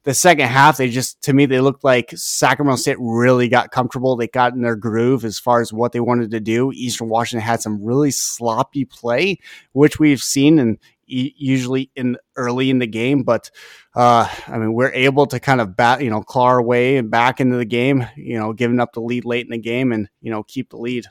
the 0.08 0.14
second 0.14 0.48
half, 0.48 0.78
they 0.78 0.90
just 0.90 1.22
to 1.24 1.34
me 1.34 1.46
they 1.46 1.60
looked 1.60 1.84
like 1.84 2.14
Sacramento 2.16 2.78
State 2.78 2.96
really 2.98 3.50
got 3.50 3.72
comfortable. 3.72 4.16
They 4.16 4.30
got 4.30 4.54
in 4.54 4.62
their 4.62 4.78
groove 4.78 5.26
as 5.26 5.38
far 5.38 5.60
as 5.60 5.74
what 5.74 5.92
they 5.92 6.00
wanted 6.00 6.32
to 6.32 6.40
do. 6.40 6.72
Eastern 6.72 7.10
Washington 7.10 7.46
had 7.46 7.62
some 7.62 7.84
really 7.84 8.12
sloppy 8.12 8.86
play, 8.86 9.40
which 9.74 10.00
we've 10.00 10.22
seen 10.22 10.60
in 11.08 11.32
usually 11.36 11.92
in 11.96 12.18
early 12.36 12.70
in 12.70 12.80
the 12.80 12.88
game. 12.88 13.24
But 13.24 13.52
uh, 13.96 14.30
I 14.48 14.58
mean, 14.58 14.74
we're 14.74 14.92
able 14.92 15.26
to 15.28 15.40
kind 15.40 15.62
of 15.62 15.76
bat, 15.76 16.02
you 16.02 16.10
know, 16.10 16.22
claw 16.22 16.46
our 16.46 16.62
way 16.62 16.98
and 16.98 17.10
back 17.10 17.40
into 17.40 17.58
the 17.58 17.66
game. 17.66 18.08
You 18.16 18.40
know, 18.40 18.54
giving 18.54 18.80
up 18.80 18.94
the 18.94 19.02
lead 19.02 19.26
late 19.26 19.46
in 19.46 19.52
the 19.52 19.58
game 19.58 19.92
and 19.92 20.10
you 20.22 20.32
know 20.32 20.44
keep 20.44 20.70
the 20.70 20.78
lead. 20.78 21.06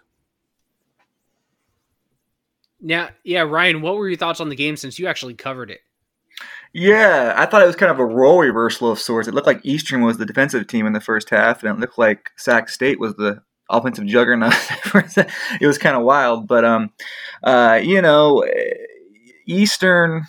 Now, 2.80 3.09
yeah, 3.24 3.40
Ryan, 3.40 3.80
what 3.80 3.97
were 3.97 4.09
your 4.09 4.18
thoughts 4.18 4.40
on 4.40 4.49
the 4.49 4.57
game 4.57 4.76
since 4.76 4.99
you 4.99 5.07
actually 5.07 5.34
covered 5.34 5.70
it? 5.70 5.80
Yeah, 6.72 7.32
I 7.36 7.47
thought 7.47 7.62
it 7.62 7.66
was 7.66 7.76
kind 7.76 7.90
of 7.90 7.99
a 7.99 8.05
role 8.05 8.40
reversal 8.40 8.90
of 8.90 8.99
sorts. 8.99 9.28
It 9.28 9.34
looked 9.34 9.47
like 9.47 9.64
Eastern 9.64 10.03
was 10.03 10.18
the 10.18 10.26
defensive 10.26 10.66
team 10.66 10.86
in 10.86 10.92
the 10.92 11.01
first 11.01 11.30
half, 11.30 11.62
and 11.62 11.72
it 11.72 11.80
looked 11.80 11.99
like 11.99 12.30
Sac 12.36 12.68
State 12.68 13.01
was 13.01 13.14
the 13.14 13.42
offensive 13.70 14.07
juggernaut. 14.07 14.53
it 15.61 15.66
was 15.66 15.78
kind 15.78 15.97
of 15.97 16.03
wild, 16.03 16.47
but 16.47 16.64
um, 16.64 16.90
uh, 17.42 17.80
you 17.82 18.03
know 18.03 18.44
Eastern, 19.47 20.24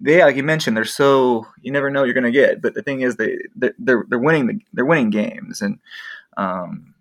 they 0.00 0.22
like 0.22 0.36
you 0.36 0.42
mentioned, 0.42 0.76
they're 0.76 0.84
so 0.84 1.46
you 1.60 1.70
never 1.72 1.90
know 1.90 2.04
you're 2.04 2.14
going 2.14 2.24
to 2.24 2.30
get. 2.30 2.62
But 2.62 2.74
the 2.74 2.82
thing 2.82 3.02
is, 3.02 3.16
they 3.16 3.38
they're 3.54 4.04
they're 4.08 4.18
winning 4.18 4.46
the, 4.46 4.58
they're 4.72 4.84
winning 4.84 5.10
games, 5.10 5.60
and 5.60 5.78
um, 6.36 6.94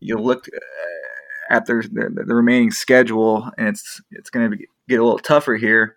you 0.00 0.16
look 0.16 0.46
uh, 0.48 1.54
at 1.54 1.66
their, 1.66 1.82
their, 1.90 2.10
the 2.10 2.34
remaining 2.34 2.70
schedule, 2.70 3.50
and 3.58 3.68
it's 3.68 4.00
it's 4.10 4.30
going 4.30 4.50
to 4.50 4.56
get 4.88 5.00
a 5.00 5.04
little 5.04 5.18
tougher 5.18 5.56
here. 5.56 5.96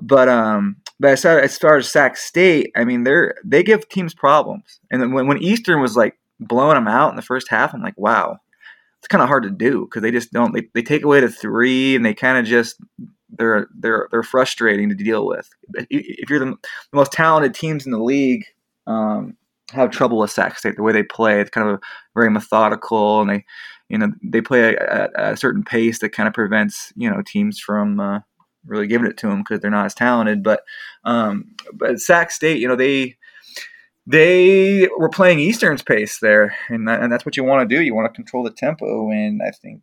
But 0.00 0.28
um, 0.28 0.76
but 1.00 1.12
as 1.12 1.22
far, 1.22 1.40
as 1.40 1.58
far 1.58 1.76
as 1.76 1.90
Sac 1.90 2.16
State, 2.16 2.70
I 2.76 2.84
mean, 2.84 3.04
they're 3.04 3.34
they 3.44 3.62
give 3.62 3.88
teams 3.88 4.14
problems, 4.14 4.80
and 4.90 5.12
when 5.12 5.26
when 5.26 5.42
Eastern 5.42 5.80
was 5.80 5.96
like 5.96 6.18
blowing 6.40 6.76
them 6.76 6.88
out 6.88 7.10
in 7.10 7.16
the 7.16 7.22
first 7.22 7.48
half, 7.48 7.74
I'm 7.74 7.82
like, 7.82 7.98
wow, 7.98 8.38
it's 9.00 9.08
kind 9.08 9.22
of 9.22 9.28
hard 9.28 9.42
to 9.44 9.50
do 9.50 9.86
because 9.86 10.02
they 10.02 10.10
just 10.10 10.32
don't 10.32 10.52
they, 10.54 10.68
they 10.74 10.82
take 10.82 11.04
away 11.04 11.20
the 11.20 11.28
three 11.28 11.96
and 11.96 12.04
they 12.04 12.14
kind 12.14 12.38
of 12.38 12.44
just 12.44 12.76
they're 13.30 13.68
they're 13.78 14.08
they're 14.10 14.22
frustrating 14.22 14.88
to 14.88 14.94
deal 14.94 15.26
with. 15.26 15.48
If 15.90 16.30
you're 16.30 16.38
the, 16.38 16.56
most 16.92 17.12
talented 17.12 17.54
teams 17.54 17.84
in 17.84 17.92
the 17.92 18.02
league, 18.02 18.44
um, 18.86 19.36
have 19.72 19.90
trouble 19.90 20.18
with 20.18 20.30
Sac 20.30 20.58
State. 20.58 20.76
The 20.76 20.82
way 20.82 20.92
they 20.92 21.02
play, 21.02 21.40
it's 21.40 21.50
kind 21.50 21.68
of 21.68 21.80
very 22.14 22.30
methodical, 22.30 23.20
and 23.20 23.30
they 23.30 23.44
you 23.88 23.98
know 23.98 24.12
they 24.22 24.40
play 24.40 24.76
at 24.76 25.10
a, 25.14 25.36
certain 25.36 25.62
pace 25.62 25.98
that 26.00 26.10
kind 26.10 26.26
of 26.26 26.34
prevents 26.34 26.92
you 26.96 27.10
know 27.10 27.22
teams 27.22 27.58
from 27.58 28.00
uh, 28.00 28.20
really 28.66 28.86
giving 28.86 29.08
it 29.08 29.16
to 29.18 29.28
them 29.28 29.38
because 29.38 29.60
they're 29.60 29.70
not 29.70 29.86
as 29.86 29.94
talented. 29.94 30.42
But 30.42 30.62
um, 31.04 31.54
but 31.72 32.00
Sac 32.00 32.30
State, 32.30 32.60
you 32.60 32.68
know 32.68 32.76
they 32.76 33.16
they 34.06 34.88
were 34.96 35.10
playing 35.10 35.38
Eastern's 35.38 35.82
pace 35.82 36.18
there, 36.20 36.56
and 36.68 36.88
that, 36.88 37.02
and 37.02 37.12
that's 37.12 37.26
what 37.26 37.36
you 37.36 37.44
want 37.44 37.68
to 37.68 37.76
do. 37.76 37.82
You 37.82 37.94
want 37.94 38.12
to 38.12 38.16
control 38.16 38.42
the 38.42 38.50
tempo, 38.50 39.10
and 39.10 39.42
I 39.42 39.50
think 39.50 39.82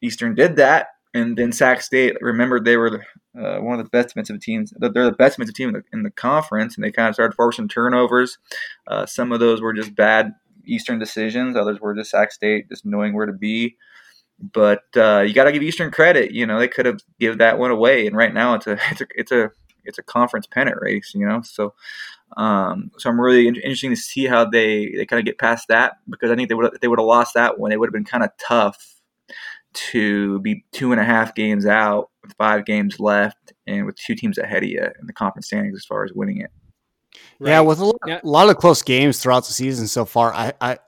Eastern 0.00 0.34
did 0.34 0.56
that 0.56 0.88
and 1.16 1.36
then 1.36 1.52
Sac 1.52 1.80
State 1.80 2.16
remembered 2.20 2.64
they 2.64 2.76
were 2.76 3.04
uh, 3.38 3.58
one 3.58 3.78
of 3.78 3.84
the 3.84 3.90
best 3.90 4.08
defensive 4.08 4.40
teams. 4.40 4.72
They're 4.76 4.90
the 4.90 5.12
best 5.12 5.36
defensive 5.36 5.54
team 5.54 5.68
in 5.68 5.74
the, 5.74 5.82
in 5.92 6.02
the 6.02 6.10
conference, 6.10 6.76
and 6.76 6.84
they 6.84 6.92
kind 6.92 7.08
of 7.08 7.14
started 7.14 7.34
forcing 7.34 7.68
turnovers. 7.68 8.38
Uh, 8.86 9.06
some 9.06 9.32
of 9.32 9.40
those 9.40 9.62
were 9.62 9.72
just 9.72 9.94
bad 9.94 10.32
Eastern 10.66 10.98
decisions. 10.98 11.56
Others 11.56 11.80
were 11.80 11.94
just 11.94 12.10
Sac 12.10 12.32
State 12.32 12.68
just 12.68 12.84
knowing 12.84 13.14
where 13.14 13.26
to 13.26 13.32
be. 13.32 13.76
But 14.38 14.84
uh, 14.94 15.20
you 15.26 15.32
got 15.32 15.44
to 15.44 15.52
give 15.52 15.62
Eastern 15.62 15.90
credit. 15.90 16.32
You 16.32 16.46
know 16.46 16.58
they 16.58 16.68
could 16.68 16.86
have 16.86 17.00
give 17.18 17.38
that 17.38 17.58
one 17.58 17.70
away, 17.70 18.06
and 18.06 18.14
right 18.14 18.34
now 18.34 18.54
it's 18.54 18.66
a 18.66 18.72
it's 18.90 19.00
a 19.00 19.06
it's 19.14 19.32
a 19.32 19.50
it's 19.84 19.98
a 19.98 20.02
conference 20.02 20.46
pennant 20.46 20.76
race. 20.82 21.12
You 21.14 21.26
know, 21.26 21.40
so 21.42 21.72
um, 22.36 22.90
so 22.98 23.08
I'm 23.08 23.20
really 23.20 23.48
in- 23.48 23.56
interesting 23.56 23.90
to 23.90 23.96
see 23.96 24.26
how 24.26 24.44
they 24.44 24.92
they 24.94 25.06
kind 25.06 25.20
of 25.20 25.24
get 25.24 25.38
past 25.38 25.68
that 25.68 25.96
because 26.10 26.30
I 26.30 26.36
think 26.36 26.50
they 26.50 26.54
would 26.54 26.76
they 26.82 26.88
would 26.88 26.98
have 26.98 27.06
lost 27.06 27.32
that 27.34 27.58
one. 27.58 27.72
It 27.72 27.80
would 27.80 27.88
have 27.88 27.94
been 27.94 28.04
kind 28.04 28.24
of 28.24 28.30
tough 28.38 28.95
to 29.76 30.40
be 30.40 30.64
two 30.72 30.92
and 30.92 31.00
a 31.00 31.04
half 31.04 31.34
games 31.34 31.66
out 31.66 32.10
with 32.22 32.34
five 32.36 32.64
games 32.64 32.98
left 32.98 33.52
and 33.66 33.86
with 33.86 33.96
two 33.96 34.14
teams 34.14 34.38
ahead 34.38 34.62
of 34.62 34.68
you 34.68 34.82
in 34.82 35.06
the 35.06 35.12
conference 35.12 35.46
standings 35.46 35.76
as 35.76 35.84
far 35.84 36.04
as 36.04 36.12
winning 36.12 36.40
it. 36.40 36.50
Right. 37.38 37.50
Yeah, 37.50 37.60
with 37.60 37.78
a 37.78 37.84
lot, 37.84 37.96
yeah. 38.06 38.20
a 38.22 38.26
lot, 38.26 38.48
of 38.48 38.56
close 38.56 38.82
games 38.82 39.20
throughout 39.20 39.46
the 39.46 39.52
season 39.52 39.86
so 39.86 40.04
far, 40.04 40.34
I, 40.34 40.52
I 40.60 40.78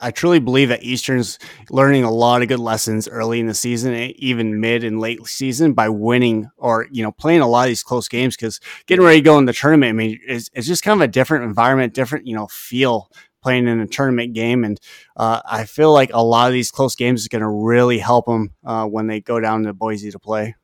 I 0.00 0.12
truly 0.12 0.38
believe 0.38 0.68
that 0.68 0.84
Eastern's 0.84 1.40
learning 1.68 2.04
a 2.04 2.10
lot 2.10 2.40
of 2.40 2.48
good 2.48 2.60
lessons 2.60 3.08
early 3.08 3.40
in 3.40 3.46
the 3.46 3.54
season, 3.54 3.94
even 3.94 4.60
mid 4.60 4.84
and 4.84 5.00
late 5.00 5.26
season, 5.26 5.72
by 5.72 5.88
winning 5.88 6.48
or 6.56 6.86
you 6.92 7.02
know 7.02 7.10
playing 7.10 7.40
a 7.40 7.48
lot 7.48 7.62
of 7.62 7.68
these 7.68 7.82
close 7.82 8.08
games. 8.08 8.36
Because 8.36 8.60
getting 8.86 9.04
ready 9.04 9.18
to 9.18 9.24
go 9.24 9.38
in 9.38 9.46
the 9.46 9.52
tournament, 9.52 9.90
I 9.90 9.92
mean, 9.92 10.20
it's, 10.26 10.50
it's 10.52 10.68
just 10.68 10.84
kind 10.84 11.00
of 11.00 11.04
a 11.04 11.10
different 11.10 11.44
environment, 11.44 11.94
different 11.94 12.28
you 12.28 12.36
know 12.36 12.46
feel 12.46 13.10
playing 13.42 13.68
in 13.68 13.80
a 13.80 13.86
tournament 13.86 14.32
game. 14.32 14.64
And 14.64 14.80
uh, 15.16 15.40
I 15.44 15.64
feel 15.64 15.92
like 15.92 16.10
a 16.12 16.22
lot 16.22 16.48
of 16.48 16.52
these 16.52 16.70
close 16.70 16.94
games 16.94 17.22
is 17.22 17.28
going 17.28 17.42
to 17.42 17.48
really 17.48 17.98
help 17.98 18.26
them 18.26 18.54
uh, 18.64 18.86
when 18.86 19.06
they 19.06 19.20
go 19.20 19.40
down 19.40 19.64
to 19.64 19.72
Boise 19.72 20.10
to 20.10 20.18
play. 20.18 20.54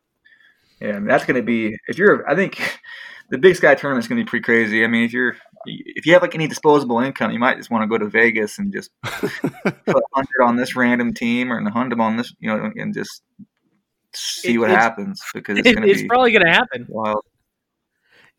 Yeah, 0.80 0.90
I 0.90 0.92
mean, 0.94 1.06
that's 1.06 1.24
going 1.24 1.36
to 1.36 1.42
be 1.42 1.76
if 1.88 1.98
you're. 1.98 2.28
I 2.28 2.36
think 2.36 2.80
the 3.30 3.38
Big 3.38 3.56
Sky 3.56 3.74
tournament 3.74 4.04
is 4.04 4.08
going 4.08 4.18
to 4.18 4.24
be 4.24 4.28
pretty 4.28 4.44
crazy. 4.44 4.84
I 4.84 4.86
mean, 4.86 5.04
if 5.04 5.12
you're 5.12 5.36
if 5.66 6.06
you 6.06 6.12
have 6.12 6.22
like 6.22 6.34
any 6.34 6.46
disposable 6.46 7.00
income, 7.00 7.32
you 7.32 7.38
might 7.38 7.56
just 7.56 7.70
want 7.70 7.82
to 7.82 7.88
go 7.88 7.98
to 7.98 8.08
Vegas 8.08 8.58
and 8.58 8.72
just 8.72 8.90
put 9.02 9.32
a 9.42 10.00
hundred 10.14 10.44
on 10.44 10.56
this 10.56 10.76
random 10.76 11.12
team 11.12 11.52
or 11.52 11.58
a 11.58 11.70
hundred 11.70 12.00
on 12.00 12.16
this, 12.16 12.32
you 12.38 12.48
know, 12.48 12.70
and 12.76 12.94
just 12.94 13.22
see 14.14 14.54
it, 14.54 14.58
what 14.58 14.70
happens 14.70 15.22
because 15.34 15.58
it's, 15.58 15.68
it, 15.68 15.84
it's 15.84 16.02
probably 16.04 16.32
going 16.32 16.44
to 16.44 16.52
happen. 16.52 16.86
Wild. 16.88 17.24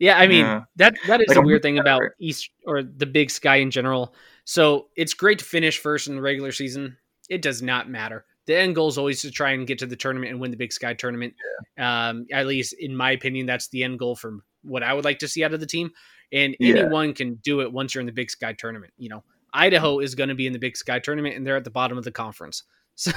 Yeah, 0.00 0.18
I 0.18 0.26
mean 0.26 0.46
yeah. 0.46 0.62
that 0.76 0.96
that 1.06 1.20
is 1.20 1.28
like 1.28 1.36
a 1.36 1.42
weird 1.42 1.62
thing 1.62 1.78
about 1.78 2.00
East 2.18 2.50
or 2.66 2.82
the 2.82 3.06
Big 3.06 3.30
Sky 3.30 3.56
in 3.56 3.70
general. 3.70 4.14
So 4.44 4.88
it's 4.96 5.14
great 5.14 5.38
to 5.38 5.44
finish 5.44 5.78
first 5.78 6.08
in 6.08 6.16
the 6.16 6.22
regular 6.22 6.52
season. 6.52 6.96
It 7.28 7.42
does 7.42 7.62
not 7.62 7.88
matter. 7.88 8.24
The 8.46 8.56
end 8.56 8.74
goal 8.74 8.88
is 8.88 8.98
always 8.98 9.20
to 9.22 9.30
try 9.30 9.50
and 9.50 9.66
get 9.66 9.78
to 9.78 9.86
the 9.86 9.96
tournament 9.96 10.32
and 10.32 10.40
win 10.40 10.50
the 10.50 10.56
Big 10.56 10.72
Sky 10.72 10.94
tournament. 10.94 11.34
Yeah. 11.76 12.08
Um, 12.08 12.26
at 12.32 12.46
least 12.46 12.74
in 12.78 12.96
my 12.96 13.12
opinion, 13.12 13.46
that's 13.46 13.68
the 13.68 13.84
end 13.84 13.98
goal 13.98 14.16
for 14.16 14.38
what 14.62 14.82
I 14.82 14.94
would 14.94 15.04
like 15.04 15.18
to 15.20 15.28
see 15.28 15.44
out 15.44 15.54
of 15.54 15.60
the 15.60 15.66
team. 15.66 15.90
And 16.32 16.56
yeah. 16.58 16.76
anyone 16.76 17.12
can 17.12 17.34
do 17.36 17.60
it 17.60 17.70
once 17.70 17.94
you're 17.94 18.00
in 18.00 18.06
the 18.06 18.12
Big 18.12 18.30
Sky 18.30 18.54
tournament. 18.54 18.94
You 18.96 19.10
know, 19.10 19.24
Idaho 19.52 19.98
is 19.98 20.14
going 20.14 20.30
to 20.30 20.34
be 20.34 20.46
in 20.46 20.52
the 20.52 20.58
Big 20.58 20.76
Sky 20.76 20.98
tournament, 20.98 21.36
and 21.36 21.46
they're 21.46 21.56
at 21.56 21.64
the 21.64 21.70
bottom 21.70 21.98
of 21.98 22.04
the 22.04 22.12
conference. 22.12 22.62
So, 22.96 23.12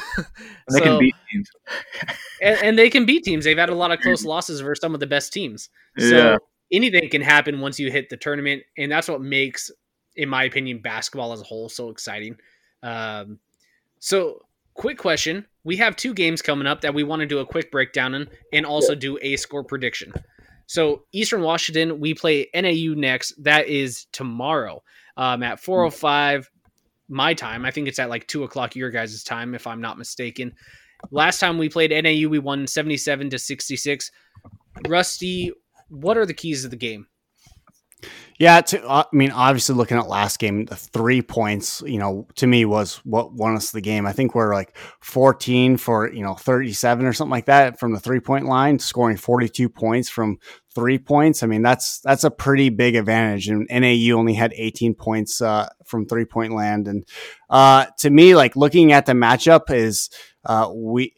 they 0.69 0.77
so, 0.77 0.83
can 0.83 0.99
beat 0.99 1.15
teams, 1.29 1.49
and, 2.41 2.57
and, 2.63 2.79
they 2.79 2.89
can 2.89 3.05
beat 3.05 3.25
teams. 3.25 3.43
They've 3.43 3.57
had 3.57 3.67
a 3.67 3.75
lot 3.75 3.91
of 3.91 3.99
close 3.99 4.23
losses 4.23 4.61
versus 4.61 4.79
some 4.79 4.93
of 4.93 5.01
the 5.01 5.07
best 5.07 5.33
teams. 5.33 5.67
So 5.99 6.15
yeah. 6.15 6.37
Anything 6.73 7.09
can 7.09 7.21
happen 7.21 7.61
once 7.61 7.79
you 7.79 7.89
hit 7.89 8.09
the 8.09 8.17
tournament, 8.17 8.63
and 8.77 8.91
that's 8.91 9.07
what 9.07 9.21
makes 9.21 9.71
in 10.15 10.29
my 10.29 10.43
opinion, 10.43 10.79
basketball 10.79 11.33
as 11.33 11.41
a 11.41 11.45
whole 11.45 11.69
so 11.69 11.89
exciting. 11.89 12.37
Um, 12.81 13.39
so, 13.99 14.45
quick 14.73 14.97
question: 14.97 15.45
We 15.63 15.77
have 15.77 15.95
two 15.95 16.13
games 16.13 16.41
coming 16.41 16.67
up 16.67 16.81
that 16.81 16.93
we 16.93 17.03
want 17.03 17.21
to 17.21 17.25
do 17.25 17.39
a 17.39 17.45
quick 17.45 17.71
breakdown 17.71 18.13
in, 18.13 18.27
and 18.51 18.65
also 18.65 18.95
do 18.95 19.17
a 19.21 19.35
score 19.37 19.63
prediction. 19.63 20.13
So, 20.65 21.03
Eastern 21.11 21.41
Washington, 21.41 21.99
we 21.99 22.13
play 22.13 22.49
NAU 22.53 22.93
next. 22.95 23.41
That 23.43 23.67
is 23.67 24.05
tomorrow 24.11 24.83
um, 25.17 25.43
at 25.43 25.61
4:05 25.61 26.47
my 27.09 27.33
time. 27.33 27.65
I 27.65 27.71
think 27.71 27.87
it's 27.87 27.99
at 27.99 28.09
like 28.09 28.27
two 28.27 28.43
o'clock 28.43 28.75
your 28.75 28.89
guys' 28.89 29.23
time, 29.23 29.53
if 29.55 29.67
I'm 29.67 29.81
not 29.81 29.97
mistaken. 29.97 30.53
Last 31.11 31.39
time 31.39 31.57
we 31.57 31.67
played 31.67 31.91
NAU, 31.91 32.29
we 32.29 32.39
won 32.39 32.65
77 32.65 33.29
to 33.31 33.37
66. 33.37 34.11
Rusty, 34.87 35.51
what 35.93 36.17
are 36.17 36.25
the 36.25 36.33
keys 36.33 36.65
of 36.65 36.71
the 36.71 36.77
game? 36.77 37.07
Yeah, 38.39 38.61
to, 38.61 38.85
uh, 38.85 39.03
I 39.11 39.15
mean, 39.15 39.31
obviously, 39.31 39.75
looking 39.75 39.97
at 39.97 40.07
last 40.07 40.39
game, 40.39 40.65
the 40.65 40.75
three 40.75 41.21
points, 41.21 41.83
you 41.85 41.99
know, 41.99 42.27
to 42.35 42.47
me 42.47 42.65
was 42.65 42.97
what 43.05 43.31
won 43.31 43.55
us 43.55 43.71
the 43.71 43.79
game. 43.79 44.05
I 44.05 44.11
think 44.11 44.33
we're 44.33 44.53
like 44.53 44.75
14 45.01 45.77
for, 45.77 46.11
you 46.11 46.23
know, 46.23 46.33
37 46.33 47.05
or 47.05 47.13
something 47.13 47.31
like 47.31 47.45
that 47.45 47.79
from 47.79 47.93
the 47.93 47.99
three 47.99 48.19
point 48.19 48.45
line, 48.45 48.79
scoring 48.79 49.17
42 49.17 49.69
points 49.69 50.09
from 50.09 50.39
three 50.73 50.97
points. 50.97 51.43
I 51.43 51.47
mean, 51.47 51.61
that's 51.61 51.99
that's 52.01 52.23
a 52.23 52.31
pretty 52.31 52.69
big 52.69 52.95
advantage. 52.95 53.47
And 53.47 53.67
NAU 53.69 54.17
only 54.17 54.33
had 54.33 54.53
18 54.55 54.95
points 54.95 55.39
uh, 55.39 55.69
from 55.85 56.07
three 56.07 56.25
point 56.25 56.53
land. 56.53 56.87
And 56.87 57.05
uh, 57.49 57.85
to 57.99 58.09
me, 58.09 58.35
like 58.35 58.55
looking 58.55 58.91
at 58.91 59.05
the 59.05 59.13
matchup 59.13 59.69
is 59.69 60.09
uh, 60.43 60.69
we 60.73 61.13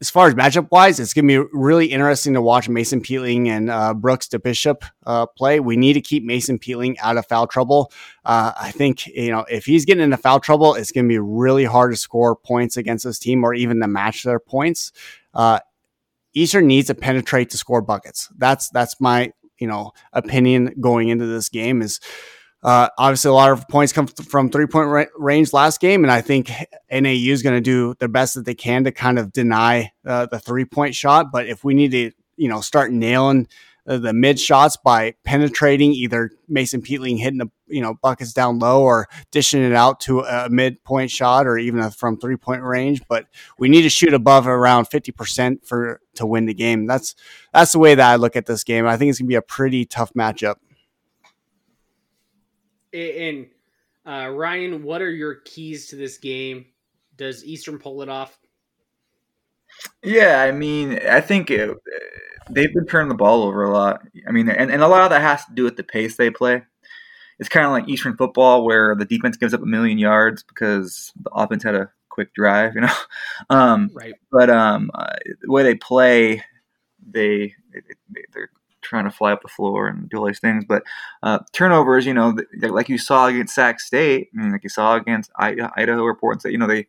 as 0.00 0.08
far 0.08 0.28
as 0.28 0.34
matchup 0.34 0.70
wise, 0.70 0.98
it's 0.98 1.12
going 1.12 1.28
to 1.28 1.44
be 1.44 1.50
really 1.52 1.86
interesting 1.86 2.32
to 2.32 2.40
watch 2.40 2.70
Mason 2.70 3.02
Peatling 3.02 3.48
and 3.48 3.68
uh, 3.68 3.92
Brooks 3.92 4.28
DeBisschop 4.28 4.82
uh, 5.04 5.26
play. 5.26 5.60
We 5.60 5.76
need 5.76 5.92
to 5.92 6.00
keep 6.00 6.24
Mason 6.24 6.58
Peatling 6.58 6.96
out 7.00 7.18
of 7.18 7.26
foul 7.26 7.46
trouble. 7.46 7.92
Uh, 8.24 8.52
I 8.58 8.70
think 8.70 9.06
you 9.06 9.30
know 9.30 9.44
if 9.50 9.66
he's 9.66 9.84
getting 9.84 10.02
into 10.02 10.16
foul 10.16 10.40
trouble, 10.40 10.74
it's 10.74 10.90
going 10.90 11.04
to 11.04 11.08
be 11.08 11.18
really 11.18 11.64
hard 11.64 11.92
to 11.92 11.96
score 11.98 12.34
points 12.34 12.78
against 12.78 13.04
this 13.04 13.18
team 13.18 13.44
or 13.44 13.52
even 13.52 13.80
to 13.80 13.88
match 13.88 14.22
their 14.22 14.40
points. 14.40 14.92
Uh, 15.34 15.60
Eastern 16.32 16.66
needs 16.66 16.86
to 16.86 16.94
penetrate 16.94 17.50
to 17.50 17.58
score 17.58 17.82
buckets. 17.82 18.28
That's 18.38 18.70
that's 18.70 18.98
my 19.00 19.32
you 19.58 19.66
know 19.66 19.92
opinion 20.14 20.76
going 20.80 21.10
into 21.10 21.26
this 21.26 21.50
game 21.50 21.82
is 21.82 22.00
uh, 22.62 22.88
obviously, 22.98 23.30
a 23.30 23.34
lot 23.34 23.50
of 23.50 23.66
points 23.68 23.92
come 23.92 24.06
from 24.06 24.50
three 24.50 24.66
point 24.66 24.88
ra- 24.88 25.04
range 25.16 25.52
last 25.52 25.80
game, 25.80 26.04
and 26.04 26.12
I 26.12 26.20
think 26.20 26.50
NAU 26.90 27.32
is 27.32 27.42
going 27.42 27.56
to 27.56 27.60
do 27.60 27.94
the 27.98 28.08
best 28.08 28.34
that 28.34 28.44
they 28.44 28.54
can 28.54 28.84
to 28.84 28.92
kind 28.92 29.18
of 29.18 29.32
deny 29.32 29.92
uh, 30.04 30.26
the 30.26 30.38
three 30.38 30.64
point 30.64 30.94
shot. 30.94 31.32
But 31.32 31.46
if 31.46 31.64
we 31.64 31.74
need 31.74 31.92
to, 31.92 32.12
you 32.36 32.48
know, 32.48 32.60
start 32.60 32.92
nailing 32.92 33.48
uh, 33.86 33.96
the 33.96 34.12
mid 34.12 34.38
shots 34.38 34.76
by 34.76 35.14
penetrating 35.24 35.92
either 35.92 36.30
Mason 36.48 36.82
Peatling 36.82 37.18
hitting 37.18 37.38
the 37.38 37.50
you 37.66 37.80
know 37.80 37.94
buckets 37.94 38.34
down 38.34 38.58
low 38.58 38.82
or 38.82 39.08
dishing 39.30 39.62
it 39.62 39.72
out 39.72 40.00
to 40.00 40.20
a 40.20 40.50
mid 40.50 40.82
point 40.84 41.10
shot 41.10 41.46
or 41.46 41.56
even 41.56 41.80
a, 41.80 41.90
from 41.90 42.18
three 42.18 42.36
point 42.36 42.62
range. 42.62 43.00
But 43.08 43.26
we 43.58 43.70
need 43.70 43.82
to 43.82 43.88
shoot 43.88 44.12
above 44.12 44.46
around 44.46 44.84
fifty 44.86 45.12
percent 45.12 45.66
for 45.66 46.00
to 46.16 46.26
win 46.26 46.44
the 46.44 46.54
game. 46.54 46.86
That's 46.86 47.14
that's 47.54 47.72
the 47.72 47.78
way 47.78 47.94
that 47.94 48.06
I 48.06 48.16
look 48.16 48.36
at 48.36 48.44
this 48.44 48.64
game. 48.64 48.86
I 48.86 48.98
think 48.98 49.10
it's 49.10 49.18
gonna 49.18 49.28
be 49.28 49.34
a 49.34 49.42
pretty 49.42 49.86
tough 49.86 50.12
matchup. 50.12 50.56
And 52.92 53.46
uh, 54.06 54.28
Ryan, 54.28 54.82
what 54.82 55.02
are 55.02 55.10
your 55.10 55.36
keys 55.36 55.88
to 55.88 55.96
this 55.96 56.18
game? 56.18 56.66
Does 57.16 57.44
Eastern 57.44 57.78
pull 57.78 58.02
it 58.02 58.08
off? 58.08 58.38
Yeah, 60.02 60.42
I 60.42 60.52
mean, 60.52 60.98
I 61.06 61.20
think 61.20 61.50
it, 61.50 61.76
they've 62.50 62.72
been 62.72 62.86
turning 62.86 63.08
the 63.08 63.14
ball 63.14 63.42
over 63.42 63.64
a 63.64 63.70
lot. 63.70 64.02
I 64.26 64.32
mean, 64.32 64.48
and, 64.48 64.70
and 64.70 64.82
a 64.82 64.88
lot 64.88 65.04
of 65.04 65.10
that 65.10 65.22
has 65.22 65.44
to 65.46 65.52
do 65.54 65.64
with 65.64 65.76
the 65.76 65.84
pace 65.84 66.16
they 66.16 66.30
play. 66.30 66.62
It's 67.38 67.48
kind 67.48 67.64
of 67.64 67.72
like 67.72 67.88
Eastern 67.88 68.16
football 68.16 68.64
where 68.64 68.94
the 68.94 69.04
defense 69.04 69.36
gives 69.36 69.54
up 69.54 69.62
a 69.62 69.66
million 69.66 69.98
yards 69.98 70.42
because 70.42 71.12
the 71.22 71.30
offense 71.30 71.62
had 71.62 71.74
a 71.74 71.90
quick 72.08 72.34
drive, 72.34 72.74
you 72.74 72.82
know. 72.82 72.94
Um, 73.48 73.90
right. 73.94 74.14
But 74.30 74.50
um, 74.50 74.90
uh, 74.92 75.16
the 75.40 75.50
way 75.50 75.62
they 75.62 75.74
play, 75.74 76.42
they, 77.10 77.54
they 77.72 77.80
they're 78.32 78.50
trying 78.82 79.04
to 79.04 79.10
fly 79.10 79.32
up 79.32 79.42
the 79.42 79.48
floor 79.48 79.86
and 79.86 80.08
do 80.08 80.18
all 80.18 80.26
these 80.26 80.40
things. 80.40 80.64
But 80.68 80.82
uh, 81.22 81.40
turnovers, 81.52 82.06
you 82.06 82.14
know, 82.14 82.36
like 82.60 82.88
you 82.88 82.98
saw 82.98 83.26
against 83.26 83.54
Sac 83.54 83.80
State, 83.80 84.28
mean, 84.32 84.52
like 84.52 84.64
you 84.64 84.68
saw 84.68 84.96
against 84.96 85.30
Idaho 85.36 86.02
or 86.02 86.14
Portland 86.14 86.40
State, 86.40 86.52
you 86.52 86.58
know, 86.58 86.66
they 86.66 86.86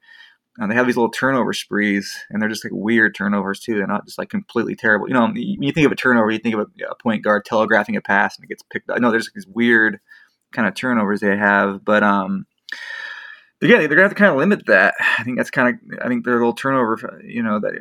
uh, 0.62 0.68
they 0.68 0.76
have 0.76 0.86
these 0.86 0.98
little 0.98 1.12
turnover 1.12 1.54
sprees, 1.54 2.26
and 2.30 2.42
they're 2.42 2.50
just 2.50 2.66
like 2.66 2.74
weird 2.74 3.16
turnovers 3.16 3.60
too. 3.62 3.76
They're 3.76 3.88
not 3.88 4.06
just 4.06 4.18
like 4.18 4.30
completely 4.30 4.76
terrible. 4.76 5.08
You 5.08 5.14
know, 5.14 5.28
when 5.28 5.36
you 5.36 5.72
think 5.72 5.86
of 5.86 5.94
a 5.94 5.96
turnover, 5.96 6.30
you 6.30 6.39
think 6.39 6.56
of 6.56 6.62
a, 6.62 6.92
a 6.92 6.96
point 6.96 7.24
guard 7.24 7.46
telegraphing 7.46 7.96
a 7.96 8.02
pass 8.02 8.36
and 8.36 8.44
it 8.44 8.50
gets 8.50 8.64
picked 8.64 8.89
up. 8.89 9.00
No, 9.00 9.12
there's 9.12 9.32
these 9.34 9.48
weird 9.48 10.00
kind 10.52 10.68
of 10.68 10.76
turnovers 10.76 11.22
they 11.22 11.38
have, 11.38 11.86
but 11.86 12.04
um, 12.04 12.46
yeah, 13.62 13.78
they're 13.78 13.88
gonna 13.88 14.02
have 14.02 14.12
to 14.12 14.16
kind 14.16 14.32
of 14.32 14.38
limit 14.38 14.66
that. 14.66 14.96
I 15.00 15.24
think 15.24 15.38
that's 15.38 15.52
kind 15.52 15.70
of, 15.70 16.00
I 16.04 16.08
think 16.10 16.26
their 16.26 16.36
little 16.36 16.54
turnover, 16.54 17.22
you 17.24 17.44
know, 17.44 17.60
that 17.60 17.74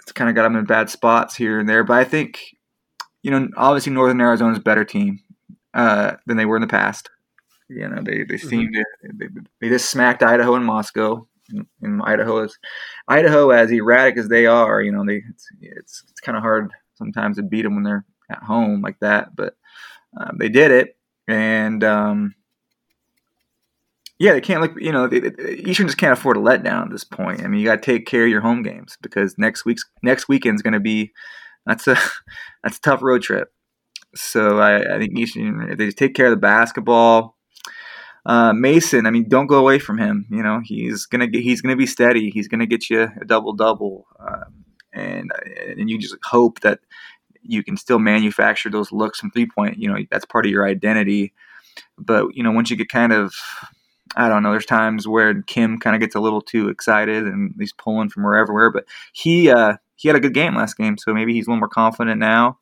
it's 0.00 0.12
kind 0.12 0.28
of 0.28 0.34
got 0.34 0.42
them 0.42 0.56
in 0.56 0.64
bad 0.64 0.90
spots 0.90 1.36
here 1.36 1.60
and 1.60 1.68
there. 1.68 1.84
But 1.84 1.98
I 1.98 2.04
think 2.04 2.56
you 3.22 3.30
know, 3.30 3.48
obviously 3.56 3.92
Northern 3.92 4.20
Arizona's 4.20 4.58
a 4.58 4.62
better 4.62 4.84
team 4.84 5.20
uh, 5.74 6.16
than 6.26 6.36
they 6.36 6.44
were 6.44 6.56
in 6.56 6.62
the 6.62 6.68
past. 6.68 7.10
You 7.68 7.88
know, 7.88 8.02
they 8.02 8.24
they 8.24 8.34
mm-hmm. 8.34 8.48
seem 8.48 8.72
to 8.72 8.84
they, 9.14 9.26
they, 9.60 9.68
just 9.68 9.90
smacked 9.90 10.22
Idaho 10.22 10.54
and 10.54 10.64
Moscow. 10.64 11.26
And, 11.80 12.02
Idaho 12.02 12.42
is 12.44 12.58
Idaho 13.08 13.50
as 13.50 13.70
erratic 13.70 14.16
as 14.16 14.28
they 14.28 14.46
are. 14.46 14.82
You 14.82 14.92
know, 14.92 15.04
they 15.06 15.22
it's 15.28 15.48
it's, 15.60 16.04
it's 16.10 16.20
kind 16.20 16.36
of 16.36 16.42
hard 16.42 16.70
sometimes 16.94 17.36
to 17.36 17.42
beat 17.42 17.62
them 17.62 17.74
when 17.74 17.84
they're 17.84 18.04
at 18.30 18.42
home 18.42 18.82
like 18.82 18.98
that. 19.00 19.34
But 19.34 19.56
um, 20.18 20.36
they 20.38 20.48
did 20.48 20.70
it, 20.70 20.96
and 21.28 21.82
um, 21.82 22.34
yeah, 24.18 24.32
they 24.32 24.40
can't 24.40 24.60
like 24.60 24.74
you 24.78 24.92
know 24.92 25.06
they, 25.06 25.20
they, 25.20 25.54
Eastern 25.66 25.86
just 25.86 25.98
can't 25.98 26.18
afford 26.18 26.36
a 26.36 26.40
letdown 26.40 26.84
at 26.84 26.90
this 26.90 27.04
point. 27.04 27.42
I 27.42 27.48
mean, 27.48 27.60
you 27.60 27.66
got 27.66 27.82
to 27.82 27.92
take 27.92 28.06
care 28.06 28.24
of 28.24 28.30
your 28.30 28.42
home 28.42 28.62
games 28.62 28.98
because 29.00 29.38
next 29.38 29.64
week's 29.64 29.84
next 30.02 30.28
weekend's 30.28 30.62
going 30.62 30.74
to 30.74 30.80
be 30.80 31.12
that's 31.66 31.86
a 31.86 31.96
that's 32.62 32.78
a 32.78 32.80
tough 32.80 33.02
road 33.02 33.22
trip. 33.22 33.52
So 34.14 34.58
I, 34.58 34.96
I 34.96 34.98
think 34.98 35.18
Eastern 35.18 35.76
they 35.76 35.90
take 35.90 36.14
care 36.14 36.26
of 36.26 36.32
the 36.32 36.36
basketball. 36.36 37.36
Uh, 38.24 38.52
Mason, 38.52 39.06
I 39.06 39.10
mean, 39.10 39.28
don't 39.28 39.48
go 39.48 39.58
away 39.58 39.78
from 39.78 39.98
him. 39.98 40.26
You 40.30 40.42
know, 40.42 40.60
he's 40.62 41.06
gonna 41.06 41.26
get, 41.26 41.42
he's 41.42 41.60
gonna 41.60 41.76
be 41.76 41.86
steady. 41.86 42.30
He's 42.30 42.48
gonna 42.48 42.66
get 42.66 42.88
you 42.88 43.08
a 43.20 43.24
double 43.24 43.52
double, 43.52 44.06
um, 44.20 44.64
and 44.92 45.32
and 45.66 45.90
you 45.90 45.98
just 45.98 46.16
hope 46.24 46.60
that 46.60 46.80
you 47.42 47.64
can 47.64 47.76
still 47.76 47.98
manufacture 47.98 48.70
those 48.70 48.92
looks 48.92 49.18
from 49.18 49.30
three 49.30 49.46
point. 49.46 49.78
You 49.78 49.88
know, 49.88 49.98
that's 50.10 50.24
part 50.24 50.46
of 50.46 50.52
your 50.52 50.66
identity. 50.66 51.32
But 51.98 52.36
you 52.36 52.42
know, 52.42 52.52
once 52.52 52.70
you 52.70 52.76
get 52.76 52.88
kind 52.88 53.12
of 53.12 53.34
I 54.16 54.28
don't 54.28 54.42
know. 54.42 54.50
There's 54.50 54.66
times 54.66 55.08
where 55.08 55.42
Kim 55.42 55.78
kind 55.78 55.96
of 55.96 56.00
gets 56.00 56.14
a 56.14 56.20
little 56.20 56.42
too 56.42 56.68
excited 56.68 57.24
and 57.24 57.54
he's 57.58 57.72
pulling 57.72 58.10
from 58.10 58.24
wherever, 58.24 58.70
but 58.70 58.84
he 59.12 59.50
uh, 59.50 59.76
he 60.02 60.08
had 60.08 60.16
a 60.16 60.20
good 60.20 60.34
game 60.34 60.56
last 60.56 60.76
game, 60.76 60.98
so 60.98 61.14
maybe 61.14 61.32
he's 61.32 61.46
a 61.46 61.50
little 61.50 61.60
more 61.60 61.68
confident 61.68 62.18
now. 62.18 62.58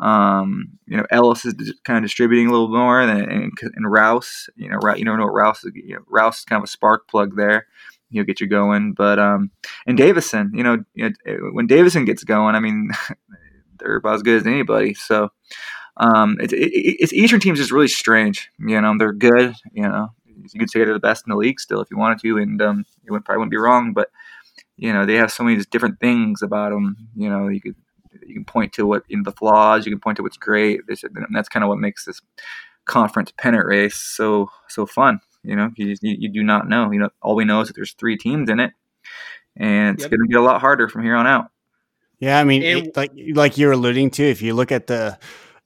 Um, 0.00 0.78
you 0.86 0.96
know, 0.96 1.04
Ellis 1.10 1.44
is 1.44 1.54
kind 1.84 1.98
of 1.98 2.02
distributing 2.02 2.48
a 2.48 2.50
little 2.50 2.74
more, 2.74 3.02
and, 3.02 3.10
and, 3.30 3.52
and 3.60 3.92
Rouse, 3.92 4.48
you 4.56 4.70
know, 4.70 4.78
you 4.96 5.04
never 5.04 5.18
know 5.18 5.24
what 5.24 5.34
Rouse 5.34 5.62
is. 5.64 5.72
You 5.74 5.96
know, 5.96 6.02
Rouse 6.08 6.38
is 6.38 6.44
kind 6.46 6.58
of 6.60 6.64
a 6.64 6.70
spark 6.70 7.08
plug 7.08 7.36
there. 7.36 7.66
He'll 8.08 8.24
get 8.24 8.40
you 8.40 8.46
going, 8.46 8.94
but 8.94 9.18
um, 9.18 9.50
and 9.86 9.98
Davison, 9.98 10.50
you 10.54 10.62
know, 10.62 10.82
you 10.94 11.10
know 11.10 11.36
when 11.52 11.66
Davison 11.66 12.06
gets 12.06 12.24
going, 12.24 12.54
I 12.54 12.60
mean, 12.60 12.90
they're 13.78 13.96
about 13.96 14.14
as 14.14 14.22
good 14.22 14.40
as 14.40 14.46
anybody. 14.46 14.94
So 14.94 15.28
um, 15.98 16.38
it, 16.40 16.52
it, 16.52 16.72
it's 16.72 17.12
Eastern 17.12 17.40
teams 17.40 17.60
is 17.60 17.72
really 17.72 17.88
strange. 17.88 18.50
You 18.58 18.80
know, 18.80 18.94
they're 18.98 19.12
good. 19.12 19.54
You 19.72 19.82
know, 19.82 20.08
you 20.26 20.58
could 20.58 20.70
say 20.70 20.80
they're 20.80 20.94
the 20.94 21.00
best 21.00 21.26
in 21.26 21.30
the 21.30 21.36
league 21.36 21.60
still 21.60 21.80
if 21.80 21.90
you 21.90 21.98
wanted 21.98 22.20
to, 22.20 22.38
and 22.38 22.60
um, 22.62 22.84
you 23.02 23.12
would, 23.12 23.24
probably 23.24 23.40
wouldn't 23.40 23.50
be 23.50 23.58
wrong. 23.58 23.92
But 23.92 24.08
you 24.82 24.92
know, 24.92 25.06
they 25.06 25.14
have 25.14 25.30
so 25.30 25.44
many 25.44 25.62
different 25.70 26.00
things 26.00 26.42
about 26.42 26.70
them. 26.70 26.96
You 27.14 27.30
know, 27.30 27.46
you 27.46 27.60
could 27.60 27.76
you 28.26 28.34
can 28.34 28.44
point 28.44 28.72
to 28.72 28.84
what 28.84 29.04
you 29.06 29.16
know 29.16 29.22
the 29.22 29.30
flaws, 29.30 29.86
you 29.86 29.92
can 29.92 30.00
point 30.00 30.16
to 30.16 30.24
what's 30.24 30.36
great. 30.36 30.80
And 30.88 31.26
that's 31.32 31.48
kind 31.48 31.62
of 31.62 31.68
what 31.68 31.78
makes 31.78 32.04
this 32.04 32.20
conference 32.84 33.32
pennant 33.38 33.64
race 33.64 33.94
so 33.94 34.50
so 34.68 34.84
fun. 34.84 35.20
You 35.44 35.54
know, 35.54 35.70
you, 35.76 35.94
you, 36.02 36.16
you 36.18 36.28
do 36.32 36.42
not 36.42 36.68
know. 36.68 36.90
You 36.90 36.98
know, 36.98 37.10
all 37.22 37.36
we 37.36 37.44
know 37.44 37.60
is 37.60 37.68
that 37.68 37.74
there's 37.74 37.92
three 37.92 38.16
teams 38.16 38.50
in 38.50 38.58
it, 38.58 38.72
and 39.56 39.94
it's 39.94 40.02
yep. 40.02 40.10
going 40.10 40.26
to 40.26 40.28
get 40.28 40.40
a 40.40 40.44
lot 40.44 40.60
harder 40.60 40.88
from 40.88 41.04
here 41.04 41.14
on 41.14 41.28
out. 41.28 41.46
Yeah, 42.18 42.40
I 42.40 42.44
mean, 42.44 42.64
it, 42.64 42.96
like 42.96 43.12
like 43.34 43.58
you're 43.58 43.72
alluding 43.72 44.10
to, 44.12 44.24
if 44.24 44.42
you 44.42 44.52
look 44.52 44.72
at 44.72 44.88
the 44.88 45.16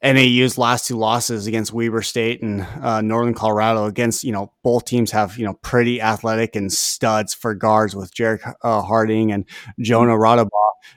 NAU's 0.02 0.58
last 0.58 0.86
two 0.86 0.96
losses 0.96 1.46
against 1.46 1.72
Weber 1.72 2.02
State 2.02 2.42
and 2.42 2.62
uh, 2.82 3.00
Northern 3.00 3.34
Colorado 3.34 3.86
against, 3.86 4.24
you 4.24 4.32
know, 4.32 4.52
both 4.62 4.84
teams 4.84 5.10
have, 5.10 5.38
you 5.38 5.44
know, 5.44 5.54
pretty 5.54 6.00
athletic 6.00 6.54
and 6.54 6.70
studs 6.72 7.32
for 7.32 7.54
guards 7.54 7.96
with 7.96 8.14
Jerrick 8.14 8.54
uh, 8.62 8.82
Harding 8.82 9.32
and 9.32 9.46
Jonah 9.80 10.12
Radebaugh. 10.12 10.48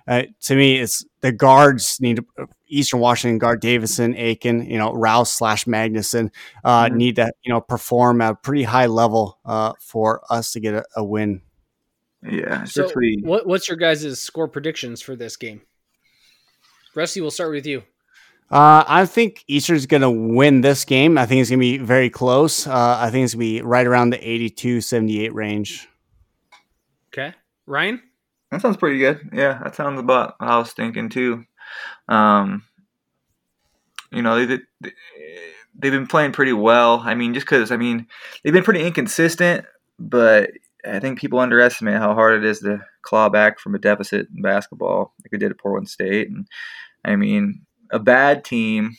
Uh, 0.08 0.24
to 0.42 0.56
me, 0.56 0.80
it's 0.80 1.06
the 1.22 1.32
guards 1.32 2.00
need 2.02 2.18
to, 2.18 2.48
Eastern 2.68 3.00
Washington 3.00 3.40
guard 3.40 3.62
Davison, 3.62 4.16
Aiken, 4.16 4.70
you 4.70 4.78
know, 4.78 4.94
Rouse 4.94 5.32
slash 5.32 5.66
Magnuson 5.66 6.30
uh, 6.64 6.86
mm-hmm. 6.86 6.98
need 6.98 7.16
to, 7.16 7.32
you 7.44 7.52
know, 7.52 7.62
perform 7.62 8.22
at 8.22 8.34
a 8.34 8.36
pretty 8.36 8.64
high 8.64 8.86
level 8.86 9.40
uh, 9.46 9.74
for 9.80 10.22
us 10.30 10.52
to 10.52 10.60
get 10.60 10.74
a, 10.74 10.84
a 10.98 11.04
win. 11.04 11.42
Yeah. 12.22 12.66
So 12.66 12.90
what, 13.22 13.48
what's 13.48 13.70
your 13.70 13.78
guys' 13.78 14.20
score 14.20 14.48
predictions 14.48 15.02
for 15.02 15.16
this 15.16 15.38
game? 15.38 15.62
Rusty, 16.94 17.22
we'll 17.22 17.32
start 17.32 17.52
with 17.52 17.66
you. 17.66 17.84
Uh, 18.52 18.84
I 18.88 19.06
think 19.06 19.44
Eastern's 19.48 19.86
going 19.86 20.02
to 20.02 20.10
win 20.10 20.62
this 20.62 20.84
game. 20.84 21.18
I 21.18 21.26
think 21.28 21.42
it's 21.42 21.52
going 21.52 21.60
to 21.60 21.62
be 21.62 21.78
very 21.78 22.10
close. 22.10 22.66
Uh, 22.66 22.98
I 23.00 23.12
think 23.12 23.26
it's 23.26 23.36
going 23.36 23.46
to 23.46 23.54
be 23.54 23.62
right 23.62 23.86
around 23.86 24.10
the 24.10 24.28
82 24.28 24.82
78 24.82 25.34
range. 25.34 25.88
Okay. 27.14 27.36
Ryan? 27.68 28.02
That 28.52 28.62
sounds 28.62 28.78
pretty 28.78 28.98
good. 28.98 29.30
Yeah, 29.32 29.60
that 29.64 29.76
sounds 29.76 30.00
about 30.00 30.36
how 30.40 30.56
I 30.56 30.60
was 30.60 30.72
thinking 30.72 31.10
too. 31.10 31.46
Um, 32.08 32.64
you 34.12 34.24
know, 34.24 34.44
they, 34.44 34.60
they, 34.82 34.92
they've 35.76 35.92
been 35.92 36.08
playing 36.08 36.32
pretty 36.32 36.54
well. 36.54 37.00
I 37.04 37.14
mean, 37.14 37.36
just 37.36 37.46
because, 37.46 37.72
I 37.72 37.78
mean, 37.78 38.08
they've 38.44 38.54
been 38.54 38.64
pretty 38.64 38.84
inconsistent, 38.84 39.66
but 40.00 40.50
I 40.84 41.00
think 41.00 41.20
people 41.20 41.40
underestimate 41.40 41.98
how 41.98 42.16
hard 42.16 42.44
it 42.44 42.48
is 42.48 42.60
to 42.62 42.84
claw 43.04 43.30
back 43.30 43.60
from 43.60 43.76
a 43.76 43.80
deficit 43.80 44.28
in 44.36 44.42
basketball, 44.42 45.14
like 45.24 45.32
they 45.32 45.38
did 45.38 45.52
at 45.52 45.60
Portland 45.60 45.90
State. 45.90 46.30
And 46.30 46.48
I 47.06 47.16
mean, 47.16 47.66
a 47.92 48.00
bad 48.00 48.44
team, 48.44 48.96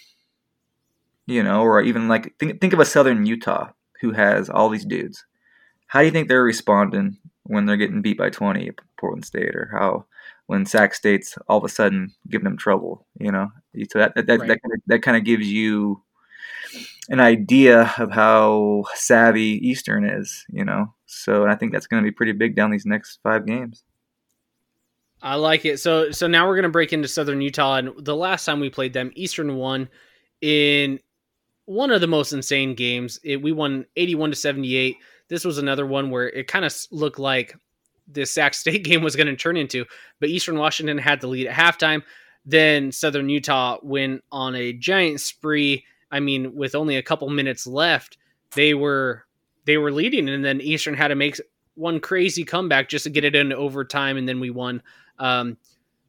you 1.26 1.42
know, 1.42 1.62
or 1.62 1.82
even 1.82 2.08
like 2.08 2.36
think 2.38 2.60
think 2.60 2.72
of 2.72 2.80
a 2.80 2.84
Southern 2.84 3.26
Utah 3.26 3.70
who 4.00 4.12
has 4.12 4.48
all 4.50 4.68
these 4.68 4.84
dudes. 4.84 5.24
How 5.86 6.00
do 6.00 6.06
you 6.06 6.12
think 6.12 6.28
they're 6.28 6.42
responding 6.42 7.18
when 7.44 7.66
they're 7.66 7.76
getting 7.76 8.02
beat 8.02 8.18
by 8.18 8.30
20 8.30 8.68
at 8.68 8.74
Portland 8.98 9.24
State, 9.24 9.54
or 9.54 9.70
how 9.72 10.06
when 10.46 10.66
Sac 10.66 10.94
State's 10.94 11.36
all 11.48 11.58
of 11.58 11.64
a 11.64 11.68
sudden 11.68 12.12
giving 12.28 12.44
them 12.44 12.56
trouble? 12.56 13.06
You 13.18 13.32
know, 13.32 13.50
so 13.90 13.98
that 13.98 14.14
that 14.14 14.26
that, 14.26 14.40
right. 14.40 14.48
that, 14.48 14.62
kind 14.62 14.72
of, 14.74 14.80
that 14.86 15.02
kind 15.02 15.16
of 15.16 15.24
gives 15.24 15.46
you 15.46 16.02
an 17.08 17.20
idea 17.20 17.92
of 17.98 18.12
how 18.12 18.84
savvy 18.94 19.60
Eastern 19.66 20.04
is. 20.04 20.44
You 20.48 20.64
know, 20.64 20.94
so 21.06 21.46
I 21.46 21.56
think 21.56 21.72
that's 21.72 21.86
going 21.86 22.02
to 22.02 22.06
be 22.08 22.14
pretty 22.14 22.32
big 22.32 22.54
down 22.56 22.70
these 22.70 22.86
next 22.86 23.18
five 23.22 23.46
games. 23.46 23.82
I 25.22 25.34
like 25.34 25.64
it. 25.64 25.78
So 25.78 26.10
so 26.10 26.26
now 26.26 26.46
we're 26.48 26.56
gonna 26.56 26.68
break 26.70 26.92
into 26.92 27.08
Southern 27.08 27.40
Utah, 27.40 27.76
and 27.76 27.92
the 27.98 28.16
last 28.16 28.44
time 28.44 28.60
we 28.60 28.70
played 28.70 28.92
them, 28.92 29.12
Eastern 29.14 29.56
won 29.56 29.88
in 30.40 30.98
one 31.66 31.90
of 31.90 32.00
the 32.00 32.06
most 32.06 32.32
insane 32.32 32.74
games. 32.74 33.20
It, 33.22 33.42
we 33.42 33.52
won 33.52 33.86
eighty-one 33.96 34.30
to 34.30 34.36
seventy-eight. 34.36 34.96
This 35.28 35.44
was 35.44 35.58
another 35.58 35.86
one 35.86 36.10
where 36.10 36.28
it 36.28 36.48
kind 36.48 36.64
of 36.64 36.74
looked 36.90 37.18
like 37.18 37.54
the 38.08 38.24
Sac 38.24 38.54
State 38.54 38.84
game 38.84 39.02
was 39.02 39.16
going 39.16 39.26
to 39.26 39.36
turn 39.36 39.56
into, 39.56 39.84
but 40.18 40.28
Eastern 40.28 40.58
Washington 40.58 40.98
had 40.98 41.20
the 41.20 41.28
lead 41.28 41.46
at 41.46 41.54
halftime. 41.54 42.02
Then 42.44 42.90
Southern 42.90 43.28
Utah 43.28 43.78
went 43.82 44.24
on 44.32 44.54
a 44.54 44.72
giant 44.72 45.20
spree. 45.20 45.84
I 46.10 46.20
mean, 46.20 46.54
with 46.54 46.74
only 46.74 46.96
a 46.96 47.02
couple 47.02 47.28
minutes 47.28 47.66
left, 47.66 48.16
they 48.54 48.74
were 48.74 49.24
they 49.66 49.76
were 49.76 49.92
leading, 49.92 50.28
and 50.28 50.44
then 50.44 50.60
Eastern 50.60 50.94
had 50.94 51.08
to 51.08 51.14
make 51.14 51.36
one 51.74 52.00
crazy 52.00 52.44
comeback 52.44 52.88
just 52.88 53.04
to 53.04 53.10
get 53.10 53.24
it 53.24 53.36
into 53.36 53.56
overtime, 53.56 54.16
and 54.16 54.28
then 54.28 54.40
we 54.40 54.50
won. 54.50 54.82
Um, 55.20 55.58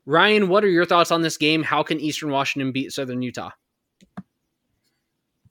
Ryan, 0.06 0.50
what 0.50 0.64
are 0.64 0.70
your 0.70 0.86
thoughts 0.86 1.12
on 1.12 1.22
this 1.22 1.38
game? 1.38 1.62
How 1.62 1.84
can 1.84 2.00
Eastern 2.00 2.32
Washington 2.32 2.72
beat 2.72 2.92
Southern 2.92 3.22
Utah? 3.22 3.52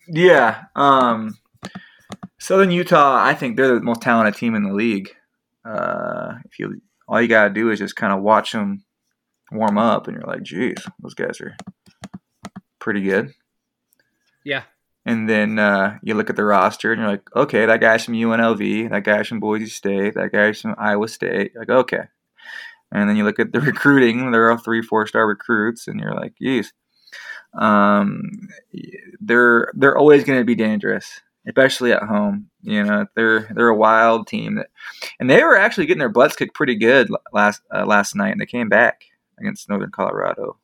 Yeah, 0.08 0.64
um, 0.74 1.38
Southern 2.38 2.72
Utah. 2.72 3.22
I 3.22 3.34
think 3.34 3.56
they're 3.56 3.76
the 3.76 3.80
most 3.80 4.02
talented 4.02 4.34
team 4.34 4.56
in 4.56 4.64
the 4.64 4.72
league. 4.72 5.10
Uh, 5.64 6.34
if 6.46 6.58
you 6.58 6.80
all 7.06 7.20
you 7.20 7.28
gotta 7.28 7.50
do 7.50 7.70
is 7.70 7.78
just 7.78 7.96
kind 7.96 8.12
of 8.12 8.22
watch 8.22 8.52
them 8.52 8.84
warm 9.52 9.78
up, 9.78 10.08
and 10.08 10.16
you're 10.16 10.26
like, 10.26 10.42
"Geez, 10.42 10.78
those 11.00 11.14
guys 11.14 11.40
are 11.40 11.56
pretty 12.80 13.02
good." 13.02 13.34
Yeah. 14.42 14.62
And 15.06 15.28
then 15.28 15.58
uh, 15.58 15.98
you 16.02 16.14
look 16.14 16.30
at 16.30 16.36
the 16.36 16.44
roster, 16.44 16.92
and 16.92 17.00
you're 17.00 17.10
like, 17.10 17.36
"Okay, 17.36 17.66
that 17.66 17.80
guy's 17.80 18.04
from 18.04 18.14
UNLV. 18.14 18.90
That 18.90 19.04
guy's 19.04 19.28
from 19.28 19.40
Boise 19.40 19.66
State. 19.66 20.14
That 20.14 20.32
guy's 20.32 20.60
from 20.60 20.74
Iowa 20.78 21.08
State." 21.08 21.52
You're 21.54 21.62
like, 21.62 21.70
okay. 21.70 22.04
And 22.92 23.08
then 23.08 23.16
you 23.16 23.24
look 23.24 23.38
at 23.38 23.52
the 23.52 23.60
recruiting; 23.60 24.30
they're 24.30 24.50
all 24.50 24.58
three, 24.58 24.82
four 24.82 25.06
star 25.06 25.26
recruits, 25.26 25.88
and 25.88 26.00
you're 26.00 26.14
like, 26.14 26.34
"Geez." 26.40 26.72
Um, 27.54 28.48
they're 29.20 29.72
they're 29.74 29.98
always 29.98 30.24
going 30.24 30.38
to 30.38 30.44
be 30.44 30.54
dangerous, 30.54 31.20
especially 31.46 31.92
at 31.92 32.02
home. 32.02 32.50
You 32.62 32.84
know, 32.84 33.06
they're 33.16 33.48
they're 33.54 33.68
a 33.68 33.76
wild 33.76 34.26
team 34.26 34.56
that, 34.56 34.68
and 35.18 35.28
they 35.28 35.42
were 35.42 35.56
actually 35.56 35.86
getting 35.86 35.98
their 35.98 36.08
butts 36.08 36.36
kicked 36.36 36.54
pretty 36.54 36.76
good 36.76 37.10
last 37.32 37.62
uh, 37.74 37.84
last 37.86 38.14
night, 38.14 38.32
and 38.32 38.40
they 38.40 38.46
came 38.46 38.68
back 38.68 39.04
against 39.38 39.68
Northern 39.68 39.90
Colorado. 39.90 40.56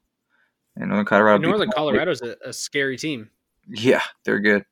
And 0.77 0.89
Northern 0.89 1.07
Colorado, 1.07 1.43
Northern 1.43 1.70
Colorado 1.70 2.11
is 2.11 2.22
a, 2.22 2.37
a 2.45 2.53
scary 2.53 2.97
team. 2.97 3.31
Yeah, 3.68 4.03
they're 4.24 4.41
good. 4.41 4.64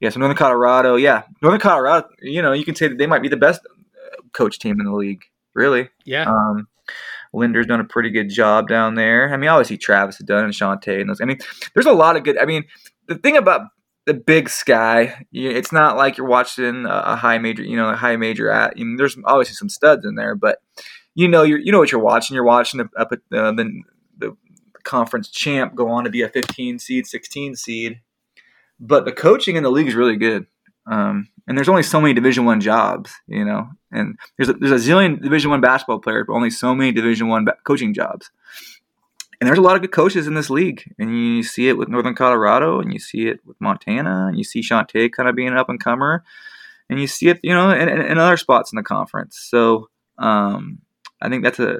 Yeah, 0.00 0.10
so 0.10 0.20
Northern 0.20 0.36
Colorado, 0.36 0.96
yeah, 0.96 1.22
Northern 1.42 1.60
Colorado. 1.60 2.08
You 2.20 2.42
know, 2.42 2.52
you 2.52 2.64
can 2.64 2.74
say 2.74 2.88
that 2.88 2.98
they 2.98 3.06
might 3.06 3.22
be 3.22 3.28
the 3.28 3.36
best 3.36 3.60
uh, 3.66 4.22
coach 4.32 4.58
team 4.58 4.80
in 4.80 4.86
the 4.86 4.94
league. 4.94 5.24
Really? 5.54 5.90
Yeah. 6.04 6.24
Um, 6.24 6.66
Linder's 7.32 7.66
done 7.66 7.80
a 7.80 7.84
pretty 7.84 8.10
good 8.10 8.28
job 8.28 8.68
down 8.68 8.94
there. 8.94 9.32
I 9.32 9.36
mean, 9.36 9.48
obviously 9.48 9.78
Travis 9.78 10.18
has 10.18 10.26
done 10.26 10.44
and 10.44 10.52
Shantay 10.52 11.00
and 11.00 11.08
those. 11.08 11.20
I 11.20 11.24
mean, 11.24 11.38
there's 11.74 11.86
a 11.86 11.92
lot 11.92 12.16
of 12.16 12.24
good. 12.24 12.38
I 12.38 12.44
mean, 12.44 12.64
the 13.08 13.16
thing 13.16 13.36
about 13.36 13.62
the 14.06 14.14
Big 14.14 14.48
Sky, 14.48 15.24
it's 15.32 15.72
not 15.72 15.96
like 15.96 16.16
you're 16.16 16.26
watching 16.26 16.86
a 16.86 17.16
high 17.16 17.38
major, 17.38 17.62
you 17.62 17.76
know, 17.76 17.88
a 17.88 17.96
high 17.96 18.16
major 18.16 18.50
at. 18.50 18.74
I 18.76 18.78
mean, 18.78 18.96
there's 18.96 19.16
obviously 19.24 19.54
some 19.54 19.68
studs 19.68 20.04
in 20.04 20.16
there, 20.16 20.34
but 20.34 20.58
you 21.14 21.28
know, 21.28 21.42
you 21.42 21.56
you 21.56 21.72
know 21.72 21.78
what 21.78 21.92
you're 21.92 22.00
watching. 22.00 22.34
You're 22.34 22.44
watching 22.44 22.80
up 22.80 22.90
at 22.98 23.10
the 23.30 23.82
the 24.18 24.36
conference 24.84 25.28
champ 25.28 25.74
go 25.74 25.88
on 25.88 26.04
to 26.04 26.10
be 26.10 26.22
a 26.22 26.28
15 26.28 26.78
seed, 26.78 27.06
16 27.06 27.56
seed. 27.56 28.00
But 28.80 29.04
the 29.04 29.12
coaching 29.12 29.56
in 29.56 29.62
the 29.62 29.70
league 29.70 29.86
is 29.86 29.94
really 29.94 30.16
good. 30.16 30.46
Um, 30.86 31.28
and 31.46 31.56
there's 31.56 31.68
only 31.68 31.82
so 31.82 32.00
many 32.00 32.14
Division 32.14 32.44
One 32.44 32.60
jobs, 32.60 33.12
you 33.26 33.44
know, 33.44 33.68
and 33.90 34.18
there's 34.36 34.48
a, 34.48 34.52
there's 34.54 34.86
a 34.86 34.90
zillion 34.90 35.22
Division 35.22 35.50
One 35.50 35.60
basketball 35.60 36.00
players, 36.00 36.24
but 36.26 36.34
only 36.34 36.50
so 36.50 36.74
many 36.74 36.92
Division 36.92 37.28
One 37.28 37.44
ba- 37.44 37.56
coaching 37.64 37.94
jobs. 37.94 38.30
And 39.40 39.48
there's 39.48 39.58
a 39.58 39.62
lot 39.62 39.74
of 39.74 39.82
good 39.82 39.92
coaches 39.92 40.28
in 40.28 40.34
this 40.34 40.50
league, 40.50 40.84
and 40.98 41.10
you 41.16 41.42
see 41.42 41.68
it 41.68 41.76
with 41.76 41.88
Northern 41.88 42.14
Colorado, 42.14 42.80
and 42.80 42.92
you 42.92 43.00
see 43.00 43.26
it 43.26 43.40
with 43.44 43.60
Montana, 43.60 44.26
and 44.28 44.38
you 44.38 44.44
see 44.44 44.60
Shantay 44.60 45.10
kind 45.10 45.28
of 45.28 45.34
being 45.34 45.48
an 45.48 45.56
up 45.56 45.68
and 45.68 45.82
comer, 45.82 46.22
and 46.88 47.00
you 47.00 47.08
see 47.08 47.28
it, 47.28 47.40
you 47.42 47.52
know, 47.52 47.70
in, 47.70 47.88
in, 47.88 48.00
in 48.00 48.18
other 48.18 48.36
spots 48.36 48.72
in 48.72 48.76
the 48.76 48.84
conference. 48.84 49.38
So 49.50 49.88
um, 50.18 50.78
I 51.22 51.28
think 51.28 51.44
that's 51.44 51.60
a 51.60 51.78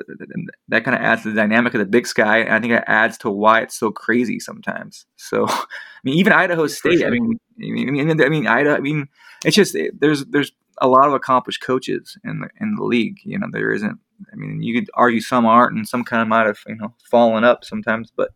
that 0.68 0.84
kind 0.84 0.94
of 0.94 1.02
adds 1.02 1.22
to 1.22 1.30
the 1.30 1.34
dynamic 1.34 1.74
of 1.74 1.80
the 1.80 1.86
Big 1.86 2.06
Sky, 2.06 2.38
and 2.38 2.54
I 2.54 2.60
think 2.60 2.72
it 2.72 2.84
adds 2.86 3.18
to 3.18 3.30
why 3.30 3.60
it's 3.60 3.76
so 3.76 3.90
crazy 3.90 4.38
sometimes. 4.38 5.04
So, 5.16 5.46
I 5.48 5.66
mean, 6.04 6.16
even 6.16 6.32
Idaho 6.32 6.68
State. 6.68 7.00
Sure. 7.00 7.08
I 7.08 7.10
mean, 7.10 7.38
I 7.60 7.90
mean, 7.90 8.22
I 8.22 8.28
mean, 8.28 8.46
Idaho. 8.46 8.76
I 8.76 8.80
mean, 8.80 9.08
it's 9.44 9.56
just 9.56 9.76
there's 9.98 10.24
there's 10.26 10.52
a 10.80 10.86
lot 10.86 11.08
of 11.08 11.12
accomplished 11.12 11.60
coaches 11.60 12.16
in 12.24 12.40
the 12.40 12.48
in 12.60 12.76
the 12.76 12.84
league. 12.84 13.18
You 13.24 13.38
know, 13.38 13.48
there 13.50 13.72
isn't. 13.72 13.98
I 14.32 14.36
mean, 14.36 14.62
you 14.62 14.78
could 14.78 14.88
argue 14.94 15.20
some 15.20 15.44
aren't, 15.44 15.76
and 15.76 15.88
some 15.88 16.04
kind 16.04 16.22
of 16.22 16.28
might 16.28 16.46
have 16.46 16.60
you 16.68 16.76
know 16.76 16.94
fallen 17.10 17.42
up 17.42 17.64
sometimes, 17.64 18.12
but 18.16 18.30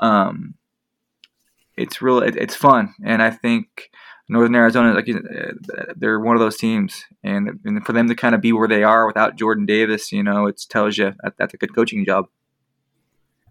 um, 0.00 0.54
it's 1.76 2.02
real. 2.02 2.18
It, 2.18 2.34
it's 2.34 2.56
fun, 2.56 2.94
and 3.04 3.22
I 3.22 3.30
think 3.30 3.90
Northern 4.28 4.54
Arizona, 4.54 4.92
like 4.92 5.08
they're 5.96 6.20
one 6.20 6.36
of 6.36 6.40
those 6.40 6.56
teams, 6.56 7.04
and, 7.24 7.60
and 7.64 7.84
for 7.86 7.92
them 7.92 8.08
to 8.08 8.14
kind 8.14 8.34
of 8.34 8.40
be 8.40 8.52
where 8.52 8.68
they 8.68 8.82
are 8.82 9.06
without 9.06 9.36
Jordan 9.36 9.64
Davis, 9.64 10.12
you 10.12 10.22
know, 10.22 10.46
it 10.46 10.62
tells 10.68 10.98
you 10.98 11.14
that 11.22 11.34
that's 11.38 11.54
a 11.54 11.56
good 11.56 11.74
coaching 11.74 12.04
job. 12.04 12.26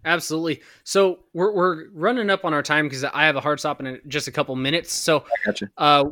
Absolutely. 0.04 0.62
So 0.84 1.18
we're 1.34 1.52
we're 1.52 1.90
running 1.90 2.30
up 2.30 2.44
on 2.44 2.54
our 2.54 2.62
time 2.62 2.86
because 2.86 3.04
I 3.04 3.24
have 3.24 3.36
a 3.36 3.40
hard 3.40 3.58
stop 3.58 3.80
in 3.80 4.00
just 4.06 4.28
a 4.28 4.32
couple 4.32 4.54
minutes. 4.56 4.92
So, 4.92 5.24
gotcha. 5.44 5.68
uh, 5.76 6.10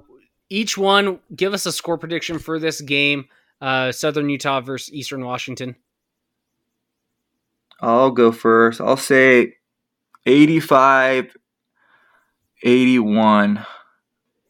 each 0.50 0.76
one 0.76 1.20
give 1.34 1.54
us 1.54 1.64
a 1.66 1.72
score 1.72 1.96
prediction 1.96 2.38
for 2.38 2.58
this 2.58 2.80
game, 2.80 3.26
uh, 3.60 3.92
Southern 3.92 4.28
Utah 4.28 4.60
versus 4.60 4.92
Eastern 4.92 5.24
Washington. 5.24 5.76
I'll 7.80 8.10
go 8.10 8.32
first. 8.32 8.80
I'll 8.80 8.96
say 8.96 9.54
85 10.26 11.36
81 12.62 13.64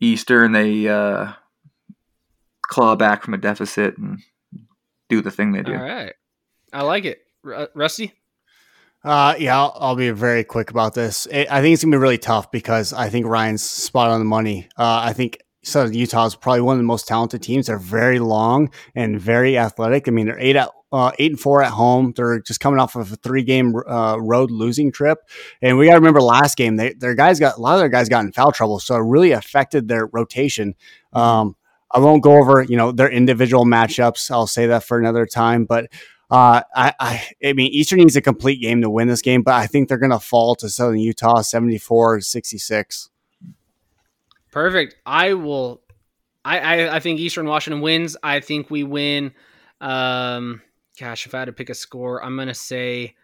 Eastern, 0.00 0.52
they 0.52 0.88
uh, 0.88 1.32
claw 2.62 2.96
back 2.96 3.22
from 3.22 3.34
a 3.34 3.38
deficit 3.38 3.96
and 3.96 4.20
do 5.08 5.20
the 5.20 5.30
thing 5.30 5.52
they 5.52 5.62
do. 5.62 5.74
All 5.74 5.82
right, 5.82 6.12
I 6.72 6.82
like 6.82 7.04
it, 7.04 7.20
R- 7.44 7.68
Rusty. 7.74 8.12
Uh, 9.04 9.36
yeah, 9.38 9.56
I'll, 9.56 9.76
I'll, 9.78 9.96
be 9.96 10.10
very 10.10 10.42
quick 10.42 10.70
about 10.70 10.94
this. 10.94 11.26
It, 11.26 11.46
I 11.50 11.60
think 11.60 11.74
it's 11.74 11.84
gonna 11.84 11.96
be 11.96 12.00
really 12.00 12.18
tough 12.18 12.50
because 12.50 12.92
I 12.92 13.08
think 13.08 13.26
Ryan's 13.26 13.62
spot 13.62 14.10
on 14.10 14.18
the 14.18 14.24
money. 14.24 14.68
Uh, 14.76 15.00
I 15.04 15.12
think 15.12 15.38
Southern 15.66 15.94
Utah 15.94 16.26
is 16.26 16.36
probably 16.36 16.60
one 16.60 16.74
of 16.74 16.78
the 16.78 16.84
most 16.84 17.08
talented 17.08 17.42
teams. 17.42 17.66
They're 17.66 17.78
very 17.78 18.20
long 18.20 18.70
and 18.94 19.20
very 19.20 19.58
athletic. 19.58 20.06
I 20.06 20.12
mean, 20.12 20.26
they're 20.26 20.38
eight 20.38 20.54
at 20.54 20.70
uh, 20.92 21.10
eight 21.18 21.32
and 21.32 21.40
four 21.40 21.62
at 21.62 21.72
home. 21.72 22.12
They're 22.14 22.40
just 22.40 22.60
coming 22.60 22.78
off 22.78 22.94
of 22.94 23.12
a 23.12 23.16
three 23.16 23.42
game 23.42 23.74
uh, 23.88 24.16
road 24.20 24.52
losing 24.52 24.92
trip, 24.92 25.18
and 25.60 25.76
we 25.76 25.86
got 25.86 25.94
to 25.94 25.98
remember 25.98 26.22
last 26.22 26.56
game 26.56 26.76
they, 26.76 26.94
their 26.94 27.14
guys 27.14 27.40
got 27.40 27.58
a 27.58 27.60
lot 27.60 27.74
of 27.74 27.80
their 27.80 27.88
guys 27.88 28.08
got 28.08 28.24
in 28.24 28.32
foul 28.32 28.52
trouble, 28.52 28.78
so 28.78 28.94
it 28.94 29.00
really 29.00 29.32
affected 29.32 29.88
their 29.88 30.06
rotation. 30.06 30.76
Um, 31.12 31.56
I 31.90 31.98
won't 31.98 32.22
go 32.22 32.38
over 32.38 32.62
you 32.62 32.76
know 32.76 32.92
their 32.92 33.10
individual 33.10 33.64
matchups. 33.64 34.30
I'll 34.30 34.46
say 34.46 34.66
that 34.66 34.84
for 34.84 34.98
another 34.98 35.26
time, 35.26 35.64
but. 35.64 35.90
Uh, 36.28 36.60
I, 36.74 36.92
I, 36.98 37.28
I 37.44 37.52
mean, 37.52 37.70
Eastern 37.70 38.00
needs 38.00 38.16
a 38.16 38.20
complete 38.20 38.60
game 38.60 38.82
to 38.82 38.90
win 38.90 39.06
this 39.06 39.22
game, 39.22 39.42
but 39.42 39.54
I 39.54 39.68
think 39.68 39.88
they're 39.88 39.96
going 39.96 40.10
to 40.10 40.18
fall 40.18 40.56
to 40.56 40.68
Southern 40.68 40.98
Utah 40.98 41.40
74 41.40 42.20
66. 42.20 43.10
Perfect. 44.56 44.96
I 45.04 45.34
will. 45.34 45.82
I, 46.42 46.58
I, 46.58 46.96
I 46.96 47.00
think 47.00 47.20
Eastern 47.20 47.46
Washington 47.46 47.82
wins. 47.82 48.16
I 48.22 48.40
think 48.40 48.70
we 48.70 48.84
win. 48.84 49.34
Um, 49.82 50.62
gosh, 50.98 51.26
if 51.26 51.34
I 51.34 51.40
had 51.40 51.44
to 51.44 51.52
pick 51.52 51.68
a 51.68 51.74
score, 51.74 52.24
I'm 52.24 52.36
going 52.36 52.48
to 52.48 52.54
say 52.54 53.16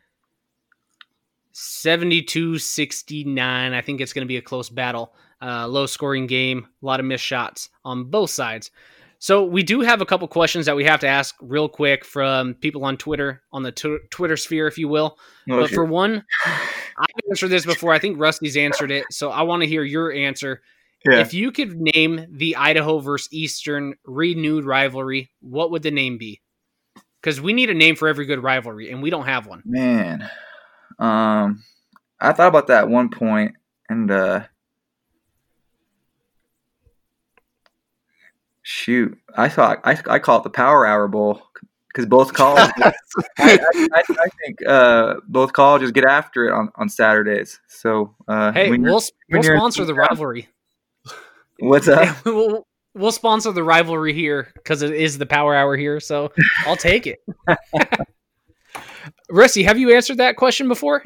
72 1.53 2.59
69. 2.59 3.73
I 3.73 3.81
think 3.81 4.03
it's 4.03 4.13
going 4.13 4.27
to 4.27 4.29
be 4.29 4.37
a 4.37 4.43
close 4.43 4.69
battle. 4.69 5.15
Uh, 5.41 5.67
low 5.67 5.87
scoring 5.87 6.27
game, 6.27 6.69
a 6.83 6.85
lot 6.85 7.01
of 7.01 7.07
missed 7.07 7.25
shots 7.25 7.71
on 7.83 8.11
both 8.11 8.29
sides. 8.29 8.71
So 9.19 9.43
we 9.43 9.63
do 9.63 9.81
have 9.81 10.03
a 10.03 10.07
couple 10.07 10.29
questions 10.29 10.67
that 10.67 10.77
we 10.77 10.85
have 10.85 11.01
to 11.01 11.09
ask 11.09 11.35
real 11.41 11.67
quick 11.67 12.05
from 12.05 12.53
people 12.57 12.85
on 12.85 12.99
Twitter, 12.99 13.41
on 13.55 13.63
the 13.63 13.73
t- 13.73 13.97
Twitter 14.11 14.37
sphere, 14.37 14.67
if 14.67 14.77
you 14.77 14.87
will. 14.87 15.17
Oh, 15.51 15.63
but 15.63 15.71
for 15.71 15.87
one, 15.87 16.27
I've 16.45 17.25
answered 17.31 17.49
this 17.49 17.65
before. 17.65 17.95
I 17.95 17.99
think 17.99 18.21
Rusty's 18.21 18.59
answered 18.59 18.91
it, 18.91 19.07
so 19.11 19.31
I 19.31 19.41
want 19.43 19.63
to 19.63 19.67
hear 19.67 19.83
your 19.83 20.13
answer. 20.13 20.61
Yeah. 21.05 21.21
If 21.21 21.35
you 21.35 21.53
could 21.53 21.81
name 21.81 22.27
the 22.31 22.57
Idaho 22.57 23.01
versus 23.01 23.29
Eastern 23.33 23.95
renewed 24.05 24.65
rivalry, 24.65 25.31
what 25.41 25.71
would 25.71 25.83
the 25.83 25.91
name 25.91 26.19
be? 26.19 26.41
because 27.23 27.41
we 27.41 27.53
need 27.53 27.71
a 27.71 27.75
name 27.75 27.97
for 27.97 28.09
every 28.09 28.27
good 28.27 28.43
rivalry, 28.43 28.91
and 28.91 29.03
we 29.03 29.11
don't 29.11 29.27
have 29.27 29.47
one. 29.47 29.63
Man, 29.65 30.29
um, 30.99 31.63
I 32.21 32.33
thought 32.33 32.49
about 32.49 32.67
that 32.67 32.89
one 32.89 33.11
point, 33.11 33.55
and 33.89 34.11
uh, 34.11 34.45
shoot, 38.63 39.17
I 39.37 39.49
thought 39.49 39.81
I, 39.85 39.99
I 40.09 40.19
call 40.19 40.39
it 40.39 40.45
the 40.45 40.51
Power 40.51 40.85
Hour 40.85 41.09
Bowl 41.09 41.43
because 41.89 42.07
both 42.07 42.33
colleges, 42.35 42.73
I, 43.39 43.59
I, 43.93 44.03
I, 44.11 44.29
think 44.45 44.67
uh, 44.67 45.15
both 45.29 45.53
colleges 45.53 45.93
get 45.93 46.05
after 46.05 46.49
it 46.49 46.53
on, 46.53 46.71
on 46.75 46.89
Saturdays. 46.89 47.61
So 47.69 48.15
uh, 48.27 48.51
hey, 48.53 48.71
we'll, 48.71 49.01
we'll 49.31 49.43
sponsor 49.43 49.85
the 49.85 49.95
rivalry. 49.95 50.49
What's 51.59 51.89
up? 51.89 52.17
We'll, 52.25 52.67
we'll 52.95 53.13
sponsor 53.13 53.53
the 53.53 53.63
rivalry 53.65 54.13
here 54.13 54.53
because 54.55 54.83
it 54.83 54.93
is 54.93 55.17
the 55.19 55.27
power 55.27 55.55
hour 55.55 55.77
here. 55.77 56.01
So 56.01 56.33
I'll 56.67 56.77
take 56.77 57.07
it. 57.07 57.21
Rusty, 59.31 59.63
have 59.63 59.79
you 59.79 59.95
answered 59.95 60.19
that 60.19 60.37
question 60.37 60.69
before? 60.69 61.03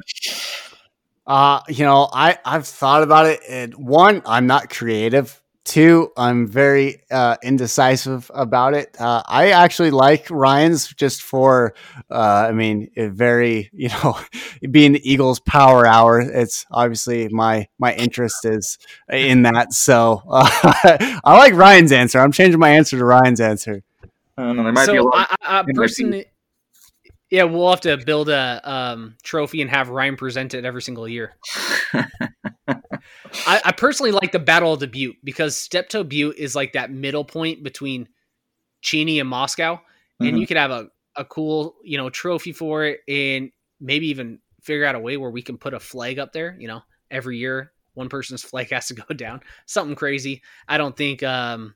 Uh, 1.27 1.61
you 1.69 1.85
know, 1.85 2.09
I 2.13 2.39
I've 2.45 2.67
thought 2.67 3.03
about 3.03 3.27
it. 3.27 3.41
And 3.49 3.75
one, 3.75 4.23
I'm 4.27 4.47
not 4.47 4.71
creative. 4.71 5.41
Two, 5.67 6.13
I'm 6.17 6.47
very 6.47 7.03
uh, 7.11 7.37
indecisive 7.43 8.31
about 8.33 8.75
it. 8.75 8.95
Uh, 9.01 9.25
I 9.27 9.51
actually 9.51 9.91
like 9.91 10.31
Ryan's 10.31 10.95
just 10.95 11.23
for, 11.23 11.75
uh, 12.09 12.47
I 12.49 12.53
mean, 12.53 12.89
a 12.97 13.09
very 13.09 13.69
you 13.73 13.89
know, 13.89 14.17
being 14.71 14.93
the 14.93 15.01
Eagles 15.03 15.41
Power 15.41 15.85
Hour. 15.85 16.21
It's 16.21 16.65
obviously 16.71 17.29
my 17.31 17.67
my 17.81 17.93
interest 17.95 18.45
is 18.45 18.79
in 19.11 19.43
that. 19.43 19.73
So 19.73 20.23
uh, 20.31 20.49
I 21.25 21.37
like 21.37 21.55
Ryan's 21.55 21.91
answer. 21.91 22.21
I'm 22.21 22.31
changing 22.31 22.61
my 22.61 22.71
answer 22.71 22.97
to 22.97 23.05
Ryan's 23.05 23.41
answer. 23.41 23.83
I 24.39 24.43
don't 24.43 24.57
know. 24.57 24.63
There 24.63 24.73
might 24.73 24.87
be 24.87 24.93
a 24.93 25.03
So 25.03 25.05
lot. 25.07 25.37
I, 25.43 25.59
I, 25.59 25.59
I 25.59 25.65
personally, 25.75 26.27
yeah, 27.29 27.43
we'll 27.43 27.71
have 27.71 27.81
to 27.81 27.97
build 27.97 28.29
a 28.29 28.61
um, 28.63 29.17
trophy 29.25 29.63
and 29.63 29.71
have 29.71 29.89
Ryan 29.89 30.17
present 30.17 30.55
it 30.55 30.65
every 30.65 30.83
single 30.83 31.09
year. 31.09 31.35
I, 33.47 33.61
I 33.67 33.73
personally 33.73 34.13
like 34.13 34.33
the 34.33 34.39
Battle 34.39 34.73
of 34.73 34.81
the 34.81 34.87
Butte 34.87 35.17
because 35.25 35.57
Steptoe 35.57 36.05
Butte 36.05 36.37
is 36.37 36.55
like 36.55 36.73
that 36.73 36.91
middle 36.91 37.25
point 37.25 37.63
between 37.63 38.09
Cheney 38.83 39.21
and 39.21 39.29
Moscow, 39.29 39.81
and 40.21 40.37
Mhm. 40.37 40.41
you 40.41 40.47
could 40.47 40.57
have 40.57 40.71
a, 40.71 40.89
a 41.17 41.25
cool 41.25 41.77
you 41.85 41.99
know 41.99 42.11
trophy 42.11 42.53
for 42.53 42.85
it, 42.85 43.01
and 43.09 43.51
maybe 43.81 44.09
even 44.09 44.39
figure 44.63 44.85
out 44.85 44.95
a 44.95 44.99
way 45.01 45.17
where 45.17 45.31
we 45.31 45.43
can 45.43 45.59
put 45.59 45.75
a 45.75 45.81
flag 45.81 46.19
up 46.19 46.33
there. 46.33 46.57
You 46.59 46.69
know, 46.69 46.83
every 47.11 47.39
year 47.39 47.73
one 47.95 48.09
person's 48.09 48.43
flag 48.51 48.71
has 48.71 48.89
to 48.89 48.95
go 48.95 49.15
down. 49.15 49.41
Something 49.67 49.97
crazy. 49.97 50.43
I 50.69 50.77
don't 50.79 50.97
think 50.97 51.23
um, 51.23 51.75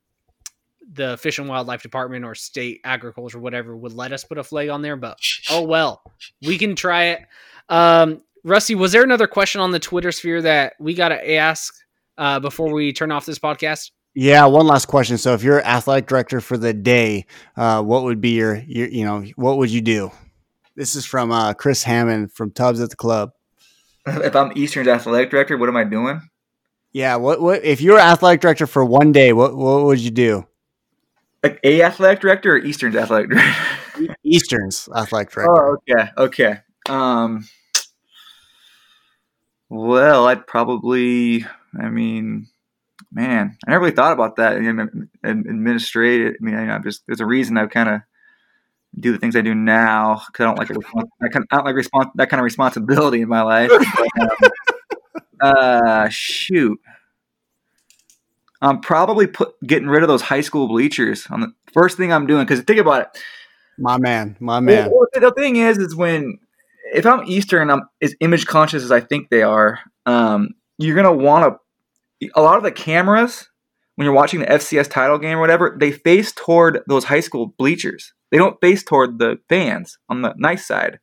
the 0.92 1.16
Fish 1.18 1.38
and 1.38 1.48
Wildlife 1.48 1.82
Department 1.82 2.24
or 2.24 2.34
State 2.34 2.80
Agriculture, 2.84 3.38
or 3.38 3.40
whatever, 3.40 3.76
would 3.76 3.92
let 3.92 4.12
us 4.12 4.24
put 4.24 4.38
a 4.38 4.44
flag 4.44 4.68
on 4.68 4.82
there, 4.82 4.96
but 4.96 5.18
oh 5.50 5.62
well, 5.62 6.02
we 6.42 6.58
can 6.58 6.74
try 6.76 7.04
it. 7.06 7.20
Um, 7.68 8.22
Rusty, 8.44 8.74
was 8.74 8.92
there 8.92 9.02
another 9.02 9.26
question 9.26 9.60
on 9.60 9.70
the 9.70 9.78
Twitter 9.78 10.12
sphere 10.12 10.42
that 10.42 10.74
we 10.78 10.94
got 10.94 11.08
to 11.08 11.34
ask 11.34 11.74
uh, 12.18 12.40
before 12.40 12.72
we 12.72 12.92
turn 12.92 13.12
off 13.12 13.26
this 13.26 13.38
podcast? 13.38 13.90
Yeah, 14.14 14.44
one 14.46 14.66
last 14.66 14.86
question. 14.86 15.18
So, 15.18 15.34
if 15.34 15.42
you're 15.42 15.62
athletic 15.62 16.08
director 16.08 16.40
for 16.40 16.56
the 16.56 16.72
day, 16.72 17.26
uh, 17.56 17.82
what 17.82 18.02
would 18.04 18.20
be 18.20 18.30
your, 18.30 18.56
your, 18.66 18.88
you 18.88 19.04
know, 19.04 19.24
what 19.36 19.58
would 19.58 19.70
you 19.70 19.80
do? 19.80 20.10
This 20.74 20.96
is 20.96 21.04
from 21.04 21.30
uh, 21.30 21.54
Chris 21.54 21.84
Hammond 21.84 22.32
from 22.32 22.50
Tubbs 22.50 22.80
at 22.80 22.90
the 22.90 22.96
Club. 22.96 23.32
if 24.06 24.34
I'm 24.34 24.52
Eastern's 24.56 24.88
athletic 24.88 25.30
director, 25.30 25.56
what 25.56 25.68
am 25.68 25.76
I 25.76 25.84
doing? 25.84 26.22
Yeah, 26.92 27.16
what, 27.16 27.40
what 27.40 27.64
if 27.64 27.80
you 27.80 27.92
were 27.92 28.00
athletic 28.00 28.40
director 28.40 28.66
for 28.66 28.84
one 28.84 29.12
day? 29.12 29.32
What, 29.32 29.56
what 29.56 29.84
would 29.84 30.00
you 30.00 30.10
do? 30.10 30.46
Like 31.42 31.60
a 31.62 31.82
athletic 31.82 32.20
director 32.20 32.54
or 32.54 32.58
Eastern's 32.58 32.96
athletic 32.96 33.30
director? 33.30 34.16
Eastern's 34.24 34.88
athletic 34.94 35.30
director. 35.32 35.52
oh, 35.52 35.76
okay, 35.88 36.10
okay. 36.18 36.58
Um, 36.88 37.46
well, 39.70 40.26
I'd 40.26 40.46
probably. 40.46 41.46
I 41.80 41.88
mean, 41.88 42.48
man, 43.12 43.56
I 43.66 43.70
never 43.70 43.84
really 43.84 43.94
thought 43.94 44.12
about 44.12 44.36
that. 44.36 44.56
And 44.56 45.08
administrative. 45.22 46.34
I 46.40 46.44
mean, 46.44 46.54
I, 46.56 46.74
I'm 46.74 46.82
just 46.82 47.02
there's 47.06 47.20
a 47.20 47.26
reason 47.26 47.56
I 47.56 47.66
kind 47.66 47.88
of 47.88 48.00
do 48.98 49.12
the 49.12 49.18
things 49.18 49.36
I 49.36 49.40
do 49.40 49.54
now 49.54 50.22
because 50.26 50.44
I 50.44 50.46
don't 50.46 50.58
like 50.58 50.70
I, 50.70 51.28
kind 51.28 51.46
I 51.50 51.56
don't 51.56 51.64
like 51.64 51.76
respons- 51.76 52.10
that 52.16 52.28
kind 52.28 52.40
of 52.40 52.44
responsibility 52.44 53.22
in 53.22 53.28
my 53.28 53.42
life. 53.42 53.70
But, 53.70 54.52
um, 55.40 55.56
uh, 55.56 56.08
shoot. 56.10 56.78
I'm 58.62 58.80
probably 58.80 59.26
put 59.26 59.54
getting 59.66 59.88
rid 59.88 60.02
of 60.02 60.08
those 60.08 60.22
high 60.22 60.42
school 60.42 60.68
bleachers 60.68 61.26
on 61.30 61.40
the 61.40 61.52
first 61.72 61.96
thing 61.96 62.12
I'm 62.12 62.26
doing 62.26 62.44
because 62.44 62.60
think 62.60 62.80
about 62.80 63.02
it. 63.02 63.22
My 63.78 63.96
man, 63.96 64.36
my 64.40 64.60
man. 64.60 64.90
Well, 64.92 65.06
the 65.14 65.32
thing 65.32 65.56
is, 65.56 65.78
is 65.78 65.96
when 65.96 66.38
if 66.92 67.06
I'm 67.06 67.24
Eastern, 67.26 67.70
I'm 67.70 67.82
as 68.02 68.14
image 68.20 68.46
conscious 68.46 68.82
as 68.82 68.92
I 68.92 69.00
think 69.00 69.28
they 69.28 69.42
are. 69.42 69.80
Um, 70.06 70.50
you're 70.78 70.96
gonna 70.96 71.12
want 71.12 71.54
to. 72.20 72.30
A 72.34 72.42
lot 72.42 72.58
of 72.58 72.62
the 72.62 72.72
cameras 72.72 73.48
when 74.00 74.06
you're 74.06 74.14
watching 74.14 74.40
the 74.40 74.46
FCS 74.46 74.88
title 74.88 75.18
game 75.18 75.36
or 75.36 75.40
whatever, 75.40 75.76
they 75.78 75.92
face 75.92 76.32
toward 76.32 76.80
those 76.86 77.04
high 77.04 77.20
school 77.20 77.54
bleachers. 77.58 78.14
They 78.30 78.38
don't 78.38 78.60
face 78.60 78.82
toward 78.82 79.18
the 79.18 79.38
fans 79.48 79.98
on 80.08 80.22
the 80.22 80.32
nice 80.38 80.66
side. 80.66 81.00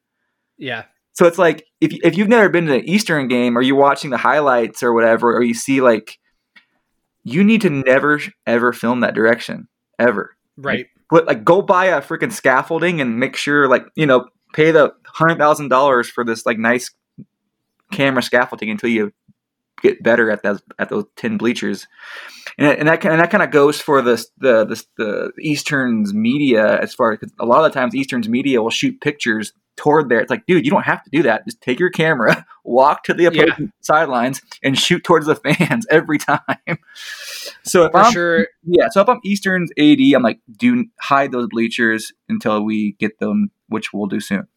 Yeah, 0.58 0.86
So 1.14 1.28
it's 1.28 1.38
like 1.38 1.64
if 1.82 1.94
if 2.04 2.18
you've 2.18 2.28
never 2.28 2.50
been 2.50 2.66
to 2.66 2.76
an 2.76 2.90
Eastern 2.90 3.28
game 3.28 3.58
or 3.58 3.62
you're 3.62 3.76
watching 3.76 4.10
the 4.10 4.18
highlights 4.18 4.82
or 4.82 4.94
whatever, 4.94 5.36
or 5.36 5.44
you 5.44 5.54
see 5.54 5.82
like, 5.82 6.18
you 7.24 7.44
need 7.44 7.62
to 7.62 7.70
never 7.70 8.20
ever 8.48 8.74
film 8.74 9.02
that 9.02 9.14
direction 9.14 9.68
ever 10.00 10.36
right. 10.58 10.88
but 11.10 11.28
like 11.28 11.44
go 11.44 11.62
buy 11.62 11.86
a 11.86 12.02
freaking 12.02 12.32
scaffolding 12.32 13.02
and 13.02 13.20
make 13.20 13.36
sure 13.36 13.68
like 13.68 13.86
you 13.96 14.06
know 14.06 14.26
pay 14.54 14.72
the 14.72 14.94
hundred 15.06 15.38
thousand 15.38 15.70
dollars 15.70 16.10
for 16.10 16.24
this 16.24 16.46
like 16.46 16.58
nice 16.58 16.92
camera 17.92 18.22
scaffolding 18.22 18.70
until 18.70 18.90
you 18.90 19.14
get 19.82 20.02
better 20.02 20.32
at 20.32 20.44
those 20.44 20.62
at 20.80 20.90
those 20.90 21.06
tin 21.16 21.38
bleachers. 21.38 21.88
And, 22.58 22.80
and 22.80 22.88
that 22.88 23.02
kind 23.02 23.14
and 23.14 23.22
that 23.22 23.30
kind 23.32 23.44
of 23.44 23.52
goes 23.52 23.80
for 23.80 24.02
the 24.02 24.24
the 24.38 24.66
the, 24.66 24.84
the 24.98 25.32
Eastern's 25.40 26.14
media 26.14 26.80
as 26.80 26.94
far 26.94 27.14
as 27.14 27.20
a 27.40 27.46
lot 27.46 27.64
of 27.64 27.72
the 27.72 27.80
times 27.80 27.96
Eastern's 27.96 28.28
media 28.30 28.62
will 28.62 28.70
shoot 28.70 29.00
pictures 29.02 29.54
toward 29.76 30.10
there. 30.10 30.20
It's 30.20 30.32
like 30.32 30.46
dude 30.48 30.66
you 30.66 30.72
don't 30.72 30.86
have 30.86 31.04
to 31.04 31.10
do 31.12 31.24
that. 31.24 31.46
Just 31.46 31.62
take 31.62 31.80
your 31.80 31.92
camera 31.92 32.46
walk 32.64 33.04
to 33.04 33.14
the 33.14 33.26
opposing 33.26 33.72
sidelines 33.82 34.42
and 34.64 34.78
shoot 34.78 35.04
towards 35.04 35.28
the 35.28 35.36
fans 35.58 35.86
every 35.90 36.18
time. 36.18 36.80
So 37.64 37.86
if 37.86 37.92
For 37.92 37.98
I'm 38.00 38.12
sure. 38.12 38.48
yeah, 38.64 38.88
so 38.90 39.02
if 39.02 39.10
I'm 39.10 39.20
Eastern's 39.24 39.72
AD, 39.78 40.00
I'm 40.16 40.24
like, 40.24 40.40
do 40.58 40.86
hide 41.00 41.32
those 41.32 41.48
bleachers 41.50 42.12
until 42.28 42.64
we 42.64 42.94
get 42.94 43.20
them, 43.20 43.52
which 43.68 43.94
we'll 43.94 44.08
do 44.08 44.20
soon. 44.20 44.48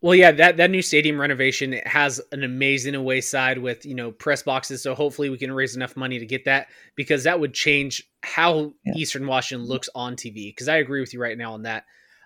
Well, 0.00 0.14
yeah, 0.14 0.32
that, 0.32 0.58
that 0.58 0.70
new 0.70 0.82
stadium 0.82 1.18
renovation 1.18 1.80
has 1.86 2.20
an 2.30 2.44
amazing 2.44 2.94
away 2.94 3.22
side 3.22 3.56
with 3.58 3.86
you 3.86 3.94
know 3.94 4.12
press 4.12 4.42
boxes. 4.42 4.82
So 4.82 4.94
hopefully 4.94 5.30
we 5.30 5.38
can 5.38 5.50
raise 5.52 5.76
enough 5.76 5.96
money 5.96 6.18
to 6.18 6.26
get 6.26 6.44
that 6.44 6.66
because 6.94 7.24
that 7.24 7.40
would 7.40 7.54
change 7.54 8.02
how 8.22 8.74
Yeah. 8.84 8.92
Eastern 8.96 9.26
Washington 9.26 9.66
looks 9.66 9.88
on 9.94 10.14
TV. 10.16 10.50
Because 10.50 10.68
I 10.68 10.76
agree 10.76 11.00
with 11.00 11.14
you 11.14 11.20
right 11.22 11.38
now 11.38 11.54
on 11.54 11.62
that. 11.62 11.84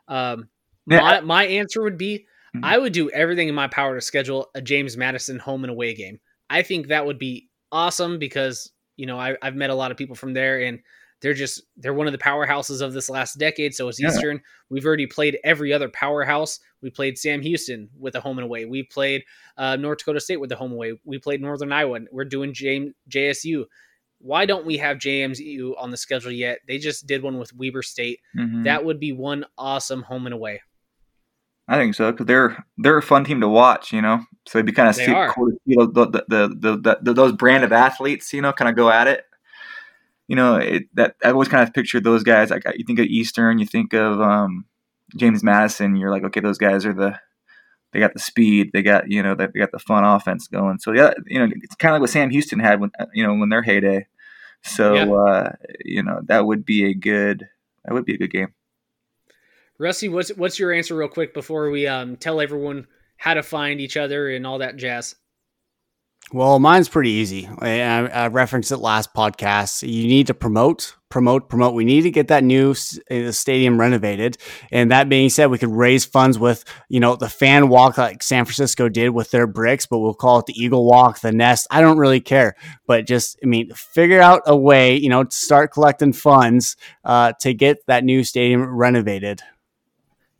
Um, 0.08 0.48
Yeah, 0.88 1.00
my 1.00 1.20
my 1.20 1.46
answer 1.46 1.82
would 1.82 1.98
be 1.98 2.26
Mhm. 2.56 2.60
I 2.64 2.78
would 2.78 2.92
do 2.94 3.10
everything 3.10 3.48
in 3.48 3.54
my 3.54 3.68
power 3.68 3.94
to 3.94 4.00
schedule 4.00 4.50
a 4.54 4.62
James 4.62 4.96
Madison 4.96 5.38
home 5.38 5.62
and 5.64 5.70
away 5.70 5.94
game. 5.94 6.18
I 6.50 6.62
think 6.62 6.88
that 6.88 7.06
would 7.06 7.18
be 7.18 7.48
awesome 7.70 8.18
because 8.18 8.72
you 8.96 9.06
know 9.06 9.18
I, 9.20 9.36
I've 9.42 9.54
met 9.54 9.70
a 9.70 9.74
lot 9.74 9.90
of 9.92 9.96
people 9.96 10.16
from 10.16 10.32
there 10.32 10.60
and 10.62 10.80
they're 11.20 11.34
just 11.34 11.62
they're 11.76 11.94
one 11.94 12.06
of 12.06 12.12
the 12.12 12.18
powerhouses 12.18 12.80
of 12.80 12.92
this 12.92 13.10
last 13.10 13.38
decade. 13.38 13.74
So 13.74 13.88
it's 13.88 14.00
Yeah. 14.00 14.08
Eastern. 14.08 14.40
We've 14.70 14.84
already 14.86 15.06
played 15.06 15.38
every 15.44 15.72
other 15.72 15.88
powerhouse. 15.88 16.60
We 16.80 16.90
played 16.90 17.18
Sam 17.18 17.42
Houston 17.42 17.88
with 17.98 18.14
a 18.14 18.20
home 18.20 18.38
and 18.38 18.44
away. 18.44 18.64
We 18.66 18.84
played 18.84 19.24
uh, 19.56 19.76
North 19.76 19.98
Dakota 19.98 20.20
State 20.20 20.38
with 20.40 20.52
a 20.52 20.56
home 20.56 20.72
away. 20.72 20.98
We 21.04 21.18
played 21.18 21.40
Northern 21.40 21.72
Iowa. 21.72 22.00
We're 22.12 22.24
doing 22.24 22.52
J- 22.54 22.92
JSU. 23.10 23.64
Why 24.20 24.46
don't 24.46 24.66
we 24.66 24.76
have 24.78 24.98
JMU 24.98 25.74
on 25.78 25.90
the 25.90 25.96
schedule 25.96 26.32
yet? 26.32 26.58
They 26.66 26.78
just 26.78 27.06
did 27.06 27.22
one 27.22 27.38
with 27.38 27.52
Weber 27.54 27.82
State. 27.82 28.20
Mhm. 28.36 28.64
That 28.64 28.84
would 28.84 29.00
be 29.00 29.12
one 29.12 29.44
awesome 29.56 30.02
home 30.02 30.26
and 30.26 30.34
away. 30.34 30.60
I 31.70 31.76
think 31.76 31.94
so 31.94 32.10
because 32.12 32.26
they're 32.26 32.64
they're 32.78 32.96
a 32.98 33.02
fun 33.02 33.24
team 33.24 33.40
to 33.42 33.48
watch, 33.48 33.92
you 33.92 34.00
know. 34.00 34.20
So 34.46 34.58
it'd 34.58 34.66
be 34.66 34.72
kind 34.72 34.88
of 34.88 34.96
cool 35.34 35.50
to 35.50 35.56
see 35.66 35.74
the, 35.76 36.24
the, 36.28 36.98
the, 37.02 37.12
those 37.12 37.32
brand 37.32 37.62
of 37.62 37.72
athletes, 37.72 38.32
you 38.32 38.40
know, 38.40 38.52
kind 38.54 38.70
of 38.70 38.74
go 38.76 38.90
at 38.90 39.06
it. 39.06 39.24
You 40.28 40.36
know, 40.36 40.56
it, 40.56 40.84
that 40.94 41.16
I've 41.24 41.32
always 41.32 41.48
kind 41.48 41.66
of 41.66 41.74
pictured 41.74 42.04
those 42.04 42.22
guys. 42.22 42.50
Like 42.50 42.64
you 42.76 42.84
think 42.84 42.98
of 43.00 43.06
Eastern, 43.06 43.58
you 43.58 43.66
think 43.66 43.94
of 43.94 44.20
um, 44.20 44.66
James 45.16 45.42
Madison. 45.42 45.96
You're 45.96 46.10
like, 46.10 46.22
okay, 46.24 46.40
those 46.40 46.58
guys 46.58 46.86
are 46.86 46.92
the 46.92 47.18
they 47.92 48.00
got 48.00 48.12
the 48.12 48.20
speed, 48.20 48.70
they 48.72 48.82
got 48.82 49.10
you 49.10 49.22
know 49.22 49.34
they 49.34 49.46
got 49.46 49.72
the 49.72 49.78
fun 49.78 50.04
offense 50.04 50.46
going. 50.46 50.78
So 50.78 50.92
yeah, 50.92 51.14
you 51.26 51.38
know, 51.38 51.50
it's 51.62 51.74
kind 51.76 51.92
of 51.92 51.96
like 51.96 52.02
what 52.02 52.10
Sam 52.10 52.30
Houston 52.30 52.58
had 52.58 52.80
when 52.80 52.90
you 53.14 53.26
know 53.26 53.34
when 53.34 53.48
their 53.48 53.62
heyday. 53.62 54.06
So 54.62 54.94
Yeah. 54.94 55.12
uh, 55.12 55.52
you 55.84 56.02
know 56.02 56.20
that 56.24 56.44
would 56.46 56.64
be 56.64 56.84
a 56.84 56.94
good 56.94 57.48
that 57.84 57.94
would 57.94 58.04
be 58.04 58.14
a 58.14 58.18
good 58.18 58.30
game. 58.30 58.52
Rusty, 59.78 60.08
what's 60.08 60.30
what's 60.30 60.58
your 60.58 60.72
answer 60.72 60.96
real 60.96 61.08
quick 61.08 61.32
before 61.32 61.70
we 61.70 61.86
um, 61.86 62.16
tell 62.16 62.40
everyone 62.40 62.86
how 63.16 63.34
to 63.34 63.42
find 63.42 63.80
each 63.80 63.96
other 63.96 64.28
and 64.28 64.46
all 64.46 64.58
that 64.58 64.76
jazz? 64.76 65.14
Well, 66.30 66.58
mine's 66.58 66.90
pretty 66.90 67.10
easy. 67.10 67.48
I, 67.58 67.80
I 67.80 68.06
I 68.06 68.26
referenced 68.28 68.70
it 68.70 68.76
last 68.76 69.14
podcast. 69.14 69.82
You 69.82 70.06
need 70.06 70.26
to 70.26 70.34
promote, 70.34 70.94
promote, 71.08 71.48
promote. 71.48 71.72
We 71.72 71.86
need 71.86 72.02
to 72.02 72.10
get 72.10 72.28
that 72.28 72.44
new 72.44 72.74
uh, 73.10 73.32
stadium 73.32 73.80
renovated. 73.80 74.36
And 74.70 74.90
that 74.90 75.08
being 75.08 75.30
said, 75.30 75.46
we 75.46 75.56
could 75.56 75.70
raise 75.70 76.04
funds 76.04 76.38
with, 76.38 76.66
you 76.90 77.00
know, 77.00 77.16
the 77.16 77.30
fan 77.30 77.70
walk 77.70 77.96
like 77.96 78.22
San 78.22 78.44
Francisco 78.44 78.90
did 78.90 79.08
with 79.08 79.30
their 79.30 79.46
bricks, 79.46 79.86
but 79.86 80.00
we'll 80.00 80.12
call 80.12 80.40
it 80.40 80.46
the 80.46 80.62
Eagle 80.62 80.84
Walk, 80.84 81.20
the 81.20 81.32
Nest. 81.32 81.66
I 81.70 81.80
don't 81.80 81.96
really 81.96 82.20
care, 82.20 82.56
but 82.86 83.06
just, 83.06 83.38
I 83.42 83.46
mean, 83.46 83.72
figure 83.72 84.20
out 84.20 84.42
a 84.44 84.54
way, 84.54 84.96
you 84.96 85.08
know, 85.08 85.24
to 85.24 85.34
start 85.34 85.72
collecting 85.72 86.12
funds 86.12 86.76
uh, 87.04 87.32
to 87.40 87.54
get 87.54 87.86
that 87.86 88.04
new 88.04 88.22
stadium 88.22 88.64
renovated. 88.64 89.40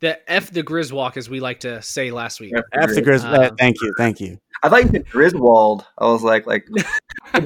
The 0.01 0.31
F 0.31 0.51
the 0.51 0.63
Grizz 0.63 0.91
walk, 0.91 1.17
as 1.17 1.29
we 1.29 1.39
like 1.39 1.61
to 1.61 1.81
say 1.81 2.11
last 2.11 2.39
week. 2.39 2.53
F 2.73 2.93
the 2.93 3.01
Grizz. 3.01 3.25
Um, 3.25 3.55
thank 3.57 3.81
you, 3.81 3.93
thank 3.97 4.21
you. 4.21 4.39
I 4.61 4.69
thought 4.69 4.83
you 4.83 4.89
said 4.89 5.09
Griswold. 5.09 5.85
I 5.97 6.05
was 6.05 6.23
like, 6.23 6.45
like 6.45 6.67
Hey, 7.33 7.45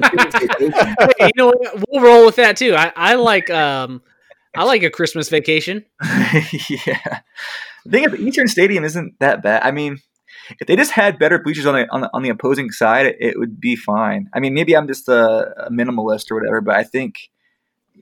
you 1.20 1.32
know? 1.36 1.54
We'll 1.90 2.04
roll 2.04 2.26
with 2.26 2.38
that 2.38 2.58
too. 2.58 2.76
I, 2.76 2.92
I 2.96 3.16
like 3.16 3.50
um 3.50 4.02
I 4.56 4.64
like 4.64 4.84
a 4.84 4.90
Christmas 4.90 5.30
vacation. 5.30 5.86
yeah. 6.04 7.22
the 7.86 7.90
thing 7.90 8.04
is, 8.04 8.20
Eastern 8.20 8.48
Stadium 8.48 8.84
isn't 8.84 9.20
that 9.20 9.42
bad. 9.42 9.64
I 9.64 9.72
mean, 9.72 10.00
if 10.60 10.68
they 10.68 10.76
just 10.76 10.92
had 10.92 11.18
better 11.18 11.40
bleachers 11.40 11.66
on 11.66 11.74
the 11.74 11.88
on 11.92 12.02
the, 12.02 12.10
on 12.14 12.22
the 12.22 12.30
opposing 12.30 12.70
side, 12.72 13.08
it, 13.08 13.18
it, 13.20 13.40
would 13.40 13.60
be 13.60 13.76
fine. 13.76 14.30
I 14.34 14.40
mean, 14.40 14.54
maybe 14.54 14.76
I'm 14.76 14.88
just 14.88 15.08
a, 15.10 15.66
a 15.66 15.72
minimalist 15.72 16.30
or 16.30 16.36
whatever, 16.36 16.62
but 16.62 16.76
I 16.76 16.84
think 16.84 17.16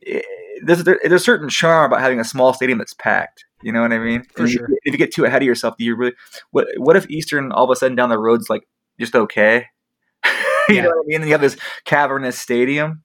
it, 0.02 0.26
there's 0.64 0.84
there's 0.84 1.12
a 1.12 1.20
certain 1.20 1.50
charm 1.50 1.86
about 1.86 2.02
having 2.02 2.20
a 2.20 2.26
small 2.26 2.54
stadium 2.54 2.80
that's 2.80 2.94
packed. 2.94 3.46
You 3.64 3.72
know 3.72 3.82
what 3.82 3.94
I 3.94 4.00
mean? 4.00 4.24
For 4.36 4.48
sure. 4.48 4.66
If, 4.66 4.80
if 4.86 4.94
you 4.94 4.98
get 4.98 5.14
too 5.14 5.26
ahead 5.26 5.42
of 5.42 5.46
yourself, 5.46 5.78
do 5.78 5.86
you 5.86 5.96
really 5.96 6.14
what 6.50 6.68
what 6.78 6.98
if 6.98 7.10
Eastern 7.10 7.52
all 7.52 7.64
of 7.64 7.70
a 7.70 7.76
sudden 7.76 7.96
down 7.96 8.10
the 8.10 8.18
road's 8.18 8.50
like 8.50 8.68
just 9.02 9.16
okay? 9.16 9.68
you 10.70 10.76
yeah. 10.76 10.82
know 10.84 10.90
what 10.90 11.06
I 11.06 11.08
mean? 11.08 11.22
And 11.22 11.26
you 11.26 11.34
have 11.34 11.42
this 11.42 11.58
cavernous 11.86 12.40
stadium, 12.40 13.04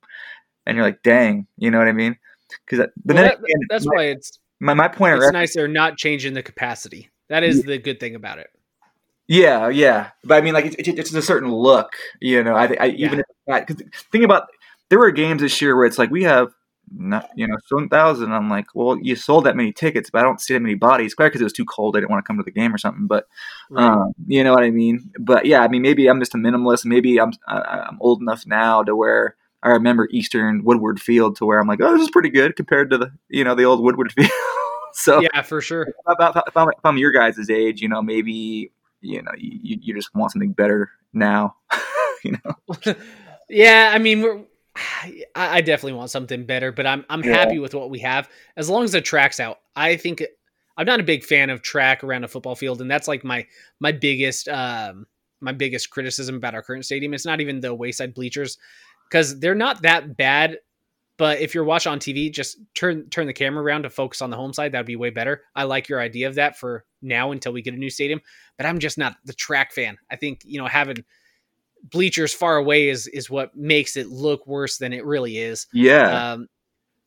and 0.65 0.77
you're 0.77 0.87
like, 0.87 1.03
dang, 1.03 1.47
you 1.57 1.71
know 1.71 1.79
what 1.79 1.89
I 1.89 1.93
mean? 1.93 2.17
Because 2.65 2.87
uh, 2.87 2.89
well, 3.05 3.17
that, 3.17 3.39
that's 3.69 3.87
my, 3.87 3.95
why 3.95 4.03
it's 4.05 4.39
my 4.61 4.75
my 4.75 4.89
point. 4.89 5.17
It's 5.23 5.33
nice 5.33 5.55
they're 5.55 5.69
not 5.69 5.97
changing 5.97 6.35
the 6.35 6.43
capacity. 6.43 7.11
That 7.29 7.43
is 7.43 7.59
yeah. 7.59 7.67
the 7.67 7.79
good 7.79 7.99
thing 7.99 8.15
about 8.15 8.39
it. 8.39 8.49
Yeah, 9.29 9.69
yeah, 9.69 10.11
but 10.23 10.37
I 10.37 10.41
mean, 10.41 10.55
like 10.55 10.67
it's, 10.67 10.89
it's 10.89 11.13
a 11.13 11.23
certain 11.23 11.51
look, 11.51 11.91
you 12.21 12.45
know. 12.45 12.55
I, 12.55 12.77
I 12.79 12.87
even 12.89 13.25
yeah. 13.49 13.57
if 13.59 13.67
because 13.67 13.83
think 14.13 14.25
about 14.25 14.45
there 14.89 15.01
were 15.01 15.11
games 15.11 15.43
this 15.43 15.61
year 15.61 15.77
where 15.77 15.85
it's 15.85 15.99
like 15.99 16.11
we 16.11 16.23
have 16.23 16.55
not 16.95 17.31
you 17.37 17.47
know 17.47 17.57
seven 17.67 17.89
thousand. 17.89 18.33
I'm 18.33 18.49
like, 18.49 18.67
well, 18.75 18.99
you 19.01 19.17
sold 19.17 19.45
that 19.45 19.57
many 19.57 19.73
tickets, 19.73 20.11
but 20.11 20.21
I 20.21 20.23
don't 20.23 20.41
see 20.41 20.55
that 20.55 20.61
many 20.61 20.75
bodies. 20.75 21.15
Probably 21.15 21.31
because 21.31 21.41
it 21.41 21.45
was 21.45 21.53
too 21.53 21.65
cold. 21.65 21.97
I 21.97 22.01
didn't 22.01 22.11
want 22.11 22.25
to 22.25 22.27
come 22.27 22.39
to 22.39 22.43
the 22.43 22.51
game 22.51 22.75
or 22.75 22.79
something. 22.79 23.07
But 23.07 23.27
right. 23.71 23.85
um, 23.85 24.13
you 24.27 24.43
know 24.45 24.53
what 24.53 24.65
I 24.65 24.71
mean. 24.71 25.11
But 25.19 25.47
yeah, 25.47 25.61
I 25.61 25.69
mean, 25.69 25.83
maybe 25.83 26.09
I'm 26.09 26.21
just 26.21 26.35
a 26.35 26.39
minimalist. 26.39 26.85
Maybe 26.85 27.21
I'm 27.21 27.33
I'm 27.47 27.99
old 28.01 28.21
enough 28.21 28.47
now 28.47 28.83
to 28.83 28.95
where 28.95 29.37
I 29.63 29.71
remember 29.71 30.09
Eastern 30.11 30.65
Woodward 30.65 31.01
Field 31.01 31.37
to 31.37 31.47
where 31.47 31.61
I'm 31.61 31.69
like, 31.69 31.81
oh, 31.81 31.93
this 31.93 32.03
is 32.03 32.11
pretty 32.11 32.31
good 32.31 32.57
compared 32.57 32.91
to 32.91 32.99
the 32.99 33.13
you 33.29 33.45
know 33.45 33.55
the 33.55 33.65
old 33.65 33.83
Woodward 33.83 34.13
Field. 34.17 34.31
so 34.93 35.21
yeah, 35.21 35.43
for 35.43 35.61
sure. 35.61 35.83
If, 35.83 35.95
if, 36.09 36.57
I'm, 36.57 36.69
if 36.69 36.85
I'm 36.85 36.99
your 36.99 37.13
guys' 37.13 37.51
age, 37.51 37.81
you 37.81 37.89
know, 37.89 38.03
maybe 38.03 38.71
you 39.07 39.23
know 39.23 39.33
you, 39.37 39.79
you 39.81 39.95
just 39.95 40.15
want 40.15 40.33
something 40.33 40.53
better 40.53 40.91
now 41.13 41.55
you 42.25 42.33
know 42.33 42.95
yeah 43.49 43.91
i 43.95 43.99
mean 43.99 44.23
we're 44.23 44.41
I 45.35 45.61
definitely 45.61 45.95
want 45.95 46.11
something 46.11 46.45
better, 46.45 46.73
but 46.73 46.87
I'm 46.87 47.05
I'm 47.09 47.23
yeah. 47.23 47.33
happy 47.33 47.59
with 47.59 47.75
what 47.75 47.91
we 47.91 48.01
have 48.01 48.29
as 48.57 48.69
long 48.69 48.85
as 48.85 48.93
the 48.93 49.01
track's 49.01 49.41
out. 49.41 49.59
I 49.75 49.97
think 49.97 50.23
I'm 50.77 50.87
not 50.87 51.01
a 51.01 51.05
big 51.05 51.25
fan 51.25 51.51
of 51.51 51.63
track 51.63 52.05
around 52.05 52.25
a 52.25 52.29
football 52.29 52.55
field, 52.55 52.81
and 52.81 52.91
that's 52.91 53.09
like 53.09 53.25
my 53.25 53.47
my 53.81 53.93
biggest 53.93 54.49
um 54.49 55.07
my 55.41 55.53
biggest 55.53 55.91
criticism 55.91 56.37
about 56.37 56.55
our 56.55 56.63
current 56.63 56.85
stadium. 56.85 57.15
It's 57.15 57.27
not 57.27 57.41
even 57.41 57.61
the 57.61 57.75
wayside 57.75 58.15
bleachers 58.15 58.59
because 59.09 59.39
they're 59.41 59.55
not 59.55 59.83
that 59.83 60.17
bad 60.17 60.59
but 61.19 61.41
if 61.41 61.55
you're 61.55 61.65
watching 61.65 61.93
on 61.93 61.99
TV, 61.99 62.31
just 62.31 62.59
turn 62.75 63.09
turn 63.09 63.27
the 63.27 63.33
camera 63.33 63.63
around 63.63 63.83
to 63.83 63.91
focus 63.91 64.21
on 64.21 64.31
the 64.31 64.37
home 64.37 64.53
side. 64.53 64.73
That'd 64.73 64.87
be 64.87 64.97
way 64.97 65.11
better. 65.11 65.43
I 65.55 65.65
like 65.65 65.89
your 65.89 66.01
idea 66.01 66.29
of 66.29 66.35
that 66.35 66.59
for 66.59 66.85
now 67.01 67.31
until 67.33 67.53
we 67.53 67.63
get 67.63 67.75
a 67.75 67.79
new 67.79 67.91
stadium. 67.91 68.21
But 68.59 68.67
I'm 68.67 68.79
just 68.79 68.99
not 68.99 69.17
the 69.25 69.33
track 69.33 69.73
fan. 69.73 69.97
I 70.11 70.17
think 70.17 70.43
you 70.45 70.61
know 70.61 70.67
having 70.67 71.05
bleachers 71.83 72.33
far 72.33 72.57
away 72.57 72.89
is 72.89 73.07
is 73.09 73.31
what 73.31 73.57
makes 73.57 73.97
it 73.97 74.09
look 74.09 74.47
worse 74.47 74.79
than 74.79 74.93
it 74.93 75.05
really 75.05 75.39
is. 75.39 75.67
Yeah. 75.73 76.33
Um, 76.33 76.49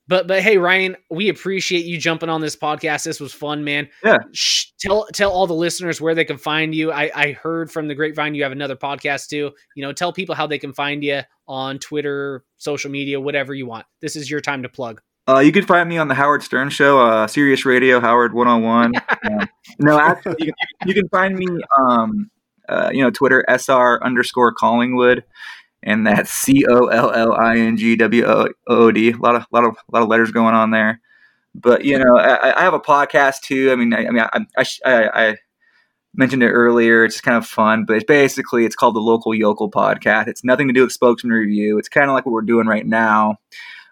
but 0.08 0.28
but 0.28 0.42
hey 0.42 0.58
Ryan, 0.58 0.96
we 1.12 1.30
appreciate 1.30 1.86
you 1.86 1.98
jumping 2.00 2.30
on 2.30 2.42
this 2.42 2.56
podcast. 2.56 3.04
This 3.04 3.20
was 3.20 3.32
fun, 3.32 3.64
man. 3.64 3.90
Yeah. 4.04 4.18
Shh, 4.34 4.66
tell 4.80 5.06
tell 5.14 5.32
all 5.32 5.46
the 5.46 5.54
listeners 5.54 6.02
where 6.02 6.16
they 6.16 6.26
can 6.26 6.38
find 6.38 6.74
you. 6.74 6.92
I 6.92 7.12
I 7.14 7.32
heard 7.34 7.72
from 7.72 7.88
the 7.88 7.96
grapevine 7.96 8.34
you 8.34 8.44
have 8.44 8.52
another 8.52 8.76
podcast 8.76 9.28
too. 9.28 9.52
You 9.76 9.84
know, 9.84 9.94
tell 9.94 10.12
people 10.12 10.34
how 10.34 10.48
they 10.48 10.58
can 10.58 10.74
find 10.74 11.04
you 11.04 11.22
on 11.48 11.78
Twitter, 11.78 12.44
social 12.58 12.90
media, 12.90 13.22
whatever 13.22 13.54
you 13.54 13.68
want. 13.68 13.86
This 14.02 14.16
is 14.16 14.32
your 14.32 14.42
time 14.42 14.64
to 14.64 14.70
plug. 14.70 15.02
Uh, 15.30 15.40
you 15.40 15.52
can 15.52 15.64
find 15.64 15.88
me 15.88 15.98
on 16.00 16.08
the 16.08 16.16
Howard 16.16 16.42
Stern 16.42 16.72
Show, 16.72 17.00
uh, 17.00 17.28
Sirius 17.28 17.64
Radio, 17.64 18.00
Howard 18.00 18.34
One 18.34 18.48
Hundred 18.48 18.66
oh 18.66 18.68
One. 18.68 18.96
Uh, 18.96 19.46
no, 19.80 20.00
actually, 20.00 20.38
you 20.40 20.46
can, 20.46 20.88
you 20.88 20.94
can 20.96 21.08
find 21.10 21.38
me, 21.38 21.46
um, 21.78 22.32
uh, 22.70 22.90
you 22.94 23.04
know, 23.04 23.10
Twitter 23.10 23.44
SR 23.50 24.04
underscore 24.04 24.54
Collingwood 24.54 25.24
and 25.84 26.06
that's 26.06 26.32
C 26.32 26.66
O 26.70 26.88
L 26.88 27.12
L 27.12 27.34
I 27.34 27.58
N 27.58 27.78
G 27.78 27.96
W 27.96 28.26
O 28.26 28.50
O 28.68 28.92
D. 28.92 29.12
A 29.12 29.18
lot 29.18 29.36
of 29.36 29.46
lot 29.52 29.66
of 29.66 29.78
lot 29.92 30.04
of 30.04 30.10
letters 30.10 30.32
going 30.32 30.56
on 30.56 30.72
there. 30.72 31.02
But 31.56 31.86
you 31.86 31.98
know, 31.98 32.18
I, 32.18 32.60
I 32.60 32.62
have 32.62 32.74
a 32.74 32.80
podcast 32.80 33.42
too. 33.42 33.72
I 33.72 33.76
mean, 33.76 33.94
I, 33.94 34.06
I 34.06 34.10
mean, 34.12 34.24
I, 34.58 34.66
I, 34.86 35.30
I, 35.30 35.38
mentioned 36.16 36.44
it 36.44 36.50
earlier. 36.50 37.06
It's 37.06 37.22
kind 37.22 37.38
of 37.38 37.46
fun, 37.46 37.86
but 37.86 37.96
it's 37.96 38.06
basically 38.06 38.66
it's 38.66 38.76
called 38.76 38.96
the 38.96 39.00
Local 39.00 39.34
Yokel 39.34 39.70
Podcast. 39.70 40.28
It's 40.28 40.44
nothing 40.44 40.68
to 40.68 40.74
do 40.74 40.84
with 40.84 40.92
Spokesman 40.92 41.32
Review. 41.32 41.78
It's 41.78 41.90
kind 41.90 42.10
of 42.10 42.14
like 42.14 42.26
what 42.26 42.34
we're 42.34 42.42
doing 42.42 42.68
right 42.68 42.86
now, 42.86 43.38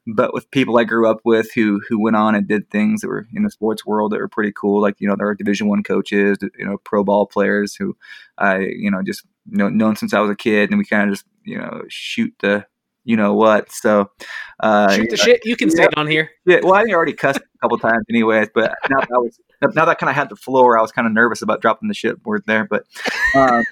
but 0.07 0.33
with 0.33 0.49
people 0.51 0.77
I 0.77 0.85
grew 0.85 1.09
up 1.09 1.19
with 1.25 1.51
who 1.53 1.81
who 1.87 2.01
went 2.01 2.15
on 2.15 2.33
and 2.33 2.47
did 2.47 2.69
things 2.69 3.01
that 3.01 3.09
were 3.09 3.27
in 3.33 3.43
the 3.43 3.51
sports 3.51 3.85
world 3.85 4.11
that 4.11 4.19
were 4.19 4.27
pretty 4.27 4.53
cool. 4.53 4.81
Like 4.81 4.95
you 4.99 5.07
know, 5.07 5.15
there 5.15 5.27
are 5.27 5.35
Division 5.35 5.67
One 5.67 5.83
coaches, 5.83 6.37
you 6.57 6.65
know, 6.65 6.77
pro 6.77 7.03
ball 7.03 7.25
players 7.25 7.75
who 7.75 7.95
I 8.37 8.59
you 8.59 8.89
know 8.89 9.01
just 9.03 9.23
know, 9.45 9.69
known 9.69 9.95
since 9.95 10.13
I 10.13 10.19
was 10.19 10.31
a 10.31 10.35
kid, 10.35 10.69
and 10.69 10.79
we 10.79 10.85
kind 10.85 11.09
of 11.09 11.15
just 11.15 11.25
you 11.43 11.57
know 11.57 11.83
shoot 11.89 12.33
the 12.39 12.65
you 13.03 13.15
know 13.15 13.33
what. 13.33 13.71
So 13.71 14.11
uh, 14.59 14.93
shoot 14.93 15.09
the 15.09 15.17
shit. 15.17 15.41
You 15.45 15.55
can 15.55 15.69
yeah, 15.69 15.75
say 15.75 15.83
it 15.83 15.97
on 15.97 16.07
here. 16.07 16.29
Yeah. 16.45 16.59
Well, 16.63 16.73
I 16.73 16.83
already 16.91 17.13
cussed 17.13 17.39
a 17.39 17.57
couple 17.61 17.77
times, 17.79 18.05
anyway, 18.09 18.47
But 18.53 18.75
now 18.89 18.99
that 18.99 19.09
I 19.13 19.17
was 19.17 19.39
now 19.61 19.85
that 19.85 19.89
I 19.89 19.93
kind 19.95 20.09
of 20.09 20.15
had 20.15 20.29
the 20.29 20.35
floor, 20.35 20.77
I 20.77 20.81
was 20.81 20.91
kind 20.91 21.07
of 21.07 21.13
nervous 21.13 21.41
about 21.41 21.61
dropping 21.61 21.87
the 21.87 21.93
shit 21.93 22.23
word 22.25 22.43
there. 22.47 22.65
But 22.65 22.85
um, 23.33 23.63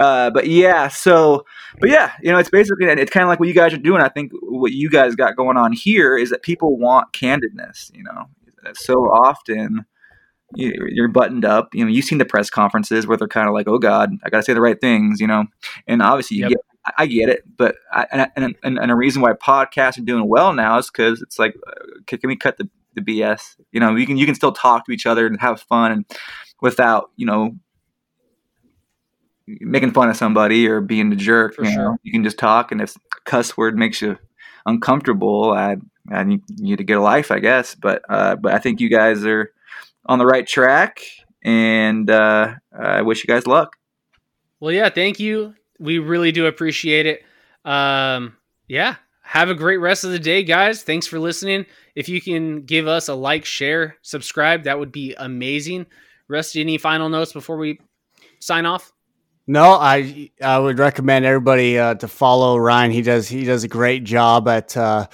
uh, 0.00 0.30
but 0.30 0.46
yeah. 0.46 0.88
So 0.88 1.44
but 1.78 1.90
yeah, 1.90 2.12
you 2.22 2.32
know, 2.32 2.38
it's 2.38 2.50
basically 2.50 2.86
it's 2.86 3.10
kind 3.10 3.22
of 3.22 3.28
like 3.28 3.38
what 3.38 3.48
you 3.48 3.54
guys 3.54 3.72
are 3.72 3.78
doing. 3.78 4.02
I 4.02 4.08
think 4.08 4.32
what 4.42 4.72
you 4.72 4.90
guys 4.90 5.14
got 5.14 5.36
going 5.36 5.56
on 5.56 5.72
here 5.72 6.16
is 6.16 6.30
that 6.30 6.42
people 6.42 6.76
want 6.78 7.12
candidness. 7.12 7.94
You 7.94 8.04
know, 8.04 8.26
so 8.74 8.94
often 9.10 9.84
you're 10.54 11.08
buttoned 11.08 11.44
up. 11.44 11.74
You 11.74 11.84
know, 11.84 11.90
you've 11.90 12.06
seen 12.06 12.18
the 12.18 12.24
press 12.24 12.50
conferences 12.50 13.06
where 13.06 13.16
they're 13.16 13.28
kind 13.28 13.46
of 13.46 13.54
like, 13.54 13.68
"Oh 13.68 13.78
God, 13.78 14.10
I 14.24 14.30
got 14.30 14.38
to 14.38 14.42
say 14.42 14.54
the 14.54 14.60
right 14.60 14.80
things," 14.80 15.20
you 15.20 15.26
know. 15.26 15.44
And 15.86 16.00
obviously, 16.00 16.38
you 16.38 16.44
yep. 16.44 16.50
get, 16.52 16.94
I 16.96 17.06
get 17.06 17.28
it, 17.28 17.44
but 17.56 17.76
I, 17.92 18.28
and, 18.36 18.56
and, 18.62 18.78
and 18.78 18.90
a 18.90 18.96
reason 18.96 19.20
why 19.20 19.32
podcasts 19.34 19.98
are 19.98 20.04
doing 20.04 20.26
well 20.26 20.54
now 20.54 20.78
is 20.78 20.90
because 20.90 21.20
it's 21.20 21.38
like, 21.38 21.54
uh, 21.66 21.72
can, 22.06 22.18
can 22.18 22.28
we 22.28 22.36
cut 22.36 22.56
the, 22.56 22.68
the 22.94 23.02
BS? 23.02 23.56
You 23.70 23.80
know, 23.80 23.94
you 23.94 24.06
can 24.06 24.16
you 24.16 24.24
can 24.24 24.34
still 24.34 24.52
talk 24.52 24.86
to 24.86 24.92
each 24.92 25.04
other 25.04 25.26
and 25.26 25.38
have 25.40 25.60
fun, 25.60 25.92
and 25.92 26.04
without 26.62 27.10
you 27.16 27.26
know 27.26 27.54
making 29.60 29.92
fun 29.92 30.08
of 30.08 30.16
somebody 30.16 30.68
or 30.68 30.80
being 30.80 31.12
a 31.12 31.16
jerk. 31.16 31.54
For 31.54 31.64
you 31.64 31.72
sure. 31.72 31.82
know, 31.82 31.96
you 32.02 32.12
can 32.12 32.24
just 32.24 32.38
talk, 32.38 32.72
and 32.72 32.80
if 32.80 32.96
cuss 33.24 33.56
word 33.56 33.76
makes 33.76 34.02
you 34.02 34.18
uncomfortable, 34.66 35.52
I 35.52 35.76
I 36.10 36.24
need 36.24 36.42
you 36.56 36.76
to 36.76 36.84
get 36.84 36.98
a 36.98 37.02
life, 37.02 37.30
I 37.30 37.38
guess. 37.38 37.74
But 37.74 38.02
uh, 38.08 38.36
but 38.36 38.52
I 38.52 38.58
think 38.58 38.80
you 38.80 38.88
guys 38.88 39.24
are 39.24 39.52
on 40.06 40.18
the 40.18 40.26
right 40.26 40.46
track, 40.46 41.02
and 41.42 42.08
uh, 42.10 42.54
I 42.76 43.02
wish 43.02 43.22
you 43.22 43.28
guys 43.28 43.46
luck. 43.46 43.76
Well, 44.60 44.72
yeah, 44.72 44.90
thank 44.90 45.18
you. 45.20 45.54
We 45.78 45.98
really 45.98 46.32
do 46.32 46.46
appreciate 46.46 47.06
it. 47.06 47.24
Um, 47.64 48.36
yeah, 48.68 48.96
have 49.22 49.48
a 49.48 49.54
great 49.54 49.78
rest 49.78 50.04
of 50.04 50.10
the 50.10 50.18
day, 50.18 50.42
guys. 50.42 50.82
Thanks 50.82 51.06
for 51.06 51.18
listening. 51.18 51.66
If 51.94 52.08
you 52.08 52.20
can 52.20 52.62
give 52.62 52.86
us 52.86 53.08
a 53.08 53.14
like, 53.14 53.44
share, 53.44 53.96
subscribe, 54.02 54.64
that 54.64 54.78
would 54.78 54.92
be 54.92 55.14
amazing. 55.14 55.86
Rusty, 56.28 56.60
any 56.60 56.78
final 56.78 57.08
notes 57.08 57.32
before 57.32 57.56
we 57.56 57.80
sign 58.38 58.66
off? 58.66 58.92
No, 59.50 59.72
I 59.72 60.30
I 60.40 60.60
would 60.60 60.78
recommend 60.78 61.24
everybody 61.24 61.76
uh, 61.76 61.94
to 61.96 62.06
follow 62.06 62.56
Ryan. 62.56 62.92
He 62.92 63.02
does 63.02 63.26
he 63.26 63.42
does 63.42 63.64
a 63.64 63.68
great 63.68 64.04
job 64.04 64.46
at 64.46 64.76
uh, 64.76 65.08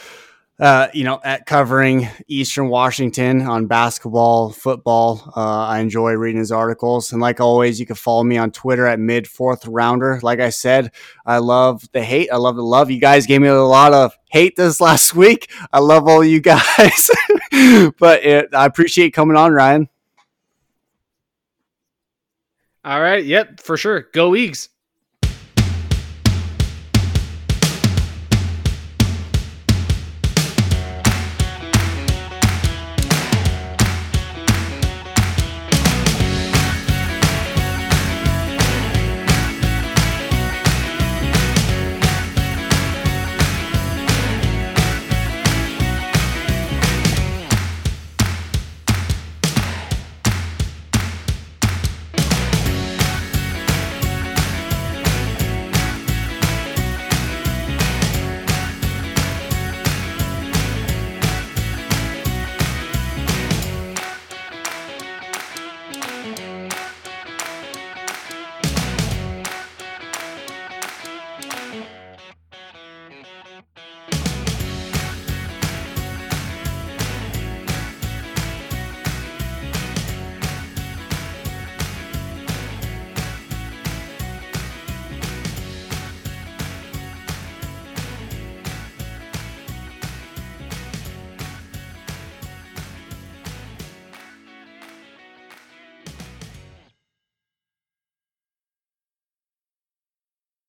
uh, 0.58 0.88
you 0.92 1.04
know, 1.04 1.18
at 1.24 1.46
covering 1.46 2.06
Eastern 2.28 2.68
Washington 2.68 3.40
on 3.46 3.66
basketball, 3.66 4.50
football. 4.50 5.32
Uh, 5.34 5.66
I 5.66 5.78
enjoy 5.78 6.12
reading 6.12 6.38
his 6.38 6.52
articles. 6.52 7.12
And 7.12 7.22
like 7.22 7.40
always, 7.40 7.80
you 7.80 7.86
can 7.86 7.96
follow 7.96 8.24
me 8.24 8.36
on 8.36 8.50
Twitter 8.50 8.86
at 8.86 9.00
mid 9.00 9.26
fourth 9.26 9.66
rounder. 9.66 10.20
Like 10.22 10.40
I 10.40 10.50
said, 10.50 10.92
I 11.24 11.38
love 11.38 11.90
the 11.92 12.04
hate. 12.04 12.28
I 12.30 12.36
love 12.36 12.56
the 12.56 12.62
love. 12.62 12.90
You 12.90 13.00
guys 13.00 13.24
gave 13.24 13.40
me 13.40 13.48
a 13.48 13.62
lot 13.62 13.94
of 13.94 14.18
hate 14.28 14.56
this 14.56 14.80
last 14.82 15.14
week. 15.14 15.50
I 15.72 15.78
love 15.78 16.06
all 16.06 16.22
you 16.22 16.40
guys, 16.40 17.10
but 17.98 18.22
it, 18.22 18.54
I 18.54 18.66
appreciate 18.66 19.14
coming 19.14 19.38
on, 19.38 19.52
Ryan. 19.52 19.88
All 22.86 23.00
right. 23.02 23.24
Yep, 23.24 23.60
for 23.60 23.76
sure. 23.76 24.02
Go 24.14 24.30
Eags. 24.30 24.68